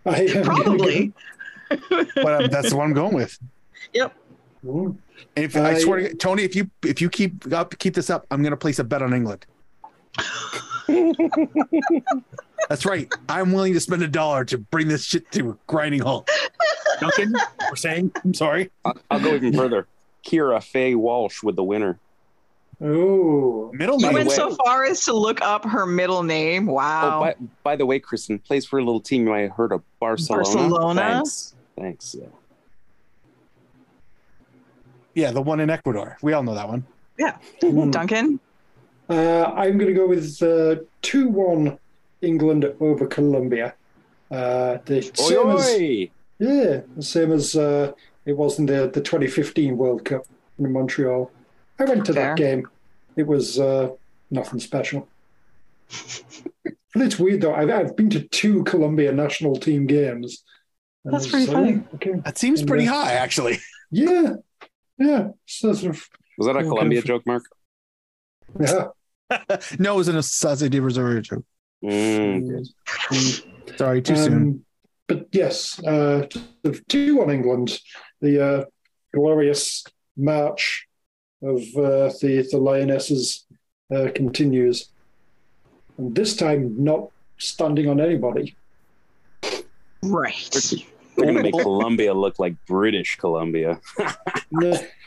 I 0.06 0.22
am 0.22 0.28
gonna 0.28 0.46
Probably. 0.46 1.14
But 1.90 2.44
um, 2.44 2.48
that's 2.50 2.70
the 2.70 2.76
one 2.76 2.88
I'm 2.88 2.94
going 2.94 3.14
with. 3.16 3.40
Yep. 3.94 4.14
Go- 4.66 4.96
And 5.36 5.46
if 5.46 5.56
I, 5.56 5.72
I- 5.72 5.80
swear 5.80 6.08
to 6.10 6.16
Tony, 6.16 6.44
if 6.44 6.56
you 6.56 6.70
if 6.86 7.02
you 7.02 7.10
keep 7.10 7.52
up 7.54 7.78
keep 7.80 7.94
this 7.96 8.10
up, 8.10 8.26
I'm 8.32 8.44
gonna 8.44 8.58
place 8.58 8.80
a 8.80 8.84
bet 8.84 9.02
on 9.02 9.14
England. 9.14 9.46
That's 12.70 12.86
right. 12.86 13.12
I'm 13.28 13.52
willing 13.52 13.74
to 13.74 13.80
spend 13.80 14.02
a 14.04 14.08
dollar 14.08 14.46
to 14.46 14.58
bring 14.58 14.88
this 14.88 15.04
shit 15.06 15.30
to 15.34 15.52
a 15.52 15.58
grinding 15.68 16.02
halt. 16.02 16.30
Duncan, 17.00 17.34
we're 17.70 17.76
saying. 17.76 18.12
I'm 18.24 18.34
sorry. 18.34 18.70
I'll, 18.86 18.96
I'll 19.10 19.20
go 19.20 19.34
even 19.36 19.54
further. 19.58 19.88
Keira 20.26 20.64
Fae 20.64 20.96
Walsh 20.96 21.42
with 21.44 21.56
the 21.56 21.64
winner. 21.64 21.98
Oh, 22.84 23.72
Middle 23.74 23.98
name. 24.00 24.12
You 24.12 24.18
name. 24.18 24.28
went 24.28 24.30
way- 24.30 24.36
so 24.36 24.56
far 24.64 24.86
as 24.86 25.04
to 25.06 25.14
look 25.14 25.42
up 25.42 25.66
her 25.66 25.86
middle 25.86 26.24
name. 26.24 26.70
Oh, 26.70 26.74
wow. 26.74 27.18
Oh, 27.18 27.20
by, 27.22 27.36
by 27.64 27.76
the 27.76 27.86
way, 27.86 28.00
Kristin 28.00 28.44
plays 28.44 28.66
for 28.66 28.80
a 28.80 28.84
little 28.84 29.00
team 29.02 29.24
you 29.26 29.30
might 29.30 29.42
have 29.42 29.52
heard 29.52 29.72
of 29.72 29.84
Barcelona. 30.00 30.44
Barcelona? 30.70 31.02
Thanks. 31.02 31.56
Thanks. 31.78 32.16
Yeah. 32.20 32.28
Yeah, 35.14 35.32
the 35.32 35.42
one 35.42 35.60
in 35.60 35.70
Ecuador. 35.70 36.18
We 36.22 36.34
all 36.34 36.44
know 36.44 36.56
that 36.56 36.68
one. 36.68 36.86
Hmm. 37.20 37.92
Duncan. 37.92 38.40
Uh, 39.10 39.44
I'm 39.44 39.78
going 39.78 39.94
to 39.94 39.94
go 39.94 40.08
with 40.08 40.42
uh, 40.42 40.78
2 41.02 41.28
1 41.28 41.78
England 42.22 42.66
over 42.80 43.08
Colombia. 43.08 43.74
Uh, 44.30 44.78
the 44.86 45.02
same 45.02 45.48
Oi, 45.48 45.56
as, 45.58 45.68
oi. 45.68 46.12
yeah, 46.40 46.82
the 46.96 47.04
same 47.04 47.34
as 47.34 47.56
uh, 47.56 47.92
it 48.26 48.38
was 48.38 48.58
in 48.60 48.66
the, 48.66 48.90
the 48.94 49.02
2015 49.02 49.78
World 49.78 50.06
Cup 50.06 50.24
in 50.58 50.72
Montreal. 50.72 51.30
I 51.80 51.84
went 51.84 52.06
to 52.06 52.14
Fair. 52.14 52.28
that 52.30 52.38
game. 52.38 52.68
It 53.18 53.28
was 53.28 53.60
uh, 53.60 53.90
nothing 54.30 54.60
special. 54.60 55.10
but 56.64 56.74
it's 56.96 57.20
weird 57.20 57.42
though. 57.42 57.54
I've, 57.54 57.70
I've 57.70 57.96
been 57.98 58.10
to 58.12 58.22
two 58.22 58.64
Colombia 58.64 59.12
national 59.12 59.58
team 59.58 59.88
games. 59.88 60.44
That's 61.04 61.28
pretty 61.28 61.50
uh, 61.50 61.54
funny. 61.54 61.84
Okay. 61.96 62.14
That 62.24 62.38
seems 62.38 62.64
pretty 62.64 62.86
high, 62.86 63.14
actually. 63.14 63.60
Yeah. 63.92 64.36
Yeah. 65.02 65.30
Sort 65.48 65.84
of, 65.84 66.08
Was 66.38 66.48
that 66.48 66.56
a 66.56 66.60
Okay. 66.60 66.68
Columbia 66.70 67.02
joke, 67.02 67.26
Mark? 67.26 67.44
yeah. 68.60 68.88
no, 69.80 69.94
it 69.94 69.98
was 69.98 70.10
in 70.10 70.16
Osaze 70.16 70.70
De 70.70 70.80
Rosario 70.80 71.22
joke. 71.22 71.46
Mm. 71.84 72.66
Mm. 73.10 73.78
Sorry, 73.78 74.02
too 74.02 74.16
soon. 74.16 74.34
Um, 74.34 74.66
But 75.08 75.28
yes, 75.32 75.80
uh, 75.84 76.28
the 76.64 76.80
two 76.88 77.22
on 77.22 77.30
England, 77.32 77.80
the 78.22 78.34
uh, 78.50 78.66
glorious 79.14 79.84
march 80.16 80.88
of 81.42 81.60
uh, 81.76 82.12
the 82.22 82.48
the 82.52 82.58
lionesses 82.58 83.46
uh, 83.94 84.08
continues, 84.16 84.92
and 85.98 86.16
this 86.16 86.36
time 86.36 86.62
not 86.78 87.10
standing 87.40 87.90
on 87.90 88.00
anybody. 88.00 88.56
Right. 90.04 90.56
They're 91.16 91.26
gonna 91.26 91.44
make 91.44 91.54
Columbia 91.54 92.14
look 92.14 92.40
like 92.40 92.56
British 92.66 93.18
Columbia. 93.18 93.80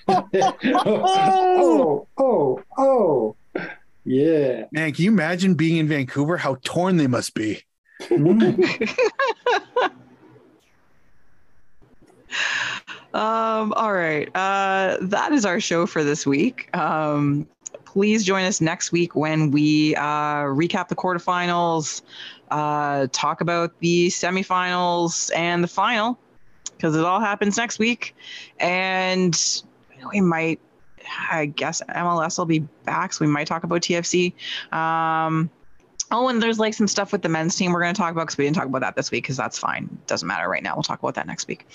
oh, 0.08 2.06
oh, 2.18 2.62
oh, 2.76 3.36
yeah. 4.04 4.64
Man, 4.70 4.92
can 4.92 5.04
you 5.04 5.10
imagine 5.10 5.54
being 5.54 5.78
in 5.78 5.88
Vancouver? 5.88 6.36
How 6.36 6.56
torn 6.62 6.96
they 6.98 7.06
must 7.06 7.34
be. 7.34 7.62
Um, 13.14 13.72
all 13.74 13.92
right. 13.92 14.28
Uh, 14.34 14.98
that 15.00 15.30
is 15.30 15.44
our 15.44 15.60
show 15.60 15.86
for 15.86 16.02
this 16.02 16.26
week. 16.26 16.68
Um, 16.76 17.46
please 17.84 18.24
join 18.24 18.44
us 18.44 18.60
next 18.60 18.90
week 18.90 19.14
when 19.14 19.52
we 19.52 19.94
uh, 19.94 20.42
recap 20.50 20.88
the 20.88 20.96
quarterfinals, 20.96 22.02
uh, 22.50 23.06
talk 23.12 23.40
about 23.40 23.78
the 23.80 24.08
semifinals 24.08 25.30
and 25.34 25.62
the 25.62 25.68
final, 25.68 26.18
because 26.76 26.96
it 26.96 27.04
all 27.04 27.20
happens 27.20 27.56
next 27.56 27.78
week. 27.78 28.14
And 28.58 29.38
we 30.12 30.20
might, 30.20 30.60
I 31.30 31.46
guess 31.46 31.82
MLS 31.88 32.38
will 32.38 32.46
be 32.46 32.60
back, 32.84 33.12
so 33.12 33.24
we 33.24 33.30
might 33.30 33.46
talk 33.46 33.64
about 33.64 33.82
TFC. 33.82 34.32
Um, 34.72 35.50
Oh, 36.10 36.28
and 36.28 36.42
there's 36.42 36.58
like 36.58 36.74
some 36.74 36.86
stuff 36.86 37.12
with 37.12 37.22
the 37.22 37.28
men's 37.28 37.56
team 37.56 37.72
we're 37.72 37.80
going 37.80 37.94
to 37.94 38.00
talk 38.00 38.12
about 38.12 38.26
because 38.26 38.36
we 38.36 38.44
didn't 38.44 38.56
talk 38.56 38.66
about 38.66 38.82
that 38.82 38.94
this 38.94 39.10
week 39.10 39.24
because 39.24 39.36
that's 39.36 39.58
fine. 39.58 39.98
Doesn't 40.06 40.28
matter 40.28 40.48
right 40.48 40.62
now. 40.62 40.76
We'll 40.76 40.82
talk 40.82 41.00
about 41.00 41.14
that 41.14 41.26
next 41.26 41.48
week. 41.48 41.66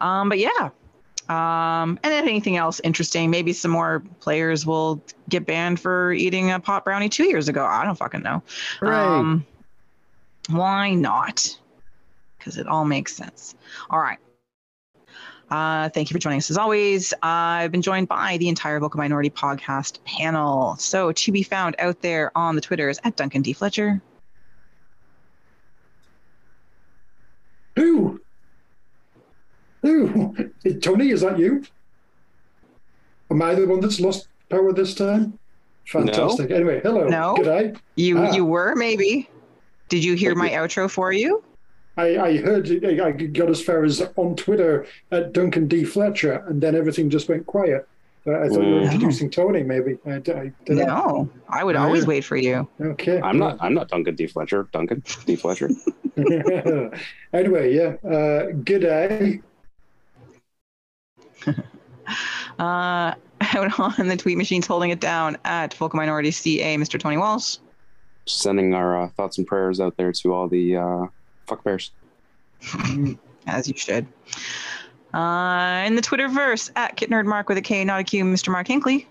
Um, 0.00 0.28
but 0.28 0.38
yeah. 0.38 0.70
Um, 1.28 1.98
and 2.02 2.12
if 2.12 2.22
anything 2.22 2.56
else 2.56 2.80
interesting, 2.84 3.30
maybe 3.30 3.52
some 3.52 3.70
more 3.70 4.02
players 4.20 4.66
will 4.66 5.02
get 5.28 5.46
banned 5.46 5.80
for 5.80 6.12
eating 6.12 6.50
a 6.50 6.60
pot 6.60 6.84
brownie 6.84 7.08
two 7.08 7.24
years 7.24 7.48
ago. 7.48 7.64
I 7.64 7.84
don't 7.84 7.96
fucking 7.96 8.22
know. 8.22 8.42
Um, 8.82 9.46
why 10.48 10.94
not? 10.94 11.58
Because 12.38 12.56
it 12.56 12.66
all 12.66 12.84
makes 12.84 13.14
sense. 13.14 13.54
All 13.90 14.00
right. 14.00 14.18
Uh, 15.50 15.88
thank 15.88 16.08
you 16.08 16.14
for 16.14 16.20
joining 16.20 16.38
us 16.38 16.48
as 16.50 16.56
always. 16.56 17.12
I've 17.22 17.72
been 17.72 17.82
joined 17.82 18.06
by 18.08 18.36
the 18.38 18.48
entire 18.48 18.78
Vocal 18.78 18.98
Minority 18.98 19.30
podcast 19.30 20.02
panel. 20.04 20.76
So 20.76 21.10
to 21.12 21.32
be 21.32 21.42
found 21.42 21.74
out 21.80 22.00
there 22.02 22.30
on 22.36 22.54
the 22.54 22.60
Twitters 22.60 23.00
at 23.02 23.16
Duncan 23.16 23.42
D. 23.42 23.52
Fletcher. 23.52 24.00
Who? 27.76 28.20
Who? 29.82 30.50
Tony, 30.82 31.10
is 31.10 31.22
that 31.22 31.38
you? 31.38 31.64
Am 33.30 33.42
I 33.42 33.54
the 33.54 33.66
one 33.66 33.80
that's 33.80 34.00
lost 34.00 34.28
power 34.50 34.72
this 34.72 34.94
time? 34.94 35.38
Fantastic. 35.86 36.50
Anyway, 36.50 36.80
hello. 36.82 37.08
No. 37.08 37.34
Good 37.36 37.44
day. 37.44 37.74
You 37.96 38.18
Ah. 38.18 38.32
you 38.32 38.44
were 38.44 38.74
maybe. 38.76 39.28
Did 39.90 40.02
you 40.02 40.14
hear 40.14 40.34
my 40.34 40.48
outro 40.50 40.88
for 40.90 41.12
you? 41.12 41.44
I, 41.96 42.16
I 42.18 42.36
heard 42.38 42.70
I 42.84 43.06
I 43.08 43.12
got 43.12 43.50
as 43.50 43.60
far 43.62 43.84
as 43.84 44.00
on 44.16 44.36
Twitter 44.36 44.86
at 45.10 45.32
Duncan 45.34 45.68
D. 45.68 45.84
Fletcher, 45.84 46.44
and 46.48 46.62
then 46.62 46.74
everything 46.74 47.10
just 47.10 47.28
went 47.28 47.44
quiet. 47.46 47.86
I 48.26 48.48
thought 48.48 48.62
you 48.62 48.74
were 48.74 48.80
introducing 48.82 49.30
Tony, 49.30 49.62
maybe. 49.62 49.98
I, 50.06 50.10
I, 50.12 50.18
did 50.18 50.36
I- 50.36 50.52
No, 50.68 51.28
I 51.48 51.64
would 51.64 51.74
always 51.74 52.06
wait 52.06 52.22
for 52.22 52.36
you. 52.36 52.68
Okay. 52.80 53.20
I'm 53.20 53.38
not. 53.38 53.56
I'm 53.60 53.74
not 53.74 53.88
Duncan 53.88 54.14
D. 54.14 54.26
Fletcher. 54.26 54.68
Duncan 54.72 55.02
D. 55.26 55.36
Fletcher. 55.36 55.70
anyway, 57.32 57.74
yeah. 57.74 57.96
Uh, 58.08 58.52
good 58.64 58.80
day. 58.82 59.40
Uh, 62.58 63.14
out 63.54 63.80
on 63.98 64.08
the 64.08 64.16
tweet 64.16 64.36
machines, 64.36 64.66
holding 64.66 64.90
it 64.90 65.00
down 65.00 65.38
at 65.44 65.72
Vocal 65.74 65.96
Minority 65.96 66.30
CA, 66.32 66.76
Mr. 66.76 66.98
Tony 66.98 67.16
Walsh. 67.16 67.56
Sending 68.26 68.74
our 68.74 69.02
uh, 69.02 69.08
thoughts 69.08 69.38
and 69.38 69.46
prayers 69.46 69.80
out 69.80 69.96
there 69.96 70.12
to 70.12 70.32
all 70.32 70.48
the 70.48 70.76
uh, 70.76 71.06
fuck 71.46 71.64
bears. 71.64 71.90
as 73.46 73.68
you 73.68 73.76
should. 73.76 74.06
Uh, 75.12 75.82
in 75.86 75.96
the 75.96 76.02
Twitterverse 76.02 76.70
at 76.76 76.96
KitNerdMark 76.96 77.48
with 77.48 77.58
a 77.58 77.62
K, 77.62 77.84
not 77.84 78.00
a 78.00 78.04
Q, 78.04 78.24
Mr. 78.24 78.50
Mark 78.50 78.68
Hinkley. 78.68 79.06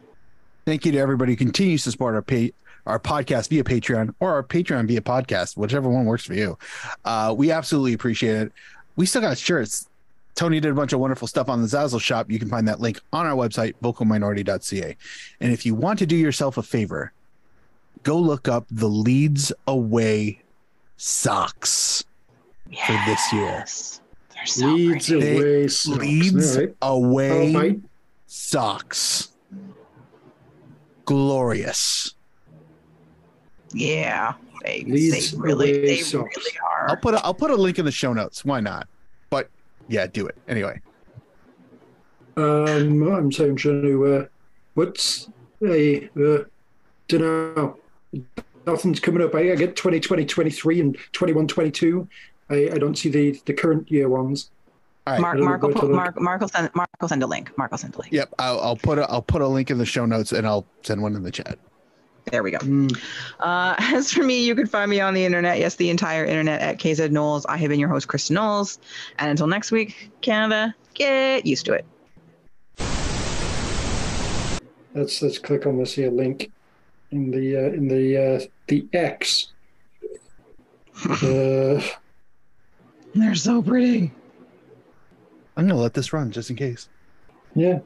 Thank 0.65 0.85
you 0.85 0.91
to 0.93 0.97
everybody 0.97 1.33
who 1.33 1.37
continues 1.37 1.83
to 1.83 1.91
support 1.91 2.15
our 2.15 2.21
pay 2.21 2.53
our 2.85 2.99
podcast 2.99 3.49
via 3.49 3.63
Patreon 3.63 4.15
or 4.19 4.33
our 4.33 4.41
Patreon 4.41 4.87
via 4.87 5.01
podcast, 5.01 5.57
whichever 5.57 5.89
one 5.89 6.05
works 6.05 6.25
for 6.25 6.33
you. 6.33 6.57
Uh, 7.05 7.35
we 7.37 7.51
absolutely 7.51 7.93
appreciate 7.93 8.35
it. 8.35 8.51
We 8.95 9.05
still 9.05 9.21
got 9.21 9.37
shirts. 9.37 9.87
Tony 10.33 10.59
did 10.59 10.71
a 10.71 10.73
bunch 10.73 10.93
of 10.93 10.99
wonderful 10.99 11.27
stuff 11.27 11.49
on 11.49 11.61
the 11.61 11.67
Zazzle 11.67 12.01
shop. 12.01 12.31
You 12.31 12.39
can 12.39 12.49
find 12.49 12.67
that 12.67 12.79
link 12.79 12.99
on 13.11 13.27
our 13.27 13.35
website, 13.35 13.73
vocalminority.ca. 13.83 14.95
And 15.39 15.51
if 15.51 15.65
you 15.65 15.75
want 15.75 15.99
to 15.99 16.05
do 16.05 16.15
yourself 16.15 16.57
a 16.57 16.63
favor, 16.63 17.11
go 18.03 18.17
look 18.17 18.47
up 18.47 18.65
the 18.71 18.87
Leeds 18.87 19.51
Away 19.67 20.41
socks 20.97 22.03
for 22.85 22.99
this 23.05 23.33
year. 23.33 23.65
They're 24.35 24.45
so 24.45 24.67
Leeds 24.67 25.09
pretty. 25.09 25.21
They- 25.21 25.37
away. 25.37 25.67
socks. 25.67 25.97
Leeds 25.99 26.57
All 26.57 26.61
right. 26.63 26.75
Away 26.81 27.55
All 27.55 27.61
right. 27.61 27.79
socks. 28.27 29.29
Glorious. 31.05 32.13
Yeah. 33.73 34.33
They, 34.63 34.83
Leeds 34.83 35.31
they 35.31 35.37
really, 35.37 35.71
away 35.71 35.85
they 35.87 35.97
socks. 35.97 36.35
really 36.37 36.57
are. 36.69 36.89
I'll 36.89 36.97
put 36.97 37.13
a, 37.15 37.23
I'll 37.23 37.33
put 37.33 37.51
a 37.51 37.55
link 37.55 37.79
in 37.79 37.85
the 37.85 37.91
show 37.91 38.13
notes. 38.13 38.43
Why 38.45 38.59
not? 38.59 38.87
But 39.29 39.49
yeah, 39.87 40.05
do 40.07 40.27
it 40.27 40.37
anyway. 40.47 40.81
Um, 42.37 43.03
I'm 43.11 43.31
saying 43.31 43.55
trying 43.57 43.81
to. 43.83 44.05
Uh, 44.05 44.25
what's 44.75 45.29
a? 45.63 46.05
Uh, 46.17 46.43
don't 47.07 47.21
know. 47.21 47.77
Nothing's 48.65 48.99
coming 48.99 49.21
up. 49.21 49.33
I, 49.35 49.51
I 49.51 49.55
get 49.55 49.75
2020, 49.75 50.25
23, 50.25 50.81
and 50.81 50.97
21, 51.13 51.47
22. 51.47 52.07
I, 52.49 52.55
I 52.73 52.77
don't 52.77 52.97
see 52.97 53.09
the 53.09 53.39
the 53.45 53.53
current 53.53 53.89
year 53.91 54.09
ones. 54.09 54.51
All 55.07 55.13
right. 55.13 55.21
Mark, 55.21 55.35
I 55.35 55.37
don't 55.37 55.45
know 55.45 55.49
Mark, 55.49 55.61
will 55.61 55.73
put. 55.73 55.91
Mark, 55.91 56.21
Mark, 56.21 56.41
will 56.41 56.47
send, 56.49 56.69
Mark 56.75 56.89
will 56.99 57.07
send 57.07 57.23
a 57.23 57.27
link. 57.27 57.55
Mark 57.57 57.71
will 57.71 57.77
send 57.77 57.95
a 57.95 57.99
link. 57.99 58.13
Yep. 58.13 58.33
I'll, 58.39 58.59
I'll 58.59 58.75
put 58.75 58.99
a 58.99 59.09
I'll 59.09 59.21
put 59.21 59.41
a 59.41 59.47
link 59.47 59.71
in 59.71 59.77
the 59.77 59.85
show 59.85 60.05
notes 60.05 60.31
and 60.31 60.45
I'll 60.45 60.65
send 60.83 61.01
one 61.01 61.15
in 61.15 61.23
the 61.23 61.31
chat. 61.31 61.57
There 62.25 62.43
we 62.43 62.51
go. 62.51 62.59
Mm. 62.59 62.95
Uh, 63.39 63.75
as 63.79 64.11
for 64.11 64.23
me, 64.23 64.43
you 64.43 64.55
can 64.55 64.67
find 64.67 64.89
me 64.91 64.99
on 64.99 65.13
the 65.13 65.25
internet. 65.25 65.57
Yes, 65.57 65.75
the 65.75 65.89
entire 65.89 66.25
internet 66.25 66.61
at 66.61 66.79
KZ 66.79 67.11
Knowles. 67.11 67.45
I 67.47 67.57
have 67.57 67.69
been 67.69 67.79
your 67.79 67.89
host, 67.89 68.07
Kristin 68.07 68.31
Knowles. 68.31 68.77
And 69.17 69.31
until 69.31 69.47
next 69.47 69.71
week, 69.71 70.11
Canada, 70.21 70.75
get 70.93 71.45
used 71.45 71.65
to 71.65 71.73
it. 71.73 71.85
let's 74.95 75.21
let's 75.21 75.37
click 75.37 75.65
on 75.65 75.77
this 75.77 75.93
here 75.93 76.09
link 76.09 76.51
in 77.11 77.31
the 77.31 77.55
uh, 77.57 77.73
in 77.73 77.87
the 77.87 78.17
uh, 78.17 78.39
the 78.67 78.87
X. 78.93 79.47
Uh, 81.05 81.81
They're 83.15 83.35
so 83.35 83.61
pretty. 83.61 84.11
I'm 85.57 85.67
gonna 85.67 85.79
let 85.79 85.93
this 85.93 86.13
run 86.13 86.31
just 86.31 86.49
in 86.49 86.55
case. 86.55 86.89
yeah. 87.55 87.79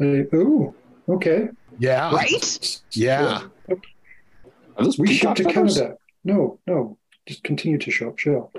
Uh, 0.00 0.04
ooh. 0.34 0.74
Okay. 1.08 1.48
Yeah. 1.78 2.12
Right? 2.14 2.80
Yeah. 2.92 3.42
Are 4.76 4.84
those 4.84 4.98
We 4.98 5.08
peacock 5.08 5.36
to 5.36 5.44
feathers? 5.44 5.76
Canada. 5.78 5.96
No, 6.24 6.58
no. 6.66 6.98
Just 7.26 7.42
continue 7.44 7.78
to 7.78 7.90
shop. 7.90 8.18
Sure. 8.18 8.50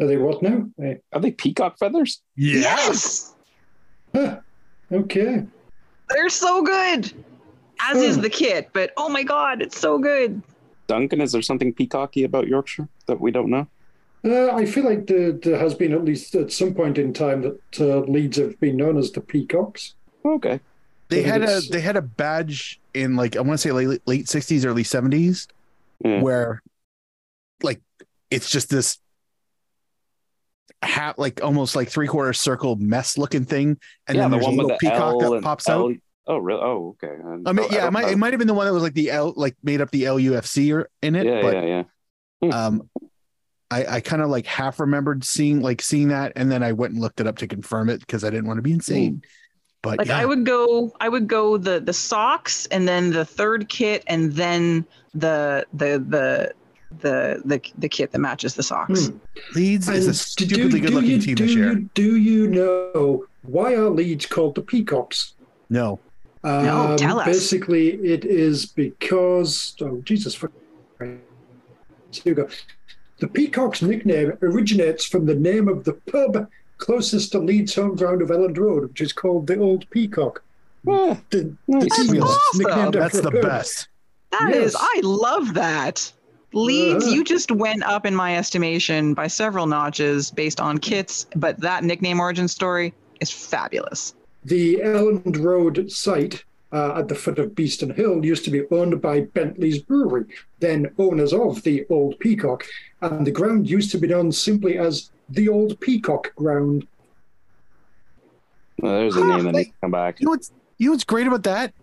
Are 0.00 0.06
they 0.06 0.16
what 0.16 0.42
now? 0.42 0.66
Eh, 0.82 0.94
Are 1.12 1.20
they 1.20 1.30
peacock 1.32 1.78
feathers? 1.78 2.22
Yes. 2.36 3.34
huh, 4.14 4.38
okay. 4.90 5.44
They're 6.08 6.30
so 6.30 6.62
good. 6.62 7.12
As 7.82 8.00
is 8.00 8.16
Hmm. 8.16 8.22
the 8.22 8.30
kit, 8.30 8.70
but 8.72 8.92
oh 8.96 9.08
my 9.08 9.22
god, 9.22 9.60
it's 9.62 9.78
so 9.78 9.98
good. 9.98 10.40
Duncan, 10.86 11.20
is 11.20 11.32
there 11.32 11.42
something 11.42 11.72
peacocky 11.72 12.24
about 12.24 12.46
Yorkshire 12.48 12.88
that 13.06 13.20
we 13.20 13.30
don't 13.30 13.48
know? 13.50 13.66
Uh, 14.24 14.52
I 14.54 14.66
feel 14.66 14.84
like 14.84 15.06
there, 15.08 15.32
there 15.32 15.58
has 15.58 15.74
been 15.74 15.92
at 15.92 16.04
least 16.04 16.34
at 16.36 16.52
some 16.52 16.74
point 16.74 16.96
in 16.98 17.12
time 17.12 17.42
that 17.42 17.80
uh, 17.80 18.00
Leeds 18.00 18.36
have 18.36 18.58
been 18.60 18.76
known 18.76 18.96
as 18.98 19.10
the 19.10 19.20
Peacocks. 19.20 19.94
Okay. 20.24 20.60
They 21.08 21.22
had 21.22 21.42
a 21.42 21.60
they 21.60 21.80
had 21.80 21.96
a 21.96 22.02
badge 22.02 22.80
in 22.94 23.16
like 23.16 23.36
I 23.36 23.40
want 23.40 23.52
to 23.52 23.58
say 23.58 23.72
late 23.72 24.00
late 24.06 24.28
sixties, 24.28 24.64
early 24.64 24.84
seventies, 24.84 25.46
Yeah. 26.04 26.22
where 26.22 26.62
like 27.62 27.80
it's 28.30 28.48
just 28.48 28.70
this 28.70 28.98
hat 30.82 31.18
like 31.18 31.42
almost 31.42 31.76
like 31.76 31.88
three 31.88 32.06
quarter 32.06 32.32
circle 32.32 32.76
mess 32.76 33.18
looking 33.18 33.44
thing, 33.44 33.76
and 34.06 34.16
yeah, 34.16 34.22
then 34.22 34.30
the 34.30 34.36
there's 34.38 34.46
a 34.46 34.48
one 34.48 34.56
with 34.56 34.64
little 34.66 34.78
peacock 34.78 35.22
L 35.22 35.30
that 35.32 35.42
pops 35.42 35.68
L- 35.68 35.86
out. 35.88 35.94
Oh, 36.26 36.38
really? 36.38 36.60
Oh, 36.62 36.96
okay. 37.02 37.14
And- 37.14 37.48
I 37.48 37.52
mean, 37.52 37.66
yeah, 37.70 37.86
it 37.86 37.90
might, 37.90 38.02
know. 38.02 38.08
it 38.08 38.18
might 38.18 38.32
have 38.32 38.38
been 38.38 38.48
the 38.48 38.54
one 38.54 38.66
that 38.66 38.72
was 38.72 38.82
like 38.82 38.94
the 38.94 39.10
L, 39.10 39.32
like 39.36 39.56
made 39.62 39.80
up 39.80 39.90
the 39.90 40.04
LUFC 40.04 40.74
or 40.74 40.88
in 41.02 41.16
it. 41.16 41.26
yeah, 41.26 41.42
but 41.42 41.54
yeah, 41.54 41.82
yeah. 42.40 42.48
um, 42.66 42.88
I, 43.70 43.96
I 43.96 44.00
kind 44.00 44.20
of 44.22 44.28
like 44.28 44.46
half 44.46 44.78
remembered 44.80 45.24
seeing 45.24 45.62
like 45.62 45.80
seeing 45.82 46.08
that, 46.08 46.32
and 46.36 46.50
then 46.50 46.62
I 46.62 46.72
went 46.72 46.92
and 46.92 47.00
looked 47.02 47.20
it 47.20 47.26
up 47.26 47.38
to 47.38 47.48
confirm 47.48 47.88
it 47.88 48.00
because 48.00 48.22
I 48.22 48.30
didn't 48.30 48.46
want 48.46 48.58
to 48.58 48.62
be 48.62 48.72
insane. 48.72 49.22
But 49.82 49.98
Like 49.98 50.08
yeah, 50.08 50.18
I 50.18 50.26
would 50.26 50.46
go, 50.46 50.92
I 51.00 51.08
would 51.08 51.26
go 51.26 51.56
the 51.56 51.80
the 51.80 51.92
socks, 51.92 52.66
and 52.66 52.86
then 52.86 53.10
the 53.10 53.24
third 53.24 53.68
kit, 53.68 54.04
and 54.06 54.32
then 54.32 54.86
the 55.14 55.66
the 55.72 56.04
the 56.08 56.52
the 57.00 57.42
the, 57.44 57.60
the 57.78 57.88
kit 57.88 58.12
that 58.12 58.18
matches 58.18 58.54
the 58.54 58.62
socks. 58.62 59.06
Hmm. 59.08 59.16
Leeds 59.54 59.88
is 59.88 60.06
a 60.06 60.08
And 60.10 60.16
stupidly 60.16 60.80
do 60.80 60.86
good 60.86 60.94
looking 60.94 61.10
you, 61.10 61.20
team 61.20 61.34
do 61.34 61.46
this 61.46 61.54
year. 61.56 61.72
You, 61.72 61.90
do 61.94 62.16
you 62.16 62.46
know 62.48 63.24
why 63.42 63.74
are 63.74 63.88
Leeds 63.88 64.26
called 64.26 64.54
the 64.54 64.62
Peacocks? 64.62 65.34
No, 65.70 65.98
No, 66.44 66.96
tell 66.98 67.20
us. 67.20 67.26
Um, 67.26 67.32
Basically, 67.32 67.90
it 68.04 68.24
is 68.24 68.66
because 68.66 69.74
oh 69.80 70.00
Jesus, 70.04 70.34
fuck. 70.34 70.50
Here 70.98 71.20
we 72.24 72.32
go. 72.34 72.48
The 73.18 73.28
Peacocks 73.28 73.82
nickname 73.82 74.32
originates 74.42 75.04
from 75.04 75.26
the 75.26 75.34
name 75.34 75.68
of 75.68 75.84
the 75.84 75.92
pub 75.94 76.48
closest 76.78 77.30
to 77.32 77.38
Leeds' 77.38 77.74
home 77.76 77.94
ground 77.94 78.22
of 78.22 78.28
Elland 78.30 78.58
Road, 78.58 78.88
which 78.88 79.00
is 79.00 79.12
called 79.12 79.46
the 79.46 79.56
Old 79.58 79.88
Peacock. 79.90 80.42
Yeah. 80.84 81.16
The, 81.30 81.54
Nice. 81.68 81.84
the 81.84 82.18
That's 82.18 82.64
awesome. 82.64 82.90
that's 82.90 83.20
the 83.20 83.28
a 83.28 83.30
pub. 83.30 83.42
best. 83.42 83.88
That 84.32 84.50
is, 84.52 84.72
Yes. 84.72 84.76
I 84.82 85.00
love 85.04 85.54
that. 85.54 86.12
Leeds, 86.54 87.04
Uh-huh. 87.04 87.14
you 87.14 87.24
just 87.24 87.52
went 87.52 87.84
up 87.84 88.04
in 88.04 88.14
my 88.14 88.36
estimation 88.36 89.14
by 89.14 89.28
several 89.28 89.66
notches 89.66 90.30
based 90.32 90.60
on 90.60 90.76
kits, 90.78 91.26
but 91.36 91.58
that 91.60 91.84
nickname 91.84 92.18
origin 92.18 92.48
story 92.48 92.92
is 93.20 93.30
fabulous. 93.30 94.14
The 94.44 94.76
Elland 94.76 95.42
Road 95.42 95.90
site 95.90 96.44
uh, 96.72 96.98
at 96.98 97.08
the 97.08 97.14
foot 97.14 97.38
of 97.38 97.54
Beeston 97.54 97.94
Hill 97.94 98.24
used 98.24 98.44
to 98.44 98.50
be 98.50 98.62
owned 98.70 99.00
by 99.00 99.20
Bentley's 99.20 99.80
Brewery, 99.80 100.24
then 100.58 100.92
owners 100.98 101.32
of 101.32 101.62
the 101.62 101.84
Old 101.90 102.18
Peacock, 102.18 102.64
and 103.02 103.26
the 103.26 103.30
ground 103.30 103.68
used 103.68 103.90
to 103.92 103.98
be 103.98 104.08
known 104.08 104.32
simply 104.32 104.78
as 104.78 105.10
the 105.28 105.48
Old 105.48 105.78
Peacock 105.80 106.34
Ground. 106.34 106.86
Well, 108.78 108.92
there's 108.92 109.16
a 109.16 109.24
name 109.24 109.44
that 109.44 109.52
needs 109.52 109.68
to 109.68 109.74
come 109.82 109.90
back. 109.90 110.18
You 110.20 110.26
know 110.26 110.30
what's 110.30 110.50
you 110.78 110.86
know 110.86 110.92
what's 110.92 111.04
great 111.04 111.26
about 111.26 111.44
that? 111.44 111.74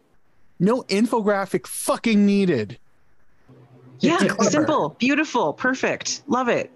No 0.60 0.81
infographic 0.84 1.65
fucking 1.68 2.26
needed. 2.26 2.77
Yeah, 3.99 4.18
simple, 4.41 4.90
beautiful, 4.98 5.53
perfect. 5.53 6.23
Love 6.27 6.49
it. 6.49 6.72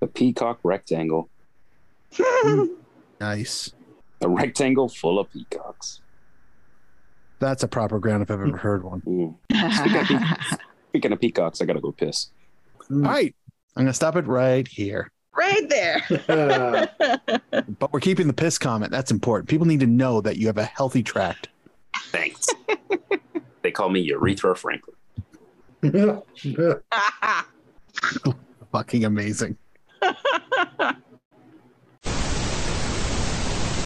The 0.00 0.06
peacock 0.06 0.58
rectangle. 0.62 1.28
Nice. 3.20 3.74
A 4.22 4.28
rectangle 4.28 4.88
full 4.88 5.18
of 5.18 5.30
peacocks. 5.32 6.00
That's 7.38 7.62
a 7.62 7.68
proper 7.68 7.98
ground 7.98 8.22
if 8.22 8.30
I've 8.30 8.40
ever 8.40 8.56
heard 8.56 8.84
one. 8.84 9.00
Mm. 9.02 9.34
Speaking 9.74 10.16
of, 10.16 10.58
speaking 10.90 11.12
of 11.12 11.20
peacocks, 11.20 11.60
I 11.62 11.64
gotta 11.64 11.80
go 11.80 11.90
piss. 11.92 12.28
All 12.90 12.98
right. 12.98 13.34
I'm 13.76 13.84
gonna 13.84 13.94
stop 13.94 14.16
it 14.16 14.26
right 14.26 14.66
here. 14.68 15.10
right 15.36 15.68
there. 15.68 16.90
But 17.78 17.92
we're 17.92 18.00
keeping 18.00 18.26
the 18.26 18.32
piss 18.34 18.58
comment. 18.58 18.90
That's 18.92 19.10
important. 19.10 19.48
People 19.48 19.66
need 19.66 19.80
to 19.80 19.86
know 19.86 20.20
that 20.20 20.36
you 20.36 20.46
have 20.48 20.58
a 20.58 20.64
healthy 20.64 21.02
tract. 21.02 21.48
Thanks. 22.08 22.46
they 23.62 23.70
call 23.70 23.88
me 23.88 24.00
Urethra 24.00 24.54
Franklin. 24.54 24.96
Fucking 28.72 29.04
amazing. 29.04 29.56